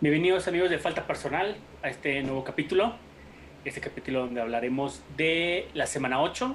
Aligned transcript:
Bienvenidos 0.00 0.46
amigos 0.48 0.68
de 0.68 0.78
Falta 0.78 1.06
Personal 1.06 1.56
a 1.82 1.88
este 1.88 2.22
nuevo 2.22 2.44
capítulo. 2.44 2.94
Este 3.64 3.80
capítulo 3.80 4.20
donde 4.20 4.40
hablaremos 4.40 5.02
de 5.16 5.68
la 5.72 5.86
semana 5.86 6.20
8. 6.20 6.54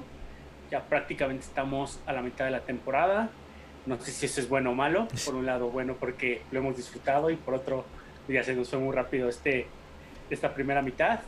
Ya 0.70 0.84
prácticamente 0.84 1.46
estamos 1.46 2.00
a 2.06 2.14
la 2.14 2.22
mitad 2.22 2.46
de 2.46 2.52
la 2.52 2.60
temporada. 2.60 3.32
No 3.86 4.00
sé 4.00 4.12
si 4.12 4.26
eso 4.26 4.42
es 4.42 4.50
bueno 4.50 4.72
o 4.72 4.76
malo. 4.76 5.08
Por 5.26 5.36
un 5.36 5.46
lado, 5.46 5.70
bueno 5.70 5.96
porque 6.00 6.42
lo 6.52 6.60
hemos 6.60 6.78
disfrutado 6.78 7.30
y 7.30 7.36
por 7.36 7.54
otro, 7.54 7.86
ya 8.28 8.44
se 8.44 8.56
nos 8.56 8.70
fue 8.70 8.80
muy 8.80 8.96
rápido 8.96 9.30
este, 9.30 9.68
esta 10.30 10.54
primera 10.54 10.82
mitad. 10.82 11.22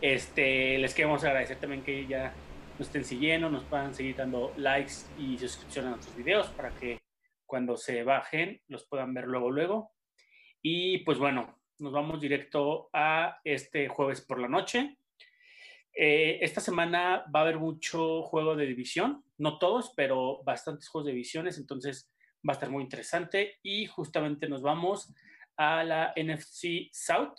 Este, 0.00 0.78
les 0.78 0.94
queremos 0.94 1.22
agradecer 1.24 1.58
también 1.58 1.82
que 1.82 2.06
ya 2.06 2.32
nos 2.78 2.88
estén 2.88 3.04
siguiendo, 3.04 3.50
nos 3.50 3.64
puedan 3.64 3.94
seguir 3.94 4.16
dando 4.16 4.52
likes 4.56 4.94
y 5.18 5.38
suscripción 5.38 5.86
a 5.86 5.90
nuestros 5.90 6.16
videos 6.16 6.46
para 6.48 6.70
que 6.70 6.98
cuando 7.44 7.76
se 7.76 8.02
bajen 8.04 8.62
los 8.68 8.84
puedan 8.84 9.12
ver 9.12 9.26
luego, 9.26 9.50
luego. 9.50 9.92
Y 10.62 10.98
pues 10.98 11.18
bueno, 11.18 11.60
nos 11.78 11.92
vamos 11.92 12.20
directo 12.20 12.88
a 12.92 13.40
este 13.44 13.88
jueves 13.88 14.20
por 14.20 14.38
la 14.38 14.48
noche. 14.48 14.96
Eh, 16.02 16.42
esta 16.42 16.62
semana 16.62 17.26
va 17.26 17.40
a 17.40 17.42
haber 17.42 17.58
mucho 17.58 18.22
juego 18.22 18.56
de 18.56 18.64
división, 18.64 19.22
no 19.36 19.58
todos, 19.58 19.92
pero 19.94 20.42
bastantes 20.44 20.88
juegos 20.88 21.04
de 21.04 21.12
divisiones, 21.12 21.58
entonces 21.58 22.10
va 22.36 22.52
a 22.52 22.56
estar 22.56 22.70
muy 22.70 22.82
interesante. 22.82 23.58
Y 23.62 23.84
justamente 23.84 24.48
nos 24.48 24.62
vamos 24.62 25.12
a 25.58 25.84
la 25.84 26.14
NFC 26.16 26.88
South 26.90 27.34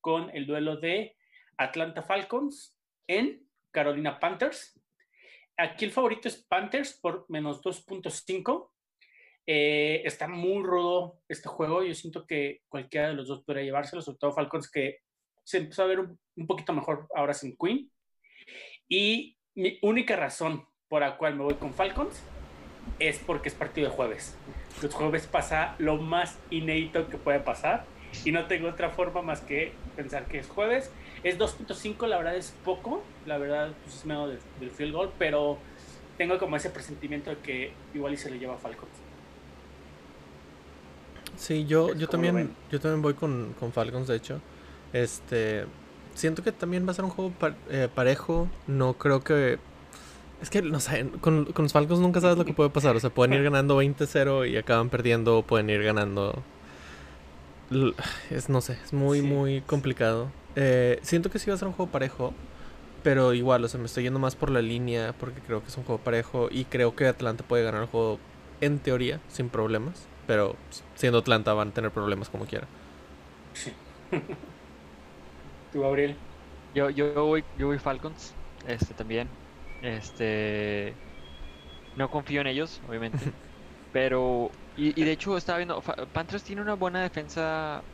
con 0.00 0.34
el 0.34 0.46
duelo 0.46 0.78
de 0.78 1.18
Atlanta 1.58 2.02
Falcons 2.02 2.74
en 3.06 3.46
Carolina 3.70 4.18
Panthers. 4.18 4.80
Aquí 5.58 5.84
el 5.84 5.92
favorito 5.92 6.28
es 6.28 6.42
Panthers 6.46 6.94
por 6.94 7.26
menos 7.28 7.60
2.5. 7.60 8.70
Eh, 9.46 10.00
está 10.06 10.28
muy 10.28 10.62
rudo 10.62 11.20
este 11.28 11.50
juego. 11.50 11.84
Yo 11.84 11.92
siento 11.92 12.26
que 12.26 12.62
cualquiera 12.70 13.08
de 13.08 13.16
los 13.16 13.28
dos 13.28 13.44
podría 13.44 13.64
llevárselo, 13.64 14.00
sobre 14.00 14.16
todo 14.16 14.32
Falcons, 14.32 14.70
que 14.70 15.00
se 15.44 15.58
empezó 15.58 15.82
a 15.82 15.88
ver 15.88 16.00
un, 16.00 16.18
un, 16.36 16.46
poquito 16.46 16.72
mejor 16.72 17.06
ahora 17.14 17.34
sin 17.34 17.54
Queen. 17.54 17.90
Y 18.88 19.36
mi 19.54 19.78
única 19.82 20.16
razón 20.16 20.66
por 20.88 21.02
la 21.02 21.16
cual 21.16 21.36
me 21.36 21.44
voy 21.44 21.54
con 21.54 21.74
Falcons 21.74 22.22
es 22.98 23.18
porque 23.18 23.48
es 23.48 23.54
partido 23.54 23.90
de 23.90 23.94
jueves. 23.94 24.36
Los 24.82 24.94
jueves 24.94 25.26
pasa 25.26 25.74
lo 25.78 25.96
más 25.96 26.38
inédito 26.50 27.08
que 27.08 27.18
puede 27.18 27.40
pasar 27.40 27.84
y 28.24 28.32
no 28.32 28.46
tengo 28.46 28.68
otra 28.68 28.90
forma 28.90 29.22
más 29.22 29.40
que 29.40 29.72
pensar 29.96 30.26
que 30.26 30.38
es 30.38 30.48
jueves. 30.48 30.90
Es 31.22 31.38
2.5, 31.38 32.06
la 32.06 32.16
verdad 32.16 32.36
es 32.36 32.54
poco, 32.64 33.02
la 33.26 33.38
verdad 33.38 33.72
pues 33.82 33.96
es 33.96 34.04
medio 34.06 34.28
del, 34.28 34.38
del 34.60 34.70
field 34.70 34.94
goal, 34.94 35.12
pero 35.18 35.58
tengo 36.16 36.38
como 36.38 36.56
ese 36.56 36.70
presentimiento 36.70 37.30
de 37.30 37.38
que 37.38 37.72
igual 37.94 38.14
y 38.14 38.16
se 38.16 38.30
lo 38.30 38.36
lleva 38.36 38.56
Falcons. 38.56 38.92
Sí, 41.36 41.66
yo, 41.66 41.94
yo 41.94 42.08
también 42.08 42.54
yo 42.70 42.80
también 42.80 43.00
voy 43.00 43.14
con, 43.14 43.54
con, 43.58 43.72
Falcons, 43.72 44.08
de 44.08 44.16
hecho. 44.16 44.40
Este 44.92 45.64
siento 46.18 46.42
que 46.42 46.52
también 46.52 46.86
va 46.86 46.90
a 46.90 46.94
ser 46.94 47.04
un 47.04 47.10
juego 47.10 47.30
par, 47.30 47.54
eh, 47.70 47.88
parejo. 47.92 48.48
No 48.66 48.94
creo 48.94 49.22
que. 49.22 49.58
Es 50.42 50.50
que, 50.50 50.62
no 50.62 50.78
sé, 50.80 51.08
con, 51.20 51.46
con, 51.46 51.64
los 51.64 51.72
Falcons 51.72 52.00
nunca 52.00 52.20
sabes 52.20 52.38
lo 52.38 52.44
que 52.44 52.52
puede 52.52 52.70
pasar. 52.70 52.94
O 52.96 53.00
sea, 53.00 53.10
pueden 53.10 53.34
ir 53.34 53.42
ganando 53.42 53.80
20-0 53.82 54.48
y 54.48 54.56
acaban 54.56 54.88
perdiendo, 54.88 55.38
o 55.38 55.42
pueden 55.42 55.70
ir 55.70 55.82
ganando. 55.82 56.42
Es, 58.30 58.48
no 58.48 58.60
sé, 58.60 58.78
es 58.84 58.92
muy, 58.92 59.20
sí. 59.20 59.26
muy 59.26 59.60
complicado. 59.62 60.30
Eh, 60.56 60.98
siento 61.02 61.30
que 61.30 61.38
sí 61.38 61.50
va 61.50 61.54
a 61.54 61.58
ser 61.58 61.68
un 61.68 61.74
juego 61.74 61.90
parejo. 61.90 62.34
Pero 63.02 63.32
igual, 63.32 63.64
o 63.64 63.68
sea, 63.68 63.78
me 63.78 63.86
estoy 63.86 64.02
yendo 64.04 64.18
más 64.18 64.34
por 64.34 64.50
la 64.50 64.60
línea 64.60 65.14
porque 65.18 65.40
creo 65.40 65.62
que 65.62 65.68
es 65.68 65.76
un 65.76 65.84
juego 65.84 66.00
parejo. 66.02 66.48
Y 66.50 66.64
creo 66.64 66.94
que 66.94 67.06
Atlanta 67.06 67.44
puede 67.44 67.64
ganar 67.64 67.82
el 67.82 67.88
juego 67.88 68.18
en 68.60 68.78
teoría, 68.80 69.20
sin 69.28 69.48
problemas. 69.48 70.06
Pero 70.26 70.56
siendo 70.94 71.18
Atlanta 71.18 71.52
van 71.54 71.68
a 71.68 71.72
tener 71.72 71.90
problemas 71.90 72.28
como 72.28 72.44
quiera. 72.44 72.66
Sí. 73.54 73.72
¿Tú, 75.70 75.80
Gabriel? 75.82 76.26
Yo, 76.72 76.90
yo 76.90 77.14
voy, 77.26 77.46
yo 77.54 77.66
voy 77.66 77.78
Falcons, 77.78 78.38
este 78.64 78.94
también. 78.94 79.38
Este 79.80 81.00
no 81.94 82.10
confío 82.10 82.40
en 82.42 82.48
ellos, 82.48 82.80
obviamente. 82.84 83.36
pero 83.92 84.52
y, 84.74 85.00
y, 85.00 85.04
de 85.04 85.12
hecho 85.12 85.36
estaba 85.36 85.58
viendo 85.58 85.82
Panthers 86.12 86.44
tiene 86.44 86.62
una 86.62 86.74
buena 86.76 87.02
defensa. 87.02 87.84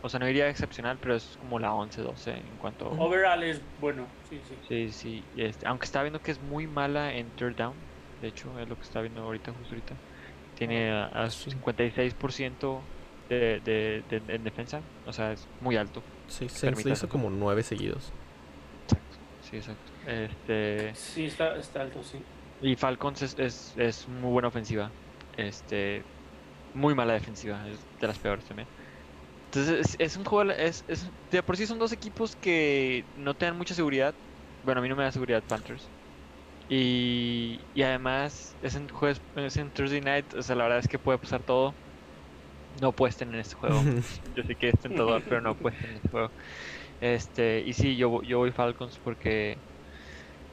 O 0.00 0.08
sea, 0.08 0.20
no 0.20 0.26
diría 0.26 0.48
excepcional, 0.50 0.98
pero 1.00 1.16
es 1.16 1.36
como 1.38 1.58
la 1.60 1.74
11-12 1.74 2.32
en 2.48 2.58
cuanto 2.58 2.90
Overall 2.98 3.44
es 3.44 3.62
bueno, 3.76 4.18
sí, 4.22 4.42
sí. 4.42 4.60
Sí, 4.60 4.90
sí. 4.92 5.28
Este, 5.32 5.66
aunque 5.66 5.84
estaba 5.84 6.02
viendo 6.04 6.20
que 6.20 6.32
es 6.32 6.40
muy 6.40 6.66
mala 6.66 7.14
en 7.14 7.32
third 7.32 7.54
down. 7.56 7.88
De 8.18 8.28
hecho, 8.28 8.58
es 8.58 8.68
lo 8.68 8.76
que 8.76 8.84
está 8.84 9.00
viendo 9.00 9.22
ahorita, 9.22 9.52
justo 9.52 9.74
ahorita. 9.74 10.00
Tiene 10.54 10.90
a, 10.92 11.06
a 11.08 11.30
56% 11.30 12.90
de, 13.28 13.60
de, 13.62 14.02
de, 14.06 14.34
en 14.34 14.44
defensa. 14.44 14.84
O 15.04 15.12
sea, 15.12 15.32
es 15.32 15.50
muy 15.58 15.76
alto. 15.76 16.06
Sí, 16.28 16.48
se 16.48 16.70
le 16.70 16.92
hizo 16.92 17.08
como 17.08 17.30
nueve 17.30 17.62
seguidos. 17.62 18.12
Exacto, 18.84 19.16
sí, 19.40 19.56
exacto. 19.56 19.92
Este... 20.06 20.94
Sí, 20.94 21.26
está, 21.26 21.56
está 21.56 21.82
alto, 21.82 22.02
sí. 22.02 22.18
Y 22.62 22.76
Falcons 22.76 23.22
es, 23.22 23.38
es, 23.38 23.74
es, 23.76 24.08
muy 24.08 24.30
buena 24.30 24.48
ofensiva. 24.48 24.90
Este, 25.36 26.02
muy 26.74 26.94
mala 26.94 27.14
defensiva, 27.14 27.66
es 27.68 27.78
de 28.00 28.06
las 28.06 28.18
peores 28.18 28.44
también. 28.44 28.68
Entonces, 29.46 29.94
es, 29.94 29.96
es 29.98 30.16
un 30.16 30.24
juego, 30.24 30.50
es, 30.52 30.84
es, 30.88 31.10
de 31.30 31.42
por 31.42 31.56
sí 31.56 31.66
son 31.66 31.78
dos 31.78 31.92
equipos 31.92 32.36
que 32.36 33.04
no 33.16 33.34
te 33.34 33.46
dan 33.46 33.56
mucha 33.56 33.74
seguridad. 33.74 34.14
Bueno, 34.64 34.80
a 34.80 34.82
mí 34.82 34.88
no 34.88 34.96
me 34.96 35.04
da 35.04 35.12
seguridad 35.12 35.42
Panthers. 35.42 35.90
Y, 36.68 37.60
y 37.74 37.82
además 37.82 38.56
es 38.62 38.74
en, 38.74 38.88
jueves, 38.88 39.20
es 39.36 39.56
en 39.56 39.70
Thursday 39.70 40.00
night, 40.00 40.34
o 40.34 40.42
sea, 40.42 40.56
la 40.56 40.64
verdad 40.64 40.80
es 40.80 40.88
que 40.88 40.98
puede 40.98 41.18
pasar 41.18 41.42
todo. 41.42 41.74
No 42.80 42.92
puesten 42.92 43.34
en 43.34 43.40
este 43.40 43.54
juego. 43.54 43.82
yo 44.36 44.42
sé 44.42 44.56
que 44.56 44.68
es 44.68 44.80
tentador, 44.80 45.22
pero 45.28 45.40
no 45.40 45.56
puesten 45.56 45.90
en 45.90 45.96
este 45.96 46.08
juego. 46.08 46.32
Este, 47.00 47.62
y 47.64 47.72
sí, 47.72 47.96
yo, 47.96 48.22
yo 48.22 48.38
voy 48.38 48.52
Falcons 48.52 48.98
porque 49.02 49.56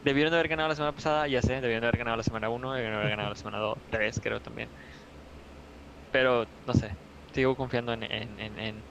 debieron 0.01 0.31
de 0.31 0.37
haber 0.37 0.49
ganado 0.49 0.69
la 0.69 0.75
semana 0.75 0.93
pasada, 0.93 1.27
ya 1.27 1.41
sé, 1.41 1.61
debieron 1.61 1.81
de 1.81 1.87
haber 1.87 1.99
ganado 1.99 2.17
la 2.17 2.23
semana 2.23 2.49
1, 2.49 2.73
debieron 2.73 2.95
de 2.95 2.99
haber 3.01 3.11
ganado 3.11 3.29
la 3.29 3.35
semana 3.35 3.57
2, 3.59 3.77
3 3.89 4.19
creo 4.21 4.41
también. 4.41 4.69
Pero, 6.11 6.45
no 6.65 6.73
sé, 6.73 6.97
sigo 7.33 7.55
confiando 7.55 7.93
en, 7.93 8.03
en, 8.03 8.39
en, 8.39 8.59
en, 8.59 8.85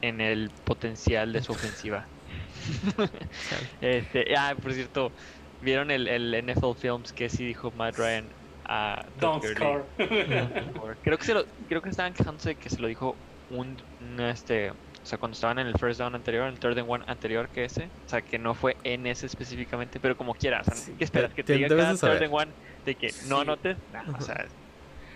en 0.00 0.20
el 0.20 0.50
potencial 0.64 1.32
de 1.32 1.42
su 1.42 1.52
ofensiva. 1.52 2.10
este, 3.80 4.34
ah, 4.36 4.54
por 4.60 4.72
cierto, 4.72 5.14
¿vieron 5.60 5.90
el, 5.90 6.08
el 6.08 6.34
NFL 6.34 6.74
Films 6.76 7.12
que 7.12 7.28
sí 7.28 7.44
dijo 7.46 7.72
Matt 7.72 7.96
Ryan 7.98 8.34
a 8.66 9.04
Don't 9.20 9.44
score. 9.44 9.84
creo 11.02 11.18
que 11.18 11.24
se 11.24 11.34
lo, 11.34 11.44
creo 11.68 11.82
que 11.82 11.90
estaban 11.90 12.14
quejándose 12.14 12.50
de 12.50 12.54
que 12.56 12.70
se 12.70 12.80
lo 12.80 12.88
dijo 12.88 13.16
un, 13.50 13.76
un, 14.00 14.20
este 14.20 14.70
o 14.70 15.06
sea 15.06 15.18
cuando 15.18 15.34
estaban 15.34 15.58
en 15.58 15.66
el 15.66 15.78
first 15.78 16.00
down 16.00 16.14
anterior 16.14 16.46
en 16.46 16.54
el 16.54 16.58
third 16.58 16.78
and 16.78 16.88
one 16.88 17.04
anterior 17.06 17.48
que 17.48 17.64
ese 17.64 17.88
o 18.06 18.08
sea 18.08 18.22
que 18.22 18.38
no 18.38 18.54
fue 18.54 18.76
en 18.84 19.06
ese 19.06 19.26
específicamente 19.26 20.00
pero 20.00 20.16
como 20.16 20.34
quieras 20.34 20.66
o 20.68 20.74
sea, 20.74 20.94
¿qué 20.96 21.04
esperas? 21.04 21.34
que 21.34 21.44
te 21.44 21.54
diga 21.54 21.68
cada 21.68 21.94
third 21.94 22.22
and 22.22 22.32
one 22.32 22.50
de 22.86 22.94
que 22.94 23.12
no 23.28 23.40
anotes 23.40 23.76
nah, 23.92 24.16
o 24.16 24.20
sea 24.20 24.46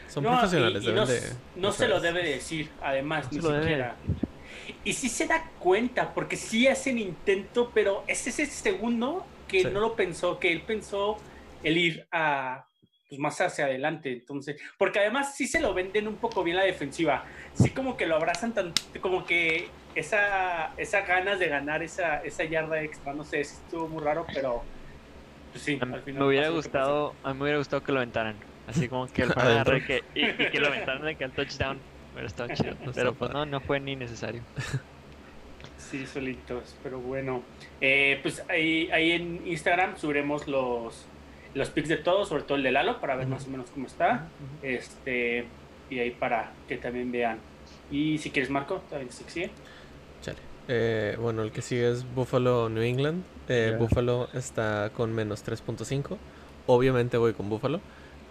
son 0.09 0.25
no, 0.25 0.31
profesionales 0.31 0.83
y, 0.85 0.89
y 0.89 0.93
no, 0.93 1.07
de, 1.07 1.21
no 1.57 1.73
se 1.73 1.89
lo 1.89 2.01
debe 2.01 2.23
decir 2.23 2.71
además 2.83 3.33
no 3.33 3.51
ni 3.51 3.61
siquiera. 3.61 3.97
y 4.85 4.93
sí 4.93 5.09
se 5.09 5.27
da 5.27 5.51
cuenta 5.59 6.13
porque 6.13 6.37
sí 6.37 6.69
hacen 6.69 6.99
intento 6.99 7.71
pero 7.75 8.05
es 8.07 8.27
ese 8.27 8.45
segundo 8.47 9.27
que 9.47 9.63
sí. 9.63 9.69
no 9.73 9.81
lo 9.81 9.97
pensó 9.97 10.39
que 10.39 10.53
él 10.53 10.63
pensó 10.63 11.17
el 11.63 11.79
ir 11.79 12.07
a 12.13 12.68
pues 13.09 13.19
más 13.19 13.41
hacia 13.41 13.65
adelante, 13.65 14.13
entonces, 14.13 14.61
porque 14.77 14.99
además 14.99 15.35
sí 15.35 15.47
se 15.47 15.61
lo 15.61 15.73
venden 15.73 16.07
un 16.07 16.17
poco 16.17 16.45
bien 16.45 16.57
la 16.57 16.65
defensiva, 16.65 17.25
sí 17.55 17.71
como 17.71 17.97
que 17.97 18.07
lo 18.07 18.17
abrazan 18.17 18.53
tanto, 18.53 18.83
como 19.01 19.25
que 19.25 19.69
esa, 19.95 20.75
esa 20.77 21.01
ganas 21.03 21.39
de 21.39 21.49
ganar 21.49 21.83
esa, 21.83 22.19
esa 22.19 22.45
yarda 22.45 22.83
extra, 22.83 23.15
no 23.15 23.25
sé, 23.25 23.41
estuvo 23.41 23.89
muy 23.89 24.03
raro, 24.03 24.27
pero 24.33 24.63
pues 25.53 25.65
sí, 25.65 25.79
al 25.81 26.03
final 26.03 26.21
me 26.21 26.27
hubiera 26.27 26.51
gustado, 26.51 27.15
a 27.23 27.33
mí 27.33 27.39
me 27.39 27.45
hubiera 27.45 27.59
gustado 27.59 27.83
que 27.83 27.93
lo 27.93 27.99
aventaran, 27.99 28.37
así 28.67 28.89
como 28.89 29.07
que 29.07 29.23
el 29.23 29.33
agarre 29.37 29.85
que, 29.87 30.05
y, 30.15 30.27
y, 30.27 30.51
que 30.51 30.61
lo 30.61 30.67
aventaran 30.67 31.03
de 31.03 31.15
que 31.15 31.25
el 31.25 31.33
touchdown 31.33 31.79
hubiera 32.13 32.27
estado 32.27 32.55
chido, 32.55 32.77
pero 32.95 33.15
pues 33.15 33.31
no, 33.33 33.47
no 33.47 33.61
fue 33.61 33.81
ni 33.81 33.97
necesario. 33.97 34.43
Sí, 35.79 36.07
solitos, 36.07 36.77
pero 36.83 36.99
bueno, 36.99 37.43
eh, 37.81 38.19
pues 38.23 38.45
ahí, 38.51 38.91
ahí 38.91 39.13
en 39.13 39.47
Instagram 39.47 39.97
subiremos 39.97 40.47
los 40.47 41.07
los 41.55 41.71
pics 41.71 41.89
de 41.89 41.97
todos, 41.97 42.29
sobre 42.29 42.43
todo 42.43 42.57
el 42.57 42.63
de 42.63 42.73
Lalo, 42.73 43.01
para 43.01 43.17
ver 43.17 43.27
uh 43.27 43.31
-huh. 43.31 43.33
más 43.33 43.47
o 43.47 43.51
menos 43.51 43.71
cómo 43.71 43.87
está. 43.87 44.29
Uh 44.41 44.65
-huh. 44.65 44.69
Este, 44.69 45.47
y 45.91 45.99
ahí 45.99 46.11
para 46.11 46.53
que 46.69 46.77
también 46.77 47.11
vean. 47.11 47.39
Y 47.91 48.19
si 48.19 48.31
quieres, 48.31 48.51
Marco, 48.51 48.83
también 48.91 49.11
se 49.11 49.29
sigue. 49.29 49.51
Chale. 50.23 50.39
Eh, 50.69 51.17
bueno, 51.19 51.43
el 51.43 51.51
que 51.51 51.63
sigue 51.63 51.91
es 51.91 52.05
Buffalo 52.15 52.69
New 52.69 52.83
England. 52.83 53.25
Eh, 53.49 53.69
yeah. 53.71 53.79
Buffalo 53.79 54.29
está 54.35 54.91
con 54.95 55.15
menos 55.15 55.45
3.5. 55.45 56.19
Obviamente 56.67 57.17
voy 57.17 57.33
con 57.33 57.49
Buffalo. 57.49 57.81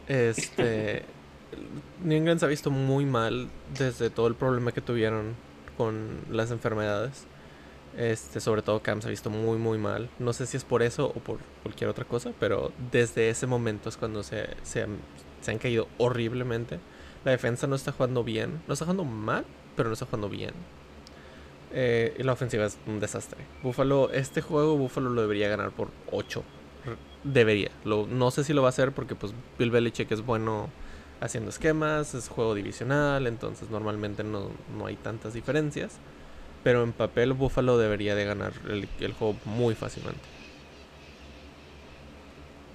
Este. 0.07 1.03
New 2.03 2.17
England 2.17 2.39
se 2.39 2.45
ha 2.45 2.49
visto 2.49 2.69
muy 2.69 3.05
mal 3.05 3.47
desde 3.77 4.09
todo 4.09 4.27
el 4.27 4.35
problema 4.35 4.71
que 4.71 4.81
tuvieron 4.81 5.35
con 5.77 6.19
las 6.29 6.51
enfermedades. 6.51 7.25
Este, 7.97 8.39
sobre 8.39 8.61
todo 8.61 8.83
Cam 8.83 9.01
se 9.01 9.07
ha 9.07 9.09
visto 9.09 9.29
muy 9.29 9.57
muy 9.57 9.79
mal. 9.79 10.09
No 10.19 10.31
sé 10.31 10.45
si 10.45 10.55
es 10.55 10.63
por 10.63 10.83
eso 10.83 11.07
o 11.07 11.19
por 11.19 11.39
cualquier 11.63 11.89
otra 11.89 12.05
cosa, 12.05 12.31
pero 12.39 12.71
desde 12.91 13.29
ese 13.29 13.47
momento 13.47 13.89
es 13.89 13.97
cuando 13.97 14.21
se, 14.23 14.49
se, 14.63 14.83
han, 14.83 14.97
se 15.41 15.51
han 15.51 15.57
caído 15.57 15.87
horriblemente. 15.97 16.79
La 17.25 17.31
defensa 17.31 17.65
no 17.67 17.75
está 17.75 17.91
jugando 17.91 18.23
bien. 18.23 18.61
No 18.67 18.73
está 18.73 18.85
jugando 18.85 19.03
mal, 19.03 19.45
pero 19.75 19.89
no 19.89 19.93
está 19.93 20.05
jugando 20.05 20.29
bien. 20.29 20.53
Eh, 21.73 22.15
y 22.17 22.23
la 22.23 22.33
ofensiva 22.33 22.65
es 22.65 22.77
un 22.85 22.99
desastre. 22.99 23.39
Buffalo, 23.63 24.11
este 24.11 24.41
juego 24.41 24.77
Buffalo 24.77 25.09
lo 25.09 25.21
debería 25.21 25.49
ganar 25.49 25.71
por 25.71 25.89
8. 26.11 26.43
Debería. 27.23 27.71
Lo, 27.83 28.07
no 28.07 28.31
sé 28.31 28.43
si 28.43 28.53
lo 28.53 28.61
va 28.61 28.67
a 28.67 28.69
hacer 28.69 28.93
porque 28.93 29.15
pues 29.15 29.33
Bill 29.57 29.71
Belichick 29.71 30.11
es 30.11 30.25
bueno 30.25 30.69
haciendo 31.19 31.49
esquemas, 31.49 32.13
es 32.13 32.29
juego 32.29 32.53
divisional, 32.53 33.27
entonces 33.27 33.69
normalmente 33.69 34.23
no, 34.23 34.51
no 34.77 34.85
hay 34.85 34.95
tantas 34.95 35.33
diferencias. 35.33 35.99
Pero 36.67 36.83
en 36.83 36.91
papel 36.91 37.31
Buffalo 37.31 37.77
debería 37.77 38.13
de 38.13 38.25
ganar 38.25 38.51
el, 38.67 38.89
el 38.99 39.13
juego 39.13 39.37
muy 39.45 39.73
fácilmente. 39.73 40.19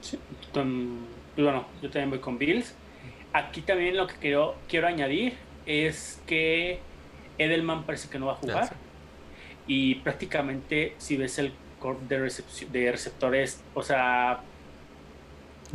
Sí, 0.00 0.18
bueno, 1.36 1.66
yo 1.82 1.90
también 1.90 2.08
voy 2.08 2.20
con 2.20 2.38
Bills. 2.38 2.74
Aquí 3.34 3.60
también 3.60 3.98
lo 3.98 4.06
que 4.06 4.14
quiero, 4.14 4.56
quiero 4.66 4.86
añadir 4.86 5.34
es 5.66 6.22
que 6.26 6.80
Edelman 7.36 7.84
parece 7.84 8.08
que 8.08 8.18
no 8.18 8.24
va 8.24 8.32
a 8.32 8.36
jugar. 8.36 8.62
Ah, 8.62 8.66
sí. 8.66 8.74
Y 9.66 9.96
prácticamente 9.96 10.94
si 10.96 11.18
ves 11.18 11.38
el 11.38 11.52
core 11.78 11.98
de, 12.08 12.32
de 12.70 12.92
receptores, 12.92 13.62
o 13.74 13.82
sea, 13.82 14.40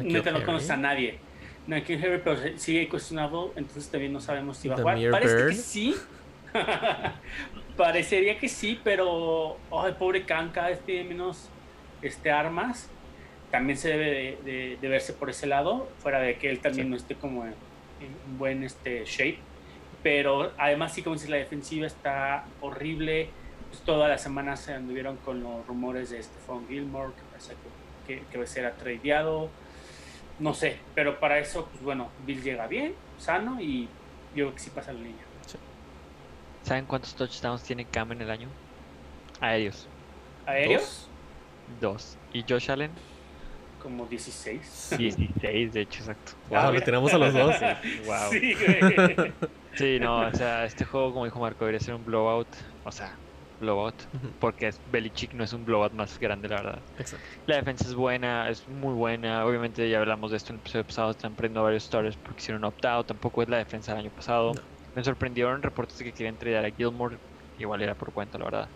neta 0.01 0.31
no 0.31 0.39
Harry. 0.39 0.45
conoces 0.45 0.71
a 0.71 0.77
nadie. 0.77 1.19
N'Keal 1.67 2.03
Harry, 2.03 2.21
pero 2.23 2.57
sigue 2.57 2.89
cuestionado, 2.89 3.53
entonces 3.55 3.91
también 3.91 4.11
no 4.11 4.21
sabemos 4.21 4.57
si 4.57 4.69
va 4.69 4.73
a 4.73 4.79
jugar. 4.79 4.97
Parece 5.11 5.45
que 5.45 5.53
sí. 5.53 6.07
Parecería 7.77 8.39
que 8.39 8.49
sí, 8.49 8.79
pero 8.83 9.57
oh, 9.69 9.87
el 9.87 9.93
pobre 9.95 10.23
Khan 10.25 10.49
cada 10.51 10.69
vez 10.69 10.79
tiene 10.81 11.03
menos 11.07 11.49
este, 12.01 12.31
armas. 12.31 12.89
También 13.51 13.77
se 13.77 13.89
debe 13.89 14.05
de, 14.11 14.37
de- 14.43 14.77
de 14.81 14.87
verse 14.89 15.13
por 15.13 15.29
ese 15.29 15.47
lado, 15.47 15.87
fuera 15.99 16.19
de 16.19 16.37
que 16.37 16.49
él 16.49 16.59
también 16.59 16.87
Sí. 16.87 16.89
no 16.91 16.97
esté 16.97 17.15
como 17.15 17.45
en, 17.45 17.51
en 18.01 18.37
buen 18.37 18.63
este, 18.63 19.05
shape. 19.05 19.39
Pero 20.03 20.51
además, 20.57 20.93
sí, 20.93 21.01
como 21.03 21.15
dices, 21.15 21.29
la 21.29 21.37
defensiva 21.37 21.85
está 21.87 22.45
horrible. 22.61 23.29
Pues, 23.69 23.81
todas 23.81 24.09
las 24.09 24.21
semanas 24.21 24.59
se 24.61 24.73
anduvieron 24.73 25.17
con 25.17 25.41
los 25.43 25.65
rumores 25.67 26.09
de 26.09 26.21
Stephon 26.23 26.67
Gilmore, 26.67 27.13
que 27.13 27.21
parece 27.31 27.53
que, 28.07 28.15
que, 28.15 28.25
que 28.31 28.37
va 28.37 28.43
a 28.43 28.47
ser 28.47 28.65
atradeado. 28.65 29.49
No 30.39 30.53
sé, 30.53 30.77
pero 30.95 31.19
para 31.19 31.39
eso, 31.39 31.67
pues 31.71 31.83
bueno, 31.83 32.09
Bill 32.25 32.41
llega 32.43 32.67
bien, 32.67 32.93
sano 33.17 33.59
y 33.61 33.83
yo 34.35 34.45
creo 34.45 34.53
que 34.53 34.59
sí 34.59 34.69
pasa 34.69 34.93
la 34.93 34.99
línea. 34.99 35.25
¿Saben 36.67 36.85
cuántos 36.85 37.15
touchdowns 37.15 37.63
tiene 37.63 37.85
Cam 37.85 38.11
en 38.11 38.21
el 38.21 38.29
año? 38.29 38.49
Aéreos. 39.39 39.87
Aéreos, 40.45 41.07
Dos. 41.79 42.17
¿Y 42.33 42.43
Josh 42.47 42.69
Allen? 42.71 42.91
como 43.81 44.05
16. 44.05 44.95
16, 44.97 45.71
de 45.73 45.81
hecho, 45.81 45.99
exacto. 46.01 46.33
Wow, 46.49 46.59
Ah, 46.59 46.65
le 46.67 46.71
mira. 46.73 46.85
tiramos 46.85 47.13
a 47.13 47.17
los 47.17 47.33
dos. 47.33 47.55
Wow. 48.05 48.31
Sí, 48.31 48.53
güey. 48.55 49.33
Sí, 49.75 49.97
no, 50.01 50.21
o 50.27 50.31
sea, 50.33 50.65
este 50.65 50.83
juego, 50.83 51.13
como 51.13 51.23
dijo 51.25 51.39
Marco, 51.39 51.59
debería 51.63 51.79
ser 51.79 51.93
un 51.93 52.03
blowout. 52.03 52.47
O 52.83 52.91
sea, 52.91 53.15
blowout. 53.61 53.93
Porque 54.39 54.67
es 54.67 54.81
Belichick 54.91 55.33
no 55.33 55.43
es 55.43 55.53
un 55.53 55.63
blowout 55.63 55.93
más 55.93 56.19
grande, 56.19 56.49
la 56.49 56.55
verdad. 56.55 56.79
Exacto. 56.97 57.25
La 57.45 57.57
defensa 57.57 57.85
es 57.85 57.93
buena, 57.93 58.49
es 58.49 58.67
muy 58.67 58.93
buena. 58.95 59.45
Obviamente 59.45 59.87
ya 59.87 59.99
hablamos 59.99 60.31
de 60.31 60.37
esto 60.37 60.49
en 60.51 60.55
el 60.55 60.61
episodio 60.61 60.83
pasado. 60.85 61.11
Están 61.11 61.33
perdiendo 61.35 61.61
varios 61.63 61.83
starters 61.83 62.17
porque 62.17 62.39
hicieron 62.41 62.63
opt-out. 62.65 63.05
Tampoco 63.07 63.43
es 63.43 63.49
la 63.49 63.57
defensa 63.57 63.91
del 63.93 64.01
año 64.05 64.11
pasado. 64.11 64.53
No. 64.55 64.61
Me 64.97 65.03
sorprendieron 65.03 65.61
reportes 65.61 65.95
de 65.99 66.05
que 66.05 66.11
querían 66.13 66.39
tradear 66.39 66.65
a 66.65 66.71
Gilmore. 66.71 67.19
Igual 67.59 67.83
era 67.83 67.93
por 67.93 68.11
cuenta, 68.11 68.39
la 68.39 68.45
verdad. 68.45 68.69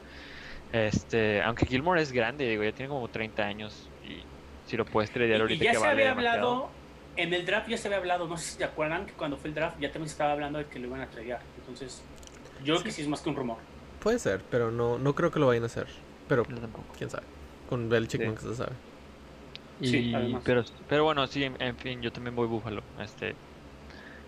Este, 0.71 1.41
aunque 1.41 1.65
Gilmore 1.65 1.99
es 1.99 2.11
grande, 2.11 2.47
digo, 2.47 2.63
ya 2.63 2.71
tiene 2.73 2.89
como 2.89 3.07
30 3.09 3.41
años. 3.43 3.89
Y 4.03 4.21
si 4.63 4.77
lo 4.77 4.85
puedes 4.85 5.09
tradear 5.11 5.37
Y, 5.37 5.39
y 5.39 5.41
ahorita 5.41 5.63
ya 5.65 5.71
que 5.71 5.77
se 5.77 5.81
vale 5.81 5.91
había 5.93 6.09
demasiado. 6.09 6.37
hablado, 6.51 6.71
en 7.15 7.33
el 7.33 7.43
draft 7.43 7.69
ya 7.69 7.77
se 7.77 7.87
había 7.87 7.97
hablado, 7.97 8.27
no 8.27 8.37
sé 8.37 8.51
si 8.51 8.57
se 8.59 8.63
acuerdan 8.63 9.07
que 9.07 9.13
cuando 9.13 9.35
fue 9.35 9.47
el 9.49 9.55
draft 9.55 9.79
ya 9.79 9.91
también 9.91 10.09
se 10.09 10.13
estaba 10.13 10.33
hablando 10.33 10.59
de 10.59 10.67
que 10.67 10.77
lo 10.77 10.89
iban 10.89 11.01
a 11.01 11.09
tradear. 11.09 11.41
Entonces, 11.57 12.03
yo 12.63 12.75
creo 12.75 12.83
que 12.83 12.91
sí 12.91 13.01
es 13.01 13.07
más 13.07 13.21
que 13.23 13.29
un 13.29 13.35
rumor. 13.35 13.57
Puede 13.97 14.19
ser, 14.19 14.45
pero 14.47 14.69
no, 14.69 14.99
no 14.99 15.15
creo 15.15 15.31
que 15.31 15.39
lo 15.39 15.47
vayan 15.47 15.63
a 15.63 15.65
hacer. 15.65 15.87
Pero 16.27 16.43
tampoco. 16.45 16.93
quién 16.95 17.09
sabe. 17.09 17.25
Con 17.65 17.89
Belichick 17.89 18.21
Sí. 18.21 18.27
nunca 18.27 18.41
se 18.41 18.53
sabe. 18.53 18.75
Sí, 19.81 19.97
Y- 20.09 20.13
además. 20.13 20.43
pero, 20.45 20.63
pero 20.87 21.03
bueno, 21.03 21.25
sí, 21.25 21.43
en, 21.45 21.59
en 21.59 21.75
fin, 21.79 21.99
yo 22.03 22.11
también 22.11 22.35
voy 22.35 22.47
Búfalo. 22.47 22.83
Este, 22.99 23.39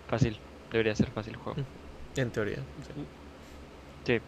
fácil, 0.08 0.44
debería 0.70 0.94
ser 0.96 1.10
fácil 1.12 1.34
el 1.34 1.38
juego. 1.38 1.62
En 2.16 2.30
teoría. 2.30 2.56
sí. 2.56 3.06
Sí, 4.06 4.20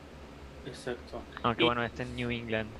Exacto. 0.65 1.23
aunque 1.43 1.63
Y- 1.63 1.67
bueno, 1.67 1.85
este 1.85 2.03
en 2.03 2.17
New 2.17 2.31
England. 2.31 2.71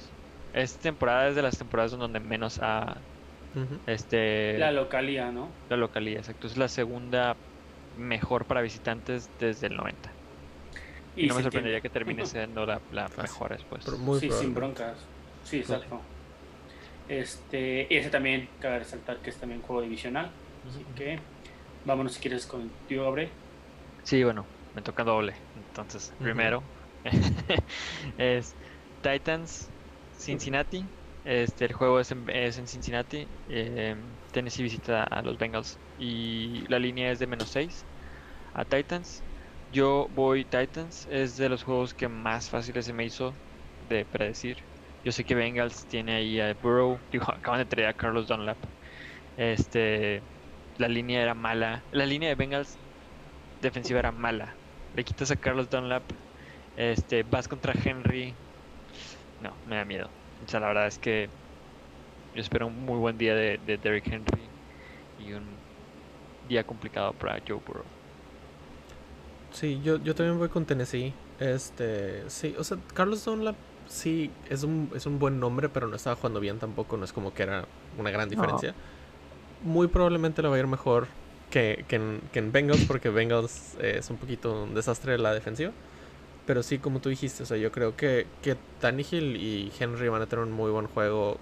Esta 0.53 0.81
temporada 0.81 1.29
es 1.29 1.35
de 1.37 1.43
las 1.43 1.59
temporadas 1.59 1.93
donde 1.93 2.19
menos 2.21 2.59
ha 2.63 2.97
Ujú. 3.55 3.79
este 3.87 4.59
La 4.59 4.67
la, 4.67 4.73
localidad, 4.73 5.31
¿no? 5.33 5.49
localidad, 5.71 6.21
exacto. 6.21 6.47
Es 6.47 6.57
la 6.57 6.69
segunda 6.69 7.37
mejor 7.97 8.47
para 8.47 8.63
visitantes 8.63 9.29
desde 9.39 9.67
el 9.69 9.77
90. 9.77 10.11
Y, 11.17 11.27
no 11.27 11.35
me 11.35 11.43
sorprendería 11.43 11.81
tiene. 11.81 11.83
que 11.83 11.91
termine 11.91 12.27
siendo 12.27 12.67
la, 12.67 12.81
la 12.91 13.09
mejor 13.23 13.53
después. 13.53 13.85
Pero 13.85 13.99
muy 13.99 14.19
sí, 14.21 14.31
sin 14.31 14.55
broncas. 14.55 14.97
Sí, 15.45 15.59
exacto. 15.59 16.01
Este, 17.09 17.87
y 17.89 17.97
ese 17.97 18.11
también, 18.11 18.49
cabe 18.59 18.81
resaltar 18.81 19.19
que 19.19 19.31
es 19.31 19.37
también 19.39 19.63
juego 19.63 19.83
divisional. 19.83 20.31
Así 20.69 20.85
que 20.97 21.19
vámonos 21.85 22.15
si 22.15 22.21
quieres 22.21 22.47
con 22.47 22.69
tío 22.89 23.05
Gabriel. 23.05 23.31
Sí, 24.03 24.23
bueno, 24.25 24.45
me 24.77 24.83
toca 24.83 25.05
doble. 25.05 25.37
Entonces, 25.55 26.15
primero 26.21 26.71
es 28.19 28.59
Titans 29.03 29.73
Cincinnati. 30.11 30.93
Este, 31.25 31.65
el 31.67 31.75
juego 31.75 32.01
es 32.01 32.13
en, 32.13 32.29
es 32.31 32.59
en 32.59 32.69
Cincinnati. 32.69 33.33
eh, 33.49 33.97
Tennessee 34.33 34.63
visita 34.65 35.05
a 35.05 35.23
los 35.23 35.39
Bengals 35.39 35.81
y 35.97 36.67
la 36.69 36.79
línea 36.81 37.11
es 37.13 37.19
de 37.21 37.27
menos 37.29 37.51
6 37.51 37.89
a 38.55 38.65
Titans. 38.65 39.27
Yo 39.69 40.09
voy 40.11 40.45
Titans, 40.47 41.07
es 41.11 41.37
de 41.37 41.49
los 41.49 41.63
juegos 41.65 41.95
que 41.95 42.09
más 42.09 42.49
fáciles 42.51 42.87
se 42.87 42.93
me 42.93 43.05
hizo 43.07 43.41
de 43.81 44.07
predecir. 44.07 44.59
Yo 45.05 45.13
sé 45.13 45.25
que 45.25 45.35
Bengals 45.35 45.87
tiene 45.87 46.15
ahí 46.17 46.41
a 46.41 46.55
Burrow, 46.55 47.05
digo, 47.11 47.27
acaban 47.33 47.61
de 47.61 47.67
traer 47.67 47.89
a 47.89 47.95
Carlos 47.95 48.29
Dunlap. 48.29 48.59
Este, 49.37 50.27
la 50.77 50.89
línea 50.89 51.23
era 51.23 51.35
mala. 51.35 51.87
La 51.91 52.07
línea 52.07 52.29
de 52.31 52.35
Bengals 52.37 52.81
defensiva 53.61 54.01
era 54.01 54.13
mala. 54.13 54.61
Le 54.97 55.05
quitas 55.05 55.31
a 55.31 55.37
Carlos 55.37 55.69
Dunlap, 55.69 56.03
este, 56.77 57.23
vas 57.23 57.47
contra 57.49 57.75
Henry. 57.85 58.35
No, 59.43 59.53
me 59.69 59.77
da 59.77 59.85
miedo. 59.85 60.09
O 60.45 60.49
sea, 60.49 60.59
la 60.61 60.69
verdad 60.69 60.87
es 60.87 60.99
que 60.99 61.29
yo 62.35 62.41
espero 62.41 62.67
un 62.67 62.85
muy 62.85 62.99
buen 62.99 63.19
día 63.19 63.35
de, 63.35 63.61
de 63.67 63.77
Derrick 63.77 64.07
Henry 64.07 64.43
y 65.25 65.33
un 65.35 65.45
día 66.49 66.65
complicado 66.65 67.13
para 67.13 67.41
Joe 67.47 67.61
Burrow. 67.67 67.85
Sí, 69.53 69.81
yo, 69.85 69.97
yo 69.99 70.15
también 70.15 70.39
voy 70.39 70.49
con 70.49 70.65
Tennessee. 70.65 71.13
Este, 71.41 72.29
sí, 72.31 72.55
o 72.59 72.65
sea, 72.65 72.79
Carlos 72.95 73.25
Dunlap 73.25 73.57
sí 73.87 74.31
es 74.49 74.63
un, 74.63 74.91
es 74.95 75.05
un 75.05 75.19
buen 75.19 75.39
nombre, 75.39 75.69
pero 75.69 75.89
no 75.89 75.97
estaba 75.97 76.17
jugando 76.17 76.41
bien 76.41 76.59
tampoco. 76.59 76.97
No 76.97 77.05
es 77.05 77.13
como 77.13 77.35
que 77.35 77.43
era 77.43 77.67
una 77.99 78.11
gran 78.11 78.29
diferencia. 78.29 78.75
Muy 79.63 79.89
probablemente 79.89 80.43
le 80.43 80.49
va 80.49 80.57
a 80.57 80.59
ir 80.59 80.67
mejor 80.67 81.07
que, 81.51 81.85
que, 81.89 81.97
en, 81.97 82.21
que 82.33 82.39
en 82.39 82.53
Bengals, 82.53 82.85
porque 82.87 83.11
Bengals 83.11 83.77
eh, 83.81 83.97
es 83.99 84.11
un 84.11 84.17
poquito 84.17 84.65
un 84.65 84.75
desastre 84.75 85.13
de 85.13 85.19
la 85.19 85.35
defensiva. 85.35 85.73
Pero 86.47 86.63
sí, 86.63 86.79
como 86.79 87.01
tú 87.01 87.09
dijiste, 87.09 87.43
o 87.43 87.47
sea, 87.47 87.57
yo 87.57 87.73
creo 87.73 87.97
que, 87.97 88.27
que 88.43 88.57
Tannehill 88.81 89.37
y 89.37 89.73
Henry 89.79 90.09
van 90.09 90.23
a 90.23 90.27
tener 90.27 90.45
un 90.45 90.53
muy 90.53 90.71
buen 90.71 90.87
juego. 90.87 91.39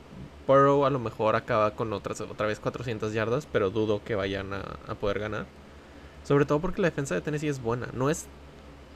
Burrow 0.46 0.84
a 0.86 0.90
lo 0.90 0.98
mejor 0.98 1.36
acaba 1.36 1.72
con 1.72 1.92
otras, 1.92 2.20
otra 2.22 2.46
vez 2.46 2.58
400 2.60 3.12
yardas, 3.12 3.46
pero 3.50 3.70
dudo 3.70 4.02
que 4.04 4.14
vayan 4.14 4.52
a, 4.54 4.62
a 4.86 4.94
poder 4.94 5.18
ganar. 5.18 5.46
Sobre 6.24 6.46
todo 6.46 6.60
porque 6.60 6.80
la 6.80 6.88
defensa 6.88 7.14
de 7.14 7.20
Tennessee 7.20 7.48
es 7.48 7.62
buena. 7.62 7.88
No 7.92 8.08
es 8.10 8.26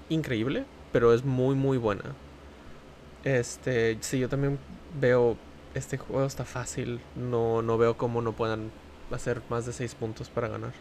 increíble, 0.08 0.64
pero 0.92 1.12
es 1.12 1.24
muy, 1.24 1.54
muy 1.54 1.76
buena. 1.78 2.14
Este, 3.24 3.98
sí, 4.00 4.18
yo 4.18 4.28
también 4.28 4.58
veo. 4.98 5.36
Este 5.74 5.98
juego 5.98 6.26
está 6.26 6.44
fácil. 6.44 7.00
No, 7.14 7.62
no 7.62 7.76
veo 7.78 7.96
cómo 7.96 8.22
no 8.22 8.32
puedan 8.32 8.70
hacer 9.10 9.42
más 9.50 9.66
de 9.66 9.72
6 9.72 9.94
puntos 9.94 10.30
para 10.30 10.48
ganar. 10.48 10.72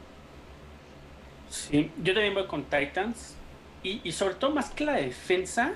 Sí, 1.50 1.92
yo 2.04 2.14
también 2.14 2.34
voy 2.34 2.46
con 2.46 2.64
Titans. 2.64 3.36
Y, 3.84 4.02
y 4.04 4.12
sobre 4.12 4.36
todo, 4.36 4.52
más 4.52 4.70
que 4.72 4.86
la 4.86 4.94
defensa, 4.94 5.76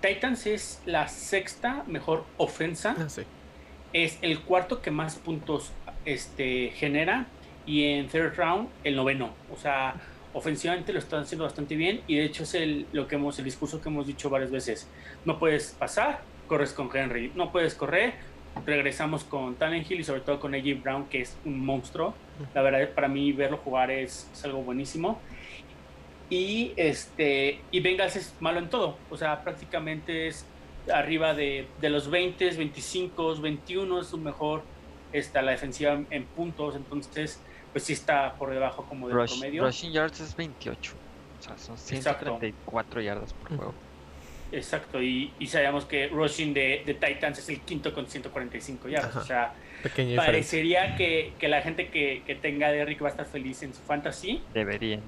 Titans 0.00 0.46
es 0.46 0.82
la 0.86 1.08
sexta 1.08 1.84
mejor 1.86 2.24
ofensa. 2.36 2.94
Ah, 2.98 3.08
sí. 3.08 3.22
Es 3.92 4.18
el 4.22 4.40
cuarto 4.40 4.82
que 4.82 4.90
más 4.90 5.16
puntos 5.16 5.72
este, 6.04 6.70
genera. 6.74 7.26
Y 7.66 7.84
en 7.84 8.08
third 8.08 8.36
round, 8.36 8.68
el 8.84 8.96
noveno. 8.96 9.32
O 9.52 9.56
sea, 9.56 9.94
ofensivamente 10.32 10.92
lo 10.92 10.98
están 10.98 11.22
haciendo 11.22 11.44
bastante 11.44 11.76
bien. 11.76 12.02
Y 12.06 12.16
de 12.16 12.24
hecho, 12.24 12.42
es 12.42 12.54
el, 12.54 12.86
lo 12.92 13.08
que 13.08 13.14
hemos, 13.14 13.38
el 13.38 13.44
discurso 13.44 13.80
que 13.80 13.88
hemos 13.88 14.06
dicho 14.06 14.28
varias 14.30 14.50
veces. 14.50 14.88
No 15.24 15.38
puedes 15.38 15.70
pasar, 15.78 16.20
corres 16.46 16.72
con 16.72 16.94
Henry. 16.94 17.32
No 17.34 17.52
puedes 17.52 17.74
correr, 17.74 18.14
regresamos 18.66 19.24
con 19.24 19.54
Tannehill 19.56 20.00
y 20.00 20.04
sobre 20.04 20.20
todo 20.20 20.40
con 20.40 20.54
AJ 20.54 20.82
Brown, 20.82 21.06
que 21.06 21.20
es 21.20 21.36
un 21.44 21.64
monstruo. 21.64 22.14
La 22.54 22.62
verdad, 22.62 22.88
para 22.90 23.08
mí, 23.08 23.32
verlo 23.32 23.58
jugar 23.58 23.90
es, 23.90 24.28
es 24.32 24.44
algo 24.44 24.62
buenísimo. 24.62 25.20
Y 26.30 26.72
este 26.76 27.60
y 27.70 27.80
Bengals 27.80 28.16
es 28.16 28.34
malo 28.40 28.58
en 28.58 28.68
todo. 28.70 28.96
O 29.10 29.16
sea, 29.16 29.42
prácticamente 29.42 30.28
es 30.28 30.46
arriba 30.92 31.34
de, 31.34 31.66
de 31.80 31.90
los 31.90 32.10
20, 32.10 32.50
25, 32.50 33.40
21 33.40 34.00
es 34.00 34.06
su 34.08 34.18
mejor 34.18 34.62
está 35.14 35.42
la 35.42 35.52
defensiva 35.52 35.98
en, 36.10 36.24
puntos, 36.24 36.74
entonces 36.74 37.40
pues 37.72 37.84
sí 37.84 37.92
está 37.92 38.34
por 38.34 38.50
debajo 38.50 38.84
como 38.84 39.08
del 39.08 39.26
promedio. 39.26 39.64
Rushing 39.64 39.92
yards 39.92 40.20
es 40.20 40.36
28, 40.36 40.92
o 41.38 41.42
sea, 41.42 41.56
son 41.56 41.78
134 41.78 43.00
yardas 43.00 43.32
por 43.32 43.56
juego. 43.56 43.74
Exacto, 44.54 45.02
y, 45.02 45.32
y, 45.38 45.46
sabemos 45.48 45.84
que 45.84 46.06
rushing 46.06 46.54
de, 46.54 46.82
de, 46.86 46.94
Titans 46.94 47.38
es 47.38 47.48
el 47.48 47.60
quinto 47.60 47.92
con 47.92 48.06
145 48.06 48.88
yardas, 48.88 49.16
o 49.16 49.24
sea, 49.24 49.52
parecería 50.16 50.96
que, 50.96 51.32
que, 51.38 51.48
la 51.48 51.60
gente 51.60 51.88
que, 51.88 52.22
que 52.24 52.36
tenga 52.36 52.70
Derrick 52.70 53.02
va 53.02 53.08
a 53.08 53.10
estar 53.10 53.26
feliz 53.26 53.62
en 53.64 53.74
su 53.74 53.82
fantasy. 53.82 54.42
Deberían. 54.52 55.00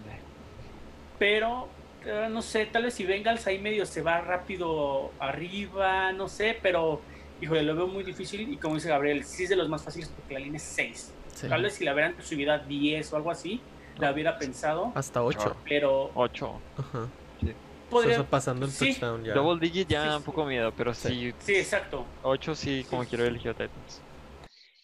Pero 1.18 1.68
eh, 2.04 2.28
no 2.30 2.40
sé, 2.40 2.66
tal 2.66 2.84
vez 2.84 2.94
si 2.94 3.04
Bengals 3.04 3.46
ahí 3.46 3.58
medio 3.58 3.84
se 3.84 4.00
va 4.00 4.20
rápido 4.20 5.12
arriba, 5.18 6.12
no 6.12 6.28
sé, 6.28 6.56
pero 6.62 7.00
híjole, 7.40 7.62
lo 7.62 7.74
veo 7.74 7.86
muy 7.88 8.04
difícil 8.04 8.52
y 8.52 8.56
como 8.56 8.76
dice 8.76 8.88
Gabriel, 8.88 9.24
sí 9.24 9.44
es 9.44 9.50
de 9.50 9.56
los 9.56 9.68
más 9.68 9.82
fáciles 9.82 10.08
porque 10.08 10.34
la 10.34 10.40
línea 10.40 10.56
es 10.56 10.62
6. 10.62 11.12
Tal 11.48 11.62
vez 11.62 11.74
si 11.74 11.84
la 11.84 11.92
hubieran 11.92 12.14
subido 12.22 12.52
a 12.52 12.58
10 12.58 13.12
o 13.12 13.16
algo 13.16 13.30
así, 13.30 13.60
la 13.98 14.12
hubiera 14.12 14.38
pensado. 14.38 14.92
Hasta 14.94 15.22
8. 15.22 15.56
Pero... 15.68 16.10
8. 16.14 16.60
Ajá. 16.78 17.08
Sí. 17.40 17.52
Podría... 17.90 18.22
pasando 18.24 18.66
el 18.66 18.72
touchdown 18.72 19.24
ya. 19.24 19.34
Double 19.34 19.60
digit 19.60 19.88
ya 19.88 20.16
un 20.16 20.22
poco 20.22 20.44
miedo, 20.44 20.72
pero 20.76 20.92
sí. 20.92 21.32
Sí, 21.38 21.54
exacto. 21.54 22.04
8 22.22 22.54
sí, 22.54 22.86
como 22.88 23.04
quiero 23.04 23.24
elegir 23.24 23.50
a 23.50 23.54
Titans. 23.54 24.02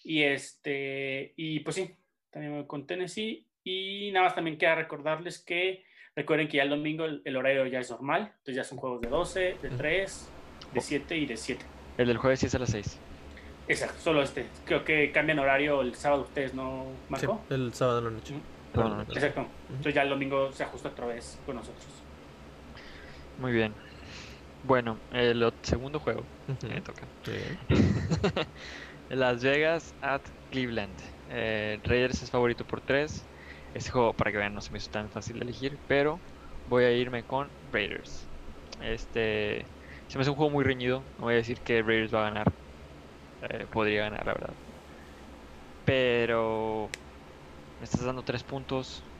Y 0.04 0.22
este, 0.22 1.32
y 1.36 1.60
pues 1.60 1.76
sí, 1.76 1.96
también 2.30 2.54
voy 2.54 2.66
con 2.66 2.86
Tennessee. 2.86 3.46
Y 3.64 4.10
nada 4.12 4.26
más 4.26 4.34
también 4.34 4.58
queda 4.58 4.74
recordarles 4.74 5.38
que 5.38 5.84
recuerden 6.16 6.48
que 6.48 6.56
ya 6.56 6.64
el 6.64 6.70
domingo 6.70 7.04
el, 7.04 7.36
horario 7.36 7.66
ya 7.66 7.80
es 7.80 7.90
normal, 7.90 8.32
entonces 8.38 8.56
ya 8.56 8.64
son 8.64 8.78
juegos 8.78 9.00
de 9.00 9.08
12, 9.08 9.40
de 9.62 9.70
3, 9.70 10.28
de 10.74 10.80
7 10.80 11.16
y 11.16 11.26
de 11.26 11.36
7. 11.36 11.64
El 11.98 12.08
del 12.08 12.16
jueves 12.18 12.40
sí 12.40 12.46
es 12.46 12.54
a 12.54 12.58
las 12.58 12.70
6. 12.70 12.98
Exacto, 13.68 14.00
solo 14.00 14.22
este. 14.22 14.46
Creo 14.64 14.84
que 14.84 15.12
cambian 15.12 15.38
horario 15.38 15.80
el 15.82 15.94
sábado 15.94 16.22
ustedes, 16.22 16.54
¿no, 16.54 16.86
Marco? 17.08 17.40
Sí, 17.48 17.54
el 17.54 17.72
sábado 17.72 18.00
de 18.00 18.10
la 18.10 18.10
noche. 18.10 18.34
Exacto. 19.14 19.46
Entonces 19.68 19.94
ya 19.94 20.02
el 20.02 20.08
domingo 20.08 20.50
se 20.52 20.64
ajusta 20.64 20.88
otra 20.88 21.06
vez 21.06 21.38
con 21.46 21.56
nosotros. 21.56 22.01
Muy 23.36 23.52
bien. 23.52 23.78
Bueno, 24.62 25.02
el 25.10 25.52
segundo 25.62 26.00
juego 26.00 26.30
me 26.68 26.82
toca. 26.82 27.10
Las 29.08 29.42
Vegas 29.44 29.94
at 30.00 30.22
Cleveland. 30.50 31.02
Eh, 31.26 31.80
Raiders 31.84 32.22
es 32.22 32.30
favorito 32.30 32.66
por 32.66 32.82
3. 32.82 33.30
Este 33.74 33.90
juego, 33.90 34.14
para 34.16 34.32
que 34.32 34.38
vean, 34.38 34.54
no 34.54 34.60
se 34.60 34.72
me 34.72 34.78
hizo 34.78 34.90
tan 34.90 35.10
fácil 35.10 35.38
de 35.38 35.44
elegir, 35.44 35.80
pero 35.86 36.24
voy 36.64 36.84
a 36.84 36.92
irme 36.92 37.24
con 37.24 37.54
Raiders. 37.62 38.30
Este 38.80 39.70
se 40.08 40.18
me 40.18 40.22
hace 40.22 40.30
un 40.30 40.36
juego 40.36 40.50
muy 40.52 40.64
reñido. 40.64 41.08
No 41.18 41.26
voy 41.26 41.34
a 41.34 41.36
decir 41.38 41.62
que 41.62 41.82
Raiders 41.82 42.14
va 42.14 42.22
a 42.22 42.30
ganar. 42.30 42.54
Eh, 43.42 43.66
podría 43.68 44.04
ganar, 44.04 44.26
la 44.26 44.34
verdad. 44.34 44.58
Pero 45.84 46.94
me 47.78 47.84
estás 47.86 48.04
dando 48.04 48.24
tres 48.24 48.44
puntos. 48.44 49.11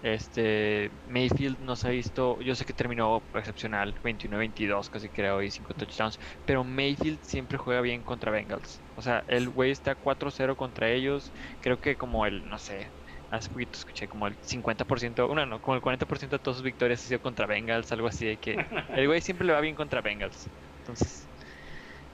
Este 0.00 0.90
Mayfield 1.04 1.58
nos 1.60 1.84
ha 1.84 1.88
visto, 1.90 2.40
yo 2.40 2.54
sé 2.54 2.64
que 2.64 2.72
terminó 2.72 3.26
excepcional, 3.34 3.94
21-22 4.02 4.90
casi 4.90 5.10
creo 5.10 5.42
y 5.42 5.50
5 5.50 5.74
touchdowns, 5.74 6.18
pero 6.44 6.62
Mayfield 6.64 7.20
siempre 7.22 7.58
juega 7.58 7.80
bien 7.80 8.04
contra 8.04 8.30
Bengals. 8.30 8.84
O 8.94 9.02
sea, 9.02 9.24
el 9.26 9.48
güey 9.50 9.70
está 9.72 9.96
4-0 9.96 10.56
contra 10.56 10.90
ellos, 10.90 11.32
creo 11.60 11.80
que 11.80 11.96
como 11.96 12.26
el, 12.26 12.44
no 12.44 12.58
sé, 12.58 12.92
hace 13.30 13.50
poquito 13.50 13.78
escuché 13.78 14.06
como 14.08 14.26
el 14.28 14.36
50%, 14.40 15.26
bueno, 15.26 15.46
no, 15.46 15.60
como 15.60 15.74
el 15.76 15.80
40% 15.82 16.36
de 16.36 16.40
todas 16.40 16.56
sus 16.58 16.64
victorias 16.64 17.00
ha 17.04 17.08
sido 17.08 17.20
contra 17.20 17.46
Bengals, 17.46 17.90
algo 17.92 18.06
así 18.08 18.26
de 18.26 18.38
que 18.38 18.56
el 18.90 19.06
güey 19.06 19.20
siempre 19.20 19.46
le 19.46 19.52
va 19.52 19.60
bien 19.60 19.74
contra 19.74 20.00
Bengals. 20.02 20.50
Entonces, 20.78 21.30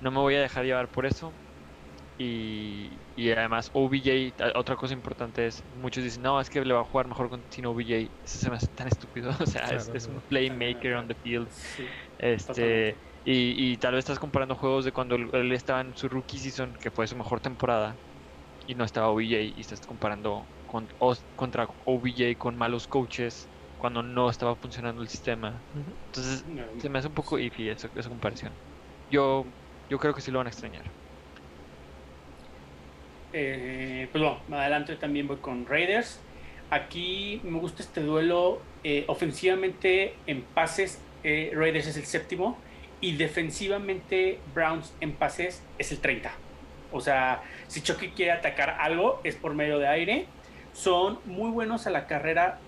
no 0.01 0.11
me 0.11 0.19
voy 0.19 0.35
a 0.37 0.43
dejar 0.43 0.65
llevar 0.65 0.91
por 0.91 1.07
eso. 1.07 1.39
Y, 2.17 3.01
y 3.17 3.31
además, 3.31 3.71
OBJ, 3.73 4.35
otra 4.55 4.77
cosa 4.77 4.95
importante 4.95 5.47
es, 5.47 5.65
muchos 5.75 6.05
dicen, 6.05 6.23
no, 6.23 6.41
es 6.41 6.49
que 6.49 6.65
le 6.65 6.73
va 6.73 6.81
a 6.81 6.85
jugar 6.85 7.09
mejor 7.09 7.29
con, 7.29 7.45
sin 7.51 7.67
OBJ. 7.67 8.11
Eso 8.23 8.39
se 8.39 8.51
me 8.51 8.57
hace 8.57 8.69
tan 8.69 8.89
estúpido. 8.89 9.31
O 9.41 9.47
sea, 9.47 9.69
es, 9.69 10.07
un 10.07 10.21
playmaker 10.23 10.95
on 10.95 11.09
the 11.09 11.15
field. 11.15 11.49
este. 12.19 12.99
Y, 13.27 13.73
y, 13.73 13.77
tal 13.79 13.95
vez 13.95 14.01
estás 14.01 14.19
comparando 14.19 14.55
juegos 14.55 14.85
de 14.85 14.93
cuando 14.93 15.17
él 15.17 15.53
estaba 15.53 15.81
en 15.81 15.97
su 15.97 16.09
rookie 16.09 16.39
season, 16.39 16.75
que 16.75 16.91
fue 16.91 17.07
su 17.07 17.17
mejor 17.17 17.41
temporada, 17.41 17.97
y 18.67 18.75
no 18.75 18.85
estaba 18.85 19.09
OBJ, 19.09 19.55
y 19.57 19.61
estás 19.61 19.81
comparando 19.81 20.47
contra 21.37 21.69
OBJ 21.87 22.37
con 22.37 22.57
malos 22.57 22.87
coaches 22.87 23.49
cuando 23.79 24.03
no 24.03 24.29
estaba 24.29 24.57
funcionando 24.57 25.03
el 25.03 25.09
sistema. 25.09 25.63
Entonces 25.75 26.45
se 26.79 26.89
me 26.89 26.99
hace 26.99 27.09
un 27.09 27.15
poco 27.15 27.39
iffy 27.39 27.69
esa, 27.69 27.91
esa 27.95 28.09
comparación. 28.09 28.53
Yo, 29.11 29.47
yo 29.89 29.99
creo 29.99 30.15
que 30.15 30.21
sí 30.21 30.31
lo 30.31 30.39
van 30.39 30.47
a 30.47 30.51
extrañar. 30.51 30.93
Eh, 33.37 34.09
pues 34.13 34.23
bueno, 34.23 34.41
adelante 34.53 34.95
también 34.97 35.27
voy 35.27 35.39
con 35.39 35.67
Raiders. 35.67 36.21
Aquí 36.71 37.41
me 37.43 37.59
gusta 37.59 37.83
este 37.83 38.01
duelo. 38.01 38.63
Eh, 38.85 39.05
ofensivamente 39.09 40.15
en 40.27 40.43
pases, 40.43 41.01
eh, 41.25 41.51
Raiders 41.55 41.89
es 41.89 41.97
el 41.97 42.07
séptimo. 42.07 42.57
Y 43.01 43.17
defensivamente 43.17 44.39
Browns 44.55 44.95
en 45.01 45.13
pases 45.13 45.63
es 45.79 45.91
el 45.93 46.01
30. 46.01 46.33
O 46.93 47.01
sea, 47.01 47.43
si 47.67 47.83
Chucky 47.83 48.11
quiere 48.11 48.31
atacar 48.33 48.71
algo 48.71 49.21
es 49.25 49.35
por 49.35 49.53
medio 49.55 49.79
de 49.79 49.89
aire 49.89 50.27
son 50.73 51.19
muy 51.25 51.51
buenos 51.51 51.87
a 51.87 51.91
la 51.91 52.07
carrera, 52.07 52.59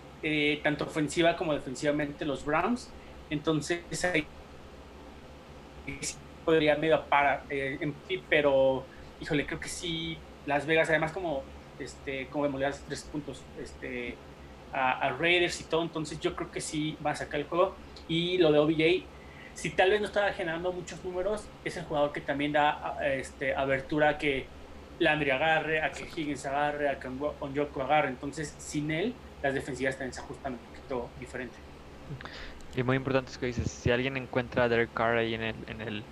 tanto 0.63 0.85
ofensiva 0.85 1.37
como 1.37 1.55
defensivamente 1.55 2.25
los 2.25 2.45
Browns. 2.45 2.91
Entonces 3.31 4.05
ahí 4.05 4.27
podría 6.45 6.77
medio 6.77 7.05
para, 7.09 7.45
en 7.51 7.95
pero 8.29 8.85
híjole, 9.21 9.47
creo 9.47 9.61
que 9.61 9.69
sí, 9.69 10.19
Las 10.47 10.67
Vegas, 10.67 10.89
además 10.89 11.13
como, 11.13 11.43
este, 11.79 12.29
como 12.29 12.45
vemos, 12.45 12.63
tres 12.87 13.03
puntos 13.03 13.43
este, 13.63 14.17
a, 14.73 15.11
Raiders 15.19 15.61
y 15.61 15.65
todo, 15.65 15.83
entonces 15.83 16.21
yo 16.21 16.35
creo 16.37 16.51
que 16.51 16.61
sí 16.61 16.97
va 17.05 17.13
a 17.13 17.17
sacar 17.17 17.41
el 17.41 17.47
juego. 17.47 17.75
Y 18.09 18.39
lo 18.39 18.53
de 18.53 18.59
OBJ, 18.59 19.05
si 19.55 19.71
tal 19.71 19.91
vez 19.91 20.01
no 20.01 20.07
estaba 20.07 20.33
generando 20.33 20.73
muchos 20.73 21.05
números, 21.05 21.47
es 21.65 21.77
el 21.77 21.85
jugador 21.85 22.13
que 22.13 22.21
también 22.21 22.53
da 22.53 22.97
este, 23.03 23.55
abertura 23.55 24.19
que 24.19 24.47
Landry 24.99 25.31
agarre, 25.31 25.83
a 25.83 25.91
que 25.91 26.05
Higgins 26.05 26.47
agarre, 26.47 26.89
a 26.89 26.99
que 27.01 27.09
Onyoku 27.41 27.81
agarre. 27.81 28.09
Entonces, 28.09 28.55
sin 28.59 28.91
él, 28.91 29.15
las 29.43 29.55
defensivas 29.55 29.97
también 29.97 30.15
se 30.15 30.21
ajustan 30.21 30.55
un 30.55 30.59
poquito 30.59 31.11
diferente. 31.21 31.57
Y 32.77 32.83
muy 32.83 32.97
importante 32.97 33.31
es 33.31 33.39
que 33.39 33.47
dices, 33.47 33.71
si 33.71 33.91
alguien 33.91 34.17
encuentra 34.17 34.65
a 34.65 34.69
Derek 34.69 34.93
Carr 34.93 35.17
ahí 35.17 35.35
en 35.35 35.43
el, 35.43 35.57
en 35.67 35.81
el 35.81 36.05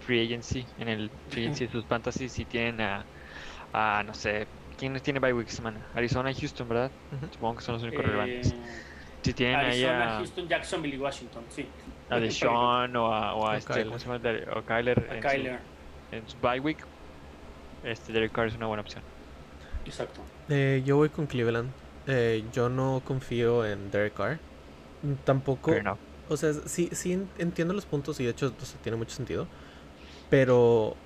free 0.00 0.24
agency, 0.24 0.66
en 0.78 0.88
el 0.88 1.10
free 1.30 1.44
agency 1.44 1.66
de 1.66 1.72
sus 1.72 1.84
fantasies, 1.86 2.32
si 2.32 2.44
tienen 2.44 2.80
a, 2.80 3.04
a 3.74 4.02
no 4.04 4.14
sé, 4.14 4.46
¿quién 4.78 4.98
tiene 5.00 5.18
bye 5.18 5.32
week 5.32 5.48
semana? 5.48 5.80
Arizona 5.94 6.30
y 6.30 6.34
Houston, 6.34 6.68
¿verdad? 6.68 6.90
Supongo 7.32 7.56
que 7.56 7.62
son 7.62 7.74
los 7.74 7.82
únicos 7.82 8.04
eh, 8.04 8.06
relevantes. 8.06 8.54
Si 9.22 9.32
tienen 9.32 9.56
Arizona, 9.56 10.02
ahí 10.02 10.08
a 10.08 10.16
Houston, 10.18 10.48
Jacksonville 10.48 10.94
y 10.94 10.98
Washington, 10.98 11.44
sí. 11.48 11.66
A 12.08 12.18
Deshaun 12.20 12.94
o 12.96 13.12
a, 13.12 13.34
o 13.34 13.48
a, 13.48 13.56
este, 13.56 13.84
¿cómo 13.84 13.98
se 13.98 14.06
llama? 14.06 14.20
O 14.54 14.62
Kyler, 14.62 15.08
a 15.10 15.14
en, 15.16 15.20
Kyler. 15.20 15.58
Su, 16.10 16.16
en 16.16 16.28
su 16.28 16.36
bye 16.38 16.60
week, 16.60 16.78
este 17.82 18.12
Derek 18.12 18.32
Carr 18.32 18.48
es 18.48 18.54
una 18.54 18.66
buena 18.66 18.82
opción. 18.82 19.02
Exacto. 19.84 20.20
Eh, 20.48 20.82
yo 20.84 20.96
voy 20.96 21.08
con 21.08 21.26
Cleveland. 21.26 21.70
Eh, 22.06 22.44
yo 22.52 22.68
no 22.68 23.02
confío 23.04 23.66
en 23.66 23.90
Derek 23.90 24.14
Carr. 24.14 24.38
Tampoco. 25.24 25.72
O 26.28 26.36
sea, 26.36 26.52
sí, 26.52 26.88
sí 26.92 27.18
entiendo 27.38 27.74
los 27.74 27.86
puntos 27.86 28.20
y 28.20 28.24
de 28.24 28.30
hecho 28.30 28.52
tiene 28.82 28.96
mucho 28.96 29.14
sentido. 29.16 29.46
Pero 30.30 30.96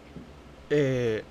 eh, 0.71 1.25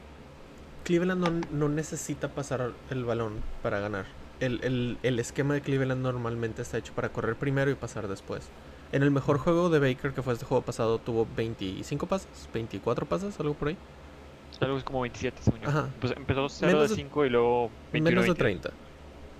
Cleveland 0.87 1.47
no, 1.51 1.67
necesita 1.67 2.29
pasar 2.29 2.71
el 2.89 3.03
balón 3.03 3.41
para 3.61 3.81
ganar. 3.81 4.05
El, 4.39 4.97
el, 5.03 5.19
esquema 5.19 5.53
de 5.53 5.59
Cleveland 5.59 6.01
normalmente 6.01 6.61
está 6.61 6.77
hecho 6.77 6.93
para 6.93 7.09
correr 7.09 7.35
primero 7.35 7.69
y 7.69 7.75
pasar 7.75 8.07
después. 8.07 8.47
En 8.93 9.03
el 9.03 9.11
mejor 9.11 9.37
juego 9.37 9.69
de 9.69 9.79
Baker, 9.79 10.13
que 10.13 10.21
fue 10.21 10.31
este 10.31 10.45
juego 10.45 10.63
pasado, 10.63 10.97
tuvo 10.97 11.27
25 11.35 12.07
pases, 12.07 12.47
24 12.53 13.05
pases, 13.05 13.37
algo 13.37 13.53
por 13.53 13.67
ahí. 13.67 13.77
Algo 14.61 14.81
como 14.85 15.01
27, 15.01 15.41
según 15.41 15.59
yo. 15.59 15.89
Pues 15.99 16.13
empezó 16.15 16.47
0 16.47 16.83
de 16.83 16.87
5 16.87 17.25
y 17.25 17.29
luego 17.31 17.69
21, 17.91 18.21
Menos 18.21 18.37
de 18.37 18.41
30. 18.41 18.69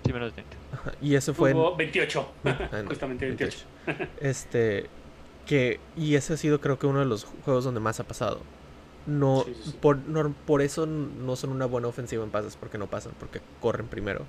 Sí, 0.04 0.12
menos 0.12 0.36
de 0.36 0.42
30. 0.42 0.98
Y 1.00 1.14
ese 1.14 1.32
fue... 1.32 1.52
Tuvo 1.52 1.74
28. 1.76 2.28
Justamente 2.88 3.24
28. 3.24 3.58
Este... 4.20 4.90
Que, 5.46 5.80
y 5.96 6.14
ese 6.14 6.34
ha 6.34 6.36
sido 6.36 6.60
creo 6.60 6.78
que 6.78 6.86
uno 6.86 6.98
de 6.98 7.06
los 7.06 7.24
juegos 7.24 7.64
donde 7.64 7.80
más 7.80 8.00
ha 8.00 8.04
pasado. 8.04 8.42
No, 9.08 9.44
Por, 9.80 9.96
no, 10.06 10.34
por 10.46 10.60
eso 10.60 10.86
no 10.86 11.34
son 11.34 11.50
una 11.50 11.64
buena 11.64 11.88
ofensiva 11.88 12.22
en 12.22 12.30
pases, 12.30 12.56
porque 12.56 12.76
no 12.76 12.88
pasan, 12.88 13.12
porque 13.18 13.40
corren 13.60 13.86
primero. 13.86 14.24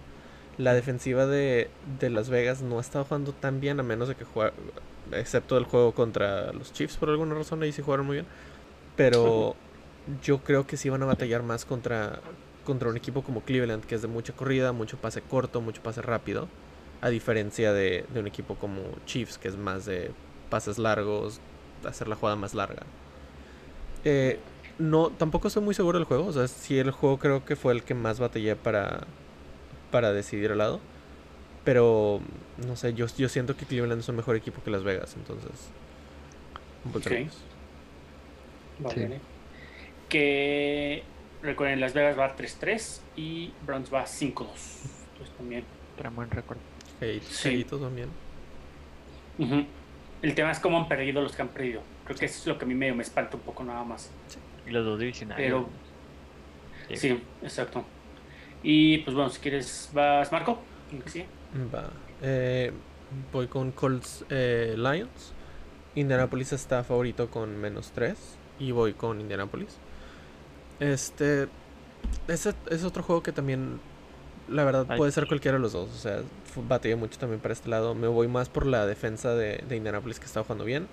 La 0.58 0.74
defensiva 0.74 1.26
de, 1.26 1.70
de 2.00 2.10
Las 2.10 2.30
Vegas 2.30 2.62
no 2.62 2.78
ha 2.78 2.82
estado 2.82 3.04
jugando 3.06 3.34
tan 3.34 3.60
bien, 3.60 3.80
a 3.80 3.84
menos 3.84 4.08
de 4.08 4.16
que 4.16 4.24
juega, 4.24 4.54
excepto 5.12 5.58
el 5.58 5.66
juego 5.66 5.94
contra 5.94 6.54
los 6.54 6.72
Chiefs 6.72 6.98
por 6.98 7.10
alguna 7.10 7.36
razón, 7.36 7.62
ahí 7.62 7.72
sí 7.74 7.82
jugaron 7.82 8.06
muy 8.06 8.16
bien. 8.16 8.26
Pero 8.96 9.56
yo 10.24 10.40
creo 10.40 10.66
que 10.66 10.78
sí 10.78 10.90
van 10.90 11.04
a 11.04 11.06
batallar 11.06 11.44
más 11.44 11.66
contra, 11.66 12.22
contra 12.66 12.90
un 12.90 12.98
equipo 12.98 13.22
como 13.22 13.42
Cleveland, 13.42 13.84
que 13.84 13.96
es 13.96 14.02
de 14.02 14.08
mucha 14.08 14.34
corrida, 14.34 14.72
mucho 14.72 14.98
pase 14.98 15.22
corto, 15.22 15.62
mucho 15.62 15.84
pase 15.84 16.02
rápido. 16.02 16.48
A 17.02 17.10
diferencia 17.10 17.74
de, 17.74 18.06
de 18.14 18.20
un 18.20 18.28
equipo 18.28 18.56
como 18.56 18.82
Chiefs, 19.06 19.38
que 19.38 19.48
es 19.50 19.58
más 19.58 19.86
de 19.86 20.12
pases 20.50 20.78
largos, 20.78 21.40
hacer 21.86 22.08
la 22.08 22.16
jugada 22.16 22.36
más 22.36 22.54
larga. 22.54 22.84
Eh, 24.04 24.40
no, 24.80 25.10
tampoco 25.10 25.50
estoy 25.50 25.62
muy 25.64 25.76
seguro 25.76 26.00
del 26.00 26.06
juego. 26.06 26.26
O 26.26 26.34
sea, 26.34 26.48
sí 26.48 26.80
el 26.80 26.92
juego 26.92 27.20
creo 27.20 27.46
que 27.46 27.56
fue 27.56 27.74
el 27.74 27.84
que 27.84 27.94
más 27.94 28.20
batallé 28.20 28.56
para, 28.56 29.02
para 29.92 30.12
decidir 30.12 30.52
el 30.52 30.58
lado. 30.58 30.80
Pero, 31.66 32.22
no 32.66 32.76
sé, 32.76 32.94
yo, 32.94 33.06
yo 33.18 33.30
siento 33.30 33.56
que 33.56 33.66
Cleveland 33.66 34.02
es 34.02 34.10
un 34.10 34.16
mejor 34.16 34.36
equipo 34.36 34.64
que 34.64 34.72
Las 34.72 34.84
Vegas, 34.84 35.16
entonces... 35.16 35.70
Un 36.86 36.94
poco 36.94 37.06
Ok. 37.06 37.12
ellos. 37.12 37.38
Va 38.84 38.90
Sí. 38.92 39.02
¿eh? 39.02 39.20
Que 40.08 41.04
recuerden, 41.44 41.80
Las 41.82 41.94
Vegas 41.94 42.18
va 42.18 42.36
3-3 42.36 43.02
y 43.18 43.52
Browns 43.66 43.94
va 43.94 44.06
5-2. 44.06 44.48
Entonces 45.12 45.36
también. 45.38 45.66
Traen 45.98 46.16
buen 46.16 46.32
récord. 46.32 46.58
Sí. 47.30 47.66
También. 47.70 48.10
El 50.22 50.36
tema 50.36 50.52
es 50.52 50.60
cómo 50.60 50.78
han 50.78 50.88
perdido 50.88 51.22
los 51.22 51.36
que 51.36 51.42
han 51.42 51.50
perdido. 51.50 51.82
Creo 52.06 52.18
que 52.18 52.26
eso 52.26 52.40
es 52.40 52.48
lo 52.48 52.58
que 52.58 52.66
a 52.66 52.68
mí 52.68 52.74
medio 52.74 52.96
me 52.96 53.04
espanta 53.04 53.36
un 53.38 53.44
poco 53.44 53.64
nada 53.64 53.84
más. 53.84 54.10
Y 54.70 54.72
los 54.72 54.86
dos 54.86 55.00
divisionales. 55.00 55.44
Pero- 55.46 55.68
Sí. 56.90 56.96
Sí, 56.96 57.24
exacto. 57.44 57.84
Y 58.64 59.00
pues 59.00 59.14
bueno, 59.16 59.30
si 59.30 59.40
quieres, 59.40 59.90
vas 59.94 60.32
Marco. 60.32 60.60
Sí. 61.06 61.24
Va. 61.74 61.90
Eh, 62.22 62.72
voy 63.32 63.48
con 63.48 63.72
Colts 63.72 64.26
eh, 64.30 64.74
Lions. 64.76 65.34
Indianapolis 65.96 66.52
está 66.54 66.84
favorito 66.84 67.30
con 67.30 67.56
menos 67.58 67.92
3. 67.94 68.18
Y 68.60 68.72
voy 68.72 68.94
con 68.94 69.22
Indianapolis. 69.22 69.78
Este. 70.80 71.48
Ese 72.28 72.54
es 72.72 72.84
otro 72.84 73.04
juego 73.04 73.22
que 73.24 73.32
también. 73.32 73.80
La 74.48 74.64
verdad 74.64 74.88
Ay. 74.90 74.98
puede 74.98 75.12
ser 75.12 75.28
cualquiera 75.28 75.58
de 75.58 75.62
los 75.62 75.74
dos. 75.74 75.90
O 75.92 75.98
sea, 75.98 76.22
batallé 76.68 76.96
mucho 76.96 77.20
también 77.20 77.40
para 77.40 77.54
este 77.54 77.70
lado. 77.70 77.94
Me 77.94 78.08
voy 78.08 78.28
más 78.28 78.50
por 78.50 78.66
la 78.66 78.88
defensa 78.88 79.36
de, 79.36 79.64
de 79.68 79.76
Indianapolis 79.76 80.20
que 80.20 80.26
está 80.26 80.42
jugando 80.42 80.66
bien. 80.66 80.88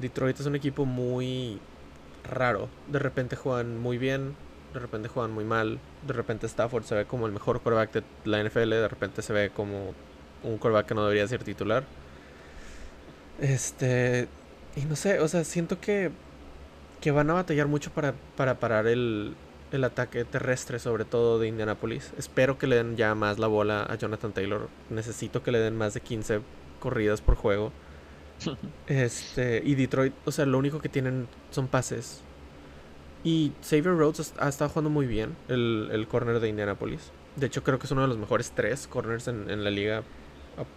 Detroit 0.00 0.40
es 0.40 0.46
un 0.46 0.56
equipo 0.56 0.84
muy 0.84 1.60
raro. 2.24 2.68
De 2.88 2.98
repente 2.98 3.36
juegan 3.36 3.78
muy 3.78 3.98
bien. 3.98 4.34
De 4.72 4.80
repente 4.80 5.08
juegan 5.08 5.32
muy 5.32 5.44
mal. 5.44 5.78
De 6.06 6.12
repente 6.12 6.46
Stafford 6.46 6.84
se 6.84 6.94
ve 6.94 7.04
como 7.04 7.26
el 7.26 7.32
mejor 7.32 7.60
quarterback 7.60 7.92
de 7.92 8.02
la 8.24 8.42
NFL. 8.42 8.70
De 8.70 8.88
repente 8.88 9.22
se 9.22 9.32
ve 9.32 9.50
como 9.50 9.94
un 10.42 10.58
quarterback 10.58 10.86
que 10.86 10.94
no 10.94 11.02
debería 11.02 11.26
ser 11.28 11.44
titular. 11.44 11.84
Este. 13.40 14.28
Y 14.76 14.84
no 14.86 14.96
sé, 14.96 15.20
o 15.20 15.28
sea, 15.28 15.44
siento 15.44 15.80
que. 15.80 16.10
Que 17.00 17.10
van 17.10 17.28
a 17.30 17.34
batallar 17.34 17.66
mucho 17.66 17.90
para, 17.90 18.14
para 18.36 18.60
parar 18.60 18.86
el, 18.86 19.34
el 19.72 19.84
ataque 19.84 20.24
terrestre, 20.24 20.78
sobre 20.78 21.04
todo 21.04 21.40
de 21.40 21.48
Indianapolis. 21.48 22.12
Espero 22.16 22.58
que 22.58 22.68
le 22.68 22.76
den 22.76 22.96
ya 22.96 23.14
más 23.16 23.40
la 23.40 23.48
bola 23.48 23.82
a 23.82 23.96
Jonathan 23.96 24.32
Taylor. 24.32 24.68
Necesito 24.88 25.42
que 25.42 25.50
le 25.50 25.58
den 25.58 25.76
más 25.76 25.94
de 25.94 26.00
15 26.00 26.42
corridas 26.78 27.20
por 27.20 27.34
juego. 27.34 27.72
Este, 28.86 29.62
y 29.64 29.74
Detroit, 29.74 30.14
o 30.24 30.32
sea, 30.32 30.46
lo 30.46 30.58
único 30.58 30.80
que 30.80 30.88
tienen 30.88 31.26
son 31.50 31.68
pases. 31.68 32.20
Y 33.24 33.52
Xavier 33.62 33.96
Rhodes 33.96 34.34
ha 34.38 34.48
estado 34.48 34.68
jugando 34.70 34.90
muy 34.90 35.06
bien, 35.06 35.36
el, 35.48 35.88
el 35.92 36.08
corner 36.08 36.40
de 36.40 36.48
Indianapolis. 36.48 37.12
De 37.36 37.46
hecho, 37.46 37.62
creo 37.62 37.78
que 37.78 37.86
es 37.86 37.92
uno 37.92 38.02
de 38.02 38.08
los 38.08 38.18
mejores 38.18 38.52
tres 38.54 38.86
corners 38.86 39.28
en, 39.28 39.48
en 39.48 39.62
la 39.64 39.70
liga 39.70 40.02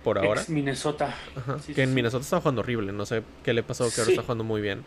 por 0.03 0.17
ahora. 0.19 0.41
Ex 0.41 0.49
Minnesota. 0.49 1.13
Ajá, 1.35 1.59
sí, 1.59 1.73
que 1.73 1.83
en 1.83 1.89
sí. 1.89 1.95
Minnesota 1.95 2.23
estaba 2.23 2.41
jugando 2.41 2.61
horrible, 2.61 2.93
no 2.93 3.05
sé 3.05 3.23
qué 3.43 3.53
le 3.53 3.63
pasó, 3.63 3.85
que 3.89 3.95
ahora 4.01 4.05
Sí. 4.05 4.11
está 4.11 4.21
jugando 4.23 4.43
muy 4.43 4.61
bien. 4.61 4.83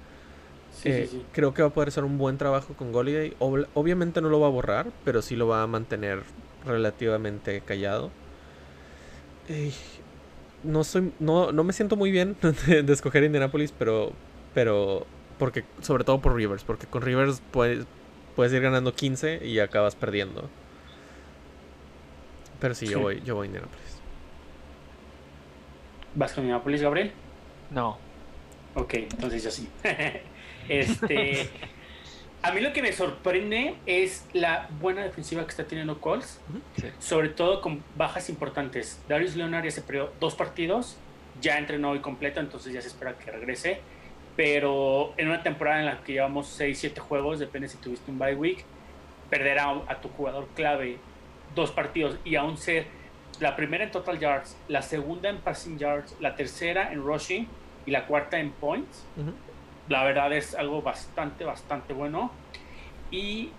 Sí, 0.70 0.88
Eh, 0.88 1.08
sí, 1.10 1.18
sí. 1.18 1.26
Creo 1.32 1.52
que 1.52 1.62
va 1.62 1.68
a 1.68 1.74
poder 1.74 1.88
hacer 1.88 2.04
un 2.04 2.16
buen 2.16 2.38
trabajo 2.38 2.74
con 2.74 2.92
Goliday. 2.92 3.34
Ob- 3.40 3.66
obviamente 3.74 4.20
no 4.20 4.28
lo 4.28 4.38
va 4.40 4.46
a 4.46 4.50
borrar, 4.50 4.92
pero 5.04 5.20
sí 5.22 5.34
lo 5.36 5.48
va 5.48 5.62
a 5.62 5.66
mantener 5.66 6.22
relativamente 6.64 7.60
callado. 7.62 8.10
Eh, 9.48 9.72
no 10.64 10.84
soy, 10.84 11.12
no, 11.18 11.52
no 11.52 11.64
me 11.64 11.72
siento 11.72 11.96
muy 11.96 12.10
bien 12.10 12.36
de, 12.66 12.82
de 12.82 12.92
escoger 12.92 13.24
Indianapolis, 13.24 13.72
pero, 13.72 14.12
pero 14.54 15.06
porque 15.38 15.64
sobre 15.80 16.04
todo 16.04 16.20
por 16.20 16.34
Rivers, 16.34 16.64
porque 16.64 16.86
con 16.86 17.02
Rivers 17.02 17.42
puedes, 17.50 17.86
puedes 18.36 18.52
ir 18.52 18.60
ganando 18.60 18.94
15 18.94 19.46
y 19.46 19.60
acabas 19.60 19.94
perdiendo. 19.94 20.48
Pero 22.60 22.74
sí, 22.74 22.86
yo 22.86 23.00
voy, 23.00 23.22
yo 23.24 23.36
voy 23.36 23.44
a 23.44 23.46
Indianapolis. 23.46 24.00
¿Vas 26.14 26.32
con 26.32 26.44
Indianapolis, 26.44 26.82
Gabriel? 26.82 27.12
No. 27.70 27.98
Ok, 28.74 28.94
entonces 28.94 29.44
yo 29.44 29.50
sí. 29.50 29.68
este, 30.68 31.48
a 32.42 32.52
mí 32.52 32.60
lo 32.60 32.72
que 32.72 32.82
me 32.82 32.92
sorprende 32.92 33.74
es 33.86 34.26
la 34.32 34.68
buena 34.80 35.02
defensiva 35.02 35.42
que 35.44 35.50
está 35.50 35.64
teniendo 35.64 36.00
Colts, 36.00 36.40
Sí. 36.76 36.88
sobre 36.98 37.28
todo 37.30 37.60
con 37.60 37.82
bajas 37.96 38.28
importantes. 38.30 39.00
Darius 39.08 39.34
Leonard 39.36 39.64
ya 39.64 39.70
se 39.70 39.82
perdió 39.82 40.12
dos 40.20 40.34
partidos, 40.34 40.96
ya 41.40 41.58
entrenó 41.58 41.90
hoy 41.90 42.00
completo, 42.00 42.40
entonces 42.40 42.72
ya 42.72 42.80
se 42.80 42.88
espera 42.88 43.14
que 43.18 43.30
regrese. 43.30 43.80
Pero 44.36 45.14
en 45.16 45.28
una 45.28 45.42
temporada 45.42 45.80
en 45.80 45.86
la 45.86 45.98
que 46.04 46.12
llevamos 46.12 46.46
6, 46.48 46.78
7 46.78 47.00
juegos, 47.00 47.40
depende 47.40 47.68
si 47.68 47.76
tuviste 47.78 48.10
un 48.10 48.18
bye 48.20 48.34
week, 48.36 48.64
perder 49.30 49.58
a, 49.58 49.70
a 49.88 50.00
tu 50.00 50.08
jugador 50.10 50.46
clave 50.54 50.98
dos 51.56 51.72
partidos 51.72 52.18
y 52.24 52.36
aún 52.36 52.56
ser 52.56 52.86
la 53.40 53.56
primera 53.56 53.82
en 53.84 53.90
total 53.90 54.18
yards, 54.20 54.56
la 54.68 54.82
segunda 54.82 55.28
en 55.28 55.38
passing 55.38 55.76
yards, 55.78 56.14
la 56.20 56.36
tercera 56.36 56.92
en 56.92 57.02
rushing 57.02 57.48
y 57.84 57.90
la 57.90 58.06
cuarta 58.06 58.38
en 58.38 58.50
points, 58.52 59.04
Ujú. 59.16 59.32
La 59.88 60.04
verdad 60.04 60.32
es 60.32 60.54
algo 60.54 60.82
bastante, 60.82 61.44
bastante 61.44 61.92
bueno. 61.92 62.32
Y 63.10 63.50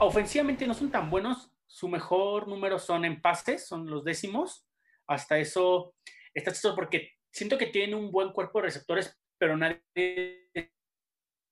ofensivamente 0.00 0.66
no 0.66 0.74
son 0.74 0.90
tan 0.90 1.10
buenos. 1.10 1.50
Su 1.66 1.88
mejor 1.88 2.48
número 2.48 2.78
son 2.78 3.04
en 3.04 3.20
pases, 3.20 3.66
son 3.66 3.90
los 3.90 4.04
décimos. 4.04 4.66
Hasta 5.06 5.38
eso 5.38 5.94
está 6.34 6.52
chistoso 6.52 6.74
porque 6.74 7.12
siento 7.30 7.58
que 7.58 7.66
tienen 7.66 7.96
un 7.96 8.10
buen 8.10 8.32
cuerpo 8.32 8.58
de 8.60 8.66
receptores, 8.66 9.18
pero 9.38 9.56
nadie 9.56 10.50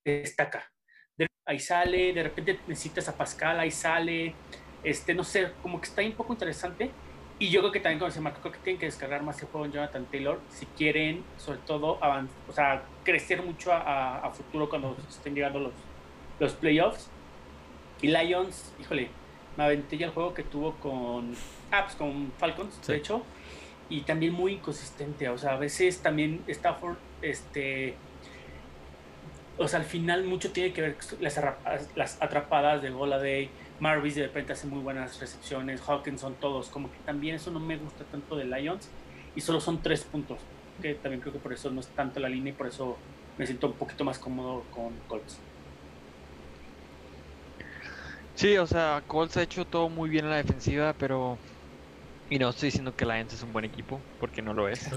destaca. 0.05 0.71
De- 1.17 1.27
ahí 1.47 1.59
sale, 1.59 2.13
de 2.13 2.23
repente 2.23 2.59
necesitas 2.67 3.09
a 3.09 3.17
Pascal, 3.17 3.61
ahí 3.61 3.71
sale. 3.71 4.35
Este, 4.83 5.15
no 5.15 5.25
sé, 5.25 5.53
como 5.63 5.81
que 5.81 5.89
está 5.89 6.01
ahí 6.01 6.09
un 6.09 6.17
poco 6.17 6.33
interesante. 6.33 6.91
Y 7.39 7.51
yo 7.51 7.61
creo 7.61 7.73
que 7.73 7.81
también, 7.81 7.99
como 7.99 8.11
se 8.11 8.21
marcó, 8.21 8.41
creo 8.41 8.53
que 8.53 8.61
tienen 8.61 8.79
que 8.79 8.87
descargar 8.87 9.23
más 9.23 9.41
el 9.43 9.49
juego 9.49 9.67
en 9.67 9.73
Jonathan 9.73 10.07
Taylor 10.07 10.41
si 10.51 10.67
quieren, 10.67 11.25
sobre 11.37 11.59
todo, 11.67 11.99
o 12.49 12.53
sea, 12.53 12.85
crecer 13.03 13.43
mucho 13.43 13.73
a, 13.73 14.31
futuro 14.33 14.69
cuando 14.69 14.97
estén 15.09 15.35
llegando 15.35 15.59
los, 15.59 15.73
los 16.39 16.53
playoffs. 16.53 17.09
Y 18.03 18.09
Lions, 18.09 18.73
híjole, 18.81 19.09
me 19.57 19.65
aventé 19.65 19.97
ya 19.97 20.07
el 20.07 20.13
juego 20.13 20.33
que 20.35 20.43
tuvo 20.45 20.75
con 20.75 21.35
Apps, 21.71 21.95
con 21.97 22.33
Falcons, 22.39 22.79
Sí. 22.83 22.93
de 22.93 22.99
hecho, 22.99 23.23
y 23.89 24.03
también 24.03 24.33
muy 24.33 24.55
inconsistente. 24.55 25.29
O 25.29 25.39
sea, 25.39 25.53
a 25.53 25.57
veces 25.57 26.01
también 26.01 26.43
Stafford, 26.47 26.97
este. 27.23 27.95
O 29.57 29.69
sea, 29.69 29.81
al 29.81 29.85
final 29.87 30.25
mucho 30.25 30.51
tiene 30.53 30.73
que 30.73 30.81
ver 30.83 30.97
con 30.97 31.23
las, 31.23 31.41
las 31.95 32.23
atrapadas 32.23 32.83
de 32.83 32.91
Goladay. 32.91 33.51
Marvis 33.81 34.15
de 34.15 34.23
repente 34.23 34.53
hace 34.53 34.67
muy 34.67 34.81
buenas 34.81 35.21
recepciones. 35.21 35.81
Hawkinson, 35.87 36.35
todos. 36.41 36.69
Como 36.69 36.91
que 36.91 36.99
también 37.05 37.37
eso 37.37 37.51
no 37.51 37.61
me 37.61 37.77
gusta 37.77 38.05
tanto 38.05 38.37
de 38.37 38.45
Lions. 38.45 38.89
Y 39.35 39.41
solo 39.41 39.61
son 39.61 39.83
tres 39.83 40.05
puntos. 40.05 40.39
Que 40.81 40.95
también 40.95 41.21
creo 41.21 41.33
que 41.33 41.39
por 41.39 41.53
eso 41.53 41.71
no 41.71 41.81
es 41.81 41.89
tanto 41.89 42.21
la 42.21 42.29
línea 42.29 42.53
y 42.53 42.57
por 42.57 42.67
eso 42.67 42.97
me 43.39 43.47
siento 43.47 43.69
un 43.69 43.75
poquito 43.75 44.05
más 44.05 44.19
cómodo 44.19 44.65
con 44.75 44.93
Colts. 45.09 45.39
Sí, 48.35 48.57
o 48.59 48.67
sea, 48.67 49.03
Colts 49.07 49.37
ha 49.37 49.43
hecho 49.43 49.65
todo 49.65 49.89
muy 49.89 50.11
bien 50.11 50.25
en 50.25 50.31
la 50.33 50.37
defensiva, 50.37 50.93
pero. 50.93 51.39
Y 52.31 52.39
no 52.39 52.49
estoy 52.49 52.69
diciendo 52.69 52.97
que 52.97 53.05
Lions 53.05 53.35
es 53.35 53.43
un 53.43 53.53
buen 53.53 53.65
equipo, 53.67 54.01
porque 54.19 54.41
no 54.41 54.55
lo 54.55 54.67
es. 54.69 54.91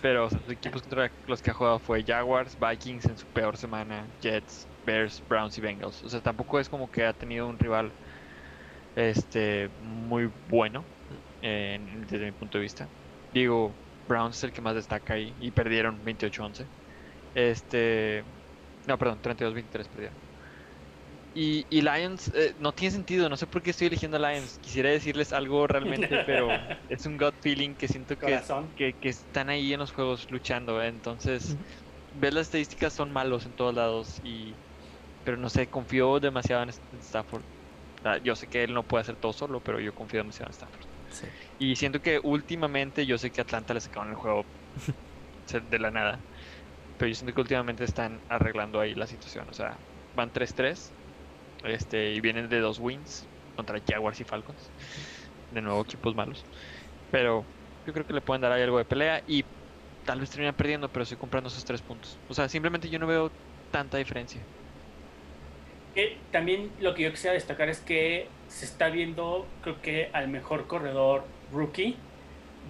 Pero 0.00 0.26
o 0.26 0.30
sea, 0.30 0.38
los 0.40 0.50
equipos 0.50 0.82
contra 0.82 1.10
los 1.26 1.42
que 1.42 1.50
ha 1.50 1.54
jugado 1.54 1.78
fue 1.78 2.04
Jaguars, 2.04 2.56
Vikings 2.58 3.06
en 3.06 3.18
su 3.18 3.26
peor 3.26 3.56
semana, 3.56 4.06
Jets, 4.22 4.68
Bears, 4.86 5.22
Browns 5.28 5.58
y 5.58 5.60
Bengals. 5.60 6.02
O 6.04 6.08
sea, 6.08 6.20
tampoco 6.20 6.60
es 6.60 6.68
como 6.68 6.90
que 6.90 7.04
ha 7.04 7.12
tenido 7.12 7.48
un 7.48 7.58
rival 7.58 7.90
este 9.00 9.70
muy 9.78 10.26
bueno 10.26 10.90
eh, 11.40 11.74
en- 11.76 12.02
desde 12.02 12.26
mi 12.26 12.32
punto 12.32 12.58
de 12.58 12.62
vista. 12.62 12.90
Digo, 13.30 13.80
Browns 14.06 14.36
es 14.38 14.44
el 14.44 14.52
que 14.52 14.62
más 14.62 14.74
destaca 14.74 15.14
ahí 15.14 15.36
y 15.38 15.52
perdieron 15.52 16.04
28-11. 16.04 16.70
Este, 17.34 18.24
no, 18.86 18.98
perdón, 18.98 19.20
32-23 19.22 19.88
perdieron. 19.88 20.18
Y, 21.32 21.66
y 21.70 21.82
Lions 21.82 22.28
eh, 22.34 22.54
no 22.58 22.72
tiene 22.72 22.92
sentido, 22.92 23.28
no 23.28 23.36
sé 23.36 23.46
por 23.46 23.62
qué 23.62 23.70
estoy 23.70 23.86
eligiendo 23.88 24.16
a 24.16 24.20
Lions. 24.32 24.58
Quisiera 24.58 24.90
decirles 24.90 25.32
algo 25.32 25.66
realmente, 25.66 26.18
pero 26.24 26.66
es 26.88 27.06
un 27.06 27.16
gut 27.16 27.36
feeling 27.40 27.76
que 27.76 27.86
siento 27.88 28.16
que, 28.16 28.42
que, 28.74 28.94
que 28.98 29.08
están 29.08 29.48
ahí 29.48 29.72
en 29.72 29.78
los 29.80 29.92
juegos 29.92 30.26
luchando. 30.30 30.82
¿eh? 30.82 30.88
Entonces, 30.88 31.56
Ujú. 31.56 31.64
ves 32.12 32.34
las 32.34 32.44
estadísticas, 32.48 32.94
son 32.94 33.12
malos 33.12 33.46
en 33.46 33.54
todos 33.54 33.74
lados. 33.74 34.18
y 34.22 34.60
Pero 35.24 35.36
no 35.38 35.50
sé, 35.50 35.68
confío 35.68 36.20
demasiado 36.20 36.62
en 36.64 36.70
en 36.92 37.02
Yo 38.22 38.36
sé 38.36 38.48
que 38.48 38.64
él 38.64 38.74
no 38.74 38.84
puede 38.86 39.02
hacer 39.02 39.16
todo 39.18 39.32
solo, 39.32 39.60
pero 39.62 39.80
yo 39.80 39.92
confío 39.94 40.20
en 40.20 40.30
Stafford. 40.30 40.86
Sí. 41.10 41.26
Y 41.58 41.76
siento 41.76 42.00
que 42.00 42.20
últimamente, 42.22 43.06
yo 43.06 43.18
sé 43.18 43.30
que 43.32 43.40
Atlanta 43.42 43.74
le 43.74 43.80
sacaron 43.80 44.10
el 44.10 44.16
juego 44.16 44.48
de 45.62 45.78
la 45.78 45.90
nada. 45.90 46.26
Pero 46.96 47.08
yo 47.10 47.14
siento 47.14 47.34
que 47.34 47.40
últimamente 47.40 47.84
están 47.84 48.22
arreglando 48.28 48.80
ahí 48.80 48.94
la 48.94 49.06
situación. 49.06 49.48
O 49.50 49.54
sea, 49.54 49.80
van 50.12 50.32
3-3. 50.32 50.96
Este, 51.64 52.12
y 52.14 52.20
vienen 52.20 52.48
de 52.48 52.60
dos 52.60 52.78
wins 52.80 53.30
contra 53.54 53.80
Jaguars 53.86 54.20
y 54.20 54.24
Falcons. 54.24 54.74
De 55.50 55.62
nuevo, 55.62 55.82
equipos 55.82 56.14
malos. 56.14 56.46
Pero 57.10 57.50
Yo 57.86 57.92
creo 57.92 58.06
que 58.06 58.12
le 58.14 58.22
pueden 58.22 58.42
dar 58.42 58.52
ahí 58.52 58.62
algo 58.62 58.78
de 58.78 58.84
pelea 58.86 59.22
y 59.26 59.44
tal 60.04 60.20
vez 60.20 60.30
terminan 60.30 60.56
perdiendo, 60.56 60.90
pero 60.90 61.04
estoy 61.04 61.18
comprando 61.18 61.48
esos 61.50 61.64
tres 61.64 61.82
puntos. 61.82 62.22
O 62.28 62.34
sea, 62.34 62.48
simplemente 62.48 62.90
yo 62.90 62.98
no 62.98 63.06
veo 63.06 63.34
tanta 63.70 63.98
diferencia. 63.98 64.50
Eh, 65.96 66.16
también 66.30 66.70
lo 66.80 66.94
que 66.94 67.02
yo 67.02 67.10
quisiera 67.10 67.34
destacar 67.34 67.68
es 67.68 67.80
que 67.80 68.28
se 68.48 68.64
está 68.64 68.88
viendo, 68.88 69.46
creo 69.62 69.80
que 69.82 70.10
al 70.12 70.28
mejor 70.28 70.66
corredor 70.66 71.24
rookie 71.52 71.96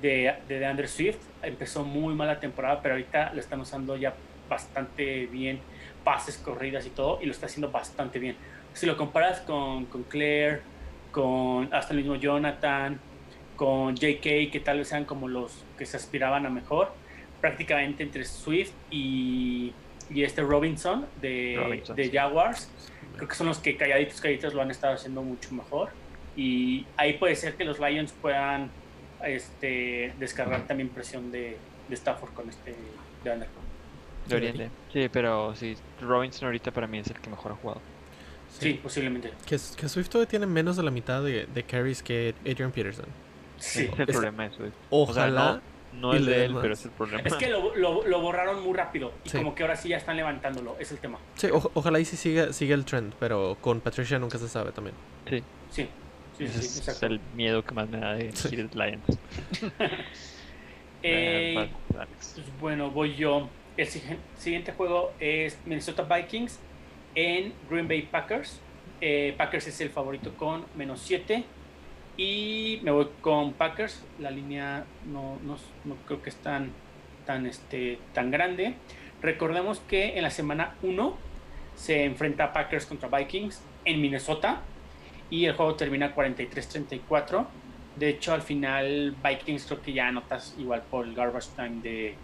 de, 0.00 0.35
de 0.48 0.66
Andrew 0.66 0.88
Swift. 0.88 1.18
Empezó 1.42 1.85
muy 1.85 2.14
mala 2.14 2.40
temporada, 2.40 2.80
pero 2.83 2.94
ahorita 2.94 3.33
lo 3.35 3.40
están 3.40 3.61
usando 3.61 3.96
ya 3.96 4.14
bastante 4.48 5.26
bien, 5.26 5.61
pases, 6.04 6.37
corridas 6.37 6.87
y 6.87 6.90
todo, 6.90 7.18
y 7.22 7.26
lo 7.26 7.33
está 7.33 7.46
haciendo 7.46 7.70
bastante 7.70 8.18
bien. 8.18 8.37
Si 8.72 8.87
lo 8.87 8.96
comparas 8.96 9.40
con, 9.40 9.87
con 9.87 10.02
Claire, 10.04 10.61
con 11.11 11.72
hasta 11.72 11.92
el 11.92 12.00
mismo 12.00 12.16
Jonathan, 12.16 13.00
con 13.56 13.94
JK, 13.94 14.50
que 14.50 14.61
tal 14.64 14.78
vez 14.78 14.88
sean 14.88 15.04
como 15.04 15.28
los 15.28 15.64
que 15.78 15.87
se 15.87 15.96
aspiraban 15.96 16.46
a 16.46 16.50
mejor, 16.50 16.92
prácticamente 17.40 18.02
entre 18.02 18.24
Swift 18.24 18.72
y, 18.90 19.72
y 20.11 20.24
este 20.24 20.42
Robinson 20.42 21.06
de, 21.20 21.56
Robinson, 21.56 21.96
de. 21.96 22.11
Jaguars, 22.11 22.70
creo 23.20 23.28
que 23.28 23.35
son 23.37 23.46
los 23.48 23.59
que 23.59 23.76
calladitos, 23.76 24.20
calladitos 24.20 24.54
lo 24.54 24.62
han 24.62 24.70
estado 24.70 24.94
haciendo 24.94 25.22
mucho 25.22 25.52
mejor. 25.54 25.90
Y 26.37 26.87
ahí 26.96 27.14
puede 27.18 27.37
ser 27.37 27.54
que 27.56 27.64
los 27.64 27.78
Lions 27.78 28.12
puedan 28.22 28.70
este, 29.24 30.14
descargar 30.18 30.66
también 30.66 30.88
presión 30.88 31.30
de, 31.30 31.56
de 31.88 31.94
Stafford 31.94 32.33
con 32.33 32.48
este 32.48 32.74
de 33.24 33.30
Anderson. 33.30 33.62
De 34.26 34.37
Oriente. 34.37 34.70
Sí, 34.92 35.09
pero 35.12 35.54
sí, 35.54 35.76
Robinson 36.00 36.46
ahorita 36.46 36.70
para 36.70 36.87
mí 36.87 36.98
es 36.98 37.09
el 37.09 37.18
que 37.20 37.28
mejor 37.30 37.52
ha 37.52 37.54
jugado. 37.56 37.80
Sí, 38.59 38.80
posiblemente. 38.83 39.30
Que, 39.46 39.59
que 39.76 39.88
Swift 39.88 40.09
todavía 40.09 40.28
tiene 40.28 40.46
menos 40.46 40.76
de 40.76 40.83
la 40.83 40.90
mitad 40.90 41.22
de, 41.22 41.46
de 41.46 41.62
carries 41.62 42.02
que 42.02 42.35
Adrian 42.42 42.72
Peterson. 42.72 43.06
Sí. 43.59 43.88
es 43.92 43.98
el 43.98 44.09
Es- 44.09 44.16
problema 44.16 44.46
eso. 44.46 44.62
O 44.90 45.12
sea, 45.12 45.24
Ojalá. 45.24 45.52
no, 45.54 45.61
no 45.94 46.14
y 46.14 46.18
es 46.18 46.26
de 46.26 46.44
él, 46.44 46.53
más. 46.53 46.62
pero 46.62 46.74
es 46.74 46.85
el 46.85 46.90
problema. 46.92 47.22
Es 47.24 47.35
que 47.35 47.48
lo, 47.48 47.74
lo, 47.76 48.07
lo 48.07 48.20
borraron 48.20 48.62
muy 48.62 48.74
rápido 48.76 49.12
y 49.24 49.29
Sí. 49.31 49.38
como 49.38 49.55
que 49.55 49.62
ahora 49.62 49.76
sí 49.76 49.88
ya 49.88 49.96
están 49.96 50.16
levantándolo, 50.16 50.76
es 50.79 50.90
el 50.92 50.98
tema. 50.98 51.18
Sí, 51.35 51.48
o- 51.53 51.70
ojalá 51.74 51.98
y 52.00 52.05
sí 52.05 52.16
siga, 52.16 52.53
siga 52.53 52.74
el 52.74 52.85
trend, 52.85 53.12
pero 53.18 53.57
con 53.61 53.81
Patricia 53.81 54.18
nunca 54.18 54.38
se 54.38 54.48
sabe 54.48 54.72
también. 54.72 54.94
Sí, 55.29 55.42
Sí, 55.70 55.88
sí, 56.38 56.44
ese 56.44 56.53
sí, 56.62 56.66
es 56.66 56.79
exacto. 56.79 57.07
el 57.07 57.20
miedo 57.35 57.64
que 57.64 57.74
más 57.74 57.88
me 57.88 57.98
da 57.98 58.14
de 58.14 58.33
Sí. 58.33 58.57
Lions. 58.57 59.18
Eh. 61.03 61.70
Pues 61.88 62.37
bueno, 62.61 62.90
voy 62.90 63.14
yo. 63.16 63.48
El 63.76 63.87
siguiente 64.37 64.72
juego 64.72 65.12
es 65.18 65.59
Minnesota 65.64 66.03
Vikings 66.03 66.59
en 67.14 67.55
Green 67.70 67.88
Bay 67.88 68.03
Packers. 68.03 68.61
Eh, 69.00 69.35
Packers 69.38 69.68
es 69.68 69.81
el 69.81 69.88
favorito 69.88 70.35
con 70.37 70.66
menos 70.76 71.00
7. 71.00 71.44
Y 72.20 72.80
me 72.83 72.90
voy 72.90 73.09
con 73.22 73.54
Packers. 73.54 74.04
La 74.18 74.30
línea 74.30 74.85
no, 75.11 75.38
no, 75.42 75.56
no 75.87 75.94
creo 76.04 76.20
que 76.20 76.28
es 76.28 76.37
tan, 76.37 76.70
tan, 77.24 77.46
este, 77.46 77.98
tan 78.12 78.30
grande. 78.30 78.74
Recordemos 79.22 79.80
que 79.80 80.18
en 80.18 80.24
la 80.24 80.28
semana 80.28 80.74
1 80.83 81.16
se 81.76 82.04
enfrenta 82.04 82.52
Packers 82.52 82.85
contra 82.85 83.09
Vikings 83.09 83.62
en 83.87 84.02
Minnesota. 84.02 84.61
Y 85.30 85.46
el 85.46 85.54
juego 85.54 85.76
termina 85.76 86.14
43-34. 86.14 87.46
De 87.96 88.11
hecho, 88.11 88.35
al 88.35 88.42
final 88.42 89.16
Vikings 89.24 89.64
creo 89.64 89.80
que 89.80 89.94
ya 89.94 90.09
anotas 90.09 90.54
igual 90.59 90.83
por 90.90 91.06
el 91.06 91.14
garbage 91.14 91.48
time 91.56 91.80
de, 91.80 92.16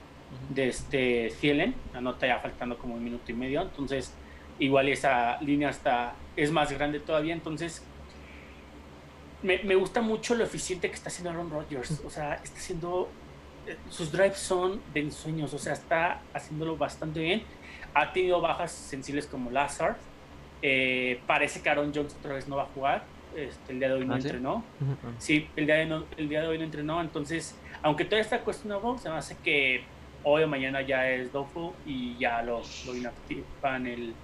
de 0.50 0.68
este 0.68 1.32
Thielen, 1.40 1.74
anota 1.94 2.26
ya 2.26 2.38
faltando 2.40 2.76
como 2.76 2.96
un 2.96 3.02
minuto 3.02 3.32
y 3.32 3.34
medio, 3.34 3.62
entonces 3.62 4.14
igual 4.58 4.88
esa 4.88 5.40
línea 5.40 5.70
hasta 5.70 6.14
es 6.36 6.50
más 6.50 6.72
grande 6.72 7.00
todavía, 7.00 7.32
entonces 7.34 7.84
me, 9.46 9.58
me 9.62 9.74
gusta 9.76 10.00
mucho 10.02 10.34
lo 10.34 10.44
eficiente 10.44 10.88
que 10.88 10.94
está 10.94 11.08
haciendo 11.08 11.30
Aaron 11.30 11.50
Rodgers, 11.50 12.02
o 12.04 12.10
sea, 12.10 12.34
está 12.34 12.58
haciendo, 12.58 13.08
eh, 13.66 13.76
sus 13.88 14.10
drives 14.12 14.38
son 14.38 14.80
de 14.92 15.00
ensueños, 15.00 15.54
o 15.54 15.58
sea, 15.58 15.72
está 15.72 16.20
haciéndolo 16.34 16.76
bastante 16.76 17.20
bien, 17.20 17.42
ha 17.94 18.12
tenido 18.12 18.40
bajas 18.40 18.72
sensibles 18.72 19.26
como 19.26 19.50
Lazard, 19.50 19.96
eh, 20.62 21.20
parece 21.26 21.60
que 21.62 21.68
Aaron 21.70 21.92
Jones 21.94 22.14
otra 22.18 22.34
vez 22.34 22.48
no 22.48 22.56
va 22.56 22.64
a 22.64 22.66
jugar, 22.74 23.04
este, 23.36 23.72
el 23.72 23.78
día 23.78 23.88
de 23.88 23.94
hoy 23.94 24.06
no 24.06 24.14
¿Ah, 24.14 24.20
sí? 24.20 24.26
entrenó, 24.28 24.54
Ujú. 24.80 24.96
Sí, 25.18 25.48
el 25.56 25.66
día, 25.66 25.76
de 25.76 25.86
no- 25.86 26.04
el 26.16 26.28
día 26.28 26.40
de 26.42 26.48
hoy 26.48 26.58
no 26.58 26.64
entrenó, 26.64 27.00
entonces, 27.00 27.54
aunque 27.82 28.04
todavía 28.04 28.22
está 28.22 28.40
cuestionable, 28.40 28.98
se 28.98 29.08
me 29.10 29.16
hace 29.16 29.36
que 29.44 29.84
hoy 30.24 30.42
o 30.42 30.48
mañana 30.48 30.80
ya 30.82 31.08
es 31.10 31.30
doubtful 31.32 31.72
y 31.86 32.16
ya 32.18 32.42
lo, 32.42 32.62
lo 32.86 32.96
inactivan 32.96 33.86
el, 33.86 34.14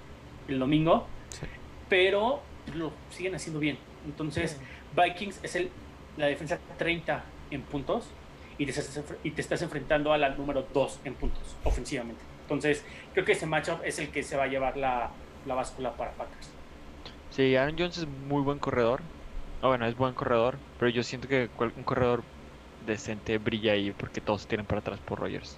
el 0.49 0.59
domingo, 0.59 1.07
Sí. 1.29 1.47
pero 1.89 2.41
lo 2.75 2.93
siguen 3.11 3.35
haciendo 3.35 3.61
bien. 3.61 3.79
Entonces, 4.07 4.59
Vikings 4.97 5.41
es 5.43 5.57
el, 5.57 5.71
la 6.17 6.27
defensa 6.27 6.59
30 6.79 7.23
en 7.51 7.63
puntos 7.63 8.07
y 8.59 8.65
te, 8.67 8.71
estás, 8.73 9.03
y 9.25 9.31
te 9.31 9.41
estás 9.41 9.63
enfrentando 9.63 10.13
a 10.13 10.19
la 10.19 10.31
número 10.31 10.67
2 10.75 11.01
en 11.05 11.15
puntos 11.15 11.43
ofensivamente. 11.65 12.21
Entonces, 12.43 12.85
creo 13.15 13.25
que 13.25 13.33
ese 13.33 13.47
matchup 13.47 13.83
es 13.85 13.99
el 13.99 14.09
que 14.11 14.23
se 14.23 14.37
va 14.37 14.45
a 14.45 14.47
llevar 14.47 14.77
la, 14.77 15.11
la 15.47 15.55
báscula 15.55 15.93
para 15.93 16.11
Packers. 16.13 16.51
Sí, 17.31 17.57
Aaron 17.57 17.77
Jones 17.79 17.99
es 17.99 18.07
muy 18.29 18.43
buen 18.43 18.59
corredor. 18.59 19.01
O 19.63 19.69
bueno, 19.69 19.87
es 19.87 19.97
buen 19.97 20.13
corredor, 20.13 20.57
pero 20.79 20.91
yo 20.91 21.03
siento 21.05 21.29
que 21.29 21.49
un 21.77 21.85
corredor 21.85 22.23
decente 22.85 23.39
brilla 23.39 23.73
ahí 23.73 23.93
porque 23.93 24.21
todos 24.21 24.43
se 24.43 24.49
tiran 24.49 24.67
para 24.67 24.81
atrás 24.81 24.99
por 25.07 25.21
Rogers. 25.21 25.57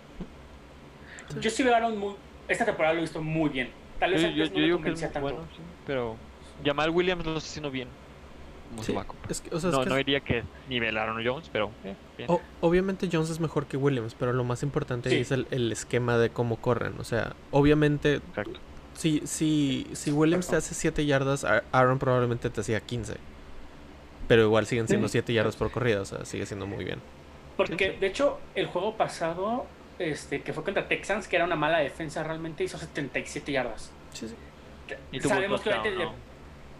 Yo 1.41 1.49
sí 1.51 1.63
veo 1.63 1.73
a 1.73 1.79
Aaron 1.79 1.97
muy- 1.99 2.15
esta 2.47 2.67
temporada 2.67 2.93
lo 2.93 2.99
he 2.99 3.03
visto 3.03 3.23
muy 3.23 3.49
bien. 3.49 3.71
Tal 3.99 4.13
vez 4.13 4.21
Yo, 4.21 4.29
antes 4.29 4.39
yo- 4.51 4.55
no 4.55 4.61
yo 4.61 4.65
digo 4.67 4.83
que 4.83 4.91
es 4.91 5.01
muy 5.01 5.11
tanto. 5.11 5.21
bueno, 5.21 5.39
sí, 5.57 5.63
pero 5.87 6.17
Jamal 6.63 6.91
Williams 6.91 7.25
lo 7.25 7.37
está 7.39 7.49
haciendo 7.49 7.71
bien. 7.71 7.89
Como 8.75 8.83
Sí, 8.85 8.93
su 8.93 8.97
backup. 8.99 9.17
es 9.31 9.41
que, 9.41 9.55
o 9.55 9.61
sea, 9.61 9.71
es 9.71 9.77
no, 9.77 9.83
que 9.85 9.91
no 9.91 9.97
diría 9.97 10.21
que 10.21 10.39
es 10.39 10.45
nivel 10.69 10.97
Aaron 10.99 11.25
Jones, 11.25 11.49
pero 11.53 11.71
eh, 11.85 11.95
bien. 12.19 12.31
o- 12.31 12.41
obviamente 12.61 13.09
Jones 13.11 13.31
es 13.31 13.41
mejor 13.41 13.67
que 13.67 13.77
Williams, 13.77 14.15
pero 14.19 14.33
lo 14.33 14.45
más 14.45 14.63
importante 14.63 15.11
Sí. 15.11 15.17
es 15.17 15.31
el, 15.31 15.47
el 15.51 15.71
esquema 15.73 16.19
de 16.19 16.31
cómo 16.31 16.57
corren. 16.57 16.95
O 16.99 17.05
sea, 17.05 17.35
obviamente, 17.53 18.15
Exacto. 18.15 18.59
si, 18.95 19.23
si, 19.27 19.87
si 19.93 20.11
Williams 20.13 20.49
te 20.49 20.57
hace 20.57 20.75
7 20.75 21.07
yardas, 21.07 21.45
A- 21.45 21.63
Aaron 21.73 21.99
probablemente 21.99 22.51
te 22.51 22.61
hacía 22.61 22.81
15. 22.81 23.15
Pero 24.29 24.43
igual 24.43 24.67
siguen 24.67 24.89
siendo 24.89 25.09
Sí. 25.09 25.13
7 25.13 25.33
yardas 25.33 25.57
por 25.57 25.71
corrida, 25.71 26.01
o 26.01 26.05
sea, 26.05 26.25
sigue 26.25 26.47
siendo 26.47 26.67
muy 26.67 26.85
bien. 26.85 26.99
Porque, 27.57 27.93
Sí. 27.93 27.99
de 28.01 28.07
hecho, 28.07 28.39
el 28.55 28.67
juego 28.67 28.97
pasado, 28.97 29.67
este, 29.99 30.41
que 30.43 30.53
fue 30.53 30.65
contra 30.65 30.89
Texans, 30.89 31.29
que 31.29 31.37
era 31.37 31.45
una 31.45 31.57
mala 31.57 31.79
defensa, 31.79 32.23
realmente 32.25 32.65
hizo 32.65 32.79
77 32.79 33.53
yardas. 33.53 33.93
Sí, 34.13 34.27
sí. 34.29 34.35
Y 35.13 35.21
Sabemos 35.21 35.61
que. 35.61 35.71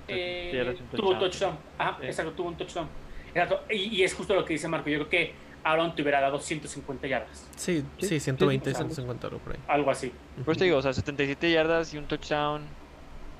Eh, 0.09 0.77
tuvo 0.95 1.11
un 1.11 1.19
touchdown. 1.19 1.57
Ajá, 1.79 1.97
Sí. 2.01 2.07
exacto, 2.07 2.33
tuvo 2.33 2.49
un 2.49 2.57
touchdown. 2.57 2.89
Exacto. 3.35 3.65
Y, 3.71 3.77
y 3.97 4.03
es 4.03 4.15
justo 4.15 4.35
lo 4.35 4.45
que 4.45 4.53
dice 4.55 4.69
Marco. 4.69 4.89
Yo 4.91 4.99
creo 4.99 5.09
que 5.09 5.35
Aaron 5.65 5.95
te 5.95 6.03
hubiera 6.03 6.21
dado 6.21 6.39
150 6.39 7.07
yardas. 7.07 7.49
Sí, 7.57 7.85
Sí, 7.99 8.07
sí, 8.09 8.21
120, 8.21 8.71
sí, 8.71 8.75
sí. 8.75 8.77
150 8.77 9.27
algo 9.29 9.39
por 9.41 9.53
ahí. 9.55 9.59
Algo 9.69 9.91
así. 9.91 10.13
Por 10.45 10.53
eso 10.53 10.59
te 10.59 10.65
digo, 10.67 10.77
o 10.79 10.83
sea, 10.83 10.93
77 10.93 11.51
yardas 11.51 11.93
y 11.95 11.99
un 11.99 12.07
touchdown. 12.07 12.63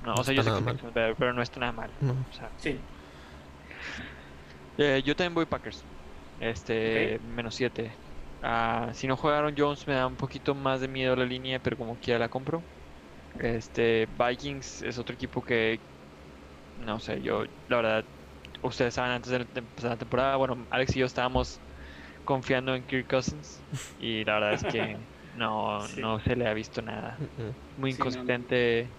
No, 0.03 0.13
No 0.15 0.21
o 0.21 0.23
sea, 0.23 0.33
yo 0.33 0.43
sé 0.43 0.49
que 0.51 0.59
nada 0.61 0.71
es 0.73 0.81
pero, 0.93 1.15
pero 1.15 1.33
no 1.33 1.41
está 1.41 1.59
nada 1.59 1.71
mal. 1.71 1.89
No. 2.01 2.13
O 2.13 2.33
sea, 2.33 2.49
Sí. 2.57 2.77
eh, 4.77 5.01
yo 5.05 5.15
también 5.15 5.33
voy 5.33 5.45
Packers. 5.45 5.83
Este, 6.39 7.19
menos 7.35 7.55
7. 7.55 7.91
Ah, 8.43 8.89
si 8.93 9.07
no 9.07 9.15
jugaron 9.17 9.55
Jones 9.57 9.87
me 9.87 9.93
da 9.93 10.05
un 10.05 10.15
poquito 10.15 10.53
más 10.53 10.81
de 10.81 10.87
miedo 10.87 11.15
la 11.15 11.25
línea, 11.25 11.59
pero 11.59 11.77
como 11.77 11.95
quiera 11.95 12.19
la 12.19 12.29
compro. 12.29 12.61
Este, 13.39 14.07
Vikings 14.17 14.81
es 14.83 14.97
otro 14.97 15.15
equipo 15.15 15.41
que 15.43 15.79
no 16.75 16.99
sé, 16.99 17.21
yo 17.21 17.43
la 17.67 17.77
verdad 17.77 18.05
ustedes 18.61 18.93
saben 18.95 19.11
antes 19.11 19.31
de 19.31 19.39
la 19.39 19.47
empezar 19.55 19.91
la 19.91 19.97
temporada, 19.97 20.37
bueno, 20.37 20.67
Alex 20.69 20.95
y 20.95 20.99
yo 20.99 21.05
estábamos 21.05 21.63
confiando 22.25 22.75
en 22.75 22.85
Kirk 22.85 23.07
Cousins 23.09 23.67
y 23.97 24.25
la 24.25 24.35
verdad 24.35 24.53
es 24.53 24.65
que 24.65 25.09
no 25.31 25.87
Sí. 25.87 26.01
no 26.01 26.19
se 26.19 26.35
le 26.35 26.47
ha 26.47 26.53
visto 26.53 26.81
nada. 26.81 27.27
Muy 27.75 27.91
Sí, 27.91 28.09
no, 28.09 28.23
no. 28.23 28.35
inconsistente 28.35 28.95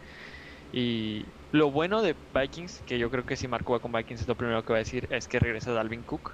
y 0.72 1.34
lo 1.52 1.70
bueno 1.72 2.02
de 2.02 2.20
Vikings, 2.34 2.82
que 2.84 2.98
yo 2.98 3.10
creo 3.10 3.24
que 3.26 3.36
si 3.36 3.48
Marco 3.48 3.72
va 3.72 3.80
con 3.80 3.92
Vikings 3.92 4.22
es 4.22 4.28
lo 4.28 4.36
primero 4.36 4.64
que 4.64 4.72
va 4.74 4.78
a 4.78 4.80
decir, 4.80 5.06
es 5.10 5.28
que 5.28 5.40
regresa 5.40 5.72
Dalvin 5.72 6.04
Cook. 6.04 6.32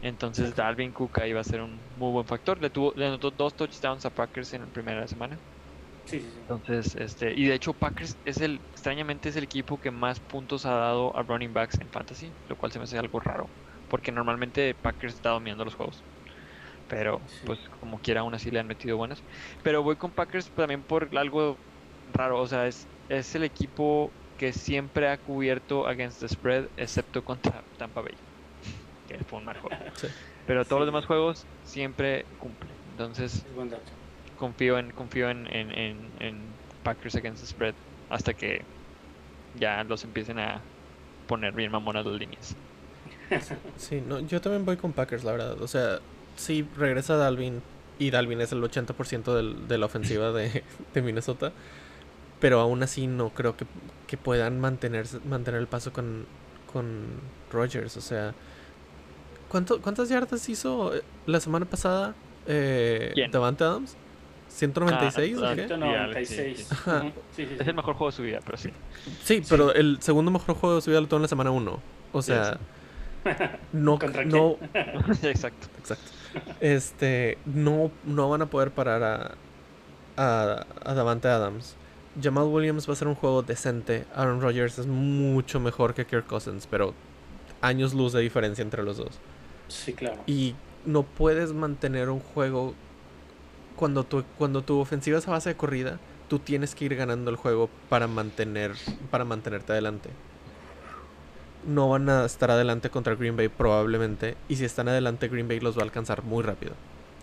Entonces 0.00 0.54
Dalvin 0.54 0.92
Cook 0.92 1.20
ahí 1.20 1.32
va 1.34 1.40
a 1.42 1.44
ser 1.44 1.62
un 1.62 1.88
muy 1.96 2.12
buen 2.12 2.26
factor. 2.26 2.60
Le 2.60 2.70
tuvo, 2.70 2.92
le 2.96 3.06
anotó 3.06 3.30
dos 3.32 3.56
touchdowns 3.56 4.04
a 4.06 4.10
Packers 4.12 4.52
en 4.54 4.62
la 4.62 4.68
primera 4.68 5.06
semana. 5.08 5.42
Sí, 6.12 6.20
sí, 6.20 6.30
sí. 6.32 6.48
Entonces, 6.48 6.94
este, 6.96 7.34
y 7.34 7.46
de 7.46 7.54
hecho 7.54 7.74
Packers 7.74 8.18
es 8.24 8.40
el, 8.40 8.64
extrañamente 8.72 9.28
es 9.28 9.36
el 9.36 9.44
equipo 9.44 9.78
que 9.80 9.90
más 9.90 10.20
puntos 10.20 10.66
ha 10.66 10.72
dado 10.74 11.16
a 11.16 11.22
running 11.22 11.52
backs 11.52 11.80
en 11.80 11.90
fantasy, 11.90 12.36
lo 12.46 12.56
cual 12.56 12.72
se 12.72 12.78
me 12.78 12.84
hace 12.84 12.98
algo 12.98 13.20
raro, 13.20 13.52
porque 13.88 14.12
normalmente 14.12 14.74
Packers 14.74 15.14
está 15.14 15.30
dominando 15.30 15.64
los 15.64 15.74
juegos. 15.74 16.06
Pero, 16.86 17.32
pues, 17.44 17.60
como 17.80 18.00
quiera, 18.00 18.20
aún 18.22 18.34
así 18.34 18.50
le 18.50 18.60
han 18.60 18.66
metido 18.68 18.96
buenas. 18.98 19.24
Pero 19.62 19.82
voy 19.82 19.96
con 19.96 20.12
Packers 20.12 20.52
también 20.54 20.84
por 20.86 21.08
algo 21.18 21.62
raro, 22.06 22.40
o 22.40 22.46
sea, 22.48 22.66
es, 22.68 22.90
es 23.08 23.34
el 23.36 23.44
equipo 23.44 24.16
que 24.36 24.52
siempre 24.52 25.08
ha 25.10 25.18
cubierto 25.18 25.86
against 25.86 26.20
the 26.20 26.28
spread, 26.28 26.68
excepto 26.76 27.22
contra 27.24 27.64
Tampa 27.78 28.02
Bay, 28.02 28.14
que 29.06 29.24
fue 29.26 29.38
un 29.40 29.44
mal 29.46 29.58
juego. 29.58 29.78
Pero 30.44 30.66
todos 30.66 30.80
los 30.80 30.88
demás 30.88 31.06
juegos 31.06 31.48
siempre 31.62 32.28
cumple. 32.36 32.80
Entonces, 32.84 33.44
Es 33.44 33.52
buen 33.52 33.68
dato. 33.68 34.01
Confío 34.42 34.76
en 34.76 34.90
confío 34.90 35.30
en, 35.30 35.46
en, 35.46 35.70
en, 35.70 35.96
en 36.18 36.36
Packers 36.82 37.14
against 37.14 37.42
the 37.42 37.46
spread 37.46 37.74
hasta 38.10 38.34
que 38.34 38.62
ya 39.56 39.84
los 39.84 40.02
empiecen 40.02 40.40
a 40.40 40.60
poner 41.28 41.52
bien 41.52 41.70
mamonas 41.70 42.04
las 42.04 42.16
líneas. 42.16 42.56
Sí, 43.76 44.02
no, 44.06 44.18
yo 44.18 44.40
también 44.40 44.64
voy 44.64 44.76
con 44.76 44.92
Packers, 44.92 45.22
la 45.22 45.32
verdad. 45.32 45.62
O 45.62 45.68
sea, 45.68 46.00
sí, 46.36 46.66
regresa 46.76 47.16
Dalvin 47.16 47.62
y 48.00 48.10
Dalvin 48.10 48.40
es 48.40 48.50
el 48.52 48.60
80% 48.60 49.32
del, 49.34 49.68
de 49.68 49.78
la 49.78 49.86
ofensiva 49.86 50.32
de, 50.32 50.64
de, 50.92 51.02
Minnesota. 51.02 51.52
Pero 52.40 52.60
aún 52.60 52.82
así 52.82 53.06
no 53.06 53.30
creo 53.30 53.56
que, 53.56 53.64
que 54.08 54.16
puedan 54.16 54.60
mantener, 54.60 55.06
mantener 55.24 55.60
el 55.60 55.68
paso 55.68 55.92
con, 55.92 56.26
con 56.70 57.06
Rogers. 57.50 57.96
O 57.96 58.02
sea, 58.02 58.34
¿cuánto, 59.48 59.80
¿cuántas 59.80 60.08
yardas 60.08 60.46
hizo 60.48 60.94
eh, 60.94 61.02
la 61.26 61.40
semana 61.40 61.64
pasada 61.64 62.14
eh, 62.46 63.14
Davante 63.30 63.64
Adams? 63.64 63.96
¿196 64.60 65.36
ah, 65.42 65.52
o 65.52 65.56
qué? 65.56 65.66
196. 65.66 66.58
Sí, 66.58 66.64
sí, 67.36 67.46
sí. 67.46 67.56
Es 67.58 67.66
el 67.66 67.74
mejor 67.74 67.94
juego 67.94 68.10
de 68.10 68.16
su 68.16 68.22
vida, 68.22 68.40
pero 68.44 68.58
sí. 68.58 68.70
Sí, 69.24 69.42
pero 69.48 69.72
el 69.72 70.00
segundo 70.00 70.30
mejor 70.30 70.54
juego 70.56 70.76
de 70.76 70.82
su 70.82 70.90
vida 70.90 71.00
lo 71.00 71.08
tuvo 71.08 71.18
en 71.18 71.22
la 71.22 71.28
semana 71.28 71.50
1. 71.50 71.80
O 72.12 72.22
sea, 72.22 72.58
no, 73.72 73.98
no 74.26 74.56
exacto. 75.22 75.68
Exacto. 75.78 76.10
Este, 76.60 77.38
no, 77.44 77.90
no 78.04 78.30
van 78.30 78.42
a 78.42 78.46
poder 78.46 78.70
parar 78.70 79.02
a, 79.02 79.34
a, 80.16 80.66
a 80.84 80.94
Davante 80.94 81.28
Adams. 81.28 81.76
Jamal 82.20 82.44
Williams 82.44 82.88
va 82.88 82.92
a 82.92 82.96
ser 82.96 83.08
un 83.08 83.14
juego 83.14 83.42
decente. 83.42 84.04
Aaron 84.14 84.40
Rodgers 84.40 84.78
es 84.78 84.86
mucho 84.86 85.60
mejor 85.60 85.94
que 85.94 86.06
Kirk 86.06 86.26
Cousins, 86.26 86.66
pero 86.66 86.94
años 87.60 87.94
luz 87.94 88.12
de 88.12 88.20
diferencia 88.20 88.62
entre 88.62 88.82
los 88.82 88.98
dos. 88.98 89.18
Sí, 89.68 89.94
claro. 89.94 90.22
Y 90.26 90.54
no 90.84 91.04
puedes 91.04 91.52
mantener 91.52 92.10
un 92.10 92.20
juego 92.20 92.74
cuando 93.76 94.04
tu, 94.04 94.24
cuando 94.38 94.62
tu 94.62 94.78
ofensiva 94.78 95.18
es 95.18 95.28
a 95.28 95.32
base 95.32 95.50
de 95.50 95.56
corrida, 95.56 95.98
tú 96.28 96.38
tienes 96.38 96.74
que 96.74 96.84
ir 96.84 96.96
ganando 96.96 97.30
el 97.30 97.36
juego 97.36 97.68
para 97.88 98.06
mantener 98.06 98.72
para 99.10 99.24
mantenerte 99.24 99.72
adelante 99.72 100.10
no 101.64 101.88
van 101.88 102.08
a 102.08 102.24
estar 102.24 102.50
adelante 102.50 102.90
contra 102.90 103.14
Green 103.14 103.36
Bay 103.36 103.48
probablemente. 103.48 104.36
Y 104.48 104.56
si 104.56 104.64
están 104.64 104.88
adelante, 104.88 105.28
Green 105.28 105.48
Bay 105.48 105.60
los 105.60 105.76
va 105.76 105.82
a 105.82 105.84
alcanzar 105.84 106.22
muy 106.22 106.42
rápido. 106.42 106.74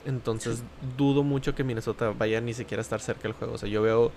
Entonces 0.05 0.63
dudo 0.97 1.23
mucho 1.23 1.55
que 1.55 1.63
Minnesota 1.63 2.13
vaya 2.17 2.39
ni 2.41 2.53
siquiera 2.53 2.81
a 2.81 2.83
estar 2.83 3.01
cerca 3.01 3.23
del 3.23 3.33
juego. 3.33 3.53
O 3.53 3.57
sea, 3.57 3.69
yo 3.69 3.81
veo, 3.81 4.11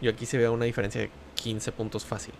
yo 0.00 0.10
aquí 0.10 0.26
se 0.26 0.38
veo 0.38 0.52
una 0.52 0.64
diferencia 0.64 1.00
de 1.00 1.10
15 1.34 1.72
puntos 1.72 2.04
fácil. 2.04 2.34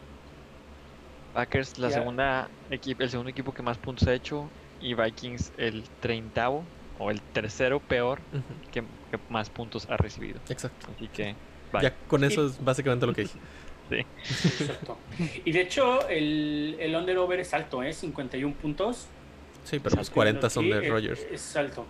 Packers, 1.35 1.79
la 1.79 1.91
segunda 1.91 2.49
equipo, 2.71 3.03
el 3.03 3.11
segundo 3.11 3.31
equipo 3.31 3.53
que 3.53 3.63
más 3.63 3.79
puntos 3.79 4.07
ha 4.09 4.15
hecho. 4.15 4.49
Y 4.81 4.95
Vikings 4.95 5.53
el 5.57 5.83
treintavo 6.01 6.63
o 6.99 7.11
el 7.11 7.21
tercero 7.21 7.81
peor 7.81 8.21
que, 8.73 8.83
más 9.29 9.51
puntos 9.51 9.89
ha 9.91 9.97
recibido. 9.97 10.41
Exacto. 10.49 10.89
Así 10.95 11.09
que 11.09 11.35
ya 11.81 11.95
con 12.07 12.25
eso 12.25 12.47
es 12.47 12.63
básicamente 12.63 13.07
lo 13.07 13.15
que 13.15 13.23
dije. 13.23 13.39
Exacto. 13.91 14.99
Y 15.45 15.53
de 15.53 15.61
hecho, 15.63 16.09
el, 16.09 16.77
el 16.79 16.95
under-over 16.95 17.41
es 17.41 17.55
alto, 17.55 17.83
¿eh? 17.83 17.93
51 17.93 18.55
puntos. 18.55 19.07
Sí, 19.65 19.79
pero 19.79 19.97
los 19.97 20.11
40 20.11 20.51
son 20.51 20.69
de 20.69 20.89
Rogers. 20.89 21.27
Es, 21.31 21.57
alto. 21.57 21.87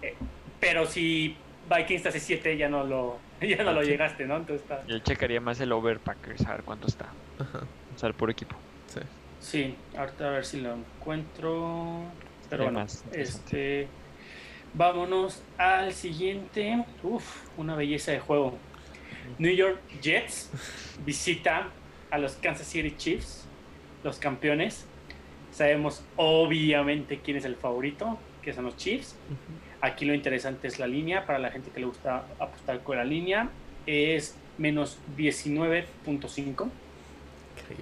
Eh, 0.00 0.14
pero 0.60 0.86
si 0.86 1.36
Vikings 1.74 2.06
hace 2.06 2.20
7, 2.20 2.56
ya 2.56 2.68
no 2.68 2.84
lo, 2.84 3.18
ya 3.40 3.62
no 3.62 3.72
lo 3.72 3.82
llegaste, 3.82 4.26
¿no? 4.26 4.36
Entonces 4.36 4.62
está... 4.62 4.86
Yo 4.86 4.98
checaría 5.00 5.40
más 5.40 5.60
el 5.60 5.72
over 5.72 5.98
Packers, 5.98 6.44
a 6.46 6.52
ver 6.52 6.62
cuánto 6.62 6.86
está. 6.86 7.06
Ajá. 7.38 7.64
O 7.94 7.98
sea, 7.98 8.12
por 8.12 8.30
equipo. 8.30 8.56
Sí. 8.86 9.00
Sí, 9.40 9.74
ahorita 9.96 10.28
a 10.28 10.30
ver 10.30 10.44
si 10.44 10.60
lo 10.60 10.74
encuentro. 10.74 12.04
Pero 12.48 12.64
bueno, 12.64 12.86
este. 13.12 13.88
Vámonos 14.74 15.42
al 15.58 15.92
siguiente. 15.92 16.84
Uf, 17.02 17.46
una 17.58 17.76
belleza 17.76 18.12
de 18.12 18.20
juego. 18.20 18.56
New 19.38 19.54
York 19.54 19.80
Jets 20.00 20.50
visita 21.04 21.68
a 22.10 22.18
los 22.18 22.32
Kansas 22.34 22.66
City 22.66 22.94
Chiefs, 22.96 23.46
los 24.02 24.18
campeones. 24.18 24.86
Sabemos 25.50 26.02
obviamente 26.16 27.20
quién 27.22 27.36
es 27.36 27.44
el 27.44 27.56
favorito, 27.56 28.18
que 28.40 28.52
son 28.54 28.64
los 28.64 28.76
Chiefs. 28.76 29.14
Aquí 29.80 30.04
lo 30.04 30.14
interesante 30.14 30.68
es 30.68 30.78
la 30.78 30.86
línea, 30.86 31.26
para 31.26 31.38
la 31.38 31.50
gente 31.50 31.70
que 31.70 31.80
le 31.80 31.86
gusta 31.86 32.24
apostar 32.38 32.82
con 32.82 32.96
la 32.96 33.04
línea, 33.04 33.50
es 33.86 34.36
menos 34.56 34.98
19.5. 35.18 36.70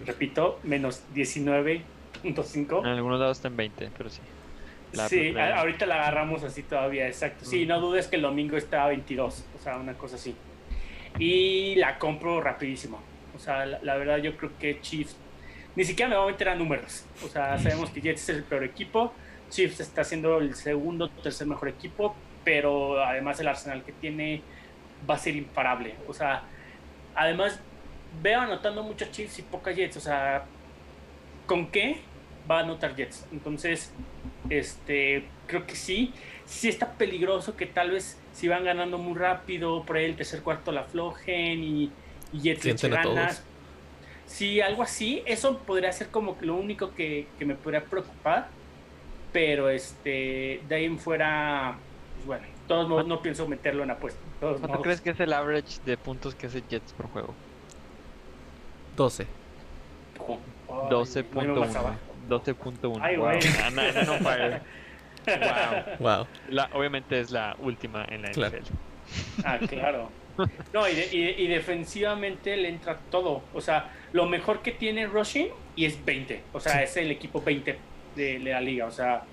Repito, 0.07 0.59
menos 0.65 1.03
19.5. 1.15 2.81
En 2.81 2.87
algunos 2.87 3.21
lados 3.21 3.39
está 3.39 3.49
en 3.49 3.57
20, 3.57 3.91
pero 3.97 4.11
sí. 4.11 4.21
Sí, 5.09 5.35
ahorita 5.39 5.87
la 5.87 5.97
agarramos 5.97 6.43
así 6.45 6.63
todavía, 6.63 7.07
exacto. 7.07 7.45
Sí, 7.45 7.67
no 7.67 7.81
dudes 7.81 8.09
que 8.09 8.17
el 8.17 8.23
domingo 8.23 8.57
está 8.57 8.85
a 8.85 8.89
22, 8.89 9.45
o 9.59 9.63
sea, 9.63 9.77
una 9.77 9.95
cosa 9.95 10.17
así 10.17 10.35
y 11.19 11.75
la 11.77 11.99
compro 11.99 12.41
rapidísimo. 12.41 13.01
O 13.35 13.39
sea, 13.39 13.67
la, 13.67 13.97
verdad 13.97 14.19
yo 14.19 14.37
creo 14.37 14.51
que 14.59 14.81
Chiefs, 14.81 15.17
ni 15.77 15.85
siquiera 15.85 16.09
me 16.09 16.17
voy 16.17 16.29
a 16.29 16.33
meter 16.33 16.49
a 16.51 16.55
números. 16.55 17.05
O 17.25 17.29
sea, 17.29 17.59
sabemos 17.59 17.91
que 17.91 18.01
Jets 18.01 18.23
es 18.23 18.37
el 18.37 18.45
peor 18.45 18.65
equipo, 18.65 19.13
Chiefs 19.51 19.81
está 19.81 20.05
siendo 20.05 20.39
el 20.39 20.55
segundo, 20.55 21.09
tercer 21.09 21.47
mejor 21.47 21.69
equipo, 21.69 22.15
pero 22.45 23.03
además 23.03 23.41
el 23.41 23.49
arsenal 23.49 23.83
que 23.85 23.93
tiene 23.93 24.43
va 25.09 25.15
a 25.15 25.19
ser 25.19 25.37
imparable. 25.37 25.95
O 26.07 26.15
sea, 26.15 26.43
además 27.15 27.61
veo 28.23 28.41
anotando 28.41 28.83
muchos 28.83 29.11
Chiefs 29.11 29.39
y 29.39 29.43
pocas 29.43 29.75
Jets. 29.75 29.97
O 29.97 30.01
sea, 30.01 30.45
¿con 31.47 31.69
qué 31.69 32.01
va 32.49 32.59
a 32.59 32.63
anotar 32.63 32.95
Jets? 32.95 33.27
Entonces, 33.33 33.93
este, 34.49 35.25
creo 35.47 35.67
que 35.67 35.77
sí. 35.77 36.13
Sí 36.47 36.69
está 36.69 36.93
peligroso 36.95 37.57
que 37.57 37.67
tal 37.67 37.91
vez 37.93 38.19
si 38.33 38.49
van 38.49 38.65
ganando 38.65 38.99
muy 38.99 39.17
rápido, 39.17 39.85
por 39.85 39.97
ahí 39.97 40.05
el 40.05 40.17
tercer 40.17 40.43
cuarto 40.43 40.73
la 40.73 40.83
aflojen 40.83 41.63
y, 41.63 41.93
y 42.33 42.41
Jets 42.41 42.85
ganas. 42.85 43.45
Sí, 44.27 44.61
algo 44.61 44.83
así. 44.83 45.23
Eso 45.27 45.59
podría 45.59 45.93
ser 45.93 46.09
como 46.09 46.37
lo 46.41 46.55
único 46.55 46.95
que, 46.95 47.27
me 47.41 47.55
podría 47.55 47.85
preocupar. 47.85 48.49
Pero 49.33 49.69
este, 49.69 50.61
de 50.69 50.75
ahí 50.75 50.85
en 50.87 50.99
fuera, 50.99 51.77
pues 52.15 52.27
bueno, 52.27 52.47
todos 52.67 52.89
modos 52.89 53.07
no 53.07 53.23
pienso 53.23 53.47
meterlo 53.47 53.85
en 53.85 53.91
apuesta. 53.93 54.21
¿Cuánto 54.41 54.81
crees 54.81 55.01
que 55.01 55.11
es 55.11 55.21
el 55.21 55.33
average 55.33 55.81
de 55.85 55.97
puntos 55.97 56.35
que 56.35 56.47
hace 56.47 56.63
Jets 56.69 56.93
por 56.95 57.07
juego? 57.09 57.35
12. 58.97 59.27
12.1. 60.89 62.10
12.1. 62.31 62.99
Ay, 63.03 63.17
güey. 63.17 63.39
Wow. 65.99 66.27
Wow. 66.49 66.67
obviamente 66.73 67.21
es 67.21 67.31
la 67.31 67.57
última 67.59 68.05
en 68.09 68.23
la 68.23 68.31
NFL. 68.31 68.73
Ah, 69.45 69.59
claro. 69.59 70.11
No, 70.73 70.89
y, 70.89 71.47
defensivamente 71.49 72.57
le 72.57 72.69
entra 72.69 72.99
todo. 73.11 73.43
O 73.53 73.61
sea, 73.61 73.93
lo 74.13 74.27
mejor 74.27 74.63
que 74.63 74.73
tiene 74.73 75.07
Rushing 75.07 75.49
y 75.77 75.85
es 75.85 76.03
20. 76.05 76.43
O 76.53 76.61
sea, 76.61 76.83
es 76.83 76.97
el 76.97 77.11
equipo 77.11 77.43
20 77.43 77.79
de, 78.17 78.39
la 78.39 78.61
liga. 78.61 78.87
O 78.87 78.91
sea, 78.91 79.25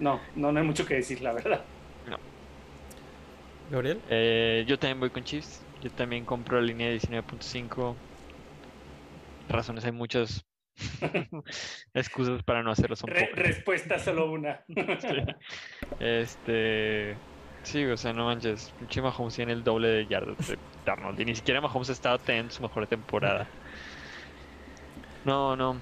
no, 0.00 0.20
no, 0.34 0.52
no 0.52 0.58
hay 0.58 0.66
mucho 0.66 0.86
que 0.86 0.94
decir, 0.94 1.20
la 1.20 1.32
verdad. 1.32 1.62
No. 2.08 2.16
Gabriel. 3.70 4.00
Eh, 4.08 4.64
yo 4.66 4.78
también 4.78 5.00
voy 5.00 5.10
con 5.10 5.22
Chiefs. 5.24 5.62
Yo 5.80 5.90
también 5.90 6.24
compro 6.24 6.60
la 6.60 6.66
línea 6.66 6.88
de 6.88 6.98
19.5. 6.98 7.94
Razones 9.48 9.84
hay 9.84 9.92
muchas, 9.92 10.44
Excusas 11.94 12.42
para 12.42 12.62
no 12.62 12.70
hacerlo 12.70 12.96
son 12.96 13.10
Respuesta 13.34 13.98
solo 13.98 14.30
una. 14.30 14.60
Este. 16.00 17.16
Sí, 17.62 17.84
o 17.84 17.96
sea, 17.96 18.12
no 18.12 18.26
manches. 18.26 18.72
Pinche 18.78 19.02
Mahomes 19.02 19.34
tiene 19.34 19.52
el 19.52 19.64
doble 19.64 19.88
de 19.88 20.06
yardas 20.06 20.48
de 20.48 20.58
Darnold. 20.86 21.20
Y 21.20 21.24
ni 21.24 21.34
siquiera 21.34 21.60
Mahomes 21.60 21.90
ha 21.90 21.92
estado 21.92 22.18
en 22.28 22.50
su 22.50 22.62
mejor 22.62 22.86
temporada. 22.86 23.46
No, 25.24 25.56
no. 25.56 25.76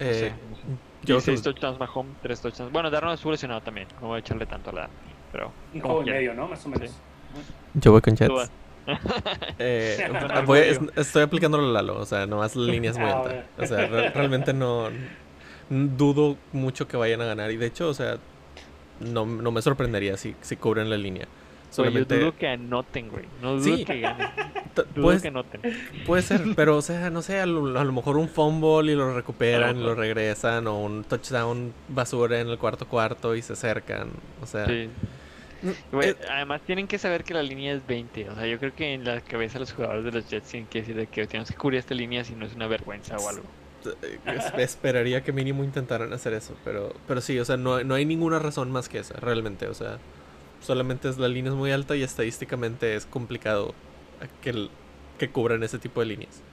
Eh, 0.00 0.32
Yo 1.02 1.20
seis 1.20 1.42
touchdowns 1.42 1.78
Mahomes, 1.78 2.16
tres 2.22 2.40
touchdowns. 2.40 2.72
Bueno, 2.72 2.90
Darnold 2.90 3.16
estuvo 3.16 3.32
lesionado 3.32 3.60
también. 3.60 3.88
No 4.00 4.08
voy 4.08 4.16
a 4.16 4.20
echarle 4.20 4.46
tanto 4.46 4.70
a 4.70 4.72
la. 4.72 4.90
Pero. 5.32 5.52
Un 5.74 5.80
juego 5.80 6.02
y 6.02 6.10
medio, 6.10 6.34
¿no? 6.34 6.48
Más 6.48 6.64
o 6.64 6.68
menos. 6.68 6.96
Yo 7.74 7.92
voy 7.92 8.00
con 8.00 8.16
Jets. 8.16 8.50
Eh, 9.58 10.08
estoy 10.96 11.22
aplicándolo 11.22 11.68
a 11.68 11.72
Lalo, 11.72 11.98
o 11.98 12.06
sea, 12.06 12.26
nomás 12.26 12.54
la 12.56 12.70
línea 12.70 12.90
es 12.90 12.98
muy 12.98 13.10
ah, 13.10 13.18
alta. 13.18 13.44
O 13.58 13.66
sea, 13.66 13.86
realmente 13.86 14.52
no 14.52 14.88
dudo 15.68 16.36
mucho 16.52 16.88
que 16.88 16.96
vayan 16.96 17.20
a 17.20 17.24
ganar. 17.24 17.50
Y 17.50 17.56
de 17.56 17.66
hecho, 17.66 17.88
o 17.88 17.94
sea, 17.94 18.18
no, 19.00 19.26
no 19.26 19.50
me 19.50 19.62
sorprendería 19.62 20.16
si, 20.16 20.34
si 20.40 20.56
cubren 20.56 20.90
la 20.90 20.96
línea. 20.96 21.26
Solamente... 21.70 22.14
yo 22.14 22.20
dudo 22.22 22.36
que 22.36 22.48
anoten, 22.48 23.10
güey. 23.10 23.24
No 23.42 23.56
dudo 23.56 23.84
que 23.84 24.00
ganen. 24.00 24.28
Dudo 24.94 25.20
que 25.20 25.28
anoten. 25.28 25.60
Puede 26.06 26.22
ser, 26.22 26.42
pero, 26.54 26.76
o 26.76 26.82
sea, 26.82 27.10
no 27.10 27.20
sé, 27.20 27.40
a 27.40 27.46
lo, 27.46 27.92
mejor 27.92 28.16
un 28.16 28.28
fumble 28.28 28.92
y 28.92 28.94
lo 28.94 29.12
recuperan 29.12 29.76
y 29.76 29.82
lo 29.82 29.96
regresan, 29.96 30.68
o 30.68 30.78
un 30.78 31.02
touchdown 31.02 31.72
basura 31.88 32.40
en 32.40 32.48
el 32.48 32.58
cuarto 32.58 32.86
cuarto 32.86 33.34
y 33.34 33.42
se 33.42 33.54
acercan. 33.54 34.10
O 34.40 34.46
sea, 34.46 34.66
sí. 34.66 34.88
Eh, 36.00 36.16
además 36.28 36.62
tienen 36.64 36.86
que 36.88 36.98
saber 36.98 37.24
que 37.24 37.34
la 37.34 37.42
línea 37.42 37.72
es 37.74 37.84
20. 37.86 38.30
O 38.30 38.34
sea, 38.34 38.46
yo 38.46 38.58
creo 38.58 38.74
que 38.74 38.94
en 38.94 39.04
la 39.04 39.20
cabeza 39.22 39.54
de 39.54 39.60
los 39.60 39.72
jugadores 39.72 40.04
de 40.04 40.12
los 40.12 40.28
Jets 40.28 40.48
tienen 40.50 40.68
que 40.68 40.80
decir 40.82 41.08
que 41.08 41.26
tenemos 41.26 41.50
que 41.50 41.56
cubrir 41.56 41.78
esta 41.80 41.94
línea 41.94 42.24
si 42.24 42.34
no 42.36 42.46
es 42.46 42.54
una 42.54 42.66
vergüenza 42.68 43.18
o 43.18 43.28
algo. 43.28 43.56
Eh, 44.02 44.20
esperaría 44.58 45.22
que 45.22 45.32
mínimo 45.32 45.64
intentaran 45.64 46.12
hacer 46.12 46.32
eso, 46.34 46.60
pero, 46.64 47.02
pero 47.06 47.20
sí, 47.20 47.38
o 47.38 47.44
sea, 47.44 47.56
no, 47.56 47.82
no 47.84 47.94
hay 47.94 48.04
ninguna 48.04 48.38
razón 48.38 48.70
más 48.70 48.88
que 48.88 48.98
esa, 48.98 49.14
realmente. 49.20 49.68
O 49.68 49.74
sea, 49.74 50.04
solamente 50.58 51.08
es 51.08 51.18
la 51.18 51.28
línea 51.28 51.52
es 51.52 51.56
muy 51.58 51.70
alta 51.72 51.96
y 51.96 52.02
estadísticamente 52.02 52.96
es 52.96 53.06
complicado 53.06 53.74
que, 54.40 54.70
que 55.16 55.32
cubran 55.32 55.62
ese 55.62 55.78
tipo 55.78 56.00
de 56.00 56.06
líneas. 56.06 56.44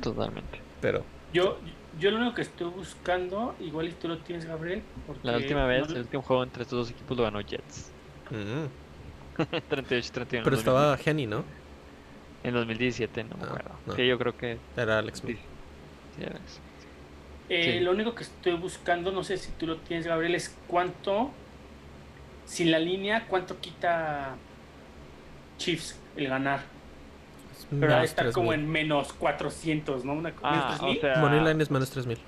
Totalmente. 0.00 0.66
Pero 0.80 1.12
yo, 1.32 1.60
Yo 1.92 2.10
lo 2.10 2.18
único 2.18 2.34
que 2.34 2.42
estoy 2.42 2.70
buscando, 2.70 3.56
igual 3.58 3.88
y 3.88 3.94
tú 3.98 4.08
lo 4.08 4.22
tienes, 4.22 4.46
Gabriel. 4.46 4.90
La 5.22 5.32
porque 5.32 5.36
última 5.36 5.66
vez, 5.66 5.88
no- 5.88 5.94
el 5.94 6.02
último 6.02 6.22
juego 6.22 6.42
entre 6.42 6.62
estos 6.62 6.78
dos 6.78 6.90
equipos 6.90 7.16
lo 7.16 7.24
ganó 7.24 7.40
Jets. 7.40 7.91
Mm. 8.32 9.42
38-31. 9.70 10.40
Pero 10.44 10.56
estaba 10.56 10.98
Henny, 11.04 11.26
¿no? 11.26 11.44
En 12.44 12.54
2017, 12.54 13.24
no 13.24 13.36
me 13.36 13.44
Ah, 13.44 13.46
acuerdo. 13.46 13.70
no. 13.86 13.94
Que 13.94 14.06
yo 14.06 14.18
creo 14.18 14.36
que. 14.36 14.58
Era 14.76 14.98
Alex 14.98 15.18
Sí, 15.18 15.22
Smith. 15.26 15.38
sí, 16.16 16.22
era 16.24 16.36
eso. 16.36 16.60
Eh, 17.48 17.74
Sí. 17.78 17.80
Lo 17.84 17.92
único 17.92 18.14
que 18.14 18.22
estoy 18.24 18.54
buscando, 18.54 19.12
no 19.12 19.22
sé 19.24 19.36
si 19.36 19.50
tú 19.52 19.66
lo 19.66 19.76
tienes, 19.78 20.06
Gabriel, 20.06 20.34
es 20.34 20.56
cuánto, 20.66 21.30
sin 22.46 22.70
la 22.70 22.78
línea, 22.78 23.26
cuánto 23.28 23.60
quita 23.60 24.34
Chiefs 25.58 25.98
el 26.16 26.28
ganar. 26.28 26.60
Pero 27.70 27.80
Menos 27.92 28.04
está 28.04 28.22
3000. 28.22 28.34
como 28.34 28.52
en 28.54 28.68
menos 28.68 29.12
400, 29.12 30.04
¿no? 30.04 30.14
Una, 30.14 30.32
Ah, 30.42 30.50
menos 30.50 30.74
o 30.80 30.86
3000. 30.86 31.00
sea. 31.00 31.16
Moneyline 31.20 31.60
es 31.60 31.70
menos 31.70 31.90
3000. 31.90 32.18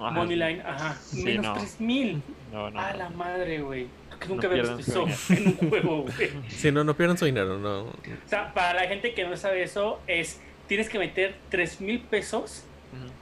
ajá, 0.00 0.10
Moneyline, 0.10 0.60
ajá. 0.62 0.94
Sí, 0.96 1.22
menos 1.24 1.46
no. 1.46 1.52
3000. 1.54 2.22
No, 2.52 2.70
no. 2.70 2.80
A 2.80 2.92
no. 2.92 2.98
la 2.98 3.10
madre, 3.10 3.60
güey. 3.62 3.86
Que 4.22 4.28
No 4.28 4.34
nunca 4.34 4.48
visto 4.48 4.78
eso 4.78 5.06
su 5.08 5.32
en 5.34 5.46
un 5.48 5.56
juego, 5.70 6.02
güey. 6.02 6.30
Si 6.48 6.70
no, 6.72 6.84
no 6.84 6.96
pierdan 6.96 7.18
su 7.18 7.24
dinero, 7.24 7.58
no. 7.58 7.82
O 7.84 7.92
sea, 8.26 8.52
para 8.54 8.74
la 8.74 8.88
gente 8.88 9.14
que 9.14 9.24
no 9.26 9.36
sabe 9.36 9.62
eso, 9.62 10.00
es 10.06 10.40
tienes 10.68 10.88
que 10.88 10.98
meter 10.98 11.34
3 11.50 11.80
mil 11.80 12.00
pesos 12.00 12.64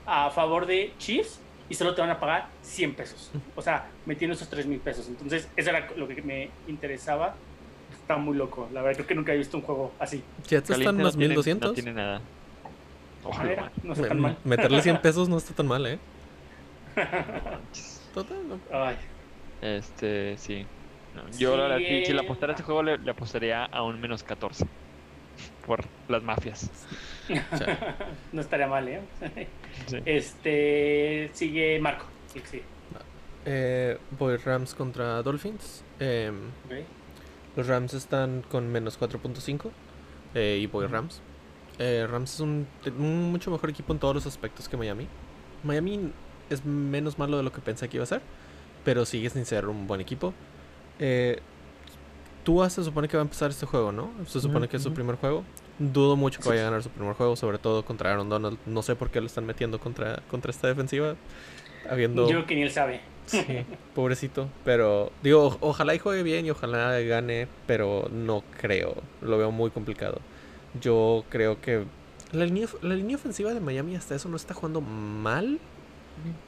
a 0.05 0.29
favor 0.31 0.65
de 0.65 0.93
Chiefs 0.97 1.39
y 1.69 1.73
solo 1.75 1.95
te 1.95 2.01
van 2.01 2.09
a 2.09 2.19
pagar 2.19 2.47
100 2.63 2.93
pesos. 2.95 3.31
O 3.55 3.61
sea, 3.61 3.87
metiendo 4.05 4.35
esos 4.35 4.49
3 4.49 4.65
mil 4.65 4.79
pesos. 4.79 5.07
Entonces, 5.07 5.47
eso 5.55 5.69
era 5.69 5.87
lo 5.95 6.07
que 6.07 6.21
me 6.21 6.49
interesaba. 6.67 7.35
Está 7.93 8.17
muy 8.17 8.35
loco. 8.37 8.69
La 8.73 8.81
verdad, 8.81 8.97
creo 8.97 9.07
que 9.07 9.15
nunca 9.15 9.33
he 9.33 9.37
visto 9.37 9.57
un 9.57 9.63
juego 9.63 9.93
así. 9.99 10.23
Jets 10.47 10.69
están 10.69 10.97
no 10.97 11.03
más 11.05 11.13
tiene- 11.13 11.29
1200. 11.29 11.69
No 11.69 11.73
tiene 11.73 11.93
nada. 11.93 12.21
Ojalá. 13.23 13.71
no 13.83 13.93
está 13.93 14.03
Me- 14.03 14.07
tan 14.09 14.19
mal. 14.19 14.37
Meterle 14.43 14.81
100 14.81 14.97
pesos 15.01 15.29
no 15.29 15.37
está 15.37 15.53
tan 15.53 15.67
mal, 15.67 15.85
¿eh? 15.85 15.99
Total, 18.13 18.37
no. 18.47 18.59
Ay, 18.71 18.95
Este, 19.61 20.37
sí. 20.37 20.65
No, 21.13 21.29
yo, 21.29 21.57
la 21.57 21.63
verdad, 21.63 21.83
si, 21.87 22.01
si 22.03 22.13
le 22.13 22.19
Sí, 22.19 22.21
apostara 22.21 22.51
a 22.51 22.55
este 22.55 22.63
juego, 22.63 22.83
le, 22.83 22.97
le 22.97 23.11
apostaría 23.11 23.65
a 23.65 23.83
un 23.83 23.99
menos 23.99 24.23
14. 24.23 24.69
Por 25.61 25.91
las 26.07 26.23
mafias. 26.23 26.71
O 27.51 27.55
sea, 27.55 27.77
no 28.31 28.41
estaría 28.41 28.67
mal, 28.67 28.87
¿eh? 28.87 29.09
Sí. 29.85 29.97
Este. 30.05 31.29
Sigue 31.33 31.79
Marco. 31.79 32.13
Sí, 32.25 32.41
sí. 32.45 32.69
eh, 33.45 33.99
voy 34.09 34.37
Rams 34.37 34.75
contra 34.75 35.21
Dolphins. 35.23 35.85
Em. 35.99 36.55
Los 37.55 37.67
Rams 37.67 37.93
están 37.93 38.43
con 38.43 38.67
menos 38.69 38.97
4.5 38.99 39.75
eh, 40.33 40.59
y 40.61 40.67
voy 40.67 40.87
Rams. 40.87 41.23
Eh, 41.77 42.07
Rams 42.09 42.33
es 42.35 42.39
un, 42.39 42.69
un 42.97 43.31
mucho 43.31 43.51
mejor 43.51 43.69
equipo 43.69 43.93
en 43.93 43.99
todos 43.99 44.15
los 44.15 44.25
aspectos 44.25 44.69
que 44.69 44.77
Miami. 44.77 45.11
Miami 45.63 46.13
es 46.49 46.65
menos 46.65 47.17
malo 47.19 47.37
de 47.37 47.43
lo 47.43 47.51
que 47.51 47.61
pensé 47.61 47.89
que 47.89 47.97
iba 47.97 48.03
a 48.03 48.07
ser, 48.07 48.27
pero 48.83 49.05
sigue 49.05 49.29
sin 49.29 49.45
ser 49.45 49.67
un 49.67 49.87
buen 49.87 50.01
equipo. 50.01 50.35
Eh, 51.01 51.39
Tua 52.43 52.69
se 52.69 52.83
supone 52.83 53.07
que 53.07 53.17
va 53.17 53.21
a 53.21 53.25
empezar 53.25 53.49
este 53.49 53.65
juego, 53.65 53.91
¿no? 53.91 54.11
Se 54.25 54.39
supone 54.39 54.67
que 54.67 54.77
es 54.77 54.83
su 54.83 54.93
primer 54.93 55.15
juego. 55.15 55.43
Dudo 55.77 56.15
mucho 56.15 56.39
que 56.39 56.49
vaya 56.49 56.61
a 56.61 56.65
ganar 56.65 56.83
su 56.83 56.89
primer 56.89 57.13
juego, 57.13 57.35
sobre 57.35 57.57
todo 57.57 57.83
contra 57.83 58.11
Aaron 58.11 58.29
Donald. 58.29 58.57
No 58.65 58.81
sé 58.81 58.95
por 58.95 59.09
qué 59.09 59.19
lo 59.19 59.27
están 59.27 59.45
metiendo 59.45 59.79
contra, 59.79 60.21
contra 60.29 60.51
esta 60.51 60.67
defensiva. 60.67 61.15
Habiendo... 61.89 62.23
Yo 62.23 62.29
creo 62.29 62.45
que 62.45 62.55
ni 62.55 62.61
él 62.63 62.71
sabe. 62.71 63.01
Sí, 63.25 63.43
pobrecito. 63.95 64.47
Pero, 64.63 65.11
digo, 65.21 65.57
ojalá 65.59 65.93
y 65.93 65.99
juegue 65.99 66.23
bien 66.23 66.45
y 66.45 66.51
ojalá 66.51 66.99
gane, 67.01 67.47
pero 67.67 68.07
no 68.11 68.43
creo. 68.59 68.95
Lo 69.21 69.37
veo 69.37 69.51
muy 69.51 69.69
complicado. 69.69 70.19
Yo 70.79 71.25
creo 71.29 71.61
que 71.61 71.85
la 72.31 72.45
línea, 72.45 72.67
la 72.81 72.95
línea 72.95 73.17
ofensiva 73.17 73.53
de 73.53 73.59
Miami 73.59 73.95
hasta 73.95 74.15
eso 74.15 74.29
no 74.29 74.35
está 74.35 74.53
jugando 74.53 74.81
mal, 74.81 75.59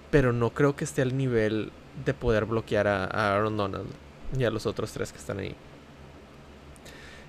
pero 0.09 0.33
no 0.33 0.51
creo 0.51 0.75
que 0.75 0.85
esté 0.85 1.01
al 1.01 1.17
nivel 1.17 1.71
de 2.05 2.13
poder 2.13 2.45
bloquear 2.45 2.87
a, 2.87 3.03
a 3.03 3.35
Aaron 3.35 3.57
Donald 3.57 3.89
y 4.37 4.43
a 4.43 4.51
los 4.51 4.65
otros 4.65 4.91
tres 4.91 5.11
que 5.11 5.19
están 5.19 5.39
ahí. 5.39 5.55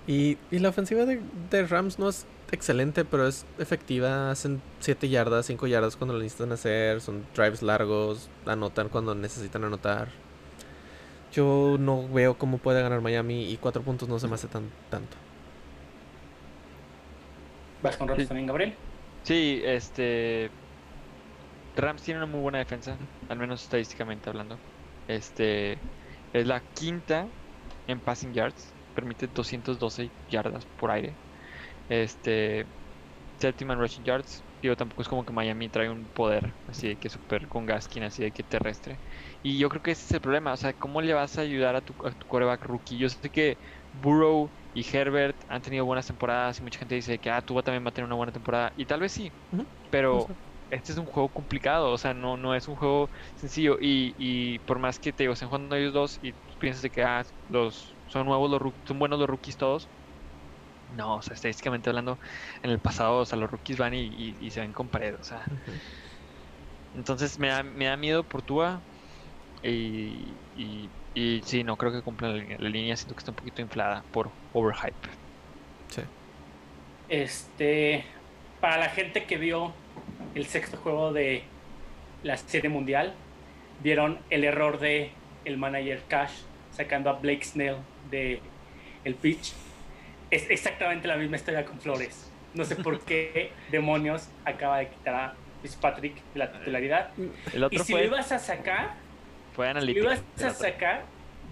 Y, 0.06 0.36
y 0.50 0.58
la 0.58 0.68
ofensiva 0.68 1.04
de, 1.06 1.20
de 1.50 1.66
Rams 1.66 1.98
no 1.98 2.08
es 2.08 2.26
excelente, 2.52 3.04
pero 3.04 3.26
es 3.26 3.46
efectiva. 3.58 4.30
Hacen 4.30 4.62
7 4.80 5.08
yardas, 5.08 5.46
5 5.46 5.66
yardas 5.66 5.96
cuando 5.96 6.14
lo 6.14 6.20
necesitan 6.20 6.52
hacer. 6.52 7.00
Son 7.00 7.24
drives 7.34 7.62
largos, 7.62 8.28
anotan 8.46 8.88
cuando 8.88 9.14
necesitan 9.14 9.64
anotar. 9.64 10.08
Yo 11.32 11.76
no 11.78 12.08
veo 12.08 12.38
cómo 12.38 12.58
puede 12.58 12.82
ganar 12.82 13.00
Miami 13.00 13.50
y 13.50 13.56
4 13.56 13.82
puntos 13.82 14.08
no 14.08 14.18
se 14.18 14.28
me 14.28 14.34
hace 14.34 14.48
tan 14.48 14.70
tanto. 14.90 15.16
¿Vas 17.82 17.96
con 17.96 18.08
Rams 18.08 18.26
también, 18.28 18.46
Gabriel? 18.46 18.74
Sí, 19.22 19.60
este. 19.64 20.50
Rams 21.76 22.02
tiene 22.02 22.20
una 22.20 22.26
muy 22.30 22.40
buena 22.40 22.58
defensa, 22.58 22.96
al 23.28 23.38
menos 23.38 23.62
estadísticamente 23.62 24.30
hablando. 24.30 24.58
Este. 25.08 25.78
Es 26.34 26.46
la 26.48 26.62
quinta 26.74 27.30
en 27.86 28.00
passing 28.02 28.34
yards, 28.34 28.76
permite 28.94 29.28
212 29.28 30.14
yardas 30.28 30.66
por 30.76 30.92
aire. 30.92 31.20
Este. 31.88 32.66
Séptima 33.40 33.74
en 33.74 33.80
rushing 33.80 34.04
yards. 34.04 34.46
Digo, 34.62 34.76
tampoco 34.76 35.02
es 35.02 35.08
como 35.08 35.24
que 35.26 35.32
Miami 35.34 35.70
trae 35.70 35.90
un 35.90 36.08
poder 36.10 36.56
así 36.66 36.88
de 36.88 36.98
que 36.98 37.10
super 37.10 37.48
con 37.48 37.66
Gaskin, 37.66 38.04
así 38.04 38.22
de 38.22 38.32
que 38.32 38.44
terrestre. 38.44 39.00
Y 39.42 39.58
yo 39.58 39.68
creo 39.68 39.82
que 39.82 39.92
ese 39.92 40.04
es 40.06 40.12
el 40.12 40.20
problema. 40.22 40.52
O 40.54 40.56
sea, 40.56 40.74
¿cómo 40.74 41.02
le 41.02 41.14
vas 41.14 41.38
a 41.38 41.42
ayudar 41.42 41.76
a 41.76 41.82
tu, 41.82 41.94
a 42.04 42.12
tu 42.12 42.26
quarterback 42.26 42.64
rookie? 42.64 42.98
Yo 42.98 43.08
sé 43.10 43.30
que 43.30 43.58
Burrow 43.92 44.54
y 44.72 44.86
Herbert 44.96 45.44
han 45.48 45.62
tenido 45.62 45.84
buenas 45.86 46.06
temporadas 46.06 46.58
y 46.60 46.62
mucha 46.62 46.78
gente 46.80 46.94
dice 46.96 47.20
que 47.20 47.30
ah, 47.30 47.42
Tua 47.42 47.62
también 47.62 47.84
va 47.84 47.90
a 47.90 47.92
tener 47.92 48.06
una 48.06 48.16
buena 48.16 48.32
temporada. 48.32 48.72
Y 48.76 48.86
tal 48.86 49.00
vez 49.00 49.12
sí. 49.12 49.34
Pero. 49.90 50.34
Este 50.74 50.92
es 50.92 50.98
un 50.98 51.06
juego 51.06 51.30
complicado. 51.32 51.92
O 51.92 51.98
sea, 51.98 52.14
no, 52.14 52.37
no 52.37 52.54
es 52.54 52.68
un 52.68 52.76
juego 52.76 53.10
sencillo. 53.34 53.76
Y, 53.80 54.14
y 54.18 54.60
por 54.60 54.78
más 54.78 54.98
que 54.98 55.12
te 55.12 55.24
digo, 55.24 55.32
estén 55.34 55.48
jugando 55.48 55.76
ellos 55.76 55.92
dos 55.92 56.18
y 56.22 56.32
tú 56.34 56.56
piensas 56.58 56.82
de 56.82 56.90
que 56.90 57.02
ah, 57.02 57.22
los, 57.48 57.98
son 58.06 58.26
nuevos 58.26 58.50
los 58.50 58.60
rookies, 58.60 58.82
son 58.87 58.98
buenos 58.98 59.18
los 59.18 59.28
rookies 59.28 59.56
todos. 59.56 59.90
No, 60.87 61.16
o 61.16 61.22
sea, 61.22 61.34
estadísticamente 61.34 61.88
hablando, 61.90 62.18
en 62.62 62.70
el 62.70 62.80
pasado, 62.80 63.20
o 63.20 63.24
sea, 63.26 63.38
los 63.38 63.50
rookies 63.50 63.78
van 63.78 63.94
y, 63.94 64.02
y- 64.06 64.37
y 64.46 64.50
se 64.50 64.60
ven 64.60 64.72
con 64.72 64.90
pared. 64.90 65.16
O 65.18 65.24
sea, 65.24 65.44
entonces 66.92 67.38
me 67.38 67.48
da, 67.48 67.62
me 67.62 67.87
da 67.87 67.96
miedo 67.96 68.24
por 68.26 68.42
Tua. 68.42 68.84
Y, 69.62 70.40
y, 70.54 70.92
y 71.14 71.42
sí, 71.44 71.64
no 71.64 71.76
creo 71.78 71.92
que 71.92 72.02
cumplan 72.02 72.32
la 72.34 72.38
línea. 72.42 72.58
La 72.60 72.68
línea 72.70 72.96
siento 72.96 73.14
que 73.16 73.20
está 73.20 73.32
un 73.32 73.37
poquito 73.37 73.62
inflada 73.62 74.06
por 74.12 74.37
overhype. 74.52 75.10
Sí. 75.88 76.02
Este, 77.08 78.06
para 78.60 78.78
la 78.78 78.88
gente 78.90 79.26
que 79.26 79.37
vio 79.37 79.83
el 80.34 80.46
sexto 80.46 80.76
juego 80.78 81.12
de 81.12 81.42
la 82.22 82.36
serie 82.36 82.70
mundial, 82.70 83.14
vieron 83.82 84.18
el 84.30 84.44
error 84.44 84.78
de 84.78 85.10
el 85.44 85.56
manager 85.58 86.02
Cash 86.08 86.32
sacando 86.72 87.10
a 87.10 87.14
Blake 87.14 87.44
Snell 87.44 87.76
de 88.10 88.40
el 89.04 89.14
pitch. 89.14 89.52
Es 90.30 90.48
exactamente 90.50 91.06
la 91.06 91.16
misma 91.16 91.36
historia 91.36 91.64
con 91.64 91.78
Flores. 91.80 92.30
No 92.54 92.64
sé 92.64 92.76
por 92.76 93.00
qué 93.00 93.52
demonios 93.70 94.28
acaba 94.44 94.78
de 94.78 94.88
quitar 94.88 95.14
a 95.14 95.34
Fitzpatrick 95.62 96.14
de 96.32 96.38
la 96.38 96.50
titularidad. 96.52 97.10
El 97.52 97.68
Y 97.70 97.78
si 97.78 97.92
fue, 97.92 98.00
lo 98.02 98.06
ibas 98.08 98.32
a 98.32 98.38
sacar, 98.38 98.94
fue 99.54 99.66
lo 99.66 99.70
Analytics. 99.72 100.04
ibas 100.04 100.22
el 100.38 100.44
a 100.46 100.50
sacar, 100.50 101.02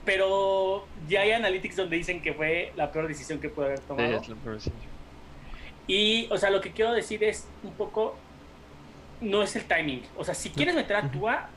pero 0.05 0.87
ya 1.09 1.21
hay 1.21 1.33
analytics 1.33 1.77
donde 1.77 1.97
dicen 1.97 2.21
que 2.23 2.33
fue 2.33 2.73
la 2.77 2.91
peor 2.91 3.09
decisión 3.09 3.39
que 3.41 3.49
pudo 3.49 3.67
haber 3.67 3.79
Sí, 3.79 3.85
tomado. 3.87 4.17
es 4.17 4.29
lo 4.29 4.37
peor, 4.37 4.61
sí. 4.61 4.73
Y, 5.87 6.29
o 6.31 6.39
sea, 6.39 6.51
lo 6.51 6.61
que 6.61 6.71
quiero 6.73 6.93
decir 6.93 7.23
es 7.25 7.47
un 7.63 7.73
poco, 7.75 8.17
no 9.23 9.43
es 9.43 9.57
el 9.57 9.65
timing. 9.65 10.03
O 10.17 10.25
sea, 10.25 10.35
si 10.35 10.51
quieres 10.51 10.75
meter 10.75 10.97
a 10.97 11.11
Tua, 11.11 11.49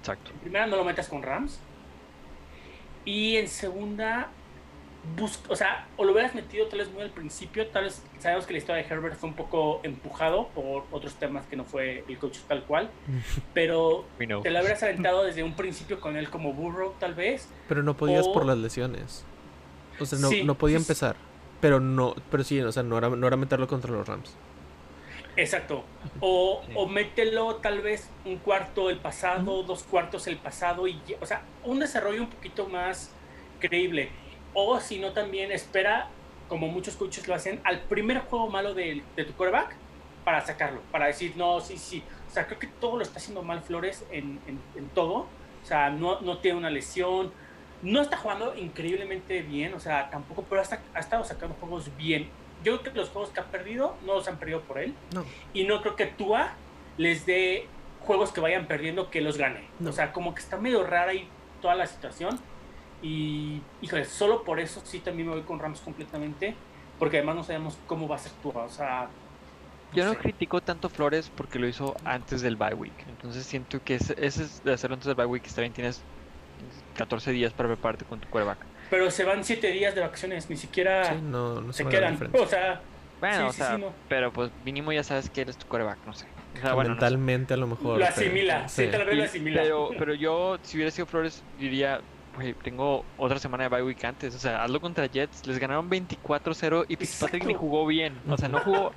Exacto. 0.00 0.30
en 0.32 0.38
primera 0.40 0.66
no 0.66 0.76
lo 0.76 0.84
metas 0.84 1.08
con 1.08 1.22
Rams. 1.22 1.58
Y 3.04 3.36
en 3.36 3.48
segunda, 3.48 4.28
busca, 5.16 5.52
o 5.52 5.56
sea, 5.56 5.86
o 5.96 6.04
lo 6.04 6.12
hubieras 6.12 6.34
metido 6.34 6.66
tal 6.68 6.78
vez 6.80 6.90
muy 6.92 7.02
al 7.02 7.10
principio, 7.10 7.66
tal 7.68 7.84
vez 7.84 8.00
sabemos 8.20 8.46
que 8.46 8.52
la 8.52 8.58
historia 8.58 8.82
de 8.84 8.88
Herbert 8.88 9.16
fue 9.16 9.28
un 9.28 9.34
poco 9.34 9.80
empujado 9.82 10.48
por 10.54 10.84
otros 10.92 11.14
temas 11.14 11.44
que 11.46 11.56
no 11.56 11.64
fue 11.64 12.04
el 12.08 12.18
coach 12.18 12.38
tal 12.46 12.62
cual, 12.64 12.90
pero 13.54 14.04
te 14.18 14.26
lo 14.28 14.60
hubieras 14.60 14.82
aventado 14.84 15.24
desde 15.24 15.42
un 15.42 15.54
principio 15.54 15.98
con 16.00 16.16
él 16.16 16.30
como 16.30 16.52
burro 16.52 16.94
tal 17.00 17.14
vez. 17.14 17.48
Pero 17.68 17.82
no 17.82 17.96
podías 17.96 18.28
por 18.28 18.44
las 18.46 18.58
lesiones. 18.58 19.24
O 19.98 20.06
sea, 20.06 20.18
no, 20.20 20.28
Sí, 20.28 20.44
no 20.44 20.54
podía 20.56 20.78
sí. 20.78 20.84
empezar. 20.84 21.16
Pero 21.60 21.78
no, 21.80 22.14
pero 22.30 22.42
sí, 22.44 22.60
o 22.60 22.72
sea, 22.72 22.82
no 22.82 22.98
era, 22.98 23.08
no 23.08 23.26
era 23.26 23.36
meterlo 23.36 23.66
contra 23.68 23.90
los 23.92 24.06
Rams. 24.06 24.34
Exacto. 25.36 25.84
O, 26.20 26.62
Sí. 26.66 26.72
o 26.76 26.86
mételo 26.86 27.56
tal 27.56 27.80
vez 27.80 28.10
un 28.24 28.36
cuarto 28.38 28.90
el 28.90 28.98
pasado, 28.98 29.62
dos 29.62 29.82
cuartos 29.84 30.26
el 30.26 30.36
pasado, 30.36 30.86
y 30.86 31.00
o 31.20 31.26
sea, 31.26 31.42
un 31.64 31.78
desarrollo 31.80 32.22
un 32.22 32.28
poquito 32.30 32.68
más 32.68 33.10
creíble. 33.60 34.10
O 34.54 34.78
si 34.80 34.98
no, 34.98 35.12
también 35.12 35.50
espera, 35.50 36.08
como 36.48 36.68
muchos 36.68 36.96
coaches 36.96 37.26
lo 37.26 37.34
hacen, 37.34 37.60
al 37.64 37.80
primer 37.80 38.18
juego 38.20 38.48
malo 38.48 38.74
de, 38.74 39.02
de 39.16 39.24
tu 39.24 39.32
quarterback 39.32 39.74
para 40.24 40.40
sacarlo, 40.44 40.80
para 40.92 41.06
decir, 41.06 41.32
no, 41.36 41.60
sí, 41.60 41.78
sí. 41.78 42.02
O 42.28 42.30
sea, 42.32 42.46
creo 42.46 42.58
que 42.58 42.66
todo 42.66 42.96
lo 42.96 43.02
está 43.02 43.18
haciendo 43.18 43.42
mal 43.42 43.62
Flores 43.62 44.04
en, 44.10 44.38
en- 44.46 44.60
en 44.76 44.88
todo. 44.90 45.26
O 45.62 45.66
sea, 45.66 45.90
no, 45.90 46.20
no 46.20 46.38
tiene 46.38 46.58
una 46.58 46.70
lesión, 46.70 47.32
no 47.82 48.00
está 48.02 48.16
jugando 48.18 48.54
increíblemente 48.56 49.42
bien, 49.42 49.72
o 49.74 49.80
sea, 49.80 50.10
tampoco, 50.10 50.44
pero 50.48 50.60
ha 50.94 50.98
estado 51.00 51.24
sacando 51.24 51.54
juegos 51.58 51.88
bien. 51.96 52.28
Yo 52.64 52.80
creo 52.80 52.92
que 52.92 52.98
los 53.00 53.08
juegos 53.10 53.30
que 53.30 53.40
ha 53.40 53.44
perdido 53.44 53.96
no 54.06 54.14
los 54.14 54.28
han 54.28 54.38
perdido 54.38 54.60
por 54.60 54.78
él. 54.78 54.94
No. 55.14 55.24
Y 55.52 55.64
no 55.64 55.80
creo 55.82 55.96
que 55.96 56.06
Tua 56.06 56.54
les 56.96 57.26
dé 57.26 57.66
juegos 58.00 58.32
que 58.32 58.40
vayan 58.40 58.66
perdiendo 58.66 59.10
que 59.10 59.20
los 59.20 59.38
gane. 59.38 59.64
No. 59.78 59.90
O 59.90 59.92
sea, 59.92 60.12
como 60.12 60.34
que 60.34 60.40
está 60.40 60.58
medio 60.58 60.84
rara 60.84 61.12
ahí 61.12 61.28
toda 61.60 61.74
la 61.74 61.86
situación. 61.86 62.38
Y, 63.02 63.60
híjole, 63.80 64.04
solo 64.04 64.44
por 64.44 64.60
eso 64.60 64.80
sí 64.84 65.00
también 65.00 65.28
me 65.28 65.34
voy 65.34 65.42
con 65.42 65.58
Rams 65.58 65.80
completamente. 65.80 66.54
Porque 66.98 67.18
además 67.18 67.36
no 67.36 67.44
sabemos 67.44 67.78
cómo 67.86 68.06
va 68.06 68.16
a 68.16 68.18
ser 68.18 68.32
tu. 68.42 68.50
O 68.50 68.68
sea. 68.68 69.08
Yo 69.92 70.04
no 70.04 70.12
sé. 70.12 70.18
critico 70.18 70.60
tanto 70.62 70.88
Flores 70.88 71.30
porque 71.36 71.58
lo 71.58 71.66
hizo 71.68 71.94
antes 72.04 72.40
del 72.42 72.56
bye 72.56 72.74
week. 72.74 72.92
Entonces 73.08 73.44
siento 73.44 73.82
que 73.84 73.96
ese, 73.96 74.14
ese 74.18 74.44
es 74.44 74.64
de 74.64 74.72
hacerlo 74.72 74.94
antes 74.94 75.06
del 75.06 75.16
bye 75.16 75.26
week 75.26 75.44
está 75.44 75.60
bien. 75.60 75.72
Tienes 75.72 76.02
14 76.96 77.32
días 77.32 77.52
para 77.52 77.68
prepararte 77.68 78.04
con 78.04 78.20
tu 78.20 78.28
quarterback. 78.28 78.71
Pero 78.92 79.10
se 79.10 79.24
van 79.24 79.42
siete 79.42 79.68
días 79.72 79.94
de 79.94 80.02
vacaciones, 80.02 80.50
ni 80.50 80.56
siquiera 80.58 81.14
Sí, 81.14 81.20
no, 81.22 81.62
no 81.62 81.72
se 81.72 81.82
se 81.82 81.88
quedan. 81.88 82.18
O 82.34 82.46
sea, 82.46 82.78
Bueno, 83.20 83.36
Sí, 83.38 83.42
o 83.44 83.52
sea, 83.54 83.74
sí, 83.76 83.80
no. 83.80 83.92
pero 84.06 84.30
pues 84.34 84.50
mínimo 84.66 84.92
ya 84.92 85.02
sabes 85.02 85.30
que 85.30 85.40
eres 85.40 85.56
tu 85.56 85.66
quarterback, 85.66 85.96
no 86.04 86.12
sé. 86.12 86.26
O 86.58 86.60
sea, 86.60 86.74
bueno, 86.74 86.90
no 86.90 86.96
sé. 86.96 87.00
mentalmente 87.00 87.54
a 87.54 87.56
lo 87.56 87.66
mejor. 87.68 87.98
lo 87.98 88.04
pero- 88.04 88.06
asimila. 88.10 88.68
Sí, 88.68 88.88
tal 88.88 89.06
vez 89.06 89.16
lo 89.16 89.24
asimila. 89.24 89.62
Pero, 89.62 89.90
pero 89.98 90.12
yo, 90.12 90.58
si 90.62 90.76
hubiera 90.76 90.90
sido 90.90 91.06
Flores, 91.06 91.42
diría, 91.58 92.02
güey, 92.36 92.52
tengo 92.52 93.06
otra 93.16 93.38
semana 93.38 93.62
de 93.64 93.68
bye 93.70 93.82
week 93.82 94.04
antes. 94.04 94.34
O 94.34 94.38
sea, 94.38 94.62
hazlo 94.62 94.78
contra 94.78 95.06
Jets. 95.06 95.46
Les 95.46 95.58
ganaron 95.58 95.88
24-0 95.88 96.84
y 96.88 96.96
Fitzpatrick 96.96 97.46
ni 97.46 97.54
jugó 97.54 97.86
bien. 97.86 98.18
O 98.28 98.36
sea, 98.36 98.50
no 98.50 98.58
jugó 98.60 98.92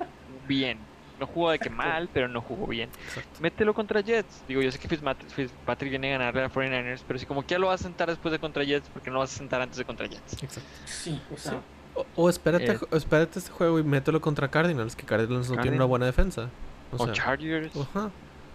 bien. 0.46 0.76
No 1.18 1.26
jugó 1.26 1.50
de 1.50 1.58
que 1.58 1.70
mal, 1.70 2.08
pero 2.12 2.28
no 2.28 2.40
jugó 2.42 2.66
bien. 2.66 2.90
Exacto. 3.08 3.40
Mételo 3.40 3.72
contra 3.72 4.00
Jets. 4.02 4.42
Digo, 4.46 4.60
yo 4.60 4.70
sé 4.70 4.78
que 4.78 4.86
Fitzpatrick 4.88 5.90
viene 5.90 6.14
a 6.14 6.18
ganarle 6.18 6.42
a 6.44 6.50
49ers, 6.50 7.02
pero 7.06 7.18
si 7.18 7.24
como 7.26 7.42
que 7.42 7.48
ya 7.54 7.58
lo 7.58 7.68
vas 7.68 7.80
a 7.80 7.84
sentar 7.84 8.08
después 8.08 8.32
de 8.32 8.38
contra 8.38 8.64
Jets, 8.64 8.88
porque 8.90 9.08
no 9.10 9.14
lo 9.14 9.20
vas 9.20 9.34
a 9.34 9.38
sentar 9.38 9.60
antes 9.62 9.78
de 9.78 9.84
contra 9.84 10.06
Jets. 10.06 10.42
Exacto. 10.42 10.68
Sí, 10.84 11.20
o 11.34 11.36
sea. 11.38 11.52
Sí. 11.52 11.58
O, 11.94 12.06
o 12.24 12.28
espérate, 12.28 12.72
Eh. 12.72 12.78
espérate 12.92 13.38
este 13.38 13.50
juego 13.50 13.78
y 13.78 13.82
mételo 13.82 14.20
contra 14.20 14.48
Cardinals, 14.48 14.94
que 14.94 15.06
Cardinals 15.06 15.50
no 15.50 15.60
tiene 15.62 15.76
una 15.76 15.86
buena 15.86 16.04
defensa. 16.04 16.50
O, 16.92 16.96
O, 17.02 17.04
sea, 17.06 17.14
Chargers, 17.14 17.74
ajá. 17.74 18.10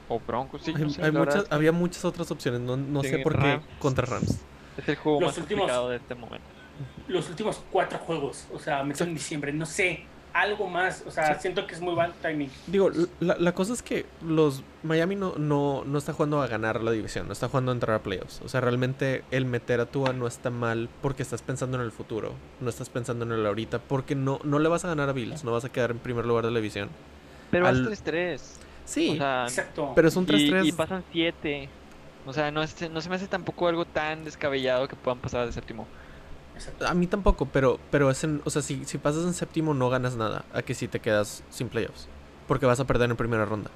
o 0.07 0.20
Broncos, 0.20 0.62
sí. 0.62 0.72
Hay- 0.76 0.84
no 0.84 0.89
sé, 0.91 1.12
muchas, 1.12 1.45
había 1.49 1.72
muchas 1.72 2.05
otras 2.05 2.30
opciones, 2.30 2.62
no, 2.62 2.78
no 2.78 3.01
sé 3.01 3.18
por 3.20 3.39
qué 3.39 3.59
contra 3.80 4.05
Rams. 4.05 4.39
Es 4.78 4.88
el 4.88 4.95
juego 4.97 5.20
Los 5.22 5.30
más 5.32 5.38
últimos- 5.39 5.62
complicado 5.64 5.89
de 5.89 5.97
este 5.97 6.14
momento. 6.16 6.45
los 7.07 7.28
últimos 7.30 7.62
cuatro 7.72 7.97
juegos, 7.99 8.47
o 8.53 8.59
sea, 8.59 8.84
me 8.84 8.93
en 8.97 9.14
diciembre, 9.14 9.51
no 9.51 9.66
sé, 9.66 10.05
algo 10.34 10.67
más, 10.69 11.03
o 11.05 11.11
sea, 11.11 11.36
Sí. 11.36 11.41
siento 11.41 11.67
que 11.67 11.73
es 11.73 11.82
muy 11.82 11.93
mal 11.95 12.13
timing. 12.21 12.49
Digo, 12.67 12.89
la, 13.19 13.36
la 13.38 13.51
cosa 13.53 13.73
es 13.73 13.82
que 13.82 14.05
los 14.25 14.63
Miami 14.84 15.15
no, 15.15 15.34
no, 15.38 15.84
no 15.86 15.97
está 15.97 16.13
jugando 16.13 16.41
a 16.41 16.47
ganar 16.47 16.82
la 16.82 16.91
división, 16.91 17.27
no 17.27 17.34
está 17.34 17.47
jugando 17.49 17.71
a 17.71 17.75
entrar 17.75 17.95
a 17.97 18.03
playoffs. 18.03 18.41
O 18.43 18.47
sea, 18.47 18.61
realmente 18.61 19.23
el 19.32 19.45
meter 19.45 19.79
a 19.82 19.86
Tua 19.86 20.13
no 20.13 20.27
está 20.27 20.49
mal 20.49 20.88
porque 21.01 21.21
estás 21.23 21.41
pensando 21.41 21.77
en 21.77 21.84
el 21.84 21.91
futuro, 21.91 22.34
no 22.61 22.69
estás 22.69 22.89
pensando 22.89 23.25
en 23.25 23.32
el 23.34 23.45
ahorita, 23.45 23.79
porque 23.79 24.15
no, 24.15 24.39
no 24.43 24.59
le 24.59 24.69
vas 24.69 24.86
a 24.86 24.88
ganar 24.88 25.09
a 25.09 25.13
Bills, 25.13 25.43
no 25.43 25.51
vas 25.51 25.65
a 25.65 25.69
quedar 25.69 25.91
en 25.91 25.99
primer 25.99 26.25
lugar 26.25 26.45
de 26.45 26.51
la 26.51 26.59
división. 26.59 26.89
Pero 27.51 27.67
Al- 27.67 27.86
vas 27.89 28.03
3-3. 28.03 28.41
Sí, 28.86 29.11
O 29.11 29.15
sea, 29.17 29.43
Exacto. 29.43 29.91
pero 29.95 30.07
es 30.07 30.15
un 30.15 30.23
y, 30.23 30.27
3-3. 30.27 30.65
y 30.65 30.71
pasan 30.71 31.03
7. 31.11 31.69
O 32.25 32.34
sea, 32.34 32.51
no, 32.51 32.61
es- 32.63 32.89
no 32.89 33.01
se 33.01 33.09
me 33.09 33.15
hace 33.15 33.27
tampoco 33.27 33.67
algo 33.67 33.84
tan 33.86 34.23
descabellado 34.23 34.88
que 34.88 34.95
puedan 34.95 35.19
pasar 35.19 35.45
de 35.45 35.51
séptimo. 35.51 35.88
Exacto. 36.56 36.88
A 36.88 36.93
mí 36.93 37.08
tampoco, 37.08 37.45
pero, 37.47 37.80
pero 37.89 38.10
es 38.10 38.24
en, 38.24 38.41
o 38.45 38.49
sea, 38.49 38.62
si, 38.62 38.86
si 38.86 38.97
pasas 38.97 39.26
en 39.26 39.34
séptimo 39.34 39.74
no 39.74 39.89
ganas 39.89 40.16
nada, 40.16 40.45
a 40.54 40.62
que 40.62 40.74
si 40.74 40.88
te 40.88 40.99
quedas 40.99 41.43
sin 41.49 41.70
playoffs, 41.70 42.08
porque 42.47 42.66
vas 42.66 42.80
a 42.80 42.86
perder 42.86 43.10
en 43.10 43.18
primera 43.18 43.45
ronda. 43.45 43.70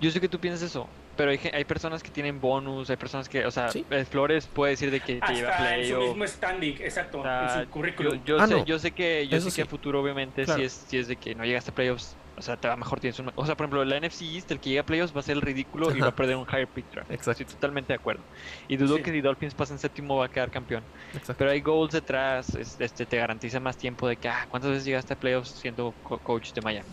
Yo 0.00 0.10
sé 0.10 0.20
que 0.20 0.28
tú 0.28 0.38
piensas 0.38 0.62
eso, 0.70 0.86
pero 1.16 1.30
hay, 1.30 1.40
hay 1.54 1.64
personas 1.64 2.02
que 2.02 2.10
tienen 2.10 2.38
bonus, 2.40 2.90
hay 2.90 2.96
personas 2.96 3.28
que, 3.30 3.46
o 3.46 3.50
sea, 3.50 3.70
Sí. 3.70 3.84
eh, 3.90 4.04
Flores 4.04 4.46
puede 4.46 4.72
decir 4.72 4.90
de 4.90 5.00
que 5.00 5.20
te 5.20 5.34
lleva 5.34 5.50
Hasta 5.52 5.76
en 5.78 5.88
su 5.88 5.98
mismo 6.00 6.26
standing, 6.26 6.74
exacto, 6.80 7.20
O 7.20 7.22
sea, 7.22 7.60
en 7.60 7.64
su 7.64 7.70
currículum. 7.70 8.12
Yo, 8.24 8.36
yo 8.36 8.40
Ah, 8.42 8.46
sé, 8.46 8.54
no. 8.54 8.64
yo 8.66 8.78
sé 8.78 8.90
que 8.90 9.26
yo 9.26 9.38
Eso 9.38 9.48
sé 9.50 9.56
que 9.56 9.62
a 9.62 9.64
sí. 9.64 9.70
futuro 9.70 10.02
obviamente 10.02 10.44
Claro. 10.44 10.60
si 10.60 10.66
es 10.66 10.72
si 10.88 10.98
es 10.98 11.08
de 11.08 11.16
que 11.16 11.34
no 11.34 11.44
llegaste 11.46 11.70
a 11.70 11.74
playoffs, 11.74 12.14
o 12.36 12.42
sea, 12.42 12.56
te 12.56 12.68
va 12.68 12.76
mejor 12.76 13.00
tienes 13.00 13.18
un, 13.18 13.32
o 13.34 13.46
sea, 13.46 13.56
por 13.56 13.64
ejemplo, 13.64 13.84
la 13.84 13.98
NFC 13.98 14.22
East, 14.22 14.50
el 14.50 14.60
que 14.60 14.70
llega 14.70 14.82
a 14.82 14.86
playoffs 14.86 15.14
va 15.16 15.20
a 15.20 15.22
ser 15.22 15.36
el 15.36 15.42
ridículo 15.42 15.94
y 15.94 16.00
va 16.00 16.08
a 16.08 16.14
perder 16.14 16.36
un 16.36 16.46
higher 16.46 16.68
pick 16.68 16.90
draft. 16.92 17.10
Exacto. 17.10 17.42
Estoy 17.42 17.54
totalmente 17.56 17.88
de 17.92 17.98
acuerdo. 17.98 18.22
Y 18.68 18.76
dudo 18.76 18.96
Sí. 18.96 19.02
que 19.02 19.10
si 19.12 19.20
Dolphins 19.20 19.54
pasa 19.54 19.72
en 19.72 19.78
séptimo 19.78 20.16
va 20.16 20.26
a 20.26 20.28
quedar 20.28 20.50
campeón. 20.50 20.82
Exacto. 21.12 21.34
Pero 21.38 21.50
hay 21.50 21.60
goals 21.60 21.92
detrás, 21.92 22.54
es- 22.54 22.76
este 22.80 23.06
te 23.06 23.16
garantiza 23.16 23.58
más 23.60 23.76
tiempo 23.76 24.06
de 24.08 24.16
que 24.16 24.28
ah, 24.28 24.46
¿cuántas 24.50 24.70
veces 24.70 24.84
llegaste 24.84 25.14
a 25.14 25.18
playoffs 25.18 25.48
siendo 25.50 25.94
co- 26.02 26.18
coach 26.18 26.52
de 26.52 26.60
Miami? 26.62 26.88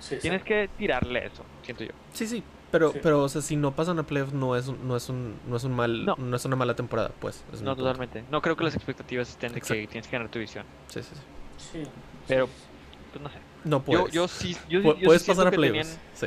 Sí, 0.00 0.16
Tienes 0.20 0.42
que 0.42 0.68
tirarle 0.76 1.26
eso, 1.26 1.44
siento 1.62 1.84
yo. 1.84 1.92
Sí, 2.12 2.26
sí, 2.26 2.42
pero, 2.70 2.92
Sí. 2.92 2.98
pero, 3.02 3.22
o 3.22 3.28
sea, 3.28 3.40
si 3.40 3.56
no 3.56 3.72
pasan 3.72 3.98
a 3.98 4.02
playoffs 4.02 4.32
no 4.34 4.54
es, 4.56 4.68
un- 4.68 4.86
no 4.86 4.96
es 4.96 5.08
un, 5.08 5.36
no 5.48 5.56
es 5.56 5.64
un 5.64 5.72
mal, 5.72 6.04
No. 6.04 6.14
no. 6.18 6.36
es 6.36 6.44
una 6.44 6.56
mala 6.56 6.74
temporada, 6.74 7.10
pues. 7.20 7.42
es 7.52 7.62
No, 7.62 7.74
totalmente. 7.76 8.22
No 8.30 8.42
creo 8.42 8.54
que 8.56 8.64
las 8.64 8.74
expectativas 8.74 9.28
estén 9.30 9.52
de 9.54 9.60
que 9.62 9.86
tienes 9.86 10.06
que 10.08 10.12
ganar 10.16 10.30
tu 10.30 10.38
división. 10.38 10.64
Sí, 10.88 11.02
sí, 11.02 11.10
sí. 11.14 11.20
Sí, 11.72 11.82
Pero, 12.26 12.48
pues 13.12 13.22
no 13.22 13.30
sé. 13.30 13.38
No 13.64 13.82
puedes. 13.84 14.12
yo 14.12 14.28
sí, 14.28 14.56
yo, 14.68 14.80
Pu- 14.80 15.02
puedes 15.02 15.24
pasar 15.24 15.46
a 15.48 15.50
playoffs. 15.50 15.88
tenían, 15.88 16.02
Sí. 16.12 16.26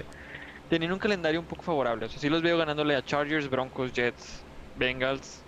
tenían 0.68 0.92
un 0.94 1.00
calendario 1.00 1.40
un 1.40 1.48
poco 1.48 1.64
favorable. 1.64 2.06
O 2.06 2.10
sea, 2.10 2.20
sí 2.22 2.30
los 2.30 2.42
veo 2.42 2.58
ganándole 2.58 2.96
a 2.96 3.04
Chargers, 3.04 3.50
Broncos, 3.50 3.92
Jets, 3.94 4.48
Bengals 4.74 5.48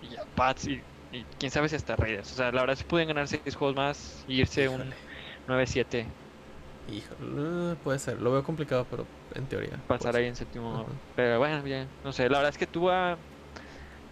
y 0.00 0.16
a 0.16 0.24
Pats 0.34 0.66
y, 0.68 0.84
y 1.10 1.26
quién 1.38 1.50
sabe 1.52 1.68
si 1.68 1.76
hasta 1.76 1.96
Raiders. 1.96 2.32
O 2.32 2.36
sea, 2.36 2.52
la 2.52 2.62
verdad 2.62 2.76
sí 2.76 2.84
pueden 2.84 3.08
ganar 3.08 3.28
seis 3.28 3.56
juegos 3.56 3.76
más 3.76 4.24
y 4.26 4.40
irse 4.40 4.68
un 4.68 4.82
Híjole. 4.82 4.96
9-7, 5.46 6.14
Híjole, 6.86 7.76
puede 7.76 7.98
ser. 7.98 8.20
Lo 8.20 8.30
veo 8.32 8.42
complicado, 8.42 8.86
pero 8.88 9.08
en 9.34 9.48
teoría. 9.48 9.82
pasar 9.86 10.16
ahí 10.16 10.26
en 10.26 10.36
séptimo. 10.36 10.86
Pero 11.14 11.38
bueno, 11.38 11.62
bien, 11.62 11.88
no 12.02 12.12
sé. 12.12 12.28
La 12.28 12.38
verdad 12.38 12.50
es 12.50 12.58
que 12.58 12.66
Tua 12.66 13.18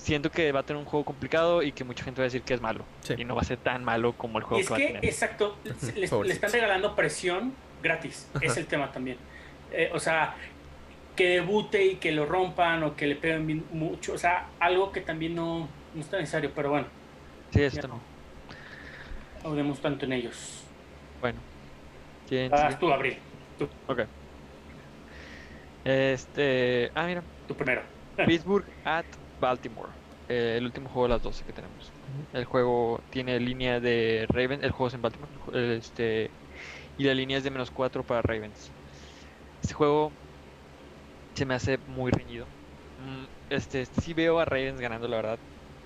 siento 0.02 0.30
que 0.30 0.50
va 0.52 0.60
a 0.60 0.62
tener 0.64 0.78
un 0.80 0.84
juego 0.88 1.04
complicado 1.04 1.62
y 1.62 1.72
que 1.72 1.84
mucha 1.84 2.02
gente 2.04 2.20
va 2.20 2.24
a 2.24 2.26
decir 2.26 2.42
que 2.42 2.54
es 2.54 2.60
malo. 2.60 2.84
Sí. 3.02 3.14
Y 3.18 3.24
no 3.24 3.34
va 3.36 3.42
a 3.42 3.44
ser 3.44 3.58
tan 3.58 3.84
malo 3.84 4.12
como 4.14 4.38
el 4.38 4.44
juego 4.44 4.60
Es 4.60 4.66
que 4.66 4.72
va 4.72 4.76
a 4.76 4.80
que, 4.80 4.86
tener. 4.88 5.04
exacto, 5.04 5.56
le, 5.94 6.06
le 6.24 6.32
están 6.32 6.50
regalando 6.52 6.94
presión 6.96 7.52
gratis, 7.82 8.28
es 8.40 8.50
Ajá. 8.52 8.60
el 8.60 8.66
tema 8.66 8.90
también. 8.92 9.16
Eh, 9.72 9.90
o 9.94 9.98
sea, 10.00 10.34
que 11.16 11.28
debute 11.28 11.84
y 11.84 11.96
que 11.96 12.10
lo 12.12 12.26
rompan 12.26 12.82
o 12.82 12.96
que 12.96 13.06
le 13.06 13.16
peguen 13.16 13.46
bien 13.46 13.64
mucho, 13.72 14.14
o 14.14 14.18
sea, 14.18 14.48
algo 14.60 14.92
que 14.92 15.00
también 15.02 15.34
no, 15.34 15.68
no 15.94 16.00
está 16.00 16.18
necesario, 16.18 16.50
pero 16.54 16.70
bueno, 16.70 16.86
Sí, 17.50 17.60
también. 17.60 17.90
no 17.90 18.00
hablemos 19.50 19.80
tanto 19.80 20.04
en 20.06 20.12
ellos. 20.14 20.64
Bueno. 21.20 21.38
¿Quién 22.28 22.50
sigue? 22.56 22.74
tú, 22.80 22.92
Abril, 22.92 23.18
tú, 23.58 23.68
Ok. 23.86 24.00
Este. 25.84 26.90
Ah, 26.94 27.06
mira. 27.06 27.22
tú 27.48 27.54
primero. 27.56 27.82
Pittsburgh 28.26 28.64
at 28.84 29.04
Baltimore. 29.42 29.94
Eh, 30.28 30.56
el 30.58 30.66
último 30.66 30.90
juego 30.90 31.04
de 31.08 31.14
las 31.14 31.22
12 31.22 31.44
que 31.46 31.54
tenemos. 31.54 31.94
El 32.32 32.46
juego 32.46 33.04
tiene 33.10 33.40
línea 33.40 33.80
de 33.80 34.26
Ravens. 34.30 34.64
El 34.64 34.72
juego 34.72 34.88
es 34.88 34.94
en 34.94 35.02
Baltimore. 35.02 35.32
Este, 35.78 36.36
y 36.96 37.04
la 37.04 37.14
línea 37.14 37.38
es 37.38 37.44
de 37.44 37.50
menos 37.52 37.70
4 37.72 38.04
para 38.04 38.22
Ravens. 38.22 38.74
Este 39.62 39.74
juego 39.74 40.16
se 41.34 41.46
me 41.46 41.54
hace 41.54 41.78
muy 41.86 42.10
reñido. 42.10 42.52
Mm, 42.96 43.26
Este, 43.48 43.86
sí 43.86 44.14
veo 44.14 44.38
a 44.40 44.44
Ravens 44.44 44.80
ganando, 44.80 45.08
la 45.08 45.16
verdad. 45.16 45.40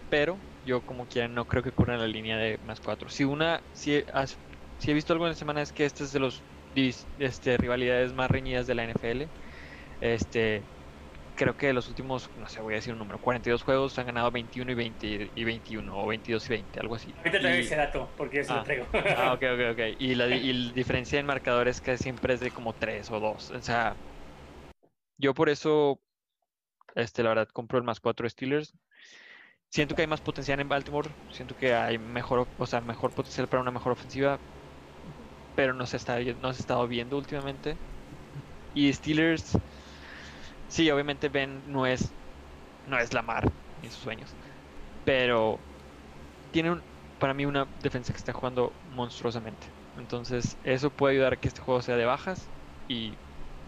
Pero 0.09 0.44
yo, 0.62 0.82
como 0.84 1.07
quiera, 1.09 1.28
no 1.28 1.46
creo 1.46 1.62
que 1.62 1.72
cubran 1.72 2.00
la 2.00 2.07
línea 2.09 2.36
de 2.38 2.59
más 2.62 2.80
4. 2.80 3.09
Si 3.09 3.24
una. 3.24 3.64
Si, 3.72 4.04
has- 4.12 4.40
si 4.78 4.90
he 4.90 4.94
visto 4.94 5.12
algo 5.12 5.26
en 5.26 5.30
la 5.32 5.36
semana 5.36 5.62
es 5.62 5.72
que 5.72 5.84
este 5.86 6.04
es 6.04 6.12
de 6.12 6.20
los 6.20 6.44
este, 7.18 7.57
rivalidades 7.59 8.12
más 8.14 8.30
reñidas 8.30 8.66
de 8.66 8.74
la 8.74 8.84
NFL. 8.84 9.32
Este, 10.00 10.66
creo 11.37 11.55
que 11.57 11.68
de 11.68 11.72
los 11.74 11.87
últimos, 11.89 12.28
no 12.34 12.49
sé, 12.49 12.61
voy 12.61 12.74
a 12.74 12.76
decir 12.76 12.93
un 12.93 12.99
número, 12.99 13.20
42 13.20 13.62
juegos 13.62 13.97
han 13.99 14.07
ganado 14.07 14.30
21 14.32 14.72
y 14.72 14.74
20 14.74 15.30
y 15.34 15.45
21 15.45 15.97
o 15.97 16.07
22 16.07 16.45
y 16.49 16.53
20, 16.55 16.80
algo 16.80 16.95
así. 16.97 17.14
Ahorita 17.18 17.39
traigo 17.39 17.59
Y- 17.59 17.61
ese 17.62 17.76
dato, 17.76 18.12
porque 18.16 18.41
eso 18.41 18.55
Ah. 18.55 18.57
lo 18.59 18.64
traigo. 18.64 18.87
Ah, 18.93 19.32
ok, 19.34 19.43
ok, 19.55 19.61
ok. 19.72 19.80
Y 19.99 20.14
la, 20.16 20.28
y 20.28 20.53
la 20.53 20.72
diferencia 20.72 21.20
en 21.20 21.26
marcadores 21.26 21.80
que 21.80 21.97
siempre 21.99 22.34
es 22.34 22.41
de 22.41 22.51
como 22.51 22.72
3 22.74 23.11
o 23.11 23.20
2. 23.20 23.51
O 23.51 23.62
sea, 23.62 23.97
yo 25.18 25.34
por 25.34 25.49
eso, 25.49 26.01
este, 26.95 27.22
la 27.22 27.28
verdad, 27.30 27.49
compro 27.49 27.78
el 27.78 27.84
más 27.84 28.01
4 28.01 28.28
Steelers. 28.28 28.74
Siento 29.68 29.95
que 29.95 30.03
hay 30.03 30.09
más 30.09 30.20
potencial 30.20 30.59
en 30.61 30.68
Baltimore. 30.68 31.11
Siento 31.30 31.55
que 31.55 31.74
hay 31.74 31.99
mejor, 31.99 32.49
o 32.57 32.66
sea, 32.66 32.80
mejor 32.80 33.12
potencial 33.12 33.47
para 33.49 33.61
una 33.62 33.70
mejor 33.70 33.93
ofensiva. 33.93 34.41
Pero 35.55 35.74
no 35.74 35.87
se 35.87 35.97
está, 35.97 36.18
no 36.20 36.53
se 36.53 36.59
ha 36.59 36.62
estado 36.62 36.87
viendo 36.87 37.16
últimamente. 37.16 37.76
Y 38.74 38.93
Steelers, 38.93 39.57
sí, 40.68 40.90
obviamente 40.90 41.28
Ben 41.28 41.62
no 41.66 41.86
es, 41.86 42.16
no 42.84 42.98
es 42.98 43.12
Lamar 43.14 43.52
en 43.82 43.90
sus 43.90 44.00
sueños. 44.02 44.36
Pero 45.04 45.66
tiene 46.50 46.72
un, 46.72 46.84
para 47.18 47.34
mí 47.34 47.46
una 47.46 47.70
defensa 47.80 48.12
que 48.12 48.18
está 48.18 48.32
jugando 48.32 48.78
monstruosamente. 48.82 49.74
Entonces, 49.96 50.58
eso 50.62 50.94
puede 50.94 51.14
ayudar 51.16 51.34
a 51.34 51.36
que 51.38 51.48
este 51.48 51.60
juego 51.62 51.82
sea 51.82 51.96
de 51.96 52.04
bajas 52.06 52.52
y 52.88 53.20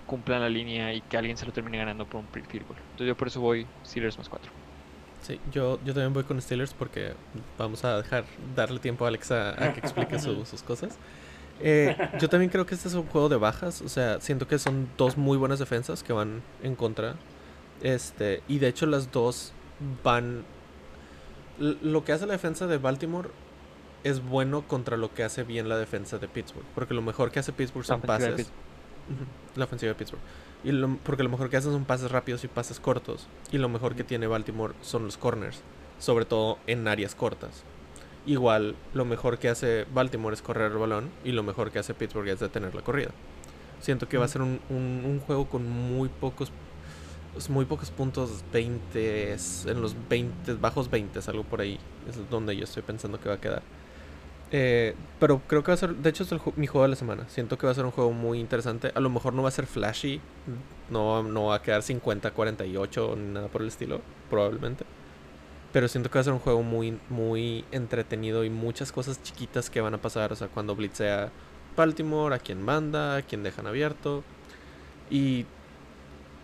cumplan 0.06 0.40
la 0.42 0.48
línea 0.50 0.94
y 0.94 1.02
que 1.02 1.16
alguien 1.18 1.36
se 1.36 1.46
lo 1.46 1.52
termine 1.52 1.78
ganando 1.78 2.08
por 2.08 2.20
un 2.20 2.28
pre- 2.28 2.44
field 2.44 2.66
goal. 2.66 2.80
Entonces, 2.90 3.08
yo 3.08 3.16
por 3.16 3.28
eso 3.28 3.40
voy 3.40 3.72
Steelers 3.84 4.18
más 4.18 4.28
4. 4.28 4.52
Sí, 5.20 5.40
yo, 5.44 5.82
yo 5.82 5.94
también 5.94 6.12
voy 6.12 6.24
con 6.24 6.40
Steelers 6.40 6.74
porque 6.74 7.16
vamos 7.56 7.84
a 7.84 7.96
dejar 7.98 8.26
darle 8.38 8.78
tiempo 8.80 9.04
a 9.04 9.08
Alexa 9.08 9.62
a 9.62 9.72
que 9.72 9.80
explique 9.80 10.18
su- 10.18 10.44
sus 10.46 10.62
cosas. 10.62 11.00
Eh, 11.60 11.96
yo 12.20 12.28
también 12.28 12.50
creo 12.50 12.66
que 12.66 12.74
este 12.74 12.88
es 12.88 12.94
un 12.94 13.06
juego 13.06 13.28
de 13.28 13.36
bajas, 13.36 13.82
o 13.82 13.88
sea, 13.88 14.20
siento 14.20 14.46
que 14.46 14.58
son 14.58 14.88
dos 14.96 15.16
muy 15.16 15.36
buenas 15.36 15.58
defensas 15.58 16.02
que 16.02 16.12
van 16.12 16.42
en 16.62 16.74
contra. 16.76 17.16
Este, 17.82 18.42
y 18.48 18.58
de 18.58 18.68
hecho 18.68 18.86
las 18.86 19.12
dos 19.12 19.52
van 20.02 20.44
L- 21.60 21.76
lo 21.82 22.04
que 22.04 22.12
hace 22.12 22.26
la 22.26 22.32
defensa 22.32 22.66
de 22.66 22.78
Baltimore 22.78 23.30
es 24.04 24.22
bueno 24.24 24.66
contra 24.66 24.96
lo 24.96 25.12
que 25.12 25.24
hace 25.24 25.42
bien 25.42 25.68
la 25.68 25.76
defensa 25.76 26.18
de 26.18 26.28
Pittsburgh, 26.28 26.66
porque 26.74 26.94
lo 26.94 27.02
mejor 27.02 27.30
que 27.30 27.40
hace 27.40 27.52
Pittsburgh 27.52 27.84
son 27.84 28.00
pases. 28.00 28.50
La 29.56 29.64
ofensiva 29.64 29.90
de 29.90 29.94
Pittsburgh. 29.96 30.22
Y 30.64 30.72
lo, 30.72 30.96
porque 30.98 31.22
lo 31.22 31.28
mejor 31.30 31.50
que 31.50 31.56
hacen 31.56 31.72
son 31.72 31.84
pases 31.84 32.10
rápidos 32.10 32.44
y 32.44 32.48
pases 32.48 32.78
cortos. 32.78 33.26
Y 33.50 33.58
lo 33.58 33.68
mejor 33.68 33.94
que 33.96 34.04
tiene 34.04 34.26
Baltimore 34.26 34.74
son 34.82 35.04
los 35.04 35.16
corners, 35.16 35.62
sobre 35.98 36.24
todo 36.24 36.58
en 36.66 36.86
áreas 36.86 37.14
cortas. 37.14 37.64
Igual, 38.26 38.76
lo 38.94 39.04
mejor 39.04 39.38
que 39.38 39.48
hace 39.48 39.86
Baltimore 39.92 40.34
es 40.34 40.42
correr 40.42 40.72
el 40.72 40.78
balón 40.78 41.10
y 41.24 41.32
lo 41.32 41.42
mejor 41.42 41.70
que 41.70 41.78
hace 41.78 41.94
Pittsburgh 41.94 42.28
es 42.28 42.40
detener 42.40 42.74
la 42.74 42.82
corrida. 42.82 43.10
Siento 43.80 44.08
que 44.08 44.18
va 44.18 44.24
a 44.24 44.28
ser 44.28 44.42
un, 44.42 44.60
un, 44.68 45.02
un 45.04 45.20
juego 45.20 45.48
con 45.48 45.68
muy 45.68 46.08
pocos 46.08 46.52
muy 47.48 47.66
pocos 47.66 47.92
puntos, 47.92 48.42
20, 48.52 49.36
en 49.66 49.80
los 49.80 49.94
20, 50.08 50.54
bajos 50.54 50.90
20, 50.90 51.20
algo 51.28 51.44
por 51.44 51.60
ahí. 51.60 51.78
Es 52.08 52.18
donde 52.30 52.56
yo 52.56 52.64
estoy 52.64 52.82
pensando 52.82 53.20
que 53.20 53.28
va 53.28 53.36
a 53.36 53.40
quedar. 53.40 53.62
Eh, 54.50 54.96
pero 55.20 55.42
creo 55.46 55.62
que 55.62 55.70
va 55.70 55.74
a 55.74 55.76
ser, 55.76 55.94
de 55.94 56.08
hecho 56.08 56.24
es 56.24 56.30
mi 56.56 56.66
juego 56.66 56.82
de 56.82 56.88
la 56.88 56.96
semana. 56.96 57.28
Siento 57.28 57.58
que 57.58 57.66
va 57.66 57.72
a 57.72 57.74
ser 57.74 57.84
un 57.84 57.92
juego 57.92 58.12
muy 58.12 58.40
interesante. 58.40 58.90
A 58.94 59.00
lo 59.00 59.10
mejor 59.10 59.34
no 59.34 59.42
va 59.42 59.48
a 59.48 59.52
ser 59.52 59.66
flashy, 59.66 60.20
no, 60.90 61.22
no 61.22 61.46
va 61.46 61.56
a 61.56 61.62
quedar 61.62 61.82
50-48 61.82 63.16
ni 63.16 63.34
nada 63.34 63.48
por 63.48 63.62
el 63.62 63.68
estilo, 63.68 64.00
probablemente. 64.30 64.84
Pero 65.72 65.88
siento 65.88 66.10
que 66.10 66.18
va 66.18 66.20
a 66.22 66.24
ser 66.24 66.32
un 66.32 66.38
juego 66.38 66.62
muy, 66.62 66.98
muy 67.10 67.64
entretenido 67.72 68.44
y 68.44 68.50
muchas 68.50 68.90
cosas 68.90 69.22
chiquitas 69.22 69.68
que 69.68 69.80
van 69.80 69.94
a 69.94 69.98
pasar. 69.98 70.32
O 70.32 70.36
sea, 70.36 70.48
cuando 70.48 70.74
blitzea 70.74 71.30
Baltimore, 71.76 72.34
a 72.34 72.38
quien 72.38 72.62
manda, 72.62 73.16
a 73.16 73.22
quien 73.22 73.42
dejan 73.42 73.66
abierto. 73.66 74.24
Y 75.10 75.44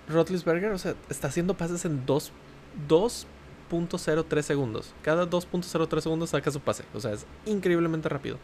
Rotlisberger, 0.09 0.73
o 0.73 0.79
sea, 0.79 0.95
está 1.09 1.29
haciendo 1.29 1.55
pases 1.55 1.87
en 1.87 2.05
2.03 2.07 4.43
segundos. 4.43 4.93
Cada 5.03 5.29
2.03 5.29 6.01
segundos 6.01 6.31
saca 6.31 6.51
su 6.51 6.61
pase. 6.61 6.85
O 6.93 7.01
sea, 7.01 7.13
es 7.13 7.27
increíblemente 7.47 8.09
rápido. 8.09 8.39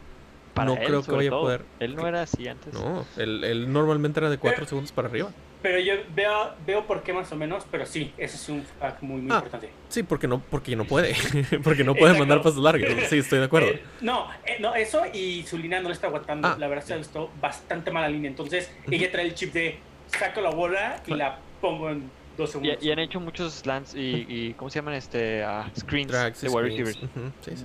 no 0.55 0.75
creo 0.75 1.03
que 1.03 1.11
vaya 1.11 1.29
a 1.29 1.33
poder. 1.33 1.65
Él 1.79 1.95
no 1.95 2.07
era 2.07 2.23
así 2.23 2.47
antes. 2.47 2.73
No, 2.73 3.05
él, 3.17 3.71
normalmente 3.71 4.19
era 4.19 4.29
de 4.29 4.39
4 4.39 4.65
segundos 4.65 4.91
para 4.91 5.07
arriba. 5.07 5.31
Pero 5.61 5.79
yo 5.79 5.93
veo, 6.15 6.53
veo 6.65 6.87
por 6.87 7.03
qué 7.03 7.13
más 7.13 7.31
o 7.31 7.35
menos, 7.35 7.65
pero 7.69 7.85
sí, 7.85 8.13
ese 8.17 8.35
es 8.35 8.49
un 8.49 8.63
fact 8.63 9.01
muy, 9.03 9.21
muy 9.21 9.31
ah, 9.31 9.35
importante. 9.35 9.69
Sí, 9.89 10.01
porque 10.01 10.27
no, 10.27 10.41
porque 10.41 10.75
no 10.75 10.85
puede. 10.85 11.15
porque 11.63 11.83
no 11.83 11.93
puede 12.01 12.17
mandar 12.17 12.41
pasos 12.41 12.61
largos. 12.61 12.89
Sí, 13.07 13.19
estoy 13.19 13.39
de 13.39 13.45
acuerdo. 13.45 13.69
Eh, 13.69 13.83
no, 14.01 14.27
eh, 14.45 14.57
no, 14.59 14.73
eso 14.73 15.03
y 15.13 15.43
su 15.43 15.57
línea 15.57 15.79
no 15.79 15.89
le 15.89 15.93
está 15.93 16.07
aguantando. 16.07 16.47
Ah. 16.47 16.55
La 16.57 16.67
verdad 16.67 16.83
se 16.83 16.93
ha 16.95 16.97
visto 16.97 17.29
bastante 17.39 17.91
mala 17.91 18.09
línea. 18.09 18.29
Entonces, 18.29 18.71
ella 18.89 19.11
trae 19.11 19.25
el 19.25 19.35
chip 19.35 19.53
de 19.53 19.79
saco 20.07 20.41
la 20.41 20.49
bola 20.49 21.01
y 21.05 21.13
la 21.13 21.37
pongo 21.61 21.91
en 21.91 22.09
dos 22.37 22.51
segundos. 22.51 22.77
Y, 22.81 22.91
han 22.91 22.99
hecho 22.99 23.19
muchos 23.19 23.53
slants 23.53 23.93
y, 23.93 24.25
y, 24.27 24.53
¿cómo 24.53 24.69
se 24.71 24.79
llaman? 24.79 24.95
este 24.95 25.45
uh, 25.45 25.79
Screens 25.79 26.11
de 26.41 26.49
wide 26.49 26.63
receivers. 26.63 26.99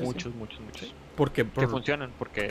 muchos, 0.01 0.34
muchos, 0.34 0.61
muchos. 0.61 0.94
Porque 1.16 1.47
que 1.47 1.66
funcionan, 1.66 2.12
porque 2.18 2.51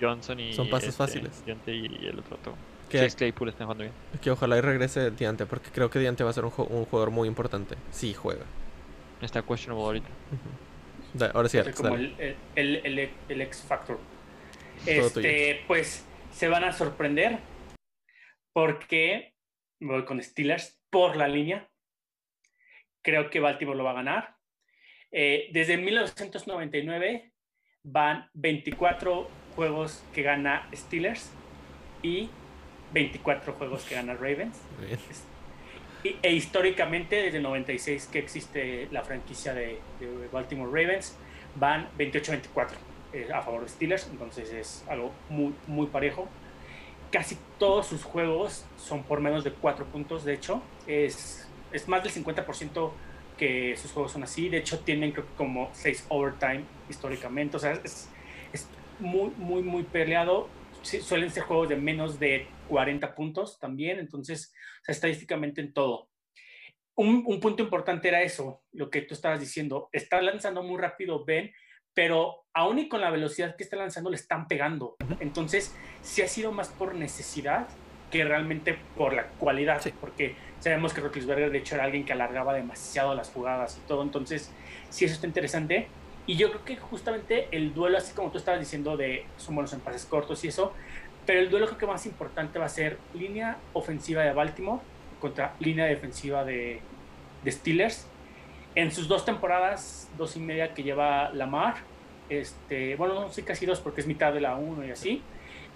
Johnson 0.00 0.40
y 0.40 0.52
son 0.52 0.68
pases 0.68 0.88
este, 0.88 0.98
fáciles. 0.98 1.44
y 1.46 2.06
el 2.06 2.18
otro, 2.18 2.36
otro. 2.36 2.54
Que, 2.90 3.08
Claypool 3.08 3.48
están 3.48 3.66
jugando 3.66 3.84
bien. 3.84 3.94
Que 4.20 4.30
ojalá 4.30 4.58
y 4.58 4.60
regrese 4.60 5.10
Diante, 5.12 5.46
porque 5.46 5.70
creo 5.70 5.90
que 5.90 5.98
Diante 5.98 6.24
va 6.24 6.30
a 6.30 6.32
ser 6.32 6.44
un, 6.44 6.52
un 6.56 6.84
jugador 6.84 7.10
muy 7.10 7.28
importante. 7.28 7.76
Si 7.90 8.12
juega. 8.14 8.44
Está 9.20 9.42
questionable 9.42 9.84
ahorita. 9.84 10.08
ahora 11.34 11.48
sí, 11.48 11.58
Alex, 11.58 11.76
como 11.76 11.94
el, 11.94 12.14
el, 12.18 12.76
el, 12.84 13.10
el, 13.28 13.40
X 13.42 13.64
Factor. 13.66 13.98
Este, 14.86 15.62
pues 15.66 16.06
se 16.32 16.48
van 16.48 16.64
a 16.64 16.72
sorprender 16.72 17.38
porque 18.52 19.34
voy 19.80 20.04
con 20.04 20.22
Steelers 20.22 20.80
por 20.90 21.16
la 21.16 21.28
línea. 21.28 21.68
Creo 23.02 23.30
que 23.30 23.40
Baltimore 23.40 23.76
lo 23.76 23.84
va 23.84 23.90
a 23.90 23.94
ganar. 23.94 24.36
Eh, 25.12 25.48
desde 25.52 25.76
1999 25.76 27.32
van 27.82 28.28
24 28.34 29.28
juegos 29.54 30.04
que 30.14 30.22
gana 30.22 30.68
Steelers 30.74 31.32
y 32.02 32.30
24 32.92 33.52
juegos 33.54 33.84
que 33.84 33.94
gana 33.94 34.14
Ravens. 34.14 34.60
e 36.22 36.32
históricamente, 36.32 37.16
desde 37.16 37.38
el 37.38 37.42
96 37.42 38.08
que 38.10 38.18
existe 38.20 38.88
la 38.90 39.02
franquicia 39.02 39.54
de, 39.54 39.78
Baltimore 40.32 40.70
Ravens, 40.70 41.16
van 41.56 41.88
28-24 41.98 42.68
eh, 43.12 43.28
a 43.34 43.42
favor 43.42 43.62
de 43.62 43.68
Steelers, 43.68 44.08
entonces 44.10 44.52
es 44.52 44.84
algo 44.88 45.12
muy, 45.28 45.52
muy 45.66 45.86
parejo 45.86 46.28
casi 47.10 47.36
todos 47.58 47.86
sus 47.86 48.04
juegos 48.04 48.64
son 48.76 49.02
por 49.02 49.20
menos 49.20 49.44
de 49.44 49.52
4 49.52 49.84
puntos, 49.86 50.24
de 50.24 50.34
hecho. 50.34 50.62
Es, 50.86 51.48
es 51.72 51.88
más 51.88 52.02
del 52.02 52.12
50% 52.12 52.90
que 53.36 53.76
sus 53.76 53.92
juegos 53.92 54.12
son 54.12 54.22
así. 54.22 54.48
De 54.48 54.58
hecho, 54.58 54.78
tienen 54.80 55.14
como 55.36 55.70
6 55.72 56.06
overtime 56.08 56.62
históricamente. 56.88 57.56
O 57.56 57.60
sea, 57.60 57.72
es, 57.72 58.08
es 58.52 58.68
muy, 58.98 59.32
muy, 59.36 59.62
muy 59.62 59.82
peleado. 59.82 60.48
suelen 60.82 61.30
ser 61.30 61.42
juegos 61.44 61.68
de 61.68 61.76
menos 61.76 62.18
de 62.18 62.46
40 62.70 63.14
puntos 63.14 63.58
también. 63.58 63.98
Entonces, 63.98 64.54
estadísticamente 64.86 65.60
en 65.60 65.72
todo. 65.72 66.08
Un, 66.94 67.24
un, 67.26 67.40
punto 67.40 67.62
importante 67.62 68.08
era 68.08 68.22
eso, 68.22 68.62
lo 68.72 68.88
que 68.88 69.02
tú 69.02 69.14
estabas 69.14 69.40
diciendo. 69.40 69.88
Está 69.92 70.22
lanzando 70.22 70.62
muy 70.62 70.80
rápido 70.80 71.24
Ben, 71.24 71.52
pero 71.94 72.46
aún 72.54 72.78
y 72.78 72.88
con 72.88 73.00
la 73.00 73.10
velocidad 73.10 73.56
que 73.56 73.64
está 73.64 73.76
lanzando 73.76 74.10
le 74.10 74.16
están 74.16 74.46
pegando. 74.46 74.96
Entonces, 75.18 75.74
sí 76.02 76.22
ha 76.22 76.28
sido 76.28 76.52
más 76.52 76.68
por 76.68 76.94
necesidad 76.94 77.68
que 78.10 78.24
realmente 78.24 78.76
por 78.96 79.12
la 79.14 79.28
cualidad, 79.28 79.80
porque 80.00 80.34
sabemos 80.58 80.92
que 80.92 81.00
Roethlisberger 81.00 81.50
de 81.50 81.58
hecho 81.58 81.76
era 81.76 81.84
alguien 81.84 82.04
que 82.04 82.12
alargaba 82.12 82.52
demasiado 82.54 83.14
las 83.14 83.30
jugadas 83.30 83.78
y 83.82 83.86
todo, 83.86 84.02
entonces 84.02 84.52
sí 84.90 85.04
eso 85.04 85.14
está 85.14 85.26
interesante. 85.26 85.88
Y 86.26 86.36
yo 86.36 86.50
creo 86.50 86.64
que 86.64 86.76
justamente 86.76 87.48
el 87.50 87.72
duelo, 87.72 87.98
así 87.98 88.12
como 88.14 88.30
tú 88.30 88.38
estabas 88.38 88.60
diciendo, 88.60 88.96
de 88.96 89.24
son 89.36 89.54
buenos 89.54 89.72
en 89.72 89.80
pases 89.80 90.04
cortos 90.04 90.44
y 90.44 90.48
eso, 90.48 90.74
pero 91.30 91.42
el 91.42 91.48
duelo 91.48 91.66
creo 91.66 91.78
que 91.78 91.86
más 91.86 92.06
importante 92.06 92.58
va 92.58 92.64
a 92.64 92.68
ser 92.68 92.98
línea 93.14 93.56
ofensiva 93.72 94.24
de 94.24 94.32
Baltimore 94.32 94.80
contra 95.20 95.54
línea 95.60 95.84
defensiva 95.84 96.44
de, 96.44 96.80
de 97.44 97.52
Steelers. 97.52 98.08
En 98.74 98.90
sus 98.90 99.06
dos 99.06 99.24
temporadas, 99.24 100.10
dos 100.18 100.34
y 100.34 100.40
media 100.40 100.74
que 100.74 100.82
lleva 100.82 101.30
Lamar, 101.32 101.76
este, 102.30 102.96
bueno, 102.96 103.14
no 103.14 103.28
sé 103.28 103.44
casi 103.44 103.64
dos 103.64 103.78
porque 103.78 104.00
es 104.00 104.08
mitad 104.08 104.32
de 104.32 104.40
la 104.40 104.56
uno 104.56 104.84
y 104.84 104.90
así. 104.90 105.22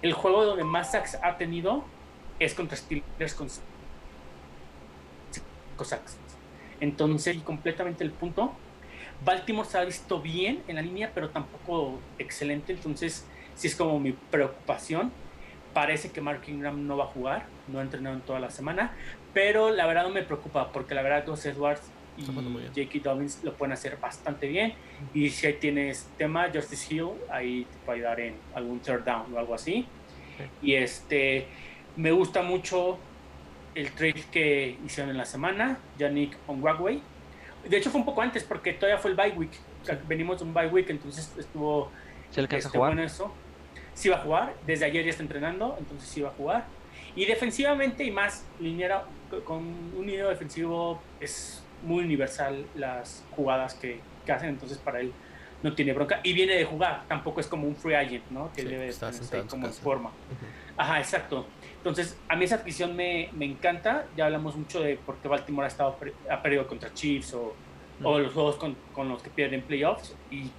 El 0.03 0.13
juego 0.13 0.45
donde 0.45 0.65
más 0.65 0.91
sacks 0.91 1.21
ha 1.23 1.37
tenido 1.39 1.85
es 2.41 2.53
contra 2.53 2.77
Steelers 2.77 3.35
con 3.35 3.49
sacks. 5.87 6.17
Entonces, 6.81 7.41
completamente 7.45 8.03
el 8.03 8.11
punto. 8.11 8.53
Baltimore 9.25 9.69
se 9.69 9.79
ha 9.79 9.85
visto 9.85 10.21
bien 10.21 10.65
en 10.67 10.75
la 10.75 10.83
línea, 10.83 11.13
pero 11.15 11.31
tampoco 11.31 12.01
excelente. 12.19 12.73
Entonces, 12.73 13.25
sí 13.55 13.69
es 13.69 13.77
como 13.77 14.01
mi 14.01 14.11
preocupación. 14.11 15.13
Parece 15.75 16.11
que 16.13 16.21
Mark 16.21 16.43
Ingram 16.47 16.87
no 16.87 16.97
va 16.97 17.05
a 17.05 17.09
jugar, 17.09 17.47
no 17.69 17.81
ha 17.81 17.83
entrenado 17.83 18.15
en 18.17 18.23
toda 18.23 18.39
la 18.39 18.51
semana, 18.51 18.93
pero 19.33 19.71
la 19.71 19.87
verdad 19.87 20.05
no 20.05 20.11
me 20.11 20.23
preocupa 20.23 20.71
porque 20.73 20.95
la 20.95 21.03
verdad 21.03 21.25
Gus 21.27 21.45
Edwards 21.45 21.83
y 22.17 22.25
J.K. 22.25 22.99
Dobbins 23.03 23.41
lo 23.43 23.55
pueden 23.55 23.73
hacer 23.73 23.99
bastante 24.01 24.47
bien. 24.47 24.75
Y 25.13 25.31
si 25.31 25.47
ahí 25.49 25.55
tienes 25.55 26.09
tema 26.17 26.49
Justice 26.53 26.95
Hill, 26.95 27.11
ahí 27.31 27.65
te 27.65 27.77
puede 27.85 27.99
ayudar 27.99 28.21
en 28.21 28.37
algún 28.55 28.79
third 28.81 29.05
down 29.05 29.35
o 29.35 29.39
algo 29.39 29.55
así. 29.55 29.87
Y 30.63 30.75
este, 30.75 31.47
me 31.97 32.13
gusta 32.13 32.43
mucho 32.43 32.99
el 33.75 33.91
trade 33.93 34.25
que 34.31 34.79
hicieron 34.87 35.11
en 35.11 35.19
la 35.19 35.25
semana, 35.25 35.79
Yannick 35.99 36.37
Ongwagway. 36.47 37.03
De 37.69 37.77
hecho 37.77 37.91
fue 37.91 38.01
un 38.01 38.07
poco 38.07 38.23
antes 38.23 38.45
porque 38.45 38.73
todavía 38.75 38.99
fue 38.99 39.11
el 39.11 39.17
bye 39.17 39.31
week. 39.31 39.53
venimos 40.07 40.39
de 40.39 40.45
un 40.45 40.55
bye 40.55 40.69
week, 40.69 40.91
entonces 40.91 41.33
estuvo 41.39 41.91
¿Se 42.31 42.41
alcanza 42.41 42.69
este, 42.69 42.79
a 42.79 42.81
jugar? 42.81 42.95
bueno 42.95 43.05
eso. 43.05 43.33
Sí 43.95 44.09
va 44.09 44.17
a 44.17 44.21
jugar, 44.21 44.55
desde 44.67 44.85
ayer 44.85 45.05
ya 45.05 45.11
está 45.11 45.23
entrenando, 45.23 45.77
entonces 45.79 46.09
sí 46.09 46.21
va 46.21 46.31
a 46.31 46.33
jugar. 46.33 46.65
Y 47.17 47.27
defensivamente 47.27 48.05
y 48.05 48.11
más 48.11 48.45
liniera, 48.61 49.05
con 49.45 49.59
un 49.59 50.07
línea 50.07 50.27
defensivo 50.27 51.01
es 51.21 51.63
muy 51.83 52.05
universal 52.05 52.67
las 52.75 53.25
jugadas 53.37 53.75
que, 53.75 54.01
que, 54.27 54.33
hacen, 54.33 54.49
entonces 54.49 54.79
para 54.79 55.01
él 55.01 55.13
no 55.63 55.75
tiene 55.75 55.93
bronca. 55.93 56.21
Y 56.23 56.33
viene 56.33 56.55
de 56.55 56.65
jugar, 56.65 57.05
tampoco 57.09 57.41
es 57.41 57.47
como 57.47 57.67
un 57.67 57.77
free 57.77 57.95
agent, 57.95 58.25
¿no? 58.31 58.53
Que 58.53 58.65
debe 58.65 58.89
estar 58.89 59.13
como 59.49 59.67
en 59.67 59.73
forma. 59.73 60.11
Ajá, 60.77 60.99
exacto. 60.99 61.47
Entonces, 61.77 62.19
a 62.29 62.37
mí 62.37 62.45
esa 62.45 62.57
adquisición 62.57 62.97
me, 62.97 63.29
me, 63.33 63.45
encanta. 63.45 64.07
Ya 64.17 64.27
hablamos 64.27 64.57
mucho 64.57 64.81
de 64.81 64.97
por 64.97 65.17
qué 65.17 65.29
Baltimore 65.29 65.67
ha, 65.67 65.69
estado, 65.69 65.97
ha 66.31 66.43
perdido 66.43 66.67
contra 66.67 66.93
Chiefs 66.93 67.35
o, 67.35 67.55
o 68.03 68.19
los 68.19 68.33
juegos 68.33 68.57
con, 68.57 68.77
con, 68.93 69.09
los 69.09 69.23
que 69.23 69.31
pierden 69.31 69.63
playoffs. 69.63 70.15
Y 70.31 70.51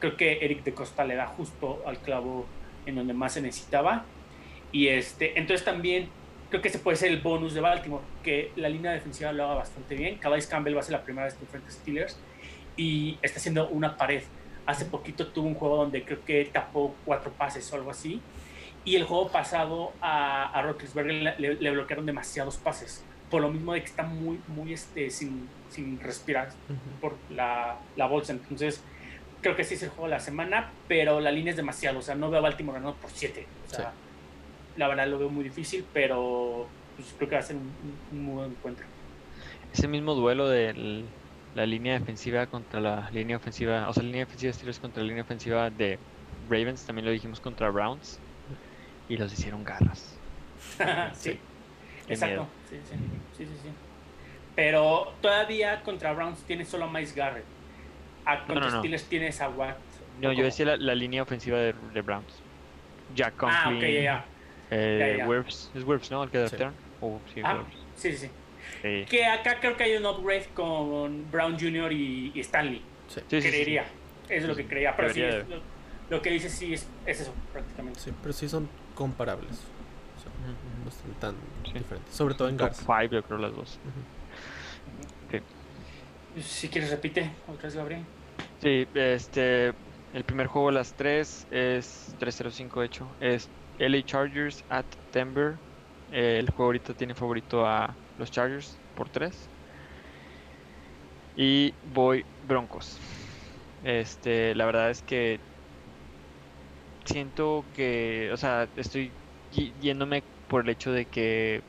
creo 0.00 0.16
que 0.16 0.44
Eric 0.44 0.64
de 0.64 0.74
Costa 0.74 1.04
le 1.04 1.14
da 1.14 1.26
justo 1.26 1.82
al 1.86 1.98
clavo 1.98 2.46
en 2.86 2.94
donde 2.94 3.14
más 3.14 3.34
se 3.34 3.42
necesitaba. 3.42 4.04
Y 4.72 4.88
este, 4.88 5.38
entonces 5.38 5.64
también 5.64 6.08
creo 6.50 6.60
que 6.60 6.68
ese 6.68 6.78
puede 6.78 6.96
ser 6.96 7.10
el 7.10 7.20
bonus 7.20 7.54
de 7.54 7.60
Baltimore, 7.60 8.04
que 8.22 8.52
la 8.56 8.68
línea 8.68 8.92
defensiva 8.92 9.32
lo 9.32 9.44
haga 9.44 9.54
bastante 9.54 9.94
bien. 9.94 10.18
Calais 10.18 10.46
Campbell 10.46 10.76
va 10.76 10.80
a 10.80 10.82
ser 10.82 10.92
la 10.92 11.02
primera 11.02 11.24
vez 11.24 11.34
que 11.34 11.44
enfrenta 11.44 11.68
a 11.68 11.72
Steelers 11.72 12.18
y 12.76 13.18
está 13.22 13.38
haciendo 13.38 13.68
una 13.68 13.96
pared. 13.96 14.22
Hace 14.66 14.84
poquito 14.84 15.28
tuvo 15.28 15.48
un 15.48 15.54
juego 15.54 15.76
donde 15.76 16.04
creo 16.04 16.24
que 16.24 16.44
tapó 16.52 16.94
cuatro 17.04 17.32
pases 17.32 17.72
o 17.72 17.76
algo 17.76 17.90
así. 17.90 18.20
Y 18.84 18.96
el 18.96 19.04
juego 19.04 19.28
pasado 19.28 19.92
a, 20.00 20.46
a 20.46 20.74
le, 21.02 21.70
bloquearon 21.70 22.06
demasiados 22.06 22.56
pases. 22.56 23.04
Por 23.30 23.42
lo 23.42 23.50
mismo 23.50 23.74
de 23.74 23.80
que 23.80 23.86
está 23.86 24.02
muy, 24.02 24.40
muy 24.48 24.72
este, 24.72 25.10
sin, 25.10 25.48
sin 25.68 26.00
respirar 26.00 26.50
por 27.00 27.16
la, 27.30 27.78
la, 27.96 28.06
bolsa. 28.06 28.32
Entonces, 28.32 28.82
creo 29.40 29.56
que 29.56 29.64
sí 29.64 29.74
es 29.74 29.82
el 29.82 29.88
juego 29.90 30.04
de 30.04 30.10
la 30.10 30.20
semana, 30.20 30.70
pero 30.88 31.20
la 31.20 31.30
línea 31.30 31.50
es 31.52 31.56
demasiado. 31.56 31.98
O 31.98 32.02
sea, 32.02 32.14
no 32.14 32.30
veo 32.30 32.38
a 32.38 32.42
Baltimore 32.42 32.78
ganando 32.78 32.98
por 33.00 33.10
siete. 33.10 33.46
O 33.66 33.74
sea, 33.74 33.92
la 34.76 34.88
verdad 34.88 35.06
lo 35.08 35.18
veo 35.18 35.28
muy 35.28 35.44
difícil, 35.44 35.84
pero 35.92 36.66
pues 36.96 37.14
creo 37.16 37.28
que 37.28 37.34
va 37.36 37.40
a 37.40 37.44
ser 37.44 37.56
un, 37.56 37.72
un 38.12 38.24
muy 38.24 38.34
buen 38.34 38.50
encuentro. 38.50 38.86
Ese 39.72 39.88
mismo 39.88 40.14
duelo 40.14 40.48
de 40.48 41.04
la 41.54 41.66
línea 41.66 41.98
defensiva 41.98 42.46
contra 42.46 42.80
la 42.80 43.10
línea 43.10 43.36
ofensiva, 43.36 43.88
o 43.88 43.92
sea, 43.92 44.02
la 44.02 44.08
línea 44.08 44.24
defensiva 44.24 44.50
de 44.50 44.54
Steelers 44.54 44.78
contra 44.78 45.02
la 45.02 45.08
línea 45.08 45.22
ofensiva 45.22 45.70
de 45.70 45.98
Ravens, 46.48 46.84
también 46.84 47.06
lo 47.06 47.12
dijimos 47.12 47.40
contra 47.40 47.70
Browns, 47.70 48.18
y 49.08 49.16
los 49.16 49.32
hicieron 49.32 49.64
garras. 49.64 50.16
sí, 51.14 51.38
exacto. 52.08 52.46
Sí, 52.68 52.76
sí, 52.88 52.96
sí, 53.36 53.44
sí, 53.46 53.52
sí. 53.62 53.68
Pero 54.54 55.12
todavía 55.20 55.82
contra 55.82 56.12
Browns 56.12 56.40
tienes 56.42 56.68
solo 56.68 56.84
a 56.84 56.90
Miles 56.90 57.14
Garrett. 57.14 57.44
A 58.24 58.38
contra 58.46 58.66
no, 58.66 58.70
no. 58.70 58.78
Steelers 58.80 59.04
tienes 59.04 59.40
a 59.40 59.48
Watt. 59.48 59.76
No, 60.20 60.28
¿O 60.28 60.32
yo 60.32 60.36
cómo? 60.38 60.44
decía 60.44 60.66
la, 60.66 60.76
la 60.76 60.94
línea 60.94 61.22
ofensiva 61.22 61.58
de, 61.58 61.74
de 61.94 62.02
Browns. 62.02 62.42
Jack 63.14 63.34
Ah, 63.42 63.62
Conklin, 63.64 63.76
ok, 63.76 63.94
ya, 63.94 64.02
ya. 64.02 64.24
eh, 64.70 65.06
Ya, 65.12 65.16
ya. 65.18 65.28
Wirfs, 65.28 65.70
es 65.74 65.84
Wirfs, 65.84 66.10
¿no? 66.10 66.22
El 66.24 66.30
que 66.30 66.36
Sí. 66.38 66.40
draftearon. 66.56 66.74
Oh, 67.00 67.18
sí, 67.34 67.40
Ah, 67.42 67.62
sí, 67.96 68.12
sí, 68.12 68.16
sí. 68.18 68.30
Sí. 68.82 69.06
Que 69.08 69.24
acá 69.26 69.58
creo 69.60 69.76
que 69.76 69.84
hay 69.84 69.96
un 69.96 70.06
upgrade 70.06 70.46
con 70.54 71.30
Brown 71.30 71.58
Jr. 71.58 71.92
y, 71.92 72.30
y 72.34 72.40
Stanley. 72.40 72.82
Sí, 73.08 73.20
Sí, 73.20 73.24
sí, 73.28 73.40
sí, 73.40 73.42
sí. 73.42 73.48
creería. 73.50 73.82
Eso 74.28 74.42
es 74.42 74.44
lo 74.44 74.54
que 74.54 74.66
creía. 74.66 74.94
Pero 74.96 75.12
sí, 75.12 75.22
es 75.22 75.48
lo, 75.48 75.60
lo 76.10 76.22
que 76.22 76.30
dice 76.30 76.48
sí 76.48 76.74
es, 76.74 76.88
es 77.06 77.20
eso, 77.22 77.34
prácticamente. 77.52 77.98
sí, 77.98 78.12
pero 78.22 78.32
sí 78.32 78.48
son 78.48 78.68
comparables. 78.94 79.50
O 80.18 80.22
sea, 80.22 80.30
no 80.84 80.88
están 80.88 81.12
tan 81.14 81.34
Sí. 81.66 81.78
diferentes. 81.78 82.14
Sobre 82.14 82.34
todo 82.34 82.48
en 82.48 82.56
Top 82.58 82.66
Garza. 82.68 82.82
5, 83.00 83.14
yo 83.14 83.22
creo, 83.24 83.38
las 83.38 83.56
dos. 83.56 83.78
Ujú. 83.82 84.19
Si 86.38 86.68
quieres, 86.68 86.90
repite 86.90 87.30
otra 87.48 87.64
vez, 87.64 87.76
Gabriel. 87.76 88.04
Sí, 88.60 88.86
este. 88.94 89.72
El 90.12 90.24
primer 90.24 90.48
juego 90.48 90.70
las 90.70 90.92
3 90.94 91.46
es 91.50 92.14
305 92.18 92.82
hecho. 92.82 93.06
Es 93.20 93.48
LA 93.78 94.02
Chargers 94.04 94.64
at 94.68 94.84
Denver. 95.12 95.56
Eh, 96.12 96.38
el 96.38 96.50
juego 96.50 96.64
ahorita 96.64 96.94
tiene 96.94 97.14
favorito 97.14 97.64
a 97.66 97.94
los 98.18 98.30
Chargers 98.30 98.76
por 98.96 99.08
3. 99.08 99.32
Y 101.36 101.72
voy 101.94 102.24
Broncos. 102.48 102.98
Este, 103.84 104.54
la 104.54 104.66
verdad 104.66 104.90
es 104.90 105.02
que 105.02 105.38
siento 107.04 107.64
que, 107.74 108.30
o 108.32 108.36
sea, 108.36 108.68
estoy 108.76 109.12
yéndome 109.80 110.22
por 110.48 110.64
el 110.64 110.70
hecho 110.70 110.92
de 110.92 111.06
que 111.06 111.62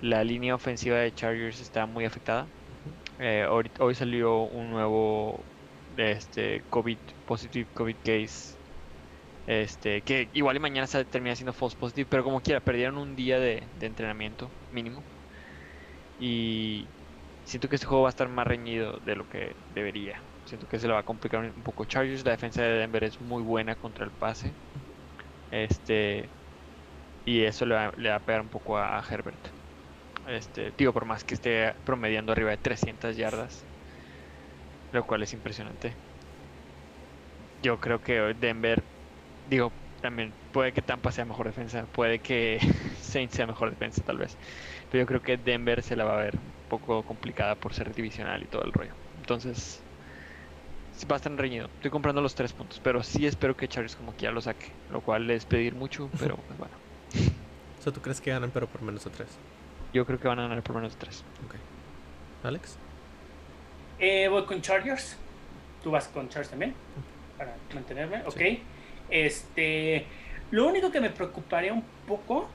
la 0.00 0.24
línea 0.24 0.54
ofensiva 0.54 0.98
de 0.98 1.14
Chargers 1.14 1.60
está 1.60 1.86
muy 1.86 2.04
afectada. 2.04 2.46
Eh, 3.18 3.46
hoy 3.78 3.94
salió 3.94 4.42
un 4.44 4.70
nuevo 4.70 5.48
este 5.96 6.64
COVID 6.68 7.00
positive 7.24 7.70
COVID 7.72 7.96
case. 8.02 8.58
Este 9.46 10.02
que 10.04 10.30
igual 10.32 10.56
y 10.56 10.60
mañana 10.60 10.86
se 10.88 11.04
termina 11.06 11.36
siendo 11.36 11.52
false 11.52 11.76
positive 11.76 12.06
pero 12.08 12.24
como 12.24 12.42
quiera 12.42 12.60
perdieron 12.60 12.98
un 12.98 13.16
día 13.16 13.38
de, 13.40 13.70
de 13.72 13.86
entrenamiento 13.86 14.54
mínimo. 14.70 15.06
Y 16.18 16.92
siento 17.44 17.68
que 17.68 17.76
este 17.76 17.86
juego 17.86 18.02
va 18.04 18.08
a 18.08 18.10
estar 18.10 18.28
más 18.28 18.46
reñido 18.46 18.98
de 19.00 19.16
lo 19.16 19.26
que 19.28 19.56
debería. 19.68 20.26
Siento 20.44 20.66
que 20.68 20.78
se 20.78 20.86
le 20.86 20.94
va 20.94 21.00
a 21.00 21.02
complicar 21.04 21.40
un 21.54 21.62
poco 21.62 21.84
Chargers. 21.84 22.24
La 22.24 22.32
defensa 22.32 22.62
de 22.62 22.78
Denver 22.78 23.04
es 23.04 23.20
muy 23.20 23.42
buena 23.42 23.76
contra 23.76 24.04
el 24.04 24.12
pase. 24.12 24.56
Este 25.50 26.32
y 27.24 27.44
eso 27.44 27.66
le 27.66 27.74
va, 27.76 27.92
le 27.96 28.10
va 28.10 28.16
a 28.16 28.20
pegar 28.24 28.40
un 28.42 28.50
poco 28.50 28.78
a 28.78 29.02
Herbert 29.08 29.55
este 30.26 30.72
digo 30.76 30.92
por 30.92 31.04
más 31.06 31.24
que 31.24 31.34
esté 31.34 31.74
promediando 31.84 32.32
arriba 32.32 32.50
de 32.50 32.58
300 32.58 33.16
yardas 33.16 33.66
lo 34.90 35.04
cual 35.06 35.22
es 35.22 35.32
impresionante. 35.32 35.96
Yo 37.62 37.78
creo 37.80 38.00
que 38.00 38.34
Denver, 38.36 38.84
digo, 39.44 39.72
también 40.00 40.34
puede 40.52 40.72
que 40.72 40.82
Tampa 40.82 41.12
sea 41.12 41.24
mejor 41.24 41.46
defensa, 41.46 41.86
puede 41.88 42.20
que 42.20 42.58
Saints 43.00 43.36
sea 43.36 43.46
mejor 43.46 43.70
defensa 43.70 44.02
tal 44.04 44.18
vez, 44.18 44.38
pero 44.88 45.02
yo 45.02 45.06
creo 45.06 45.22
que 45.22 45.36
Denver 45.38 45.82
se 45.82 45.96
la 45.96 46.04
va 46.04 46.14
a 46.20 46.24
ver 46.24 46.36
un 46.38 46.54
poco 46.68 47.04
complicada 47.04 47.56
por 47.56 47.74
ser 47.74 47.94
divisional 47.94 48.42
y 48.42 48.48
todo 48.48 48.64
el 48.64 48.72
rollo. 48.72 48.96
Entonces, 49.16 49.86
va 51.10 51.16
a 51.16 51.18
estar 51.18 51.32
reñido. 51.32 51.66
Estoy 51.74 51.90
comprando 51.90 52.20
los 52.22 52.34
tres 52.34 52.52
puntos, 52.52 52.80
pero 52.80 53.02
sí 53.02 53.26
espero 53.26 53.56
que 53.56 53.68
Chargers 53.68 53.96
como 53.96 54.14
quiera 54.14 54.32
lo 54.34 54.40
saque, 54.40 54.78
lo 54.88 55.02
cual 55.02 55.30
es 55.30 55.46
pedir 55.46 55.74
mucho, 55.74 56.10
pero 56.18 56.36
pues 56.46 56.58
bueno, 56.58 56.76
O 57.78 57.82
sea, 57.82 57.92
tú 57.92 58.00
crees 58.00 58.20
que 58.20 58.30
ganan, 58.30 58.50
pero 58.52 58.68
por 58.68 58.82
menos 58.82 59.04
de 59.04 59.10
tres. 59.10 59.40
Yo 59.96 60.04
creo 60.04 60.20
que 60.20 60.28
van 60.28 60.38
a 60.38 60.42
ganar 60.42 60.62
por 60.62 60.76
menos 60.76 60.92
de 60.92 60.98
tres. 60.98 61.24
Ok. 61.46 61.54
Alex. 62.44 62.76
Eh, 63.98 64.28
voy 64.28 64.44
con 64.44 64.60
Chargers. 64.60 65.16
Tú 65.82 65.90
vas 65.90 66.06
con 66.08 66.28
Chargers 66.28 66.50
también. 66.50 66.74
Para 67.38 67.56
mantenerme. 67.74 68.22
Ok. 68.26 68.40
Este. 69.08 70.06
Lo 70.50 70.68
único 70.68 70.90
que 70.92 71.00
me 71.00 71.10
preocuparía 71.10 71.72
un 71.72 71.82
poco 72.06 72.48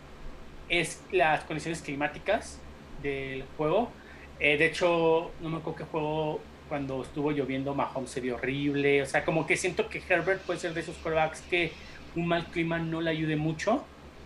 es 0.69 1.03
las 1.11 1.43
condiciones 1.43 1.81
climáticas 1.81 2.59
del 3.01 3.43
juego. 3.57 3.91
Eh, 4.39 4.57
de 4.57 4.67
hecho, 4.67 5.31
no 5.41 5.49
me 5.49 5.57
acuerdo 5.57 5.79
qué 5.79 5.83
juego 5.85 6.39
cuando 6.69 7.01
estuvo 7.01 7.31
lloviendo 7.31 7.73
Mahomes 7.73 8.11
se 8.11 8.21
vio 8.21 8.35
horrible. 8.35 9.01
O 9.01 9.05
sea, 9.05 9.25
como 9.25 9.45
que 9.45 9.57
siento 9.57 9.89
que 9.89 10.01
Herbert 10.07 10.41
puede 10.43 10.59
ser 10.59 10.73
de 10.73 10.81
esos 10.81 10.95
quarterbacks 10.97 11.41
que 11.41 11.73
un 12.15 12.27
mal 12.27 12.45
clima 12.45 12.79
no 12.79 13.01
le 13.01 13.09
ayude 13.09 13.35
mucho. 13.35 13.83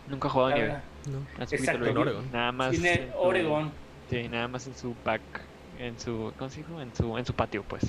Nunca 0.08 0.28
ha 0.28 0.32
jugado 0.32 0.54
nieve. 0.54 0.76
No. 1.08 1.26
Hace 1.40 1.56
Exacto. 1.56 1.86
En 1.86 1.98
Oregon. 1.98 2.32
Nada 2.32 2.52
más. 2.52 2.72
Tiene 2.72 2.94
en 2.94 3.12
su- 3.12 3.18
Oregon. 3.18 3.72
Sí, 4.10 4.28
nada 4.30 4.48
más 4.48 4.68
en 4.68 4.76
su 4.76 4.96
back, 5.04 5.22
en 5.80 6.00
su, 6.00 6.32
¿cómo 6.38 6.50
se 6.50 6.58
dijo? 6.58 6.80
En 6.82 6.96
su, 6.96 7.18
en 7.18 7.26
su 7.26 7.34
patio, 7.34 7.64
pues. 7.64 7.84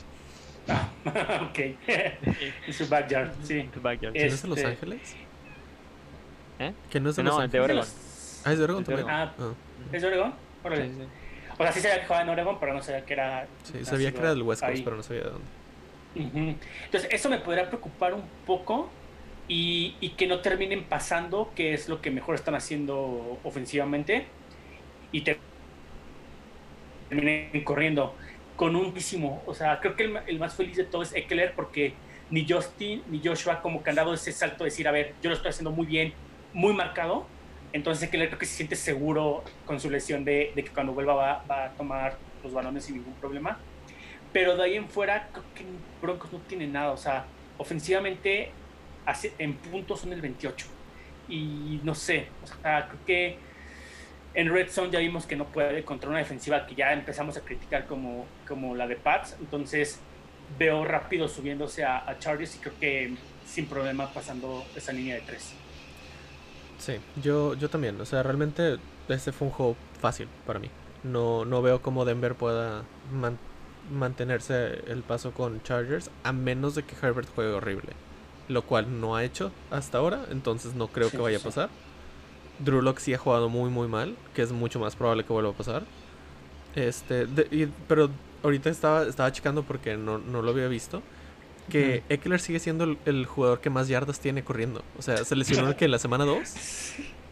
Ah, 0.68 0.88
ok. 1.50 1.58
en 1.86 2.72
su 2.72 2.88
backyard, 2.88 3.32
sí. 3.42 3.60
En 3.60 3.72
su 3.72 3.80
backyard. 3.80 4.12
¿Que 4.14 4.20
no 4.26 4.34
es 4.34 4.42
de 4.42 4.48
Los 4.48 4.58
Este- 4.58 4.70
Ángeles? 4.70 5.16
¿Eh? 6.58 6.72
¿Que 6.90 7.00
no 7.00 7.10
es 7.10 7.16
de 7.16 7.22
No, 7.22 7.30
Los 7.36 7.44
es 7.44 7.52
de 7.52 7.58
Ángeles? 7.58 7.76
Oregon. 7.86 8.42
Ah, 8.44 8.52
es 8.52 8.58
de 8.58 8.64
Oregon 8.64 8.82
Es 8.82 8.88
de 8.88 8.94
también. 8.96 9.14
Ah, 9.16 9.34
Ah, 9.38 9.52
¿Es 9.92 10.02
de 10.02 10.08
Oregon? 10.08 10.34
Órale. 10.64 10.88
Sí, 10.88 10.94
sí. 10.98 11.06
O 11.58 11.62
sea, 11.62 11.72
sí 11.72 11.80
sabía 11.80 12.00
que 12.00 12.06
jugaba 12.06 12.22
en 12.24 12.28
Oregon, 12.30 12.56
pero 12.60 12.74
no 12.74 12.82
sabía 12.82 13.04
que 13.04 13.12
era. 13.12 13.46
sí, 13.62 13.84
sabía 13.84 14.12
que 14.12 14.18
era 14.18 14.30
del 14.30 14.42
West 14.42 14.62
Coast, 14.62 14.76
ahí. 14.76 14.82
pero 14.82 14.96
no 14.96 15.02
sabía 15.02 15.22
de 15.24 15.30
dónde. 15.30 15.48
Ujú. 16.16 16.56
Entonces, 16.84 17.08
eso 17.12 17.28
me 17.30 17.38
podría 17.38 17.66
preocupar 17.68 18.14
un 18.14 18.22
poco 18.46 18.88
y, 19.49 19.97
y 20.01 20.11
que 20.11 20.26
no 20.26 20.40
terminen 20.40 20.84
pasando, 20.84 21.53
que 21.55 21.74
es 21.74 21.88
lo 21.88 22.01
que 22.01 22.11
mejor 22.11 22.34
están 22.34 22.55
haciendo 22.55 23.38
ofensivamente, 23.44 24.26
y 25.12 25.22
te- 25.22 25.38
terminen 27.09 27.64
corriendo 27.64 28.14
con 28.57 28.74
un 28.76 28.86
muchísimo. 28.86 29.42
O 29.47 29.55
sea, 29.55 29.80
creo 29.80 29.97
que 29.97 30.05
el, 30.05 30.16
el 30.26 30.38
más 30.38 30.55
feliz 30.55 30.76
de 30.76 30.84
todo 30.84 31.03
es 31.03 31.14
Eckler, 31.14 31.55
porque 31.55 31.94
ni 32.30 32.47
Justin 32.49 33.03
ni 33.09 33.20
Joshua, 33.24 33.61
como 33.62 33.82
que 33.82 33.90
han 33.90 33.97
dado 33.97 34.14
ese 34.14 34.32
salto 34.32 34.64
de 34.64 34.70
decir, 34.70 34.88
a 34.88 34.92
ver, 34.92 35.14
yo 35.22 35.30
lo 35.30 35.36
estoy 35.36 35.51
haciendo 35.51 35.70
muy 35.70 35.86
bien, 35.86 36.12
muy 36.53 36.72
marcado. 36.74 37.26
Entonces, 37.72 38.09
Eckler 38.09 38.28
creo 38.28 38.38
que 38.38 38.47
se 38.47 38.55
siente 38.57 38.76
seguro 38.76 39.44
con 39.64 39.80
su 39.80 39.90
lesión 39.90 40.24
de, 40.24 40.53
de 40.55 40.64
que 40.64 40.70
cuando 40.72 40.92
vuelva 40.94 41.14
va, 41.14 41.44
va 41.51 41.64
a 41.66 41.70
tomar 41.74 42.16
los 42.42 42.53
balones 42.53 42.84
sin 42.84 42.97
ningún 42.97 43.14
problema. 43.14 43.59
Pero 44.32 44.57
de 44.57 44.64
ahí 44.64 44.76
en 44.76 44.88
fuera, 44.88 45.28
creo 45.32 45.44
que 45.55 45.64
Broncos 46.03 46.32
no 46.32 46.40
tiene 46.40 46.66
nada. 46.66 46.92
O 46.92 46.97
sea, 46.97 47.26
ofensivamente, 47.59 48.51
en 49.38 49.54
puntos 49.54 50.00
son 50.00 50.12
el 50.12 50.20
28. 50.20 50.66
Y 51.28 51.80
no 51.82 51.94
sé, 51.94 52.28
o 52.44 52.46
sea, 52.46 52.88
creo 52.88 53.04
que 53.04 53.38
en 54.34 54.52
Red 54.52 54.68
Zone 54.70 54.90
ya 54.90 54.98
vimos 54.98 55.26
que 55.26 55.34
no 55.34 55.46
puede 55.46 55.82
contra 55.82 56.11
una 56.11 56.18
defensiva 56.18 56.66
que 56.66 56.74
ya 56.74 56.92
empezamos 56.92 57.36
a 57.36 57.40
criticar 57.40 57.86
como, 57.86 58.26
como 58.46 58.76
la 58.76 58.86
de 58.86 58.96
Pats. 58.96 59.36
Entonces, 59.40 59.98
veo 60.59 60.84
rápido 60.84 61.26
subiéndose 61.26 61.84
a, 61.84 62.16
Chargers 62.18 62.57
y 62.57 62.59
creo 62.59 62.74
que 62.78 63.14
sin 63.46 63.66
problema 63.66 64.12
pasando 64.12 64.64
esa 64.76 64.92
línea 64.92 65.16
de 65.16 65.22
3. 65.22 65.54
Sí, 66.78 66.96
yo, 67.22 67.54
yo 67.54 67.70
también. 67.70 68.00
O 68.00 68.04
sea, 68.04 68.22
realmente 68.22 68.76
este 69.09 69.32
fue 69.32 69.48
un 69.48 69.54
juego 69.54 69.76
fácil 70.00 70.28
para 70.46 70.59
mí. 70.59 70.70
No, 71.02 71.44
no 71.44 71.62
veo 71.62 71.80
cómo 71.80 72.04
Denver 72.04 72.34
pueda 72.34 72.84
man- 73.12 73.38
mantenerse 73.90 74.82
el 74.90 75.02
paso 75.02 75.32
con 75.32 75.62
Chargers 75.62 76.11
a 76.24 76.32
menos 76.32 76.74
de 76.74 76.82
que 76.82 76.94
Herbert 76.94 77.28
juegue 77.34 77.52
horrible. 77.52 77.92
Lo 78.49 78.62
cual 78.62 79.01
no 79.01 79.16
ha 79.16 79.24
hecho 79.24 79.51
hasta 79.70 79.99
ahora, 79.99 80.24
entonces 80.30 80.74
no 80.74 80.86
creo 80.88 81.11
Sí, 81.11 81.16
que 81.16 81.22
vaya 81.22 81.38
a 81.38 81.40
pasar. 81.40 81.68
Drew 82.61 82.80
Lock 82.80 82.99
sí 82.99 83.12
ha 83.12 83.18
jugado 83.18 83.49
muy 83.49 83.70
muy 83.70 83.88
mal, 83.88 84.16
que 84.34 84.42
es 84.42 84.53
mucho 84.53 84.78
más 84.78 84.94
probable 84.97 85.24
que 85.24 85.32
vuelva 85.32 85.51
a 85.51 85.55
pasar. 85.55 85.82
Este, 86.74 87.26
de- 87.26 87.49
y- 87.51 87.68
pero 87.88 88.09
ahorita 88.42 88.70
estaba, 88.70 89.03
estaba 89.05 89.32
checando 89.32 89.62
porque 89.62 89.97
no, 89.97 90.18
no 90.18 90.42
lo 90.42 90.51
había 90.53 90.68
visto. 90.68 91.03
Que 91.68 92.05
Eckler 92.09 92.38
sigue 92.40 92.61
siendo 92.61 92.84
el, 92.84 92.99
el 93.07 93.26
jugador 93.26 93.61
que 93.61 93.70
más 93.70 93.88
yardas 93.88 94.20
tiene 94.20 94.44
corriendo. 94.44 94.82
O 94.99 95.03
sea, 95.03 95.24
se 95.24 95.34
lesionó 95.34 95.68
el 95.68 95.74
que 95.74 95.86
en 95.86 95.90
la 95.90 95.99
semana 95.99 96.24
2. 96.24 96.38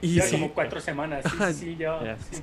Y 0.00 0.14
ya 0.14 0.22
sí, 0.22 0.36
como 0.36 0.52
cuatro 0.52 0.80
semanas. 0.80 1.24
Sí, 1.54 1.76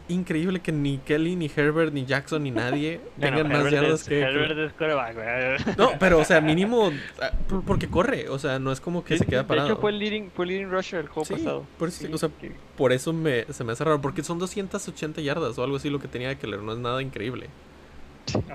increíble 0.10 0.60
que 0.60 0.72
ni 0.74 0.98
Kelly, 0.98 1.36
ni 1.38 1.50
Herbert, 1.56 1.94
ni 1.94 2.06
Jackson, 2.06 2.44
ni 2.44 2.52
nadie 2.52 3.00
tengan 3.20 3.48
más 3.48 3.58
Herbert 3.60 3.74
yardas 3.76 4.04
que. 4.04 4.20
Herbert 4.20 4.58
es 4.60 4.74
güey. 5.16 5.76
No, 5.78 5.92
pero 5.98 6.20
o 6.20 6.26
sea, 6.26 6.42
mínimo 6.42 6.92
ah, 7.22 7.32
por- 7.48 7.64
porque 7.64 7.88
corre, 7.88 8.28
o 8.30 8.38
sea, 8.40 8.60
no 8.60 8.72
es 8.74 8.82
como 8.82 9.04
que 9.06 9.14
Sí, 9.14 9.20
se 9.20 9.26
queda 9.26 9.44
De 9.44 9.48
parado. 9.48 9.68
hecho, 9.70 9.78
fue 9.80 9.92
el 9.92 10.00
leading, 10.00 10.32
fue 10.32 10.46
el 10.46 10.50
leading 10.50 10.70
rusher 10.70 11.00
el 11.00 11.08
juego 11.08 11.26
Sí, 11.26 11.34
pasado. 11.36 11.66
por 11.80 11.88
o 11.88 12.18
sea, 12.18 12.30
Que- 12.42 12.52
por 12.78 12.92
eso 12.92 13.14
me, 13.14 13.46
se 13.54 13.64
me 13.64 13.72
hace 13.72 13.84
raro, 13.86 14.02
porque 14.02 14.22
son 14.24 14.38
280 14.38 15.22
yardas 15.22 15.58
o 15.58 15.64
algo 15.64 15.78
así 15.78 15.90
lo 15.90 16.00
que 16.00 16.08
tenía 16.10 16.32
Eckler, 16.32 16.62
no 16.62 16.74
es 16.74 16.80
nada 16.80 17.02
increíble. 17.02 17.48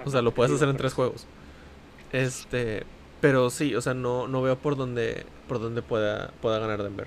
O 0.04 0.10
sea, 0.10 0.20
lo 0.20 0.32
puedes 0.34 0.52
hacer 0.52 0.68
en 0.68 0.76
tres 0.76 0.92
juegos. 0.92 1.26
Este, 2.12 2.82
pero 3.20 3.50
sí, 3.50 3.74
o 3.74 3.80
sea, 3.80 3.94
no, 3.94 4.26
no 4.28 4.42
veo 4.42 4.56
por 4.58 4.76
dónde, 4.76 5.24
por 5.48 5.60
dónde 5.60 5.80
pueda, 5.82 6.32
pueda 6.42 6.58
ganar 6.58 6.82
Denver. 6.82 7.06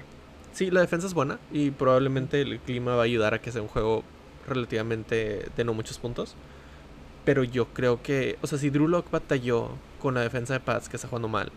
Sí, 0.54 0.70
la 0.72 0.82
defensa 0.82 1.08
es 1.08 1.14
buena 1.16 1.39
y 1.51 1.72
probablemente 1.72 2.41
el 2.41 2.62
clima 2.62 2.95
va 2.95 3.01
a 3.01 3.06
ayudar 3.06 3.34
a 3.34 3.41
que 3.41 3.51
sea 3.51 3.62
un 3.62 3.68
juego 3.68 4.04
relativamente 4.47 5.49
de 5.56 5.64
no 5.66 5.74
muchos 5.74 5.99
puntos. 5.99 6.38
Pero 7.26 7.43
yo 7.45 7.74
creo 7.74 8.01
que, 8.04 8.38
o 8.41 8.47
sea, 8.47 8.60
si 8.60 8.70
Drew 8.72 8.88
Lock 8.88 9.12
batalló 9.12 9.80
con 9.99 10.16
la 10.16 10.22
defensa 10.22 10.54
de 10.54 10.62
Pats 10.62 10.89
que 10.89 10.97
está 10.97 11.08
jugando 11.10 11.30
mal, 11.30 11.54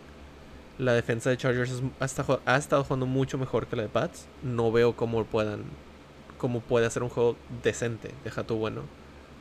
la 0.77 0.93
defensa 0.93 1.29
de 1.31 1.37
Chargers 1.37 1.71
es- 1.71 1.83
ha, 1.99 2.05
estado, 2.05 2.41
ha 2.45 2.57
estado 2.57 2.83
jugando 2.85 3.07
mucho 3.07 3.37
mejor 3.39 3.67
que 3.67 3.77
la 3.77 3.83
de 3.83 3.89
Pats. 3.89 4.29
No 4.43 4.71
veo 4.71 4.95
cómo 4.97 5.25
puedan, 5.25 5.77
cómo 6.37 6.61
puede 6.61 6.85
hacer 6.87 7.03
un 7.03 7.09
juego 7.09 7.37
decente, 7.63 8.19
deja 8.23 8.45
tu 8.45 8.57
bueno. 8.57 8.89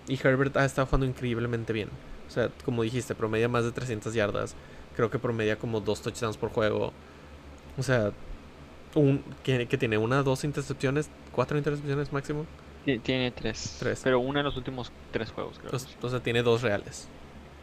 Y 0.09 0.17
Herbert 0.23 0.57
ha 0.59 0.65
estado 0.67 0.87
jugando 0.87 1.07
increíblemente 1.07 1.73
bien. 1.73 1.91
O 2.29 2.31
sea, 2.31 2.51
como 2.65 2.83
dijiste, 2.85 3.15
promedia 3.17 3.49
más 3.49 3.65
de 3.65 3.73
300 3.73 4.15
yardas. 4.15 4.57
Creo 4.95 5.11
que 5.11 5.19
promedia 5.21 5.59
como 5.59 5.81
dos 5.81 6.03
touchdowns 6.03 6.39
por 6.39 6.51
juego. 6.51 6.95
O 7.77 7.83
sea, 7.83 8.13
un, 8.97 9.23
que, 9.45 9.67
que 9.69 9.79
tiene 9.79 9.99
una, 9.99 10.23
dos 10.25 10.43
intercepciones, 10.45 11.09
cuatro 11.33 11.57
intercepciones 11.59 12.13
máximo. 12.13 12.47
Ti- 12.85 12.99
Tiene 13.01 13.31
tres. 13.31 13.77
Tres. 13.79 14.01
Pero 14.03 14.21
una 14.21 14.41
en 14.41 14.47
los 14.47 14.57
últimos 14.57 14.93
tres 15.13 15.31
juegos, 15.31 15.59
creo. 15.59 15.67
Entonces, 15.67 15.97
o 16.01 16.09
sea, 16.09 16.21
tiene 16.21 16.43
dos 16.43 16.63
reales. 16.63 17.09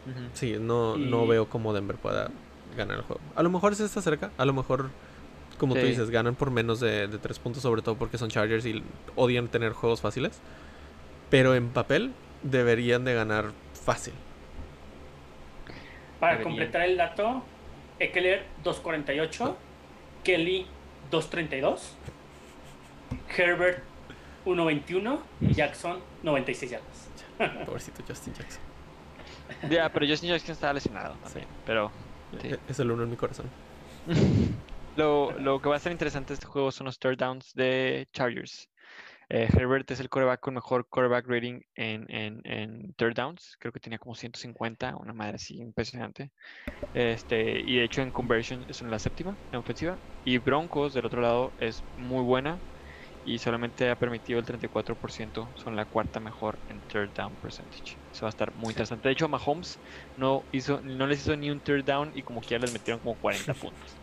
Ujú. 0.06 0.28
Sí, 0.34 0.56
no, 0.60 0.96
no 0.96 1.26
veo 1.26 1.48
cómo 1.48 1.72
Denver 1.72 1.96
pueda 1.96 2.30
ganar 2.76 2.98
el 2.98 3.02
juego. 3.04 3.20
A 3.34 3.42
lo 3.42 3.50
mejor 3.50 3.74
sí 3.74 3.82
está 3.82 4.02
cerca, 4.02 4.30
a 4.36 4.44
lo 4.44 4.52
mejor, 4.52 4.90
como 5.58 5.74
tú 5.74 5.80
dices, 5.80 6.10
ganan 6.10 6.34
por 6.34 6.50
menos 6.50 6.80
de, 6.80 7.06
de 7.08 7.18
tres 7.18 7.38
puntos, 7.38 7.62
sobre 7.62 7.82
todo 7.82 7.96
porque 7.96 8.18
son 8.18 8.28
Chargers 8.30 8.66
y 8.66 8.82
odian 9.16 9.48
tener 9.48 9.72
juegos 9.72 10.00
fáciles. 10.00 10.40
Pero 11.30 11.54
en 11.54 11.70
papel 11.70 12.12
deberían 12.42 13.04
de 13.04 13.14
ganar 13.14 13.52
fácil. 13.72 14.12
Para 16.20 16.32
Deberían. 16.38 16.42
completar 16.56 16.82
el 16.88 16.96
dato, 16.96 17.42
Eckler 17.98 18.44
248, 18.62 19.56
Kelly 20.22 20.66
232, 21.14 21.96
Herbert 23.36 23.82
121 24.44 25.22
y 25.40 25.54
Jackson 25.54 25.98
96 26.22 26.70
yardas. 26.72 27.08
Pobrecito 27.66 28.02
Justin 28.06 28.34
Jackson. 28.34 28.62
Ya, 29.70 29.88
pero 29.90 30.06
Justin 30.06 30.30
Jackson 30.30 30.52
estaba 30.52 30.72
lesionado 30.72 31.14
también. 31.22 31.46
Pero 31.66 31.90
Sí. 32.40 32.48
E- 32.48 32.58
Es 32.68 32.78
el 32.80 32.90
uno 32.90 33.04
en 33.04 33.10
mi 33.10 33.16
corazón. 33.16 33.46
lo, 34.96 35.30
lo 35.38 35.60
que 35.62 35.68
va 35.68 35.76
a 35.76 35.78
ser 35.78 35.92
interesante 35.92 36.28
de 36.28 36.34
este 36.34 36.46
juego 36.46 36.70
son 36.72 36.86
los 36.86 36.98
third 36.98 37.16
downs 37.18 37.54
de 37.54 38.08
Chargers. 38.12 38.68
Eh, 39.28 39.48
Herbert 39.52 39.90
es 39.90 40.00
el 40.00 40.08
quarterback 40.08 40.40
con 40.40 40.54
mejor 40.54 40.88
quarterback 40.88 41.26
rating 41.28 41.60
en, 41.74 42.06
en, 42.10 42.40
en 42.44 42.94
third 42.94 43.14
downs. 43.14 43.56
Creo 43.58 43.72
que 43.72 43.80
tenía 43.80 43.98
como 43.98 44.14
150, 44.14 44.96
una 44.96 45.12
madre 45.12 45.36
así 45.36 45.56
impresionante. 45.58 46.30
Este, 46.92 47.60
y 47.60 47.76
de 47.78 47.84
hecho 47.84 48.02
en 48.02 48.12
conversion 48.12 48.64
es 48.68 48.82
en 48.82 48.90
la 48.90 48.98
séptima 48.98 49.38
en 49.52 49.58
ofensiva. 49.60 50.00
Y 50.24 50.38
Broncos 50.38 50.94
del 50.94 51.06
otro 51.06 51.20
lado 51.20 51.54
es 51.58 51.84
muy 51.96 52.22
buena 52.22 52.62
y 53.24 53.38
solamente 53.38 53.90
ha 53.90 53.96
permitido 53.96 54.38
el 54.38 54.46
34%. 54.46 55.52
Son 55.56 55.76
la 55.76 55.86
cuarta 55.86 56.20
mejor 56.20 56.60
en 56.68 56.82
third 56.84 57.12
down 57.14 57.36
percentage. 57.38 57.98
Eso 58.12 58.26
va 58.26 58.28
a 58.28 58.30
estar 58.30 58.54
muy 58.54 58.72
interesante. 58.72 59.08
De 59.08 59.12
hecho, 59.12 59.28
Mahomes 59.28 59.80
no, 60.16 60.48
hizo, 60.52 60.80
no 60.82 61.06
les 61.06 61.20
hizo 61.20 61.36
ni 61.36 61.50
un 61.50 61.62
third 61.62 61.84
down 61.84 62.12
y 62.14 62.22
como 62.22 62.42
quiera 62.42 62.62
les 62.62 62.72
metieron 62.72 63.00
como 63.00 63.18
40 63.18 63.54
puntos. 63.58 64.00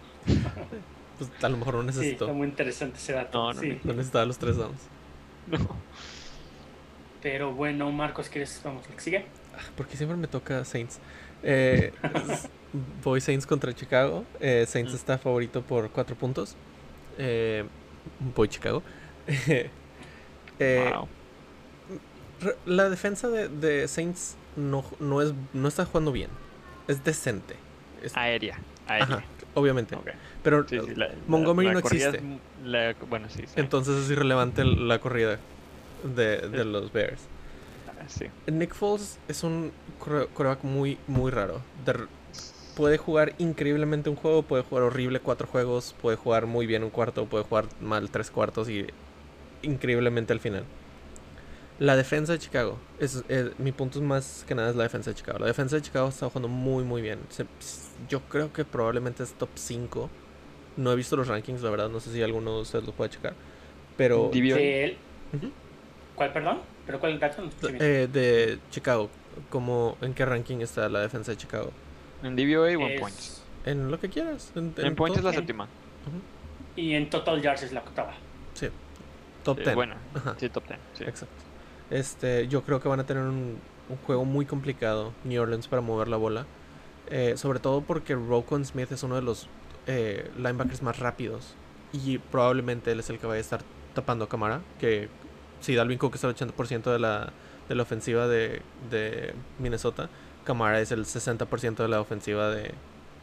Pues 1.18 1.32
a 1.42 1.50
lo 1.50 1.58
mejor 1.58 1.76
no 1.76 1.82
Sí, 1.82 1.88
necesito. 1.88 2.26
está 2.26 2.34
muy 2.34 2.48
interesante 2.48 2.98
ese 2.98 3.14
dato. 3.14 3.38
No, 3.38 3.54
no 3.54 3.62
sí. 3.62 3.80
No 3.84 3.94
necesitaba 3.94 4.26
los 4.26 4.38
tres 4.40 4.58
downs. 4.58 4.92
No. 5.48 5.58
Pero 7.22 7.54
bueno, 7.54 7.92
Marcos, 7.92 8.30
¿quieres? 8.30 8.60
Vamos, 8.64 8.84
sigue. 8.98 9.26
Porque 9.78 9.96
siempre 9.98 10.18
me 10.18 10.28
toca 10.28 10.64
Saints. 10.66 11.00
Eh, 11.44 11.92
voy 13.04 13.22
Saints 13.22 13.46
contra 13.46 13.74
Chicago. 13.74 14.26
Eh, 14.40 14.66
Saints 14.68 14.94
Mm. 14.94 14.96
está 14.96 15.18
favorito 15.18 15.62
por 15.62 15.90
cuatro 15.92 16.16
puntos. 16.16 16.56
Eh, 17.18 17.66
voy 18.36 18.48
Chicago. 18.48 18.82
Eh, 20.64 20.92
Wow. 20.94 21.08
La 22.68 22.88
defensa 22.90 23.30
de, 23.30 23.50
de 23.50 23.88
Saints 23.88 24.36
no, 24.56 24.86
no, 25.00 25.22
es, 25.24 25.34
no 25.54 25.68
está 25.68 25.86
jugando 25.86 26.12
bien. 26.12 26.30
Es 26.88 27.04
decente. 27.04 27.56
Es- 28.04 28.16
Aérea. 28.16 28.60
Aérea. 28.88 29.06
ajá, 29.18 29.24
obviamente. 29.54 29.98
Pero 30.44 30.66
Sí, 30.68 30.80
sí, 30.80 30.96
la- 30.96 31.08
la- 31.08 31.14
Montgomery 31.28 31.68
la 31.68 31.74
no 31.74 31.80
es 31.80 31.86
existe. 31.86 32.22
bueno, 33.10 33.30
sí. 33.30 33.44
entonces 33.56 34.06
es 34.06 34.12
irrelevante 34.12 34.64
la 34.66 35.00
corrida 35.00 35.40
de, 36.16 36.38
de 36.38 36.66
los 36.66 36.92
Bears. 36.92 37.22
Ah. 37.88 38.52
Nick 38.52 38.74
Foles 38.74 39.20
es 39.28 39.44
un 39.44 39.72
core- 40.00 40.28
coreback 40.34 40.64
muy, 40.64 40.98
muy 41.08 41.32
raro. 41.32 41.62
De 41.86 41.94
puede 42.76 42.98
jugar 42.98 43.34
increíblemente 43.38 44.10
un 44.10 44.16
juego, 44.16 44.42
puede 44.44 44.64
jugar 44.64 44.86
horrible 44.86 45.20
cuatro 45.20 45.48
juegos, 45.48 45.94
puede 46.02 46.18
jugar 46.18 46.48
muy 46.48 46.66
bien 46.66 46.84
un 46.84 46.90
cuarto, 46.90 47.26
puede 47.26 47.44
jugar 47.44 47.66
mal 47.82 48.10
tres 48.10 48.32
cuartos 48.32 48.70
y 48.70 48.88
increíblemente 49.62 50.34
al 50.34 50.40
final. 50.40 50.64
La 51.82 51.96
defensa 51.96 52.34
de 52.34 52.38
Chicago, 52.38 52.78
es, 53.00 53.24
es- 53.28 53.58
mi 53.60 53.72
punto 53.72 53.98
es 53.98 54.06
más 54.06 54.46
que 54.48 54.54
nada 54.54 54.70
es 54.70 54.76
la 54.76 54.84
defensa 54.84 55.10
de 55.10 55.16
Chicago. 55.16 55.40
La 55.40 55.48
defensa 55.48 55.78
de 55.78 55.82
Chicago 55.82 56.10
está 56.10 56.28
jugando 56.28 56.48
muy 56.48 56.84
muy 56.84 57.02
bien. 57.02 57.18
Se- 57.30 57.48
yo 58.08 58.20
creo 58.22 58.54
que 58.54 58.64
probablemente 58.64 59.24
es 59.24 59.34
top 59.34 59.50
5. 59.56 60.08
No 60.78 60.92
he 60.92 60.96
visto 60.96 61.16
los 61.16 61.28
rankings, 61.28 61.64
la 61.64 61.72
verdad, 61.72 61.90
no 61.90 62.00
sé 62.00 62.12
si 62.14 62.22
alguno 62.22 62.56
de 62.58 62.62
ustedes 62.62 62.86
lo 62.86 62.92
puede 62.92 63.10
checar. 63.10 63.34
Pero 63.98 64.30
De. 64.32 64.96
¿Cuál, 66.16 66.32
perdón? 66.34 66.60
¿Pero 66.86 67.00
cuál 67.00 67.20
dato? 67.20 67.42
No 67.42 67.50
eh, 67.64 68.08
de 68.12 68.60
Chicago, 68.70 69.10
como 69.50 69.98
en 70.02 70.14
qué 70.14 70.24
ranking 70.24 70.58
está 70.60 70.88
la 70.88 71.00
defensa 71.00 71.32
de 71.32 71.38
Chicago. 71.38 71.72
En 72.22 72.36
DVOA, 72.36 72.78
one 72.78 72.94
Es- 72.96 73.02
points. 73.02 73.44
En 73.66 73.90
lo 73.90 74.00
que 74.00 74.08
quieras. 74.10 74.52
En, 74.56 74.74
En 74.78 74.96
points 74.96 75.18
es 75.18 75.24
la 75.24 75.34
séptima. 75.34 75.68
Y 76.76 76.94
en 76.94 77.10
Total 77.10 77.42
Yards 77.42 77.64
es 77.64 77.72
la 77.74 77.80
octava. 77.82 78.14
Sí. 78.54 78.68
Top 79.44 79.58
Sí, 79.58 79.64
10. 79.64 79.76
Bueno, 79.76 79.96
Ajá. 80.14 80.36
sí, 80.40 80.48
top 80.50 80.68
10. 80.68 80.80
Sí. 80.94 81.04
Exacto. 81.06 81.36
Este, 81.92 82.48
yo 82.48 82.64
creo 82.64 82.80
que 82.80 82.88
van 82.88 83.02
a 83.02 83.06
tener 83.06 83.24
un, 83.24 83.60
juego 84.06 84.24
muy 84.24 84.46
complicado, 84.46 85.12
New 85.26 85.42
Orleans, 85.42 85.68
para 85.68 85.82
mover 85.82 86.08
la 86.08 86.18
bola. 86.18 86.46
Eh, 87.10 87.34
sobre 87.36 87.60
todo 87.60 87.82
porque 87.82 88.16
Rokon 88.16 88.64
Smith 88.64 88.90
es 88.92 89.04
uno 89.04 89.16
de 89.16 89.22
los 89.22 89.50
eh, 89.86 90.32
linebackers 90.38 90.82
más 90.82 90.98
rápidos. 91.00 91.56
Y 91.92 92.20
probablemente 92.20 92.92
él 92.94 93.02
es 93.02 93.10
el 93.10 93.20
que 93.20 93.28
vaya 93.28 93.40
a 93.40 93.42
estar 93.42 93.62
tapando 93.94 94.26
a 94.26 94.30
Camara. 94.30 94.62
Que 94.80 95.10
si 95.60 95.76
Dalvin 95.76 95.98
Cook 95.98 96.16
es 96.16 96.24
el 96.24 96.34
80% 96.34 96.92
de 96.92 97.00
la, 97.00 97.34
de 97.68 97.76
la 97.76 97.84
ofensiva 97.84 98.28
de, 98.28 98.62
de 98.90 99.34
Minnesota, 99.60 100.10
Camara 100.46 100.80
es 100.80 100.94
el 100.94 101.04
60% 101.04 101.76
de 101.76 101.88
la 101.90 102.00
ofensiva 102.00 102.50
de, 102.50 102.72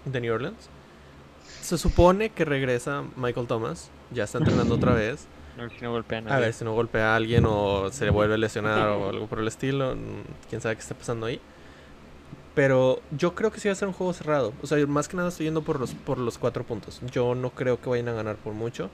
de 0.05 0.21
New 0.21 0.35
Orleans. 0.35 0.69
Se 1.63 1.79
supone 1.79 2.31
que 2.31 2.45
regresa 2.45 3.05
Michael 3.17 3.47
Thomas. 3.47 3.91
Ya 4.11 4.25
está 4.25 4.37
entrenando 4.37 4.75
otra 4.75 4.93
vez. 4.93 5.27
A 5.59 5.63
ver 5.63 5.71
si 5.73 5.83
no 5.85 5.93
golpean 5.93 6.27
a 6.29 6.31
A 6.31 6.35
ver 6.35 6.41
nadie. 6.41 6.53
si 6.53 6.65
no 6.65 6.73
golpea 6.75 7.13
a 7.13 7.17
alguien 7.17 7.45
o 7.47 7.91
se 7.91 8.05
le 8.05 8.11
vuelve 8.11 8.35
a 8.35 8.39
lesionar 8.39 8.89
o 8.89 9.09
algo 9.09 9.27
por 9.27 9.39
el 9.41 9.49
estilo. 9.49 9.95
mm, 9.97 10.49
Quién 10.49 10.61
sabe 10.61 10.77
qué 10.77 10.83
está 10.83 10.95
pasando 10.95 11.27
ahí. 11.27 11.41
Pero 12.55 13.01
yo 13.13 13.35
creo 13.35 13.53
que 13.53 13.61
sí 13.61 13.69
va 13.69 13.73
a 13.73 13.77
ser 13.77 13.89
un 13.89 13.95
juego 13.95 14.13
cerrado. 14.13 14.53
O 14.63 14.67
sea, 14.67 14.85
más 14.87 15.07
que 15.09 15.17
nada 15.17 15.29
estoy 15.29 15.47
yendo 15.47 15.63
por 15.63 15.79
los, 15.79 15.95
por 15.95 16.19
los 16.19 16.39
cuatro 16.39 16.65
puntos. 16.65 17.01
Yo 17.13 17.35
no 17.35 17.51
creo 17.51 17.81
que 17.81 17.89
vayan 17.89 18.09
a 18.09 18.13
ganar 18.13 18.37
por 18.37 18.53
mucho. 18.53 18.91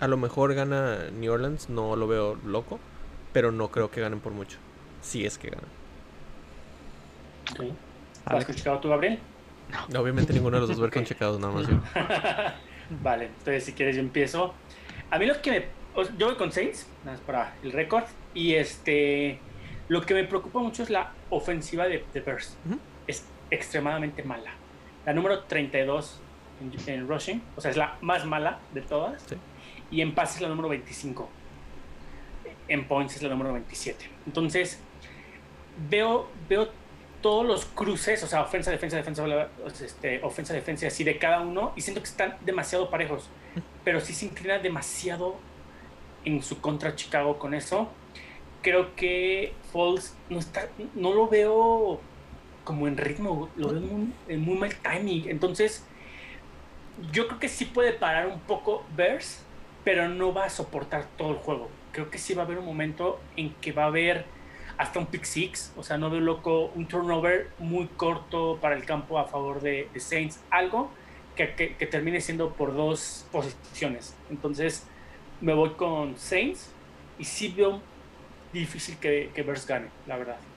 A 0.00 0.06
lo 0.08 0.16
mejor 0.18 0.52
gana 0.54 0.98
New 1.18 1.32
Orleans, 1.32 1.70
no 1.70 1.96
lo 1.96 2.06
veo 2.06 2.36
loco. 2.44 2.78
Pero 3.32 3.52
no 3.52 3.68
creo 3.70 3.90
que 3.90 4.00
ganen 4.00 4.20
por 4.20 4.32
mucho. 4.32 4.58
Si 5.02 5.24
es 5.24 5.38
que 5.38 5.48
ganan. 5.50 5.66
Ok. 7.52 7.74
¿Has 8.26 8.40
escuchado 8.40 8.78
tú, 8.80 8.88
Gabriel? 8.88 9.18
Obviamente 9.96 10.32
ninguno 10.32 10.56
de 10.56 10.60
los 10.60 10.70
dos 10.70 10.80
ver 10.80 10.90
con 10.92 11.04
checados, 11.04 11.38
nada 11.40 11.52
más 11.54 11.66
yo. 11.68 11.76
Vale, 13.02 13.26
entonces 13.26 13.64
si 13.64 13.72
quieres 13.72 13.96
yo 13.96 14.02
empiezo. 14.02 14.52
A 15.10 15.18
mí 15.18 15.26
lo 15.26 15.40
que 15.40 15.50
me... 15.50 15.66
Yo 16.18 16.26
voy 16.26 16.36
con 16.36 16.52
Saints, 16.52 16.86
nada 17.04 17.16
más 17.16 17.26
para 17.26 17.54
el 17.62 17.72
récord. 17.72 18.04
Y 18.34 18.54
este... 18.54 19.40
Lo 19.88 20.02
que 20.02 20.14
me 20.14 20.24
preocupa 20.24 20.58
mucho 20.58 20.82
es 20.82 20.90
la 20.90 21.12
ofensiva 21.30 21.86
de, 21.86 22.04
de 22.12 22.20
Bears. 22.20 22.56
Es 23.06 23.24
extremadamente 23.50 24.24
mala. 24.24 24.50
La 25.04 25.12
número 25.12 25.44
32 25.44 26.20
en, 26.60 26.92
en 26.92 27.08
rushing, 27.08 27.40
o 27.54 27.60
sea, 27.60 27.70
es 27.70 27.76
la 27.76 27.96
más 28.00 28.24
mala 28.24 28.58
de 28.74 28.80
todas. 28.80 29.22
Sí. 29.22 29.36
Y 29.90 30.00
en 30.00 30.14
pases 30.14 30.36
es 30.36 30.42
la 30.42 30.48
número 30.48 30.68
25. 30.68 31.28
En 32.68 32.88
points 32.88 33.16
es 33.16 33.22
la 33.22 33.28
número 33.28 33.52
27. 33.52 34.10
Entonces, 34.26 34.80
veo, 35.88 36.28
veo 36.48 36.68
todos 37.22 37.46
los 37.46 37.64
cruces, 37.66 38.22
o 38.22 38.26
sea, 38.26 38.42
ofensa, 38.42 38.70
defensa, 38.70 38.96
defensa, 38.96 39.24
sea, 39.24 39.86
este, 39.86 40.22
ofensa, 40.22 40.54
defensa, 40.54 40.86
así 40.86 41.04
de 41.04 41.18
cada 41.18 41.40
uno, 41.40 41.72
y 41.76 41.80
siento 41.80 42.02
que 42.02 42.08
están 42.08 42.36
demasiado 42.44 42.90
parejos, 42.90 43.28
pero 43.84 44.00
sí 44.00 44.12
se 44.12 44.26
inclina 44.26 44.58
demasiado 44.58 45.36
en 46.26 46.42
su 46.42 46.60
contra 46.60 46.94
Chicago 46.94 47.38
con 47.38 47.54
eso. 47.54 47.88
Creo 48.60 48.94
que 48.94 49.54
Falls 49.72 50.14
no, 50.28 50.38
está, 50.38 50.68
no 50.94 51.14
lo 51.14 51.28
veo 51.28 52.00
como 52.64 52.86
en 52.88 52.96
ritmo, 52.98 53.48
lo 53.56 53.68
veo 53.68 53.80
en 54.28 54.40
muy 54.40 54.56
mal 54.58 54.74
timing, 54.76 55.28
entonces 55.30 55.84
yo 57.12 57.28
creo 57.28 57.38
que 57.38 57.48
sí 57.48 57.66
puede 57.66 57.92
parar 57.92 58.26
un 58.26 58.40
poco 58.40 58.84
Bears, 58.96 59.42
pero 59.84 60.08
no 60.08 60.34
va 60.34 60.46
a 60.46 60.50
soportar 60.50 61.06
todo 61.16 61.30
el 61.30 61.36
juego. 61.36 61.68
Creo 61.92 62.10
que 62.10 62.18
sí 62.18 62.34
va 62.34 62.42
a 62.42 62.46
haber 62.46 62.58
un 62.58 62.64
momento 62.66 63.20
en 63.36 63.54
que 63.60 63.72
va 63.72 63.84
a 63.84 63.86
haber 63.86 64.24
hasta 64.78 64.98
un 64.98 65.06
pick 65.06 65.24
six, 65.24 65.72
o 65.76 65.82
sea, 65.82 65.96
no 65.96 66.10
veo 66.10 66.20
loco, 66.20 66.70
un 66.74 66.86
turnover 66.86 67.50
muy 67.58 67.86
corto 67.86 68.58
para 68.60 68.74
el 68.74 68.84
campo 68.84 69.18
a 69.18 69.24
favor 69.26 69.60
de, 69.60 69.88
de 69.94 70.00
Saints, 70.00 70.40
algo 70.50 70.90
que, 71.36 71.54
que- 71.54 71.76
que 71.76 71.86
termine 71.86 72.20
siendo 72.20 72.50
por 72.54 72.74
dos 72.74 73.26
posiciones. 73.30 74.14
Entonces, 74.28 74.86
me 75.40 75.54
voy 75.54 75.76
con 75.76 76.16
Saints 76.18 76.78
y 77.18 77.24
sí 77.24 77.52
veo 77.52 77.90
difícil 78.52 78.98
que, 78.98 79.32
que 79.34 79.42
Bears 79.42 79.66
gane, 79.66 79.94
la 80.06 80.16
verdad. 80.16 80.48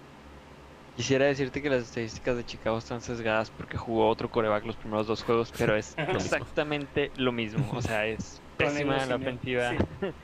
Quisiera 0.96 1.26
decirte 1.28 1.62
que 1.62 1.70
las 1.70 1.84
estadísticas 1.84 2.36
de 2.36 2.46
Chicago 2.46 2.78
están 2.78 3.02
sesgadas 3.02 3.52
porque 3.52 3.78
jugó 3.78 4.10
otro 4.10 4.30
coreback 4.30 4.66
los 4.66 4.78
primeros 4.78 5.08
dos 5.08 5.24
juegos, 5.24 5.54
pero 5.58 5.76
es 5.78 5.96
exactamente 6.10 7.12
lo 7.16 7.32
mismo. 7.32 7.72
O 7.72 7.82
sea, 7.82 8.06
es 8.06 8.44
pésima 8.58 9.06
la 9.06 9.16
ofensiva. 9.16 9.76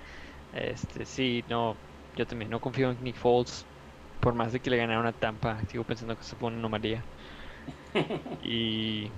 Este, 0.51 1.06
sí, 1.06 1.43
no, 1.49 1.82
yo 2.16 2.26
también 2.28 2.49
no 2.49 2.62
confío 2.62 2.91
en 2.91 3.03
Nick 3.03 3.18
Foles. 3.18 3.70
Por 4.22 4.34
más 4.36 4.53
de 4.53 4.62
que 4.62 4.70
le 4.70 4.78
ganara 4.78 4.99
una 5.01 5.14
Tampa, 5.14 5.66
sigo 5.68 5.86
pensando 5.86 6.18
que 6.18 6.24
se 6.24 6.38
pone 6.38 6.56
una 6.56 6.62
anomalía. 6.68 7.10
y, 8.41 9.16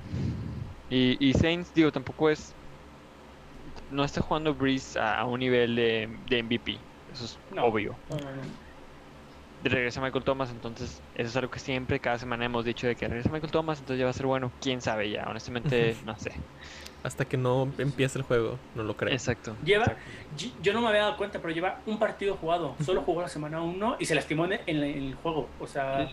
y, 0.89 1.17
y 1.29 1.33
Saints, 1.33 1.73
digo, 1.73 1.91
tampoco 1.91 2.29
es. 2.29 2.56
No 3.91 4.03
está 4.03 4.21
jugando 4.21 4.53
Breeze 4.53 4.99
a, 4.99 5.23
un 5.25 5.39
nivel 5.39 5.75
de, 5.75 6.09
de, 6.29 6.43
MVP. 6.43 6.77
Eso 7.13 7.25
es 7.25 7.39
obvio. 7.57 7.95
No, 8.09 8.17
regresa 9.63 10.01
Michael 10.01 10.23
Thomas, 10.23 10.49
entonces 10.51 11.01
eso 11.15 11.29
es 11.29 11.35
algo 11.35 11.51
que 11.51 11.59
siempre, 11.59 11.99
cada 11.99 12.17
semana 12.17 12.45
hemos 12.45 12.65
dicho 12.65 12.87
de 12.87 12.95
que 12.95 13.07
regresa 13.07 13.29
Michael 13.29 13.51
Thomas, 13.51 13.79
entonces 13.79 13.99
ya 13.99 14.05
va 14.05 14.11
a 14.11 14.13
ser 14.13 14.25
bueno. 14.25 14.51
Quién 14.61 14.81
sabe 14.81 15.09
ya, 15.09 15.25
honestamente, 15.27 15.95
no 16.05 16.17
sé. 16.17 16.31
Hasta 17.03 17.25
que 17.25 17.37
no 17.37 17.71
empiece 17.77 18.17
el 18.17 18.23
juego, 18.23 18.57
no 18.75 18.83
lo 18.83 18.97
creo. 18.97 19.13
Exacto. 19.13 19.55
Lleva, 19.63 19.95
Yo 20.61 20.73
no 20.73 20.81
me 20.81 20.87
había 20.87 21.01
dado 21.01 21.17
cuenta, 21.17 21.39
pero 21.39 21.53
lleva 21.53 21.79
un 21.85 21.99
partido 21.99 22.35
jugado. 22.35 22.75
Solo 22.83 23.01
jugó 23.03 23.21
la 23.21 23.29
semana 23.29 23.61
1 23.61 23.97
y 23.99 24.05
se 24.05 24.15
lastimó 24.15 24.45
en 24.45 24.59
el, 24.65 25.15
juego. 25.21 25.47
O 25.59 25.67
sea, 25.67 26.09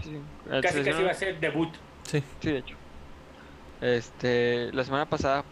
casi 0.63 0.83
casi 0.85 1.01
iba 1.01 1.11
a 1.11 1.15
ser 1.15 1.41
debut. 1.41 1.71
Sí. 2.05 2.23
Sí, 2.41 2.53
de 2.53 2.59
hecho. 2.59 2.77
Este, 3.81 4.73
la 4.73 4.85
semana 4.85 5.07
pasada 5.07 5.45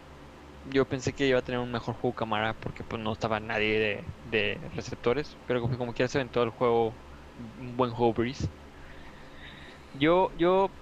yo 0.63 0.87
pensé 0.87 1.13
que 1.13 1.27
iba 1.27 1.39
a 1.39 1.41
tener 1.41 1.59
un 1.61 1.71
mejor 1.71 1.95
juego 1.95 2.13
cámara 2.15 2.53
porque 2.55 2.83
pues 2.83 3.01
no 3.01 3.13
estaba 3.13 3.39
nadie 3.39 3.79
de, 3.79 4.15
de 4.23 4.69
receptores, 4.73 5.39
pero 5.45 5.61
como, 5.61 5.77
como 5.77 5.93
quiera 5.93 6.09
se 6.09 6.17
ven 6.19 6.29
todo 6.29 6.43
el 6.43 6.49
juego 6.51 6.99
un 7.35 7.75
buen 7.77 7.91
juego 7.91 8.13
Breeze. 8.13 8.49
Yo, 9.91 10.31
yo, 10.35 10.75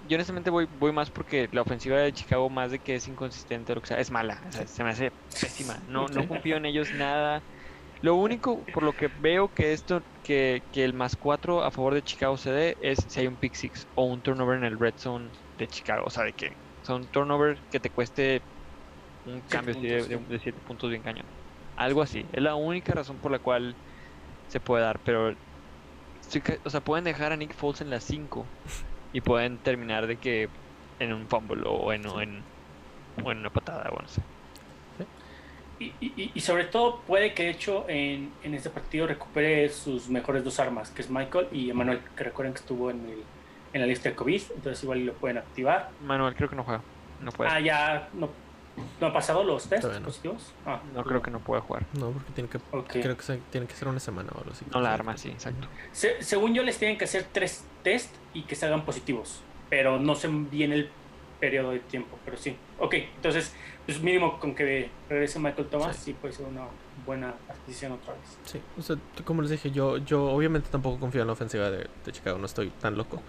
yo 0.00 0.16
honestamente 0.16 0.50
voy, 0.50 0.66
voy 0.70 0.92
más 0.92 1.10
porque 1.10 1.48
la 1.52 1.62
ofensiva 1.62 1.98
de 1.98 2.12
Chicago, 2.12 2.50
más 2.50 2.70
de 2.70 2.80
que 2.80 2.94
es 2.96 3.08
inconsistente, 3.08 3.74
lo 3.74 3.80
que 3.80 3.88
sea, 3.88 3.98
es 4.00 4.10
mala. 4.10 4.42
se 4.66 4.84
me 4.84 4.90
hace 4.90 5.12
pésima. 5.40 5.82
No, 5.86 6.08
no 6.08 6.26
confío 6.26 6.56
en 6.56 6.66
ellos 6.66 6.92
nada. 6.92 7.44
Lo 8.00 8.16
único 8.16 8.66
por 8.68 8.82
lo 8.84 8.94
que 8.96 9.10
veo 9.14 9.50
que 9.54 9.72
esto, 9.72 10.02
que, 10.22 10.66
que 10.72 10.84
el 10.84 10.94
más 10.94 11.16
4 11.16 11.64
a 11.64 11.70
favor 11.72 11.94
de 11.94 12.02
Chicago 12.02 12.36
se 12.38 12.52
dé 12.52 12.76
es 12.80 12.98
si 13.08 13.20
hay 13.20 13.26
un 13.28 13.38
pick 13.38 13.54
six 13.54 13.88
o 13.94 14.04
un 14.06 14.22
turnover 14.22 14.58
en 14.58 14.64
el 14.64 14.78
red 14.80 14.94
zone 14.98 15.32
de 15.58 15.68
Chicago. 15.68 16.04
O 16.06 16.10
sea, 16.10 16.24
de 16.24 16.34
que 16.34 16.58
son 16.82 17.08
turnover 17.10 17.64
que 17.70 17.80
te 17.80 17.90
cueste 17.90 18.46
un 19.34 19.40
cambio 19.48 19.74
de 19.74 20.38
7 20.42 20.52
puntos 20.66 20.90
bien 20.90 21.02
cañón. 21.02 21.26
Algo 21.76 22.02
así. 22.02 22.26
Es 22.32 22.42
la 22.42 22.54
única 22.54 22.92
razón 22.92 23.16
por 23.16 23.30
la 23.30 23.38
cual 23.38 23.74
se 24.48 24.60
puede 24.60 24.82
dar. 24.82 24.98
Pero 25.00 25.34
o 26.64 26.70
sea, 26.70 26.80
pueden 26.80 27.04
dejar 27.04 27.32
a 27.32 27.36
Nick 27.36 27.54
Foles 27.54 27.80
en 27.80 27.90
las 27.90 28.04
5 28.04 28.44
y 29.12 29.20
pueden 29.20 29.58
terminar 29.58 30.06
de 30.06 30.16
que 30.16 30.48
en 30.98 31.12
un 31.12 31.26
fumble 31.26 31.62
o 31.66 31.92
en, 31.92 32.04
en, 32.04 32.42
una 33.16 33.50
patada 33.50 33.88
o 33.90 34.02
no 34.02 34.08
sé. 34.08 34.20
Y, 35.80 35.92
y, 36.00 36.32
y, 36.34 36.40
sobre 36.40 36.64
todo 36.64 37.02
puede 37.06 37.34
que 37.34 37.44
de 37.44 37.50
hecho 37.50 37.84
en, 37.88 38.32
en, 38.42 38.54
este 38.54 38.68
partido 38.68 39.06
recupere 39.06 39.68
sus 39.68 40.08
mejores 40.08 40.42
dos 40.42 40.58
armas, 40.58 40.90
que 40.90 41.02
es 41.02 41.08
Michael 41.08 41.46
y 41.52 41.70
Emanuel, 41.70 42.00
que 42.16 42.24
recuerden 42.24 42.52
que 42.52 42.58
estuvo 42.58 42.90
en, 42.90 42.98
el, 43.08 43.22
en 43.72 43.80
la 43.82 43.86
lista 43.86 44.08
de 44.08 44.16
COVID, 44.16 44.42
entonces 44.56 44.82
igual 44.82 45.06
lo 45.06 45.12
pueden 45.12 45.38
activar. 45.38 45.90
Manuel 46.04 46.34
creo 46.34 46.50
que 46.50 46.56
no 46.56 46.64
juega. 46.64 46.82
No 47.20 47.30
puede. 47.30 47.50
Ah, 47.50 47.60
ya 47.60 48.08
no, 48.12 48.28
¿No 49.00 49.06
ha 49.08 49.12
pasado 49.12 49.44
los 49.44 49.68
test 49.68 49.86
positivos? 50.04 50.52
Ah, 50.66 50.80
no 50.94 51.04
creo 51.04 51.22
que 51.22 51.30
no 51.30 51.40
pueda 51.40 51.60
jugar. 51.60 51.86
No, 51.94 52.10
porque 52.10 52.32
tiene 52.32 52.48
que, 52.48 52.58
creo 53.00 53.16
que 53.16 53.40
tiene 53.50 53.66
que 53.66 53.74
ser 53.74 53.88
una 53.88 54.00
semana 54.00 54.30
o 54.34 54.38
algo 54.38 54.52
así. 54.52 54.64
No 54.72 54.80
la 54.80 54.92
arma, 54.92 55.16
sí, 55.16 55.28
exacto. 55.28 55.68
según 55.92 56.54
yo, 56.54 56.62
les 56.62 56.78
tienen 56.78 56.98
que 56.98 57.04
hacer 57.04 57.26
tres 57.32 57.64
test 57.82 58.14
y 58.34 58.42
que 58.42 58.54
salgan 58.54 58.84
positivos. 58.84 59.40
Pero 59.70 59.98
no 59.98 60.14
sé 60.14 60.28
bien 60.28 60.72
el 60.72 60.90
periodo 61.38 61.70
de 61.70 61.80
tiempo, 61.80 62.18
pero 62.24 62.36
sí. 62.36 62.56
Ok, 62.78 62.94
entonces, 62.94 63.54
pues 63.86 64.00
mínimo 64.00 64.38
con 64.40 64.54
que 64.54 64.90
regrese 65.08 65.38
Michael 65.38 65.68
Thomas, 65.68 65.96
sí, 65.96 66.12
puede 66.14 66.34
ser 66.34 66.46
una 66.46 66.62
buena 67.06 67.34
adquisición 67.48 67.92
otra 67.92 68.14
vez. 68.14 68.38
Sí, 68.44 68.60
o 68.76 68.82
sea, 68.82 68.96
como 69.24 69.42
les 69.42 69.50
dije, 69.50 69.70
yo, 69.70 69.98
yo 69.98 70.24
obviamente 70.24 70.68
tampoco 70.70 70.98
confío 70.98 71.20
en 71.20 71.26
la 71.26 71.34
ofensiva 71.34 71.70
de, 71.70 71.88
de 72.04 72.12
Chicago, 72.12 72.38
no 72.38 72.46
estoy 72.46 72.70
tan 72.70 72.96
loco. 72.96 73.22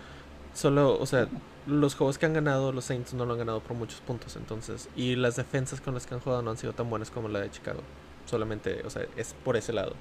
Solo, 0.59 0.99
o 0.99 1.05
sea, 1.05 1.29
los 1.67 1.95
juegos 1.95 2.17
que 2.17 2.25
han 2.25 2.33
ganado, 2.33 2.73
los 2.73 2.83
Saints 2.83 3.13
no 3.13 3.25
lo 3.25 3.31
han 3.31 3.39
ganado 3.39 3.61
por 3.61 3.77
muchos 3.77 4.01
puntos, 4.01 4.35
entonces. 4.35 4.89
Y 4.93 5.15
las 5.15 5.37
defensas 5.37 5.79
con 5.79 5.93
las 5.93 6.05
que 6.05 6.15
han 6.15 6.19
jugado 6.19 6.41
no 6.41 6.51
han 6.51 6.57
sido 6.57 6.73
tan 6.73 6.89
buenas 6.89 7.11
como 7.11 7.29
la 7.29 7.39
de 7.39 7.49
Chicago. 7.49 7.79
Solamente, 8.25 8.81
o 8.85 8.89
sea, 8.89 9.05
es 9.15 9.33
por 9.45 9.55
ese 9.55 9.71
lado. 9.71 9.93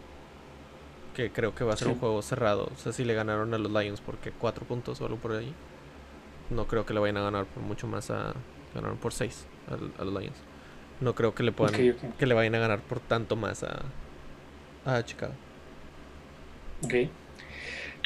Que 1.15 1.31
creo 1.31 1.55
que 1.55 1.63
va 1.63 1.75
a 1.75 1.77
ser 1.77 1.87
un 1.87 2.01
juego 2.01 2.21
cerrado. 2.23 2.73
O 2.75 2.77
sea, 2.77 2.93
si 2.93 3.05
le 3.05 3.15
ganaron 3.15 3.55
a 3.55 3.59
los 3.59 3.71
Lions 3.71 4.01
porque 4.01 4.33
cuatro 4.33 4.67
puntos 4.67 5.01
o 5.01 5.05
algo 5.05 5.19
por 5.19 5.31
ahí. 5.31 5.55
No 6.51 6.67
creo 6.67 6.85
que 6.85 6.93
le 6.93 6.99
vayan 6.99 7.19
a 7.19 7.23
ganar 7.23 7.47
por 7.47 7.63
mucho 7.63 7.87
más 7.87 8.11
a. 8.11 8.35
Ganaron 8.75 8.97
por 8.97 9.13
seis 9.13 9.47
a, 9.69 10.03
los 10.03 10.13
Lions. 10.13 10.39
No 11.01 11.15
creo 11.15 11.37
que 11.37 11.45
le 11.45 11.53
puedan. 11.53 11.73
Que 12.19 12.27
le 12.27 12.35
vayan 12.35 12.57
a 12.57 12.59
ganar 12.59 12.81
por 12.81 12.99
tanto 12.99 13.37
más 13.37 13.63
a. 13.63 13.83
A 14.85 15.05
Chicago. 15.05 15.35
Ok. 16.83 16.95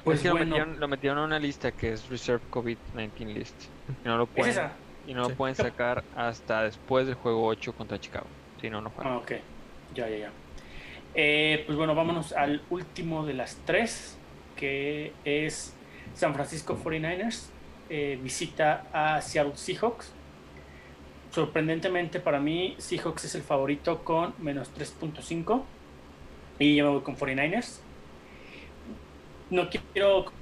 Pues 0.04 0.24
lo, 0.24 0.34
metieron, 0.34 0.80
lo, 0.80 0.88
metieron, 0.88 1.18
a 1.18 1.24
una 1.24 1.38
lista 1.38 1.70
que 1.70 1.92
es 1.92 2.08
Reserve 2.08 2.42
COVID-19 2.50 3.34
List. 3.34 3.54
Y 4.04 4.08
no 4.08 4.16
lo 4.16 4.26
pueden, 4.26 4.70
Y 5.06 5.14
no 5.14 5.28
lo 5.28 5.34
pueden 5.34 5.54
sacar 5.54 6.02
hasta 6.16 6.64
después 6.64 7.06
del 7.06 7.14
juego 7.14 7.46
8 7.46 7.72
contra 7.74 8.00
Chicago. 8.00 8.26
Si 8.60 8.68
no, 8.68 8.80
no 8.80 8.90
juegan. 8.90 9.12
Ah, 9.12 9.16
ok. 9.18 9.32
Ya, 9.94 10.08
ya, 10.08 10.16
ya. 10.16 10.30
Eh, 11.14 11.62
pues 11.66 11.78
bueno, 11.78 11.94
vámonos 11.94 12.32
al 12.32 12.62
último 12.70 13.24
de 13.24 13.34
las 13.34 13.56
tres, 13.64 14.16
que 14.56 15.12
es 15.24 15.74
San 16.14 16.34
Francisco 16.34 16.76
49ers. 16.76 17.46
Eh, 17.88 18.18
visita 18.20 18.86
a 18.92 19.20
Seattle 19.20 19.56
Seahawks. 19.56 20.12
Sorprendentemente 21.30 22.18
para 22.18 22.40
mí, 22.40 22.74
Seahawks 22.78 23.24
es 23.24 23.34
el 23.36 23.42
favorito 23.42 24.02
con 24.02 24.34
menos 24.38 24.70
3.5. 24.74 25.62
Y 26.58 26.76
yo 26.76 26.86
me 26.86 26.90
voy 26.90 27.02
con 27.02 27.16
49ers 27.16 27.80
no 29.52 29.68
quiero 29.68 30.32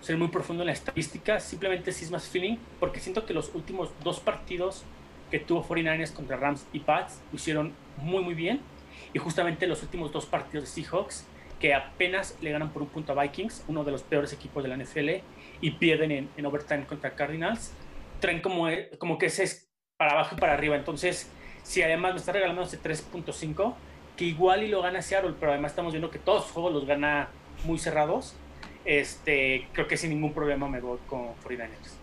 ser 0.00 0.16
muy 0.16 0.28
profundo 0.28 0.62
en 0.62 0.68
la 0.68 0.72
estadística, 0.72 1.38
simplemente 1.40 1.92
sí 1.92 2.04
es 2.04 2.10
más 2.10 2.26
feeling, 2.26 2.56
porque 2.80 3.00
siento 3.00 3.26
que 3.26 3.34
los 3.34 3.54
últimos 3.54 3.90
dos 4.02 4.18
partidos 4.18 4.84
que 5.30 5.38
tuvo 5.38 5.62
49ers 5.62 6.12
contra 6.12 6.36
Rams 6.36 6.66
y 6.72 6.80
Pats 6.80 7.20
hicieron 7.32 7.74
muy 7.98 8.24
muy 8.24 8.34
bien, 8.34 8.60
y 9.12 9.18
justamente 9.18 9.66
los 9.66 9.82
últimos 9.82 10.10
dos 10.10 10.26
partidos 10.26 10.64
de 10.64 10.82
Seahawks, 10.82 11.26
que 11.60 11.74
apenas 11.74 12.36
le 12.40 12.50
ganan 12.50 12.70
por 12.72 12.80
un 12.80 12.88
punto 12.88 13.12
a 13.12 13.22
Vikings, 13.22 13.64
uno 13.68 13.84
de 13.84 13.92
los 13.92 14.02
peores 14.02 14.32
equipos 14.32 14.62
de 14.62 14.70
la 14.70 14.76
NFL, 14.78 15.22
y 15.60 15.70
pierden 15.72 16.10
en, 16.10 16.30
en 16.36 16.46
overtime 16.46 16.86
contra 16.86 17.14
Cardinals, 17.14 17.72
traen 18.20 18.40
como, 18.40 18.68
como 18.98 19.18
que 19.18 19.26
ese 19.26 19.44
es 19.44 19.70
para 19.98 20.12
abajo 20.12 20.34
y 20.34 20.40
para 20.40 20.54
arriba, 20.54 20.76
entonces 20.76 21.30
si 21.62 21.82
además 21.82 22.14
me 22.14 22.20
está 22.20 22.32
regalando 22.32 22.62
ese 22.62 22.80
3.5, 22.80 23.74
que 24.20 24.26
igual 24.26 24.62
y 24.62 24.68
lo 24.68 24.82
gana 24.82 25.00
Seattle, 25.00 25.32
pero 25.40 25.52
además 25.52 25.72
estamos 25.72 25.94
viendo 25.94 26.10
que 26.10 26.18
todos 26.18 26.42
los 26.42 26.50
juegos 26.50 26.74
los 26.74 26.84
gana 26.84 27.30
muy 27.64 27.78
cerrados. 27.78 28.34
Este, 28.84 29.66
creo 29.72 29.88
que 29.88 29.96
sin 29.96 30.10
ningún 30.10 30.34
problema 30.34 30.68
me 30.68 30.78
voy 30.78 30.98
con 31.06 31.28
49ers. 31.42 31.96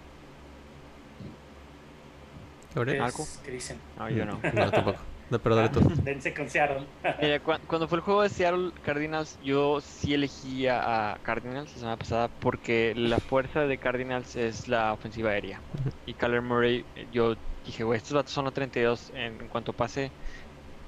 ¿Algo? 2.99 3.27
¿Qué 3.45 3.51
dicen? 3.51 3.77
No, 3.99 4.09
yo 4.09 4.25
no. 4.25 4.39
no, 4.51 4.71
tampoco. 4.71 4.97
No, 5.29 5.37
pero 5.37 5.55
dale 5.55 5.69
tú. 5.69 5.79
Dense 6.03 6.33
con 6.33 6.49
Seattle. 6.49 6.87
cuando 7.67 7.87
fue 7.87 7.99
el 7.99 8.03
juego 8.03 8.23
de 8.23 8.29
Seattle 8.29 8.71
Cardinals, 8.83 9.37
yo 9.43 9.79
sí 9.79 10.15
elegí 10.15 10.65
a 10.67 11.19
Cardinals 11.21 11.71
la 11.73 11.77
semana 11.77 11.97
pasada 11.97 12.29
porque 12.39 12.93
la 12.95 13.19
fuerza 13.19 13.67
de 13.67 13.77
Cardinals 13.77 14.35
es 14.35 14.67
la 14.67 14.91
ofensiva 14.91 15.29
aérea. 15.29 15.61
Y 16.07 16.15
Kyler 16.15 16.41
Murray, 16.41 16.83
yo 17.11 17.35
dije, 17.63 17.83
güey, 17.83 17.97
estos 17.97 18.13
datos 18.13 18.31
son 18.31 18.45
los 18.45 18.55
32 18.55 19.11
en, 19.13 19.39
en 19.39 19.47
cuanto 19.49 19.71
pase 19.71 20.09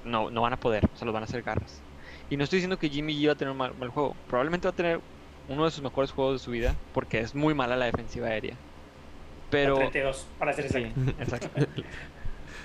no, 0.04 0.30
no 0.30 0.42
van 0.42 0.52
a 0.52 0.60
poder, 0.60 0.84
o 0.92 0.96
sea, 0.96 1.04
los 1.04 1.14
van 1.14 1.22
a 1.22 1.26
hacer 1.26 1.42
garras. 1.42 1.82
Y 2.28 2.36
no 2.36 2.44
estoy 2.44 2.58
diciendo 2.58 2.78
que 2.78 2.88
Jimmy 2.88 3.14
G 3.14 3.26
va 3.26 3.32
a 3.32 3.36
tener 3.36 3.52
un 3.52 3.58
mal, 3.58 3.72
juego, 3.88 4.14
probablemente 4.28 4.68
va 4.68 4.72
a 4.72 4.76
tener 4.76 5.00
uno 5.48 5.64
de 5.64 5.70
sus 5.70 5.82
mejores 5.82 6.12
juegos 6.12 6.40
de 6.40 6.44
su 6.44 6.50
vida, 6.50 6.74
porque 6.94 7.18
es 7.18 7.34
muy 7.34 7.54
mala 7.54 7.76
la 7.76 7.86
defensiva 7.86 8.28
aérea. 8.28 8.54
Pero... 9.50 9.76
32, 9.76 10.26
para 10.38 10.52
ser 10.52 10.66
exacto. 10.66 11.50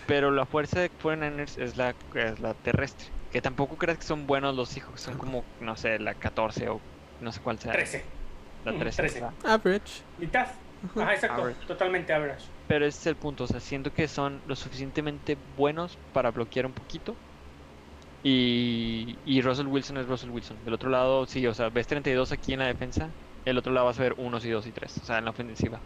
Pero 0.07 0.29
la 0.29 0.45
fuerza 0.45 0.79
de 0.79 0.91
49ers 0.91 1.59
es 1.59 1.77
la, 1.77 1.95
es 2.13 2.39
la 2.39 2.53
terrestre. 2.53 3.07
Que 3.31 3.41
tampoco 3.41 3.75
creas 3.75 3.97
que 3.97 4.03
son 4.05 4.27
buenos 4.27 4.55
los 4.55 4.77
hijos, 4.77 5.01
son 5.01 5.17
como, 5.17 5.43
no 5.59 5.75
sé, 5.75 5.97
la 5.97 6.13
14 6.13 6.69
o 6.69 6.79
no 7.21 7.31
sé 7.31 7.41
cuál 7.41 7.59
sea. 7.59 7.71
13. 7.71 8.03
La 8.65 8.73
13. 8.73 9.01
13. 9.01 9.23
Average. 9.43 10.03
Mitad. 10.19 10.47
Ajá, 10.95 11.13
exacto. 11.13 11.51
Totalmente 11.67 12.13
average. 12.13 12.45
Pero 12.67 12.85
ese 12.85 12.99
es 12.99 13.05
el 13.07 13.17
punto, 13.17 13.45
o 13.45 13.47
sea, 13.47 13.59
siento 13.59 13.91
que 13.91 14.07
son 14.07 14.41
lo 14.45 14.55
suficientemente 14.55 15.35
buenos 15.35 15.99
para 16.11 16.31
bloquear 16.31 16.65
un 16.67 16.73
poquito. 16.75 17.19
Y, 18.21 19.19
y 19.23 19.41
Russell 19.41 19.67
Wilson 19.67 19.97
es 19.97 20.07
Russell 20.07 20.29
Wilson. 20.31 20.63
Del 20.63 20.73
otro 20.73 20.89
lado, 20.89 21.25
sí, 21.27 21.45
o 21.45 21.53
sea, 21.53 21.69
ves 21.69 21.85
32 21.87 22.31
aquí 22.31 22.53
en 22.53 22.59
la 22.59 22.67
defensa, 22.67 23.15
el 23.43 23.57
otro 23.57 23.71
lado 23.73 23.85
vas 23.87 23.99
a 23.99 24.03
ver 24.03 24.13
1 24.17 24.39
y 24.43 24.49
2 24.49 24.65
y 24.65 24.73
3, 24.73 24.97
o 24.97 25.05
sea, 25.05 25.19
en 25.19 25.25
la 25.25 25.31
ofensiva. 25.31 25.85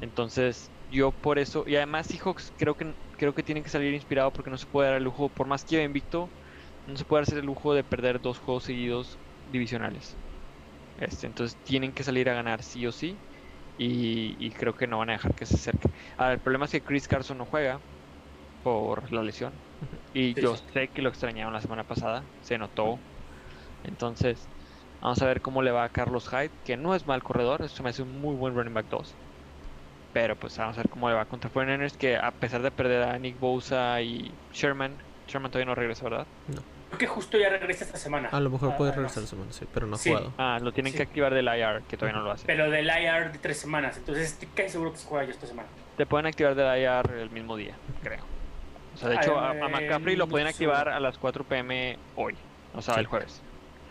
Entonces, 0.00 0.72
yo 0.88 1.12
por 1.12 1.38
eso, 1.38 1.64
y 1.66 1.76
además 1.76 2.06
Seahawks 2.08 2.52
creo 2.56 2.76
que 2.76 2.94
creo 3.12 3.34
que 3.34 3.44
tienen 3.44 3.64
que 3.64 3.70
salir 3.70 3.94
inspirado 3.94 4.32
porque 4.32 4.50
no 4.50 4.58
se 4.58 4.66
puede 4.66 4.88
dar 4.88 4.98
el 4.98 5.04
lujo, 5.04 5.30
por 5.30 5.46
más 5.48 5.64
que 5.64 5.76
lleve 5.76 5.84
invicto, 5.86 6.34
no 6.86 6.96
se 6.96 7.04
puede 7.06 7.22
hacer 7.24 7.38
el 7.38 7.46
lujo 7.46 7.74
de 7.74 7.84
perder 7.84 8.20
dos 8.20 8.38
juegos 8.38 8.64
seguidos 8.64 9.20
divisionales. 9.44 10.18
Este, 10.96 11.26
entonces 11.26 11.58
tienen 11.62 11.92
que 11.94 12.04
salir 12.04 12.28
a 12.30 12.34
ganar 12.34 12.62
sí 12.62 12.86
o 12.86 12.92
sí. 12.92 13.22
Y, 13.82 14.50
creo 14.50 14.74
que 14.74 14.86
no 14.86 14.98
van 14.98 15.08
a 15.08 15.14
dejar 15.14 15.34
que 15.34 15.46
se 15.46 15.54
acerque. 15.54 15.88
Ahora, 16.18 16.34
el 16.34 16.40
problema 16.40 16.66
es 16.66 16.70
que 16.70 16.82
Chris 16.82 17.08
Carson 17.08 17.38
no 17.38 17.46
juega 17.46 17.80
por 18.62 19.10
la 19.10 19.22
lesión. 19.22 19.54
Y 20.12 20.34
yo 20.34 20.56
sé 20.56 20.88
que 20.88 21.00
lo 21.00 21.08
extrañaron 21.08 21.54
la 21.54 21.62
semana 21.62 21.84
pasada, 21.84 22.22
se 22.42 22.58
notó. 22.58 22.98
Entonces, 23.82 24.46
vamos 25.00 25.22
a 25.22 25.26
ver 25.26 25.40
cómo 25.40 25.62
le 25.62 25.70
va 25.70 25.84
a 25.84 25.88
Carlos 25.88 26.28
Hyde, 26.28 26.50
que 26.62 26.76
no 26.76 26.94
es 26.94 27.06
mal 27.06 27.22
corredor, 27.22 27.62
eso 27.62 27.82
me 27.82 27.88
hace 27.88 28.02
un 28.02 28.20
muy 28.20 28.34
buen 28.36 28.54
running 28.54 28.74
back 28.74 28.88
2. 28.90 29.14
Pero 30.12 30.36
pues 30.36 30.58
vamos 30.58 30.76
a 30.76 30.82
ver 30.82 30.90
cómo 30.90 31.08
le 31.08 31.14
va 31.14 31.24
contra 31.24 31.50
49ers, 31.50 31.96
que 31.96 32.16
a 32.16 32.32
pesar 32.32 32.60
de 32.60 32.70
perder 32.70 33.04
a 33.04 33.18
Nick 33.18 33.38
Bosa 33.38 34.02
y 34.02 34.30
Sherman, 34.52 34.98
Sherman 35.26 35.50
todavía 35.50 35.66
no 35.66 35.74
regresa, 35.74 36.04
¿verdad? 36.04 36.26
No. 36.48 36.62
Creo 36.90 36.98
que 36.98 37.06
justo 37.06 37.38
ya 37.38 37.48
regresa 37.48 37.84
esta 37.84 37.98
semana. 37.98 38.28
A 38.30 38.40
lo 38.40 38.50
mejor 38.50 38.76
puede 38.76 38.90
regresar 38.90 39.22
esta 39.22 39.36
semana, 39.36 39.52
sí, 39.52 39.64
pero 39.72 39.86
no 39.86 39.94
ha 39.94 39.98
jugado. 39.98 40.32
Ah, 40.36 40.58
lo 40.60 40.72
tienen 40.72 40.92
que 40.92 41.02
activar 41.02 41.32
del 41.32 41.46
IR, 41.46 41.82
que 41.88 41.96
todavía 41.96 42.18
no 42.18 42.24
lo 42.24 42.32
hace. 42.32 42.46
Pero 42.46 42.68
del 42.68 42.86
IR 42.86 43.32
de 43.32 43.38
tres 43.38 43.58
semanas, 43.58 43.96
entonces 43.96 44.32
estoy 44.32 44.48
casi 44.48 44.70
seguro 44.70 44.92
que 44.92 44.98
se 44.98 45.06
juega 45.06 45.24
ya 45.24 45.30
esta 45.30 45.46
semana. 45.46 45.68
Te 45.96 46.04
pueden 46.04 46.26
activar 46.26 46.54
del 46.56 46.82
IR 46.82 47.18
el 47.18 47.30
mismo 47.30 47.56
día, 47.56 47.74
creo. 48.02 48.24
O 48.94 48.98
sea, 48.98 49.08
de 49.08 49.16
hecho, 49.16 49.38
a, 49.38 49.54
McCaffrey 49.54 50.16
lo 50.16 50.26
pueden 50.26 50.48
activar 50.48 50.88
a 50.88 50.98
las 50.98 51.16
4 51.16 51.44
pm 51.44 51.96
hoy, 52.16 52.34
o 52.74 52.82
sea, 52.82 52.96
el 52.96 53.06
jueves. 53.06 53.40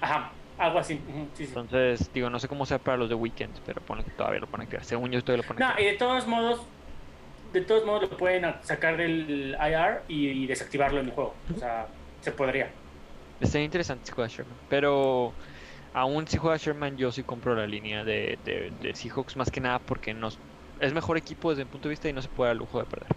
Ajá, 0.01 0.31
algo 0.57 0.79
así. 0.79 1.01
Entonces, 1.39 2.11
digo, 2.13 2.29
no 2.29 2.37
sé 2.37 2.47
cómo 2.47 2.65
sea 2.65 2.79
para 2.79 2.97
los 2.97 3.07
de 3.07 3.15
weekends, 3.15 3.61
pero 3.65 3.81
pone 3.81 4.03
que 4.03 4.11
todavía 4.11 4.41
lo 4.41 4.47
pueden 4.47 4.65
activar. 4.65 4.83
Según 4.83 5.11
yo, 5.11 5.23
todavía 5.23 5.45
lo 5.45 5.49
activar. 5.49 5.75
No, 5.75 5.81
y 5.81 5.85
de 5.85 5.97
todos 5.97 6.27
modos, 6.27 6.61
de 7.53 7.61
todos 7.61 7.85
modos 7.85 8.09
lo 8.09 8.17
pueden 8.17 8.45
sacar 8.61 8.97
del 8.97 9.57
IR 9.59 10.01
y, 10.07 10.45
desactivarlo 10.47 10.99
en 10.99 11.07
el 11.07 11.11
juego. 11.13 11.33
O 11.55 11.59
sea, 11.59 11.87
se 12.21 12.31
podría. 12.31 12.69
Está 13.39 13.59
interesante 13.59 14.05
si 14.05 14.11
juega 14.11 14.27
Sherman. 14.27 14.57
Pero 14.69 15.33
aún 15.93 16.27
si 16.27 16.37
juega 16.37 16.57
Sherman, 16.57 16.97
yo 16.97 17.11
sí 17.11 17.23
compro 17.23 17.55
la 17.55 17.67
línea 17.67 18.03
de, 18.03 18.37
de, 18.45 18.95
Seahawks 18.95 19.35
más 19.37 19.49
que 19.51 19.61
nada 19.61 19.79
porque 19.79 20.13
nos, 20.13 20.37
es 20.79 20.93
mejor 20.93 21.17
equipo 21.17 21.49
desde 21.49 21.65
mi 21.65 21.71
punto 21.71 21.87
de 21.87 21.91
vista 21.91 22.09
y 22.09 22.13
no 22.13 22.21
se 22.21 22.27
puede 22.29 22.49
dar 22.49 22.53
el 22.53 22.59
lujo 22.59 22.79
de 22.79 22.85
perder. 22.85 23.09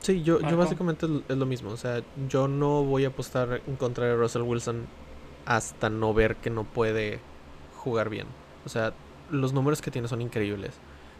Sí. 0.00 0.22
yo, 0.22 0.40
yo 0.40 0.56
básicamente 0.56 1.06
es 1.28 1.36
lo 1.36 1.46
mismo. 1.46 1.70
O 1.70 1.76
sea, 1.76 2.02
yo 2.28 2.48
no 2.48 2.84
voy 2.84 3.04
a 3.04 3.08
apostar 3.08 3.62
en 3.66 3.76
contra 3.76 4.06
de 4.06 4.16
Russell 4.16 4.42
Wilson 4.42 4.86
hasta 5.46 5.90
no 5.90 6.12
ver 6.14 6.36
que 6.36 6.50
no 6.50 6.64
puede 6.64 7.20
jugar 7.76 8.10
bien. 8.10 8.26
O 8.64 8.68
sea, 8.68 8.92
los 9.30 9.52
números 9.52 9.80
que 9.80 9.90
tiene 9.90 10.08
son 10.08 10.20
increíbles. 10.20 10.72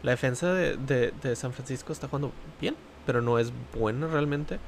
La 0.03 0.11
defensa 0.11 0.53
de, 0.53 1.11
de 1.11 1.35
San 1.35 1.53
Francisco 1.53 1.91
está 1.91 2.07
jugando 2.07 2.31
bien, 2.61 2.75
pero 3.05 3.21
no 3.21 3.39
es 3.39 3.51
buena 3.73 4.07
realmente. 4.07 4.59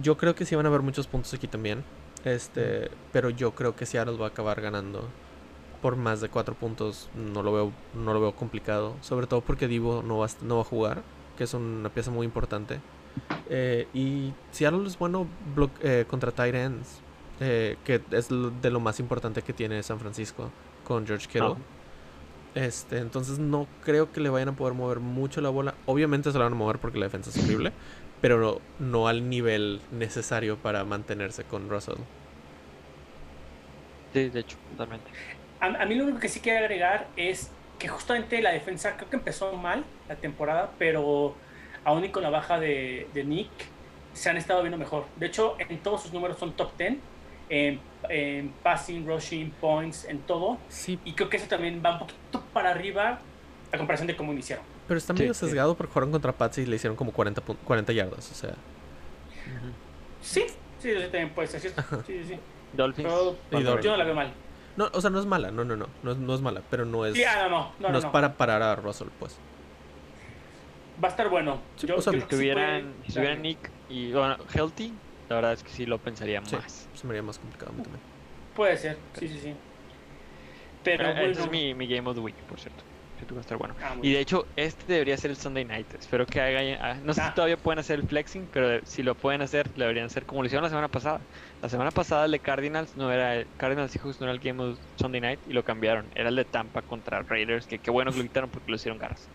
Yo 0.00 0.16
creo 0.16 0.34
que 0.34 0.44
sí 0.44 0.54
van 0.54 0.66
a 0.66 0.68
haber 0.68 0.82
muchos 0.82 1.06
puntos 1.06 1.34
aquí 1.34 1.48
también. 1.48 1.84
Este, 2.24 2.90
pero 3.12 3.30
yo 3.30 3.54
creo 3.54 3.76
que 3.76 3.86
Seattle 3.86 4.16
va 4.16 4.26
a 4.26 4.28
acabar 4.28 4.60
ganando 4.60 5.08
por 5.82 5.96
más 5.96 6.20
de 6.20 6.28
cuatro 6.28 6.54
puntos. 6.54 7.08
No 7.14 7.42
lo 7.42 7.52
veo, 7.52 7.72
no 7.94 8.12
lo 8.14 8.20
veo 8.20 8.34
complicado. 8.34 8.94
Sobre 9.00 9.26
todo 9.26 9.40
porque 9.40 9.68
Divo 9.68 10.02
no 10.02 10.18
va, 10.18 10.28
no 10.42 10.56
va 10.56 10.62
a 10.62 10.64
jugar, 10.64 11.02
que 11.36 11.44
es 11.44 11.54
una 11.54 11.88
pieza 11.88 12.10
muy 12.10 12.26
importante. 12.26 12.80
Eh, 13.48 13.88
y 13.94 14.32
Seattle 14.52 14.86
es 14.86 14.98
bueno 14.98 15.26
eh, 15.82 16.04
contra 16.08 16.30
tight 16.30 16.54
ends, 16.54 17.00
eh, 17.40 17.76
que 17.84 18.00
es 18.10 18.28
de 18.28 18.70
lo 18.70 18.80
más 18.80 19.00
importante 19.00 19.42
que 19.42 19.52
tiene 19.52 19.82
San 19.82 19.98
Francisco 19.98 20.50
con 20.84 21.06
George 21.06 21.26
Kittle. 21.26 21.56
Este, 22.54 22.98
entonces 22.98 23.38
no 23.38 23.68
creo 23.84 24.10
que 24.10 24.20
le 24.20 24.30
vayan 24.30 24.48
a 24.48 24.52
poder 24.56 24.74
mover 24.74 25.00
mucho 25.00 25.40
la 25.40 25.48
bola. 25.48 25.74
Obviamente 25.86 26.32
se 26.32 26.38
la 26.38 26.44
van 26.44 26.54
a 26.54 26.56
mover 26.56 26.78
porque 26.78 26.98
la 26.98 27.06
defensa 27.06 27.30
es 27.30 27.44
horrible 27.44 27.72
pero 28.20 28.60
no, 28.78 29.08
al 29.08 29.28
nivel 29.28 29.80
necesario 29.92 30.56
para 30.56 30.84
mantenerse 30.84 31.44
con 31.44 31.68
Russell. 31.68 31.98
Sí, 34.12 34.28
de 34.28 34.40
hecho, 34.40 34.56
totalmente. 34.70 35.10
A, 35.60 35.84
mí 35.86 35.94
lo 35.94 36.04
único 36.04 36.20
que 36.20 36.28
sí 36.28 36.40
quiero 36.40 36.60
agregar 36.60 37.08
es 37.16 37.50
que 37.78 37.88
justamente 37.88 38.40
la 38.40 38.50
defensa 38.50 38.96
creo 38.96 39.10
que 39.10 39.16
empezó 39.16 39.52
mal 39.52 39.84
la 40.08 40.16
temporada, 40.16 40.70
pero 40.78 41.34
aún 41.84 42.04
y 42.04 42.08
con 42.10 42.22
la 42.22 42.30
baja 42.30 42.58
de, 42.58 43.08
Nick 43.14 43.50
se 44.12 44.30
han 44.30 44.36
estado 44.36 44.62
viendo 44.62 44.78
mejor. 44.78 45.04
De 45.16 45.26
hecho, 45.26 45.56
en 45.58 45.78
todos 45.78 46.02
sus 46.02 46.12
números 46.12 46.38
son 46.38 46.52
top 46.54 46.76
10. 46.76 46.96
En, 47.50 47.80
passing, 48.62 49.06
rushing, 49.06 49.50
points, 49.52 50.04
en 50.04 50.20
todo. 50.20 50.58
Sí. 50.68 50.98
Y 51.04 51.12
creo 51.12 51.28
que 51.28 51.38
eso 51.38 51.48
también 51.48 51.82
va 51.84 51.94
un 51.94 51.98
poquito 52.00 52.42
para 52.52 52.70
arriba 52.70 53.20
a 53.72 53.76
comparación 53.76 54.06
de 54.06 54.16
cómo 54.16 54.32
iniciaron. 54.32 54.64
Pero 54.88 54.96
está 54.96 55.12
medio 55.12 55.34
sesgado 55.34 55.76
porque 55.76 55.92
jugaron 55.92 56.10
contra 56.10 56.32
Pats 56.32 56.58
y 56.58 56.66
le 56.66 56.76
hicieron 56.76 56.96
como 56.96 57.12
40, 57.12 57.42
40 57.42 57.92
yardas, 57.92 58.30
o 58.32 58.34
sea. 58.34 58.54
Sí, 60.22 60.46
sí, 60.78 60.92
también 61.02 61.30
puede 61.34 61.48
ser 61.48 61.60
cierto. 61.60 61.82
Sí, 62.06 62.24
sí, 62.26 62.38
Dolphins. 62.72 63.08
Yo 63.50 63.90
no 63.90 63.96
la 63.98 64.04
veo 64.04 64.14
mal. 64.14 64.32
No, 64.78 64.88
o 64.92 65.00
sea, 65.00 65.10
no 65.10 65.18
es 65.18 65.26
mala, 65.26 65.50
no, 65.50 65.64
no, 65.64 65.76
no, 65.76 65.88
no, 66.02 66.14
no 66.14 66.34
es 66.34 66.40
mala, 66.40 66.62
pero 66.70 66.86
no 66.86 67.04
es. 67.04 67.18
Ah, 67.26 67.48
no, 67.50 67.72
no, 67.78 67.90
no, 67.90 67.98
es 67.98 68.06
para 68.06 68.34
parar 68.34 68.62
a 68.62 68.76
Russell, 68.76 69.08
pues. 69.18 69.36
Va 71.02 71.08
a 71.08 71.10
estar 71.10 71.28
bueno. 71.28 71.60
yo, 71.78 71.96
o 71.96 72.00
sea, 72.00 72.12
si 72.12 72.20
tuvieran, 72.22 72.94
si 73.06 73.12
tuvieran 73.12 73.42
Nick 73.42 73.70
y 73.90 74.12
bueno, 74.12 74.36
Healthy, 74.54 74.92
la 75.28 75.36
verdad 75.36 75.52
es 75.52 75.62
que 75.62 75.70
sí 75.70 75.84
lo 75.84 75.98
pensaría 75.98 76.40
más. 76.40 76.88
Se 76.94 77.06
me 77.06 77.12
haría 77.12 77.22
más 77.22 77.38
complicado 77.38 77.72
también. 77.72 78.00
Puede 78.56 78.76
ser, 78.78 78.96
sí, 79.18 79.28
sí, 79.28 79.38
sí. 79.38 79.54
Pero, 80.82 81.04
bueno. 81.04 81.20
Ese 81.20 81.42
es 81.42 81.50
mi, 81.50 81.74
mi 81.74 81.86
Game 81.86 82.08
of 82.08 82.16
the 82.16 82.22
Week, 82.22 82.36
por 82.48 82.58
cierto 82.58 82.87
va 83.32 83.38
a 83.38 83.40
estar 83.40 83.58
bueno. 83.58 83.74
Ah, 83.82 83.94
y 84.02 84.12
de 84.12 84.20
hecho, 84.20 84.46
este 84.56 84.92
debería 84.92 85.16
ser 85.16 85.30
el 85.30 85.36
Sunday 85.36 85.64
Night. 85.64 85.86
Espero 85.98 86.26
que 86.26 86.40
hagan. 86.40 86.78
Ah, 86.80 87.00
no 87.02 87.12
sé 87.12 87.20
si 87.20 87.26
ah. 87.26 87.34
todavía 87.34 87.56
pueden 87.56 87.78
hacer 87.78 87.98
el 87.98 88.06
flexing, 88.06 88.48
pero 88.52 88.84
si 88.84 89.02
lo 89.02 89.14
pueden 89.14 89.42
hacer, 89.42 89.68
lo 89.76 89.84
deberían 89.84 90.06
hacer 90.06 90.24
como 90.24 90.42
lo 90.42 90.46
hicieron 90.46 90.62
la 90.62 90.68
semana 90.68 90.88
pasada. 90.88 91.20
La 91.62 91.68
semana 91.68 91.90
pasada 91.90 92.26
el 92.26 92.32
de 92.32 92.38
Cardinals 92.38 92.96
no 92.96 93.12
era 93.12 93.36
el 93.36 93.46
Cardinals 93.56 93.92
Seahawks 93.92 94.20
no 94.20 94.26
era 94.26 94.32
el 94.32 94.40
Game 94.40 94.62
of 94.62 94.78
Sunday 94.96 95.20
Night 95.20 95.40
y 95.48 95.52
lo 95.52 95.64
cambiaron. 95.64 96.06
Era 96.14 96.28
el 96.28 96.36
de 96.36 96.44
Tampa 96.44 96.82
contra 96.82 97.22
Raiders, 97.22 97.66
que 97.66 97.78
qué 97.78 97.90
bueno 97.90 98.10
que 98.12 98.18
lo 98.18 98.22
quitaron 98.24 98.50
porque 98.50 98.70
lo 98.70 98.76
hicieron 98.76 98.98
garras. 98.98 99.28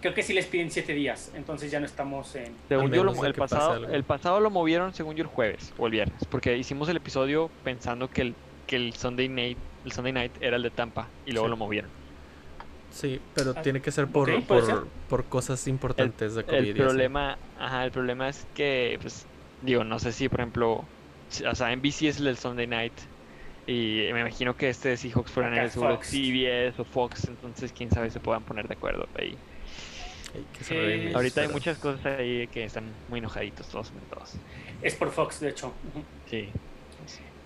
Creo 0.00 0.14
que 0.14 0.24
sí 0.24 0.32
les 0.32 0.46
piden 0.46 0.70
7 0.70 0.94
días, 0.94 1.30
entonces 1.36 1.70
ya 1.70 1.78
no 1.78 1.86
estamos 1.86 2.34
en. 2.34 2.52
Según 2.68 2.90
yo, 2.90 3.02
el, 3.24 3.34
pasado, 3.34 3.86
el 3.86 4.02
pasado 4.02 4.40
lo 4.40 4.50
movieron, 4.50 4.92
según 4.94 5.14
yo, 5.14 5.22
el 5.22 5.28
jueves 5.28 5.72
o 5.78 5.86
el 5.86 5.92
viernes, 5.92 6.24
porque 6.28 6.56
hicimos 6.56 6.88
el 6.88 6.96
episodio 6.96 7.50
pensando 7.62 8.10
que 8.10 8.22
el, 8.22 8.34
que 8.66 8.74
el 8.74 8.94
Sunday 8.94 9.28
Night 9.28 9.58
el 9.84 9.92
Sunday 9.92 10.12
Night 10.12 10.32
era 10.40 10.56
el 10.56 10.62
de 10.62 10.70
Tampa 10.70 11.08
y 11.26 11.32
luego 11.32 11.48
lo 11.48 11.56
movieron. 11.56 11.90
Sí, 12.92 13.20
pero 13.34 13.54
ah, 13.56 13.62
tiene 13.62 13.80
que 13.80 13.90
ser 13.90 14.06
por, 14.06 14.30
por, 15.08 15.24
cosas 15.24 15.66
importantes 15.66 16.34
de 16.34 16.44
COVID. 16.44 16.68
El 16.68 16.74
problema, 16.74 17.38
ajá, 17.58 17.84
el 17.86 17.90
problema 17.90 18.28
es 18.28 18.46
que, 18.54 18.98
pues, 19.00 19.26
digo, 19.62 19.82
no 19.82 19.98
sé 19.98 20.12
si, 20.12 20.28
por 20.28 20.40
ejemplo, 20.40 20.84
o 21.50 21.54
sea, 21.54 21.74
NBC 21.74 22.02
es 22.02 22.20
el 22.20 22.36
Sunday 22.36 22.66
Night 22.66 22.92
y 23.66 24.08
me 24.12 24.20
imagino 24.20 24.56
que 24.56 24.68
este 24.68 24.90
de 24.90 24.96
Seahawks 24.96 25.30
fueran 25.30 25.54
el 25.54 25.70
seguro 25.70 26.00
CBS 26.02 26.80
o 26.80 26.84
Fox, 26.84 27.28
entonces 27.28 27.72
quién 27.72 27.90
sabe 27.90 28.10
se 28.10 28.20
puedan 28.20 28.42
poner 28.42 28.68
de 28.68 28.74
acuerdo 28.74 29.08
ahí. 29.18 29.36
Ahorita 31.14 31.42
hay 31.42 31.48
muchas 31.48 31.78
cosas 31.78 32.04
ahí 32.18 32.46
que 32.48 32.64
están 32.64 32.84
muy 33.08 33.18
enojaditos 33.20 33.68
todos, 33.68 33.92
todos. 34.10 34.34
Es 34.82 34.94
por 34.94 35.10
Fox, 35.10 35.40
de 35.40 35.50
hecho. 35.50 35.72
Sí. 36.28 36.48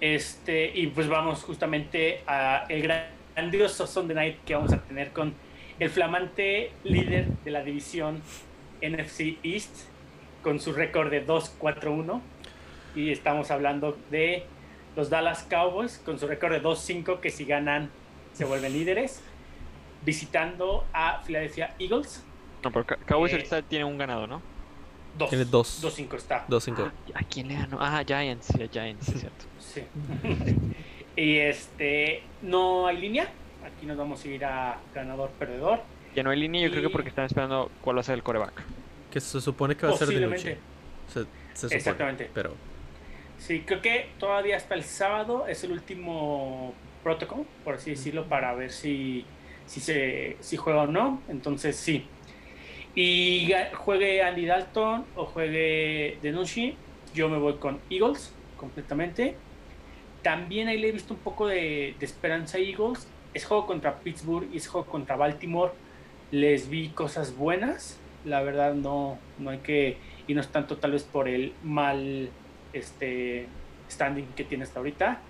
Este, 0.00 0.70
y 0.74 0.88
pues 0.88 1.08
vamos 1.08 1.42
justamente 1.42 2.22
a 2.26 2.66
el 2.68 2.82
gran 2.82 3.15
grandioso 3.36 3.86
Sunday 3.86 4.16
Night 4.16 4.44
que 4.46 4.54
vamos 4.54 4.72
a 4.72 4.78
tener 4.78 5.12
con 5.12 5.34
el 5.78 5.90
flamante 5.90 6.72
líder 6.84 7.26
de 7.44 7.50
la 7.50 7.62
división 7.62 8.22
NFC 8.80 9.36
East 9.42 9.88
con 10.42 10.58
su 10.58 10.72
récord 10.72 11.10
de 11.10 11.26
2-4-1 11.26 12.22
y 12.94 13.10
estamos 13.10 13.50
hablando 13.50 13.98
de 14.10 14.46
los 14.96 15.10
Dallas 15.10 15.42
Cowboys 15.50 16.00
con 16.02 16.18
su 16.18 16.26
récord 16.26 16.52
de 16.52 16.62
2-5 16.62 17.20
que 17.20 17.28
si 17.28 17.44
ganan 17.44 17.90
se 18.32 18.46
vuelven 18.46 18.72
líderes 18.72 19.22
visitando 20.02 20.86
a 20.94 21.22
Philadelphia 21.26 21.74
Eagles. 21.78 22.24
No, 22.62 22.72
pero 22.72 22.86
Cowboys 23.04 23.32
eh, 23.32 23.36
ahorita 23.36 23.62
tiene 23.62 23.84
un 23.84 23.98
ganado, 23.98 24.26
¿no? 24.26 24.40
Dos. 25.18 25.28
Tiene 25.28 25.44
2-5 25.44 26.14
está. 26.14 26.46
2-5. 26.46 26.74
Ah, 26.78 26.92
¿A 27.20 27.22
quién 27.24 27.48
le 27.48 27.54
ganó? 27.54 27.78
Ah, 27.80 28.02
Giants, 28.06 28.46
sí, 28.46 28.66
Giants, 28.72 29.08
es 29.08 29.20
cierto. 29.20 29.44
Sí. 29.58 29.82
Y 31.16 31.38
este, 31.38 32.22
no 32.42 32.86
hay 32.86 32.98
línea. 32.98 33.28
Aquí 33.64 33.86
nos 33.86 33.96
vamos 33.96 34.24
a 34.24 34.28
ir 34.28 34.44
a 34.44 34.78
ganador-perdedor. 34.94 35.80
Ya 36.14 36.22
no 36.22 36.30
hay 36.30 36.38
línea, 36.38 36.62
yo 36.62 36.70
creo 36.70 36.82
que 36.82 36.90
porque 36.90 37.08
están 37.08 37.24
esperando 37.24 37.70
cuál 37.82 37.96
va 37.96 38.00
a 38.00 38.04
ser 38.04 38.14
el 38.14 38.22
coreback. 38.22 38.62
Que 39.10 39.20
se 39.20 39.40
supone 39.40 39.76
que 39.76 39.86
va 39.86 39.94
a 39.94 39.96
ser 39.96 40.08
de 40.08 40.20
noche. 40.20 40.58
Se, 41.08 41.20
supone, 41.20 41.76
Exactamente. 41.76 42.30
Pero. 42.32 42.54
Sí, 43.38 43.64
creo 43.66 43.82
que 43.82 44.08
todavía 44.18 44.56
hasta 44.56 44.74
el 44.74 44.84
sábado 44.84 45.46
es 45.46 45.62
el 45.64 45.72
último 45.72 46.74
protocolo, 47.02 47.44
por 47.64 47.74
así 47.74 47.90
decirlo, 47.90 48.24
para 48.26 48.54
ver 48.54 48.70
si, 48.70 49.24
si, 49.66 49.80
se, 49.80 50.36
si 50.40 50.56
juega 50.56 50.82
o 50.82 50.86
no. 50.86 51.22
Entonces, 51.28 51.76
sí. 51.76 52.06
Y 52.94 53.52
juegue 53.74 54.22
Andy 54.22 54.46
Dalton 54.46 55.04
o 55.16 55.26
juegue 55.26 56.18
Denushi, 56.22 56.76
yo 57.14 57.28
me 57.28 57.36
voy 57.36 57.54
con 57.54 57.78
Eagles 57.90 58.34
completamente. 58.56 59.36
También 60.26 60.66
ahí 60.66 60.76
le 60.76 60.88
he 60.88 60.90
visto 60.90 61.14
un 61.14 61.20
poco 61.20 61.46
de, 61.46 61.94
esperanza 62.00 62.58
a 62.58 62.60
Eagles. 62.60 63.06
Es 63.32 63.44
juego 63.44 63.64
contra 63.64 64.00
Pittsburgh 64.00 64.48
y 64.52 64.56
es 64.56 64.66
juego 64.66 64.84
contra 64.84 65.14
Baltimore. 65.14 65.70
les 66.32 66.68
vi 66.68 66.88
cosas 66.88 67.36
buenas. 67.36 68.00
La 68.24 68.42
verdad 68.42 68.74
no, 68.74 69.20
no 69.38 69.50
hay 69.50 69.58
que 69.58 69.98
irnos 70.26 70.48
tanto 70.48 70.78
tal 70.78 70.90
vez 70.90 71.04
por 71.04 71.28
el 71.28 71.52
mal 71.62 72.28
este, 72.72 73.46
standing 73.88 74.26
que 74.34 74.42
tiene 74.42 74.64
hasta 74.64 74.80
ahorita. 74.80 75.20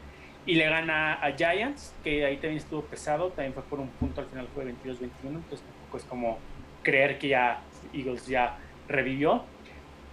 Y 0.46 0.54
le 0.54 0.64
gana 0.64 1.12
a 1.12 1.36
Giants, 1.36 1.94
que 2.02 2.24
ahí 2.24 2.36
también 2.36 2.56
estuvo 2.56 2.80
pesado, 2.80 3.28
también 3.28 3.52
fue 3.52 3.64
por 3.64 3.80
un 3.80 3.88
punto, 3.88 4.22
al 4.22 4.28
final 4.28 4.48
fue 4.54 4.64
22-21, 4.64 5.10
entonces 5.24 5.60
tampoco 5.60 5.98
es 5.98 6.04
como 6.04 6.38
creer 6.82 7.18
que 7.18 7.28
ya 7.28 7.60
Eagles 7.92 8.26
ya 8.26 8.56
revivió. 8.88 9.44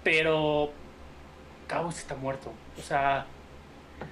Pero 0.04 0.74
Cowboys 1.70 2.00
está 2.00 2.16
muerto. 2.16 2.52
O 2.78 2.82
sea, 2.82 3.28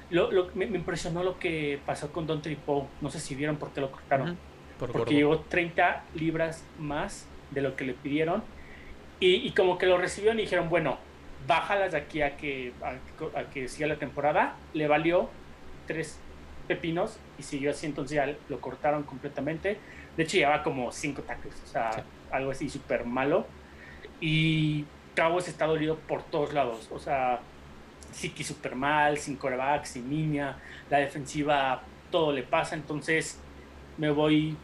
lo, 0.09 0.31
lo, 0.31 0.49
me, 0.55 0.65
me, 0.67 0.77
impresionó 0.77 1.23
lo 1.23 1.39
que 1.39 1.79
pasó 1.85 2.11
con 2.11 2.27
Don 2.27 2.41
Poe. 2.65 2.85
No 2.99 3.09
sé 3.09 3.19
si 3.19 3.35
vieron 3.35 3.57
por 3.57 3.71
qué 3.71 3.81
lo 3.81 3.91
cortaron. 3.91 4.31
Uh 4.31 4.33
-huh. 4.33 4.79
por 4.79 4.91
porque 4.91 5.15
llegó 5.15 5.39
30 5.39 6.03
libras 6.15 6.65
más 6.79 7.27
de 7.51 7.61
lo 7.61 7.75
que 7.75 7.85
le 7.85 7.93
pidieron. 7.93 8.43
Y, 9.19 9.35
y, 9.35 9.51
como 9.51 9.77
que 9.77 9.85
lo 9.85 9.97
recibieron 9.97 10.39
y 10.39 10.43
dijeron, 10.43 10.69
bueno, 10.69 10.97
bájalas 11.47 11.91
de 11.91 11.97
aquí 11.99 12.21
a 12.21 12.37
que, 12.37 12.73
a, 12.81 13.39
a, 13.39 13.43
que 13.45 13.67
siga 13.67 13.87
la 13.87 13.97
temporada. 13.97 14.55
Le 14.73 14.87
valió 14.87 15.29
tres 15.87 16.19
pepinos 16.67 17.19
y 17.37 17.43
siguió 17.43 17.71
así. 17.71 17.85
Entonces 17.85 18.15
ya 18.15 18.35
lo 18.49 18.59
cortaron 18.59 19.03
completamente. 19.03 19.77
De 20.17 20.23
hecho, 20.23 20.37
llevaba 20.37 20.63
como 20.63 20.91
cinco 20.91 21.21
tackles. 21.21 21.61
O 21.63 21.67
sea, 21.67 21.93
sí. 21.93 22.01
algo 22.31 22.51
así 22.51 22.69
súper 22.69 23.05
malo. 23.05 23.45
Y 24.19 24.85
Cowboys 25.15 25.47
está 25.47 25.67
dolido 25.67 25.97
por 25.97 26.23
todos 26.23 26.53
lados. 26.53 26.89
O 26.91 26.99
sea, 26.99 27.41
Siki 28.11 28.43
super 28.43 28.75
mal, 28.75 29.17
sin 29.17 29.35
coreback, 29.35 29.85
sin 29.85 30.09
línea, 30.09 30.57
la 30.89 30.97
defensiva, 30.97 31.81
todo 32.09 32.31
le 32.31 32.43
pasa. 32.43 32.75
Entonces, 32.75 33.39
me 33.97 34.11
voy 34.11 34.55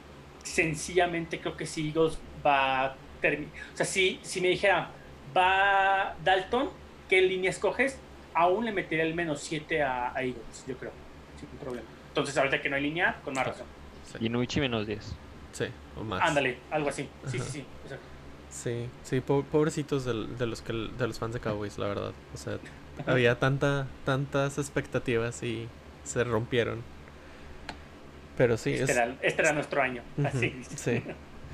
sencillamente, 0.43 1.39
creo 1.39 1.55
que 1.55 1.65
si 1.65 1.87
Eagles 1.87 2.17
va 2.45 2.85
a 2.85 2.95
terminar. 3.21 3.53
O 3.73 3.77
sea, 3.77 3.85
si, 3.85 4.19
si 4.21 4.41
me 4.41 4.49
dijera, 4.49 4.89
va 5.35 6.15
Dalton, 6.23 6.69
¿qué 7.09 7.21
línea 7.21 7.49
escoges? 7.49 7.99
Aún 8.33 8.65
le 8.65 8.71
metería 8.71 9.03
el 9.03 9.15
menos 9.15 9.41
7 9.41 9.81
a, 9.81 10.13
a, 10.15 10.21
Eagles, 10.21 10.65
yo 10.67 10.77
creo, 10.77 10.91
sin 11.39 11.49
problema. 11.59 11.87
Entonces, 12.09 12.37
ahorita 12.37 12.61
que 12.61 12.69
no 12.69 12.75
hay 12.75 12.83
línea, 12.83 13.19
con 13.23 13.33
más 13.33 13.47
razón. 13.47 13.65
Sí. 14.11 14.25
Y 14.25 14.29
Nuichi 14.29 14.59
menos 14.59 14.87
10. 14.87 15.15
Sí, 15.51 15.65
o 15.95 16.03
más. 16.03 16.21
Ándale, 16.21 16.59
algo 16.71 16.89
así. 16.89 17.09
Sí, 17.25 17.39
sí, 17.39 17.49
sí, 17.49 17.65
exacto. 17.83 18.05
Sí, 18.49 18.89
sí, 19.03 19.21
po 19.21 19.43
pobrecitos 19.43 20.05
de, 20.05 20.13
de, 20.37 20.45
los 20.45 20.61
que, 20.61 20.73
de 20.73 21.07
los 21.07 21.19
fans 21.19 21.33
de 21.33 21.39
Cowboys, 21.39 21.77
la 21.77 21.87
verdad. 21.87 22.13
O 22.33 22.37
sea, 22.37 22.57
había 23.05 23.39
tanta, 23.39 23.87
tantas 24.05 24.57
expectativas 24.57 25.43
y 25.43 25.67
se 26.03 26.23
rompieron. 26.23 26.81
Pero 28.37 28.57
sí, 28.57 28.71
este, 28.71 28.83
es... 28.83 28.89
era, 28.91 29.15
este 29.21 29.41
era 29.41 29.53
nuestro 29.53 29.81
año. 29.81 30.03
Así. 30.23 30.55
Sí. 30.75 31.03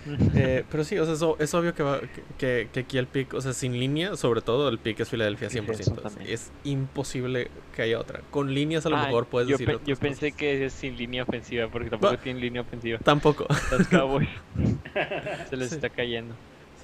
eh, 0.36 0.66
pero 0.70 0.84
sí, 0.84 0.98
o 0.98 1.06
sea, 1.06 1.14
es, 1.14 1.42
es 1.42 1.54
obvio 1.54 1.74
que, 1.74 1.82
va, 1.84 2.02
que, 2.38 2.68
que, 2.72 2.80
aquí 2.82 2.98
el 2.98 3.08
pick, 3.08 3.34
o 3.34 3.42
sea, 3.42 3.54
sin 3.54 3.80
línea, 3.80 4.18
sobre 4.18 4.42
todo 4.42 4.68
el 4.68 4.78
pick 4.80 5.00
es 5.00 5.10
Filadelfia 5.10 5.50
100%. 5.50 6.22
Es, 6.22 6.28
es, 6.28 6.52
imposible 6.66 7.50
que 7.74 7.84
haya 7.84 8.00
otra. 8.00 8.22
Con 8.30 8.54
líneas 8.54 8.86
a 8.86 8.90
lo 8.90 8.98
ah, 8.98 9.06
mejor 9.06 9.28
puedes 9.28 9.48
yo 9.48 9.58
decir. 9.58 9.78
Pe 9.78 9.80
yo 9.86 9.96
pensé 9.96 10.32
cosas. 10.32 10.40
que 10.40 10.66
es 10.66 10.74
sin 10.74 10.98
línea 10.98 11.24
ofensiva, 11.24 11.70
porque 11.70 11.90
tampoco 11.90 12.16
Va. 12.16 12.22
tienen 12.22 12.42
línea 12.42 12.62
ofensiva. 12.62 13.00
Tampoco. 13.00 13.48
Los 13.72 13.88
Cowboys. 13.88 14.30
Se 15.50 15.56
les 15.56 15.70
Sí. 15.70 15.76
está 15.76 15.90
cayendo. 15.90 16.36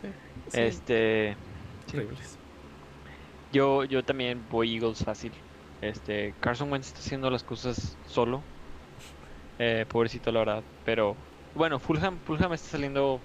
Sí, 0.02 0.08
sí, 0.50 0.60
Este. 0.62 1.36
horribles. 1.94 2.39
Yo, 3.52 3.84
yo 3.86 4.04
también 4.04 4.48
voy 4.50 4.76
Eagles 4.76 5.04
fácil. 5.04 5.34
Este, 5.82 6.36
Carson 6.40 6.72
Wentz 6.72 6.88
está 6.88 7.00
haciendo 7.00 7.30
las 7.30 7.44
cosas 7.44 7.98
solo. 8.06 8.44
Eh, 9.58 9.86
pobrecito, 9.88 10.32
la 10.32 10.40
verdad. 10.40 10.64
Pero 10.84 11.16
bueno, 11.54 11.80
Fulham, 11.80 12.20
Fulham 12.24 12.54
está 12.54 12.70
saliendo, 12.70 13.22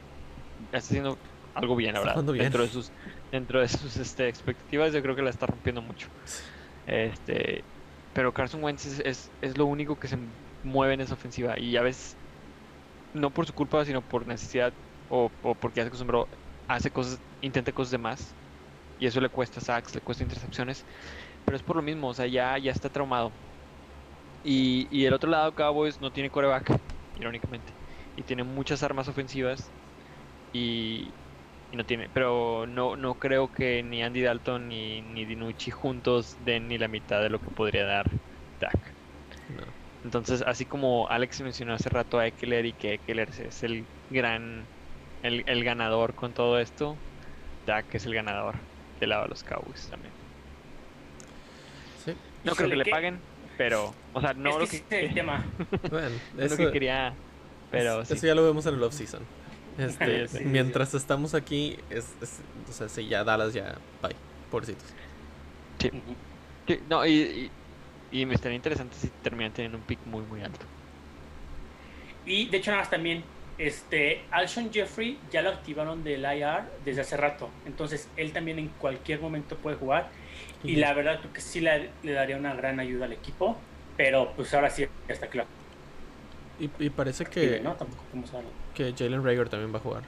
está 0.72 0.78
haciendo 0.78 1.18
algo 1.54 1.76
bien, 1.76 1.94
la 1.94 2.00
verdad. 2.00 2.24
bien. 2.24 2.44
Dentro 2.44 2.62
de 2.62 2.68
sus, 2.68 2.92
dentro 3.30 3.60
de 3.60 3.68
sus 3.68 3.96
este, 3.96 4.28
expectativas, 4.28 4.92
yo 4.92 5.02
creo 5.02 5.14
que 5.14 5.22
la 5.22 5.30
está 5.30 5.46
rompiendo 5.46 5.82
mucho. 5.82 6.08
Este, 6.86 7.64
pero 8.12 8.32
Carson 8.32 8.62
Wentz 8.62 8.86
es, 8.86 9.00
es, 9.00 9.32
es 9.40 9.58
lo 9.58 9.66
único 9.66 9.96
que 9.96 10.08
se 10.08 10.18
mueve 10.62 10.94
en 10.94 11.00
esa 11.02 11.14
ofensiva 11.14 11.58
y 11.58 11.76
a 11.76 11.82
veces 11.82 12.18
no 13.12 13.32
por 13.32 13.46
su 13.46 13.52
culpa, 13.52 13.84
sino 13.84 14.02
por 14.02 14.26
necesidad 14.26 14.74
o, 15.08 15.30
o 15.42 15.54
porque 15.54 15.78
ya 15.80 15.84
se 15.84 15.88
acostumbró, 15.88 16.28
hace 16.66 16.90
cosas, 16.90 17.22
intenta 17.40 17.72
cosas 17.72 17.92
de 17.92 17.98
más 17.98 18.36
y 18.98 19.06
eso 19.06 19.20
le 19.20 19.30
cuesta 19.30 19.60
sacks, 19.60 19.94
le 19.94 20.00
cuesta 20.02 20.24
intercepciones, 20.24 20.86
pero 21.44 21.56
es 21.56 21.62
por 21.64 21.76
lo 21.76 21.82
mismo, 21.82 22.08
o 22.08 22.14
sea, 22.14 22.26
ya, 22.26 22.58
ya 22.58 22.72
está 22.72 22.90
traumado. 22.90 23.38
Y, 24.42 24.88
y 24.96 25.06
el 25.06 25.14
otro 25.14 25.30
lado, 25.30 25.54
Cowboys 25.54 26.00
no 26.00 26.12
tiene 26.12 26.30
coreback, 26.30 26.70
irónicamente, 27.14 27.78
y 28.14 28.24
tiene 28.24 28.44
muchas 28.44 28.82
armas 28.82 29.08
ofensivas 29.08 29.74
y, 30.52 31.18
y 31.70 31.76
no 31.76 31.86
tiene, 31.86 32.10
pero 32.10 32.66
no, 32.68 32.96
no 32.96 33.16
creo 33.18 33.50
que 33.52 33.82
ni 33.84 34.02
Andy 34.02 34.22
Dalton 34.22 34.68
ni, 34.68 35.02
ni 35.02 35.26
Dinucci 35.26 35.70
juntos 35.72 36.36
den 36.38 36.68
ni 36.68 36.78
la 36.78 36.88
mitad 36.88 37.22
de 37.22 37.30
lo 37.30 37.40
que 37.40 37.52
podría 37.52 37.86
dar 37.86 38.20
Dak. 38.60 38.98
No. 39.48 39.74
Entonces, 40.02 40.42
así 40.42 40.66
como 40.66 41.08
Alex 41.08 41.40
mencionó 41.40 41.74
hace 41.74 41.88
rato 41.88 42.18
a 42.18 42.26
Eckler 42.26 42.66
y 42.66 42.74
que 42.74 42.94
Eckler 42.94 43.30
es 43.30 43.62
el 43.62 43.88
gran, 44.08 44.70
el, 45.22 45.42
el 45.46 45.64
ganador 45.64 46.14
con 46.14 46.34
todo 46.34 46.58
esto, 46.60 47.02
Dak 47.66 47.94
es 47.94 48.06
el 48.06 48.14
ganador 48.14 48.68
del 49.04 49.10
lado 49.10 49.26
los 49.28 49.42
Cowboys 49.44 49.86
también. 49.88 50.12
Sí. 52.04 52.14
No 52.44 52.54
creo 52.54 52.68
que 52.70 52.76
le 52.76 52.84
paguen, 52.86 53.18
pero, 53.56 53.94
o 54.12 54.20
sea, 54.20 54.34
no 54.34 54.50
es 54.50 54.58
lo 54.58 54.66
que 54.88 55.06
el 55.06 55.14
tema. 55.14 55.44
Bueno, 55.90 56.10
no 56.34 56.42
eso, 56.42 56.56
lo 56.56 56.66
que 56.66 56.72
quería, 56.72 57.14
pero 57.70 58.02
eso 58.02 58.14
sí. 58.16 58.26
ya 58.26 58.34
lo 58.34 58.44
vemos 58.44 58.66
en 58.66 58.74
el 58.74 58.82
off-season. 58.82 59.22
Este, 59.78 60.28
Sí, 60.28 60.38
sí, 60.38 60.44
mientras 60.44 60.94
estamos 60.94 61.34
aquí, 61.34 61.76
es, 61.90 62.14
es- 62.20 62.40
o 62.68 62.72
sea, 62.72 62.88
si 62.88 63.06
ya 63.08 63.24
Dallas 63.24 63.52
ya, 63.54 63.76
bye, 64.02 64.14
pobrecitos. 64.50 64.84
Sí. 65.78 65.90
Sí, 66.66 66.80
no, 66.88 67.04
y, 67.04 67.50
y, 68.10 68.20
y 68.20 68.26
me 68.26 68.34
estaría 68.34 68.56
interesante 68.56 68.96
si 68.96 69.08
terminan 69.22 69.52
teniendo 69.52 69.76
un 69.78 69.84
pick 69.84 69.98
muy, 70.06 70.22
muy 70.22 70.40
alto. 70.42 70.64
Y 72.26 72.46
de 72.48 72.56
hecho, 72.56 72.70
nada 72.70 72.82
más 72.82 72.90
también, 72.90 73.22
este, 73.58 74.22
Alshon 74.30 74.72
Jeffrey 74.72 75.18
ya 75.30 75.42
lo 75.42 75.50
activaron 75.50 76.02
del 76.04 76.22
IR 76.24 76.62
desde 76.84 77.02
hace 77.02 77.16
rato. 77.16 77.48
Entonces, 77.66 78.08
él 78.16 78.32
también 78.32 78.58
en 78.58 78.68
cualquier 78.68 79.20
momento 79.20 79.56
puede 79.56 79.76
jugar. 79.76 80.08
Y 80.62 80.76
la 80.76 80.92
verdad, 80.94 81.20
creo 81.20 81.32
que 81.32 81.40
sí 81.40 81.60
le, 81.60 81.90
le 82.02 82.12
daría 82.12 82.36
una 82.36 82.54
gran 82.54 82.80
ayuda 82.80 83.04
al 83.06 83.12
equipo. 83.12 83.56
Pero 83.96 84.32
pues 84.34 84.52
ahora 84.54 84.70
sí, 84.70 84.82
ya 85.06 85.14
está 85.14 85.28
claro. 85.28 85.48
Y, 86.58 86.70
y 86.78 86.90
parece 86.90 87.26
Que, 87.26 87.50
que, 87.50 87.60
¿no? 87.60 87.74
Tampoco 87.76 88.02
podemos 88.04 88.30
saberlo. 88.30 88.50
que 88.74 88.92
Jalen 88.96 89.24
Rager 89.24 89.48
también 89.48 89.72
va 89.72 89.78
a 89.78 89.82
jugar. 89.82 90.02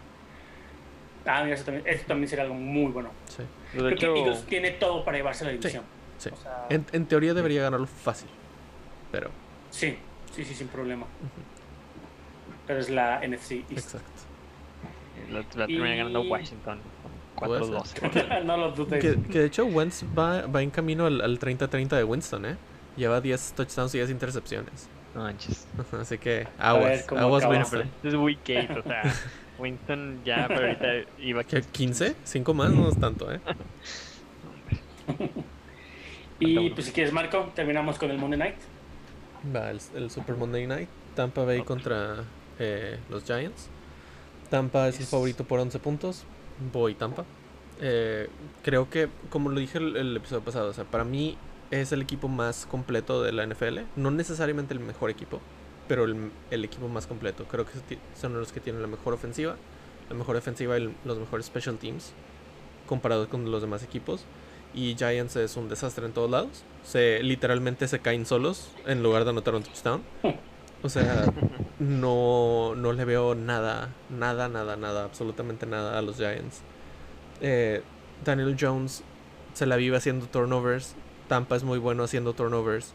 Ah, 1.25 1.43
mira, 1.43 1.55
eso 1.57 1.65
también, 1.65 1.85
eso 1.87 2.05
también 2.07 2.29
sería 2.29 2.45
algo 2.45 2.55
muy 2.55 2.93
bueno. 2.93 3.11
Sí. 3.27 3.43
De 3.73 3.79
Creo 3.79 3.89
hecho, 3.91 4.15
que 4.15 4.21
Eagles 4.21 4.47
tiene 4.47 4.71
todo 4.73 5.05
para 5.05 5.17
llevarse 5.19 5.45
la 5.45 5.51
división. 5.51 5.85
sí. 6.19 6.31
O 6.33 6.37
sea, 6.37 6.67
En, 6.71 6.87
en 6.93 7.07
teoría 7.07 7.35
debería 7.35 7.63
ganarlo 7.63 7.87
fácil. 7.87 8.29
Pero, 9.11 9.31
sí, 9.71 9.99
sí, 10.33 10.45
sí, 10.45 10.55
sin 10.55 10.69
problema. 10.69 11.07
Pero 12.67 12.81
es 12.81 12.91
la 12.91 13.21
NFC 13.27 13.53
East. 13.71 13.71
exacto. 13.73 14.11
la, 15.31 15.39
la 15.39 15.67
termina 15.67 15.95
ganando 15.97 16.25
Y- 16.25 16.29
Washington 16.29 16.79
Puede 17.37 17.61
4-12. 17.63 18.45
no 18.45 18.57
lo 18.57 18.73
dudes. 18.73 19.03
Que, 19.05 19.21
que 19.31 19.39
de 19.41 19.45
hecho 19.47 19.67
Wentz 19.67 20.05
va, 20.19 20.47
va 20.47 20.63
en 20.63 20.71
camino 20.71 21.05
al, 21.07 21.21
al 21.21 21.39
30-30 21.39 21.89
de 21.97 22.05
Winston, 22.05 22.47
¿eh? 22.47 22.57
Lleva 22.97 23.21
10 23.21 23.53
touchdowns 23.53 23.95
y 23.95 23.99
10 23.99 24.11
intercepciones. 24.11 24.89
No 25.15 25.23
manches. 25.23 25.67
Así 26.01 26.17
que 26.19 26.49
aguas, 26.59 27.07
aguas 27.13 27.45
Winston. 27.47 27.91
es 28.03 28.15
Week 28.15 28.39
8, 28.43 28.81
o 28.81 28.83
sea, 28.83 29.03
Winston 29.59 30.21
ya, 30.25 30.47
pero 30.49 30.61
ahorita 30.67 30.87
iba 31.19 31.45
¿Qué, 31.45 31.59
¿15? 31.63 32.15
¿5 32.25 32.55
más? 32.55 32.71
No 32.73 32.89
es 32.89 32.99
tanto, 32.99 33.31
¿eh? 33.33 33.41
Y 36.39 36.71
pues 36.71 36.87
si 36.87 36.93
quieres, 36.93 37.13
Marco, 37.13 37.51
terminamos 37.55 37.99
con 37.99 38.11
el 38.11 38.19
Monday 38.19 38.39
Night. 38.39 38.57
Va 39.55 39.71
el, 39.71 39.81
el 39.95 40.11
Super 40.11 40.37
Monday 40.37 40.67
Night. 40.67 40.89
Tampa 41.15 41.45
Bay 41.45 41.63
contra 41.63 42.25
eh, 42.59 42.99
los 43.11 43.25
Giants. 43.25 43.69
Tampa 44.51 44.89
es 44.89 45.01
el 45.01 45.07
favorito 45.07 45.45
por 45.45 45.59
11 45.61 45.79
puntos. 45.79 46.25
Voy 46.73 46.95
Tampa. 46.95 47.25
Eh, 47.81 48.29
creo 48.63 48.89
que, 48.89 49.09
como 49.31 49.51
lo 49.51 49.59
dije 49.61 49.79
el, 49.79 49.97
el 49.97 50.17
episodio 50.17 50.43
pasado, 50.43 50.71
o 50.71 50.73
sea, 50.73 50.85
para 50.85 51.05
mí 51.05 51.37
es 51.71 51.93
el 51.93 52.01
equipo 52.03 52.29
más 52.29 52.67
completo 52.67 53.23
de 53.23 53.33
la 53.33 53.45
NFL. 53.47 53.81
No 53.97 54.11
necesariamente 54.11 54.73
el 54.73 54.81
mejor 54.81 55.11
equipo, 55.11 55.41
pero 55.89 56.05
el, 56.05 56.31
el 56.51 56.65
equipo 56.65 56.89
más 56.89 57.07
completo. 57.07 57.45
Creo 57.45 57.67
que 57.67 57.73
son 58.19 58.39
los 58.39 58.53
que 58.53 58.61
tienen 58.61 58.81
la 58.83 58.89
mejor 58.89 59.13
ofensiva, 59.15 59.57
la 60.09 60.15
mejor 60.17 60.37
defensiva 60.37 60.79
y 60.79 60.83
el- 60.85 60.95
los 61.05 61.19
mejores 61.19 61.47
special 61.47 61.77
teams 61.77 62.13
comparado 62.87 63.29
con 63.29 63.51
los 63.51 63.61
demás 63.63 63.83
equipos. 63.83 64.25
Y 64.75 64.95
Giants 64.97 65.37
es 65.37 65.57
un 65.57 65.69
desastre 65.69 66.07
en 66.07 66.13
todos 66.13 66.31
lados. 66.31 66.63
Se 66.85 67.23
literalmente 67.23 67.89
se 67.89 67.99
caen 67.99 68.27
solos 68.27 68.71
en 68.87 69.03
lugar 69.03 69.25
de 69.25 69.31
anotar 69.31 69.55
un 69.55 69.63
touchdown. 69.65 70.03
O 70.87 70.89
sea, 70.89 71.33
no, 71.81 72.77
no 72.77 72.93
le 72.93 73.05
veo 73.05 73.35
nada, 73.35 73.93
nada, 74.09 74.49
nada, 74.49 74.77
nada, 74.77 75.05
absolutamente 75.05 75.67
nada 75.67 75.99
a 75.99 76.03
los 76.03 76.17
Giants. 76.17 76.61
Eh, 77.41 77.83
Daniel 78.25 78.57
Jones 78.59 79.03
se 79.53 79.67
la 79.67 79.75
vive 79.75 79.97
haciendo 79.97 80.27
turnovers. 80.27 80.95
Tampa 81.29 81.57
es 81.57 81.65
muy 81.65 81.81
bueno 81.81 82.05
haciendo 82.05 82.35
turnovers. 82.35 82.93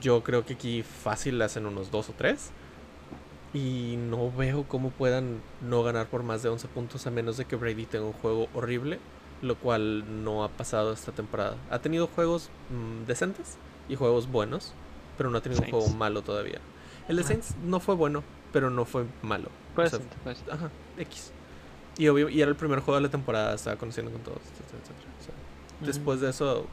Yo 0.00 0.24
creo 0.24 0.44
que 0.44 0.54
aquí 0.54 0.82
fácil 0.82 1.38
le 1.38 1.44
hacen 1.44 1.64
unos 1.64 1.92
dos 1.92 2.08
o 2.08 2.12
tres. 2.12 2.50
Y 3.54 3.94
no 3.98 4.32
veo 4.32 4.64
cómo 4.64 4.90
puedan 4.90 5.40
no 5.60 5.84
ganar 5.84 6.08
por 6.08 6.24
más 6.24 6.42
de 6.42 6.48
11 6.48 6.66
puntos 6.68 7.06
a 7.06 7.12
menos 7.12 7.36
de 7.36 7.44
que 7.44 7.54
Brady 7.54 7.86
tenga 7.86 8.06
un 8.06 8.14
juego 8.14 8.48
horrible, 8.52 8.98
lo 9.42 9.54
cual 9.54 10.24
no 10.24 10.42
ha 10.42 10.48
pasado 10.48 10.92
esta 10.92 11.12
temporada. 11.12 11.54
Ha 11.70 11.78
tenido 11.78 12.08
juegos 12.08 12.50
mm, 12.70 13.06
decentes 13.06 13.58
y 13.88 13.94
juegos 13.94 14.28
buenos, 14.28 14.72
pero 15.16 15.30
no 15.30 15.38
ha 15.38 15.40
tenido 15.40 15.62
un 15.62 15.70
juego 15.70 15.88
malo 15.90 16.22
todavía. 16.22 16.60
El 17.08 17.16
de 17.16 17.22
Saints 17.24 17.54
no 17.64 17.80
fue 17.80 17.94
bueno, 17.94 18.22
pero 18.52 18.70
no 18.70 18.84
fue 18.84 19.04
malo. 19.22 19.48
Puede 19.74 19.88
O 19.88 19.90
sea, 19.90 19.98
ser, 19.98 20.08
puede 20.22 20.36
ser. 20.36 20.50
Ajá, 20.52 20.70
X. 20.98 21.32
Y, 21.98 22.08
obvio, 22.08 22.28
y 22.28 22.40
era 22.40 22.50
el 22.50 22.56
primer 22.56 22.80
juego 22.80 22.96
de 22.96 23.02
la 23.02 23.10
temporada, 23.10 23.54
estaba 23.54 23.76
conociendo 23.76 24.10
con 24.12 24.22
todos, 24.22 24.38
etcétera, 24.38 24.78
etcétera. 24.82 25.10
O 25.20 25.24
sea, 25.24 25.86
Después 25.86 26.20
de 26.20 26.30
eso, 26.30 26.66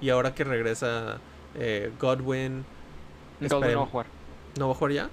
y 0.00 0.10
ahora 0.10 0.34
que 0.34 0.44
regresa 0.44 1.18
eh, 1.56 1.90
Godwin, 1.98 2.64
Godwin 3.40 3.72
no 3.72 3.78
va 3.80 3.84
a 3.84 3.86
jugar. 3.86 4.06
¿no 4.58 4.66
va 4.68 4.72
a 4.74 4.76
jugar 4.76 4.92
ya? 4.92 5.10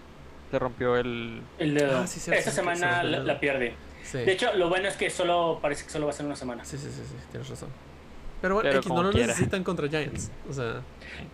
Se 0.51 0.59
rompió 0.59 0.95
el. 0.95 1.41
El 1.59 1.73
dedo. 1.73 1.97
Ah, 1.99 2.07
sí, 2.07 2.19
Esta 2.31 2.51
sí, 2.51 2.55
semana 2.55 3.03
la, 3.03 3.39
pierde. 3.39 3.73
Sí. 4.03 4.19
De 4.19 4.31
hecho, 4.31 4.53
lo 4.53 4.69
bueno 4.69 4.87
es 4.87 4.95
que 4.95 5.09
solo 5.09 5.59
parece 5.61 5.83
que 5.85 5.89
solo 5.89 6.05
va 6.05 6.11
a 6.11 6.15
ser 6.15 6.25
una 6.25 6.35
semana. 6.35 6.63
sí, 6.63 6.77
sí, 6.77 6.85
sí, 6.89 7.01
sí, 7.05 7.15
tienes 7.31 7.49
razón. 7.49 7.69
Pero 8.41 8.55
bueno, 8.55 8.69
Pero 8.69 8.79
X, 8.79 8.91
no 8.91 9.03
lo 9.03 9.11
quiera. 9.11 9.27
necesitan 9.27 9.63
contra 9.63 9.87
Giants. 9.89 10.31
O 10.49 10.53
sea, 10.53 10.81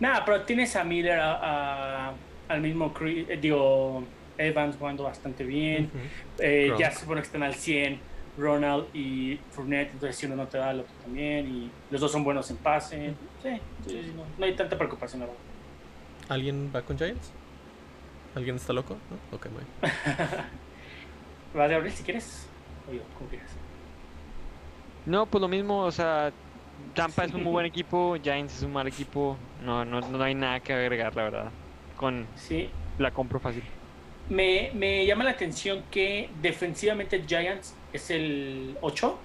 Nada, 0.00 0.24
pero 0.24 0.42
tienes 0.42 0.74
a 0.74 0.82
Miller, 0.84 1.20
a- 1.20 2.08
a- 2.08 2.12
al 2.48 2.60
mismo 2.60 2.92
Chris- 2.92 3.28
eh, 3.28 3.38
digo, 3.40 4.04
Evans 4.36 4.76
jugando 4.76 5.04
bastante 5.04 5.44
bien. 5.44 5.90
Eh, 6.38 6.68
ya 6.78 6.90
se 6.90 7.00
supone 7.00 7.20
que 7.20 7.26
están 7.26 7.42
al 7.42 7.54
100, 7.54 8.00
Ronald 8.36 8.88
y 8.94 9.36
Fournette, 9.50 9.92
entonces 9.92 10.16
si 10.16 10.26
uno 10.26 10.36
no 10.36 10.48
te 10.48 10.58
da, 10.58 10.70
el 10.72 10.80
otro 10.80 10.94
también. 11.02 11.46
Y 11.46 11.70
los 11.90 12.00
dos 12.00 12.10
son 12.12 12.24
buenos 12.24 12.50
en 12.50 12.56
pase. 12.58 13.14
Sí, 13.42 13.48
sí, 13.82 13.90
sí, 14.02 14.12
no, 14.14 14.24
no 14.36 14.44
hay 14.44 14.54
tanta 14.56 14.76
preocupación, 14.76 15.20
la 15.20 15.26
verdad. 15.26 15.40
¿alguien 16.28 16.70
va 16.74 16.82
con 16.82 16.96
Giants? 16.96 17.30
¿Alguien 18.34 18.56
está 18.56 18.72
loco? 18.72 18.96
¿No? 19.10 19.36
Ok, 19.36 19.46
muy 19.50 19.62
bien. 19.62 19.92
¿Vas 21.54 21.68
de 21.68 21.74
abrir 21.74 21.92
si 21.92 22.02
quieres? 22.02 22.46
O 22.88 22.92
yo, 22.92 23.02
como 23.16 23.30
quieras. 23.30 23.50
No, 25.06 25.26
pues 25.26 25.40
lo 25.40 25.48
mismo, 25.48 25.80
o 25.84 25.92
sea, 25.92 26.32
Tampa 26.94 27.24
es 27.24 27.32
un 27.32 27.42
muy 27.42 27.52
buen 27.52 27.66
equipo, 27.66 28.16
Giants 28.22 28.56
es 28.56 28.62
un 28.62 28.72
mal 28.72 28.86
equipo, 28.86 29.36
no, 29.64 29.84
no, 29.84 30.00
no 30.00 30.24
hay 30.24 30.34
nada 30.34 30.60
que 30.60 30.72
agregar, 30.72 31.14
la 31.14 31.22
verdad. 31.24 31.52
Con 31.96 32.26
Sí, 32.36 32.68
la 32.98 33.10
compro 33.10 33.38
fácil. 33.40 33.62
Me, 34.30 34.70
me 34.74 35.04
llama 35.04 35.24
la 35.24 35.30
atención 35.30 35.82
que 35.90 36.30
defensivamente 36.40 37.22
Giants 37.26 37.74
es 37.92 38.10
el 38.10 38.76
8, 38.80 39.18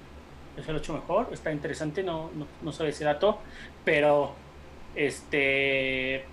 es 0.57 0.67
el 0.67 0.75
8 0.75 0.93
mejor, 0.93 1.29
está 1.31 1.51
interesante, 1.51 2.03
no, 2.03 2.29
no, 2.35 2.45
no 2.61 2.71
sabe 2.73 2.89
ese 2.89 3.05
dato, 3.05 3.39
pero 3.85 4.33
este 4.95 6.25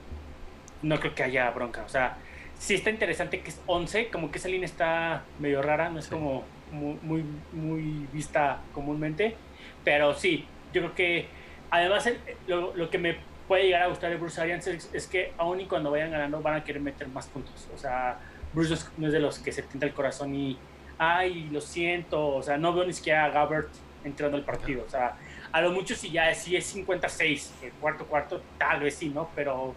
no 0.82 0.98
creo 0.98 1.14
que 1.14 1.22
haya 1.22 1.50
bronca, 1.50 1.84
o 1.84 1.88
sea, 1.88 2.16
sí 2.58 2.74
está 2.74 2.90
interesante 2.90 3.40
que 3.40 3.50
es 3.50 3.60
11, 3.66 4.08
como 4.08 4.30
que 4.30 4.38
esa 4.38 4.48
línea 4.48 4.66
está 4.66 5.22
medio 5.38 5.62
rara, 5.62 5.88
no 5.88 6.00
es 6.00 6.06
Sí. 6.06 6.10
como 6.10 6.44
muy, 6.72 6.98
muy, 7.02 7.24
muy 7.52 8.06
vista 8.12 8.58
comúnmente, 8.74 9.36
pero 9.84 10.12
sí, 10.14 10.44
yo 10.72 10.82
creo 10.82 10.94
que 10.94 11.26
además 11.70 12.06
el- 12.06 12.18
lo, 12.48 12.74
lo 12.74 12.90
que 12.90 12.98
me 12.98 13.16
puede 13.48 13.64
llegar 13.64 13.82
a 13.82 13.86
gustar 13.89 14.10
de 14.10 14.16
Bruce 14.16 14.40
Arians 14.40 14.66
es, 14.66 14.90
es 14.93 15.06
que 15.06 15.32
aún 15.39 15.60
y 15.60 15.66
cuando 15.66 15.90
vayan 15.90 16.10
ganando 16.10 16.40
van 16.43 16.55
a 16.55 16.64
querer 16.64 16.82
meter 16.82 17.09
más 17.09 17.27
puntos, 17.28 17.68
o 17.74 17.78
sea, 17.78 18.18
Bruce 18.52 18.70
no 18.70 18.74
es- 18.77 18.90
no 18.98 19.10
de 19.10 19.20
los 19.20 19.39
que 19.39 19.52
se 19.52 19.62
tienta 19.62 19.86
el 19.86 19.93
corazón 19.94 20.35
y, 20.35 20.59
ay, 20.98 21.48
lo 21.52 21.60
siento, 21.60 22.27
o 22.36 22.43
sea, 22.43 22.56
no 22.56 22.73
veo 22.73 22.85
ni 22.85 22.93
siquiera 22.93 23.24
a 23.24 23.31
Gabbert 23.31 23.68
entrando 24.05 24.36
al 24.36 24.44
partido, 24.44 24.85
o 24.86 24.89
sea, 24.90 25.16
a 25.52 25.60
lo 25.60 25.70
mucho 25.73 25.94
si 25.94 26.10
ya 26.10 26.31
es, 26.31 26.39
si 26.39 26.56
es 26.56 26.66
56, 26.66 27.55
el 27.62 27.73
cuarto 27.73 28.06
cuarto, 28.06 28.43
tal 28.59 28.81
vez 28.81 28.94
sí, 28.97 29.09
¿no? 29.09 29.28
Pero 29.35 29.74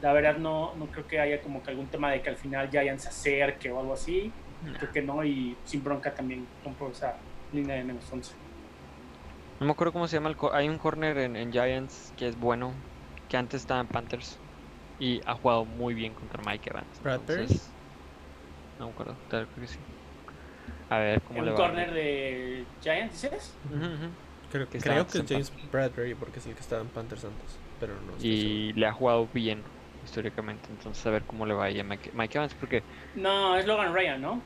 la 0.00 0.12
verdad 0.12 0.36
no, 0.36 0.74
no 0.76 0.86
creo 0.86 1.06
que 1.06 1.20
haya 1.20 1.40
como 1.42 1.62
que 1.62 1.70
algún 1.70 1.86
tema 1.86 2.10
de 2.10 2.20
que 2.22 2.28
al 2.30 2.36
final 2.36 2.68
Giants 2.70 3.04
se 3.04 3.08
acerque 3.08 3.70
o 3.70 3.78
algo 3.80 3.92
así, 3.94 4.32
creo 4.78 4.92
que 4.92 5.02
no, 5.02 5.24
y 5.24 5.56
sin 5.64 5.82
bronca 5.82 6.12
también 6.14 6.46
compro 6.64 6.90
esa 6.90 7.14
línea 7.52 7.76
de 7.76 7.84
menos 7.84 8.04
11. 8.12 8.32
No 9.60 9.66
me 9.66 9.72
acuerdo 9.72 9.92
cómo 9.92 10.08
se 10.08 10.16
llama, 10.16 10.28
el 10.30 10.36
hay 10.52 10.68
un 10.68 10.78
corner 10.78 11.16
en, 11.18 11.36
en 11.36 11.52
Giants 11.52 12.12
que 12.16 12.26
es 12.28 12.38
bueno, 12.38 12.72
que 13.32 13.38
antes 13.38 13.62
estaba 13.62 13.80
en 13.80 13.86
Panthers 13.86 14.38
y 15.00 15.22
ha 15.24 15.34
jugado 15.34 15.64
muy 15.64 15.94
bien 15.94 16.12
contra 16.12 16.42
Mike 16.44 16.68
Evans. 16.68 17.00
Bradbury. 17.02 17.40
entonces- 17.40 17.70
No 18.78 18.86
me 18.88 18.92
acuerdo, 18.92 19.16
creo 19.30 19.46
que 19.54 19.66
sí. 19.66 19.78
A 20.90 20.98
ver 20.98 21.22
cómo 21.22 21.38
¿En 21.38 21.46
le 21.46 21.50
un 21.52 21.56
va. 21.58 21.66
corner 21.66 21.92
de 21.94 22.66
Giants, 22.82 23.22
dices? 23.22 23.54
Ujú, 23.64 23.76
ujú. 23.76 24.08
Creo, 24.50 24.68
Que 24.68 24.78
creo 24.80 25.06
que 25.06 25.18
es 25.18 25.20
en 25.20 25.26
James 25.26 25.52
Bradbury 25.72 26.14
porque 26.14 26.40
es 26.40 26.46
el 26.46 26.54
que 26.54 26.60
estaba 26.60 26.82
en 26.82 26.88
Panthers 26.88 27.24
antes. 27.24 27.56
Pero 27.80 27.94
no 28.02 28.12
Y 28.20 28.74
le 28.74 28.86
ha 28.86 28.92
jugado 28.92 29.26
bien 29.32 29.62
históricamente, 30.04 30.68
entonces 30.70 31.06
a 31.06 31.10
ver 31.10 31.22
cómo 31.22 31.46
le 31.46 31.54
va 31.54 31.64
ahí 31.64 31.80
a 31.80 31.84
Mike, 31.84 32.10
Mike 32.12 32.36
Evans, 32.36 32.54
porque 32.54 32.82
No, 33.14 33.56
es 33.56 33.66
Logan 33.66 33.94
Ryan, 33.94 34.20
¿no? 34.20 34.42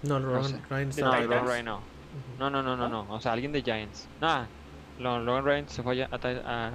seguro. 0.00 0.20
No, 0.20 0.20
no 0.20 0.38
Ryan, 0.38 0.44
sé. 0.48 0.60
Ryan 0.70 0.88
está 0.88 1.04
no, 1.04 1.10
Titans. 1.10 1.28
Logan 1.28 1.46
Ryan 1.46 1.64
no. 1.66 1.76
Ujú. 1.76 2.38
No, 2.38 2.48
no, 2.50 2.62
no, 2.62 2.76
no, 2.78 2.88
¿No? 2.88 3.04
no. 3.04 3.12
O 3.14 3.20
sea, 3.20 3.32
alguien 3.32 3.52
de 3.52 3.60
Giants. 3.62 4.08
Nah, 4.22 4.46
Lo- 4.98 5.18
Logan 5.20 5.44
Ryan 5.44 5.68
se 5.68 5.82
fue 5.82 6.02
a- 6.02 6.08
¿A 6.10 6.16
a 6.16 6.70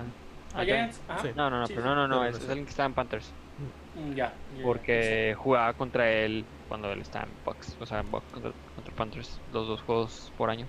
Giants? 0.56 1.02
Sí. 1.22 1.30
No, 1.36 1.50
no, 1.50 1.60
no, 1.62 1.68
Sí, 1.68 1.74
pero 1.74 1.88
sí. 1.88 1.90
no, 1.90 1.96
no, 1.96 2.08
no, 2.08 2.26
es, 2.26 2.38
es 2.38 2.48
alguien 2.48 2.66
que 2.66 2.70
estaba 2.72 2.88
en 2.88 2.94
Panthers. 2.94 3.32
Mm, 3.96 4.14
Ya. 4.16 4.34
Porque 4.64 5.36
jugaba 5.38 5.74
contra 5.74 6.10
él 6.12 6.46
cuando 6.68 6.92
él 6.92 7.02
estaba 7.02 7.26
en 7.26 7.32
Bucks. 7.46 7.78
O 7.80 7.86
sea, 7.86 8.00
en 8.00 8.12
Bucks 8.12 8.32
contra, 8.32 8.52
contra 8.76 8.94
Panthers. 8.96 9.40
Los 9.54 9.68
dos 9.68 9.82
juegos 9.82 10.32
por 10.38 10.50
año. 10.50 10.66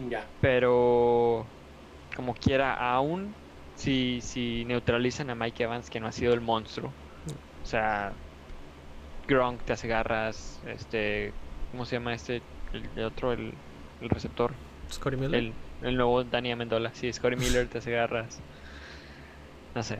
Mm, 0.00 0.08
Ya. 0.10 0.26
Pero 0.40 1.46
como 2.16 2.34
quiera, 2.34 2.74
aún 2.94 3.34
si, 3.76 4.20
si 4.20 4.64
neutralizan 4.66 5.30
a 5.30 5.34
Mike 5.34 5.62
Evans, 5.64 5.88
que 5.90 5.98
no 6.00 6.06
ha 6.06 6.12
sido 6.12 6.34
el 6.34 6.40
monstruo. 6.40 6.92
O 7.62 7.66
sea, 7.66 8.12
Gronk 9.28 9.62
te 9.62 9.72
hace 9.72 9.86
garras. 9.88 10.60
Este, 10.66 11.32
¿cómo 11.70 11.84
se 11.86 11.96
llama 11.96 12.12
este? 12.14 12.42
El, 12.72 12.88
el 12.96 13.04
otro, 13.04 13.32
el, 13.32 13.54
el 14.00 14.08
receptor. 14.08 14.52
Scotty 14.90 15.16
Miller. 15.16 15.34
El, 15.38 15.52
el 15.82 15.96
nuevo 15.96 16.24
Danny 16.24 16.50
Amendola. 16.52 16.90
Sí, 16.94 17.12
Scotty 17.12 17.36
Miller 17.36 17.68
te 17.68 17.78
hace 17.78 17.92
garras. 17.92 18.40
No 19.74 19.82
sé. 19.82 19.98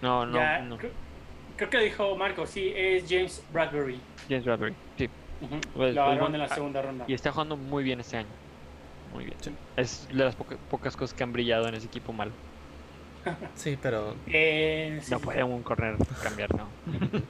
No, 0.00 0.26
no, 0.26 0.36
Ya, 0.38 0.60
no. 0.60 0.76
Creo, 0.78 0.90
creo 1.56 1.70
que 1.70 1.78
dijo 1.78 2.16
Marco, 2.16 2.46
sí, 2.46 2.72
es 2.74 3.04
James 3.08 3.42
Bradbury. 3.52 4.00
James 4.28 4.44
Bradbury. 4.44 4.74
Sí. 4.98 5.08
Pues, 5.40 5.50
Lo 5.50 5.58
pues, 5.74 5.96
agarraron 5.96 6.18
bueno, 6.20 6.34
en 6.36 6.40
la 6.40 6.46
ah, 6.46 6.54
segunda 6.54 6.82
ronda. 6.82 7.04
Y 7.08 7.14
está 7.14 7.32
jugando 7.32 7.56
muy 7.56 7.82
bien 7.84 8.00
este 8.00 8.16
año. 8.18 8.28
Muy 9.12 9.24
bien. 9.24 9.36
Sí. 9.40 9.52
Es 9.76 10.08
de 10.08 10.24
las 10.24 10.34
poca- 10.34 10.56
pocas 10.70 10.96
cosas 10.96 11.14
que 11.14 11.22
han 11.22 11.32
brillado 11.32 11.68
en 11.68 11.74
ese 11.74 11.86
equipo 11.86 12.12
malo. 12.12 12.32
Sí, 13.54 13.78
pero 13.80 14.16
Eh, 14.26 14.98
sí, 15.02 15.10
No 15.12 15.18
sí. 15.18 15.24
puede 15.24 15.44
un 15.44 15.62
corner 15.62 15.96
cambiar, 16.22 16.52
no. 16.56 16.66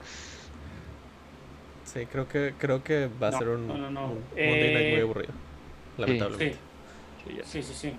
sí, 1.84 2.06
creo 2.06 2.28
que 2.28 2.54
creo 2.58 2.82
que 2.82 3.08
va 3.22 3.28
a 3.28 3.30
No, 3.32 3.38
ser 3.38 3.48
un, 3.48 3.68
no, 3.68 3.76
no, 3.76 3.90
no. 3.90 4.04
un 4.06 4.14
Monday 4.30 4.74
Night 4.74 4.90
muy 4.90 4.98
Eh, 4.98 5.02
aburrido. 5.02 5.32
Lamentablemente. 5.98 6.52
Sí, 6.54 6.58
Sí, 7.30 7.36
ya. 7.36 7.44
sí, 7.44 7.62
sí, 7.62 7.74
sí. 7.74 7.92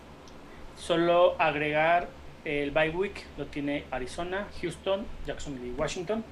Solo 0.77 1.35
agregar 1.39 2.09
el 2.45 2.71
bye 2.71 2.89
week 2.89 3.25
lo 3.37 3.45
tiene 3.45 3.85
Arizona, 3.91 4.47
Houston, 4.61 5.05
Jacksonville 5.25 5.67
y 5.67 5.71
Washington. 5.71 6.23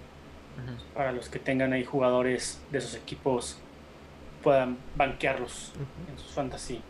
Para 0.93 1.11
los 1.11 1.29
que 1.29 1.39
tengan 1.39 1.73
ahí 1.73 1.83
jugadores 1.83 2.61
de 2.71 2.77
esos 2.77 2.95
equipos 2.95 3.57
puedan 4.43 4.77
banquearlos 4.95 5.73
en 6.09 6.19
sus 6.19 6.31
fantasy. 6.31 6.81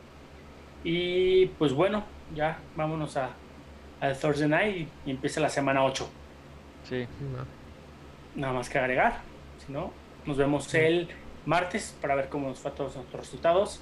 Y 0.83 1.45
pues 1.57 1.73
bueno, 1.73 2.03
ya 2.33 2.59
vámonos 2.75 3.17
a 3.17 3.29
al 4.01 4.17
Thursday 4.17 4.49
night 4.49 4.87
y, 5.05 5.11
empieza 5.11 5.39
la 5.39 5.49
semana 5.49 5.83
8. 5.85 6.09
Sí. 6.89 7.07
No. 7.31 7.45
Nada 8.35 8.53
más 8.53 8.69
que 8.69 8.79
agregar. 8.79 9.21
Si 9.65 9.71
no, 9.71 9.91
nos 10.25 10.37
vemos 10.37 10.73
el 10.73 11.07
martes 11.45 11.95
para 12.01 12.15
ver 12.15 12.27
cómo 12.29 12.49
nos 12.49 12.59
fue 12.59 12.71
a 12.71 12.73
todos 12.73 12.95
nuestros 12.95 13.21
resultados. 13.21 13.81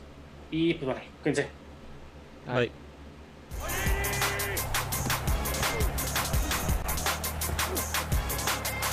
Y 0.51 0.73
pues 0.75 0.85
bueno, 0.85 1.01
cuídense. 1.23 1.47
Bye. 2.45 3.98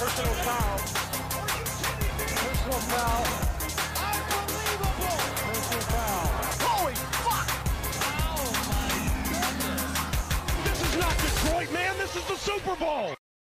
Personal 0.06 0.34
foul. 0.34 0.78
Personal 2.38 2.80
foul. 2.92 3.24
Holy 6.62 6.94
fuck! 6.94 7.48
Oh 8.30 8.46
my. 8.70 9.02
This 10.62 10.78
is 10.86 10.94
not 11.00 11.14
Detroit, 11.18 11.70
man. 11.72 11.98
This 11.98 12.14
is 12.14 12.24
the 12.28 12.36
Super 12.36 12.76
Bowl. 12.76 13.16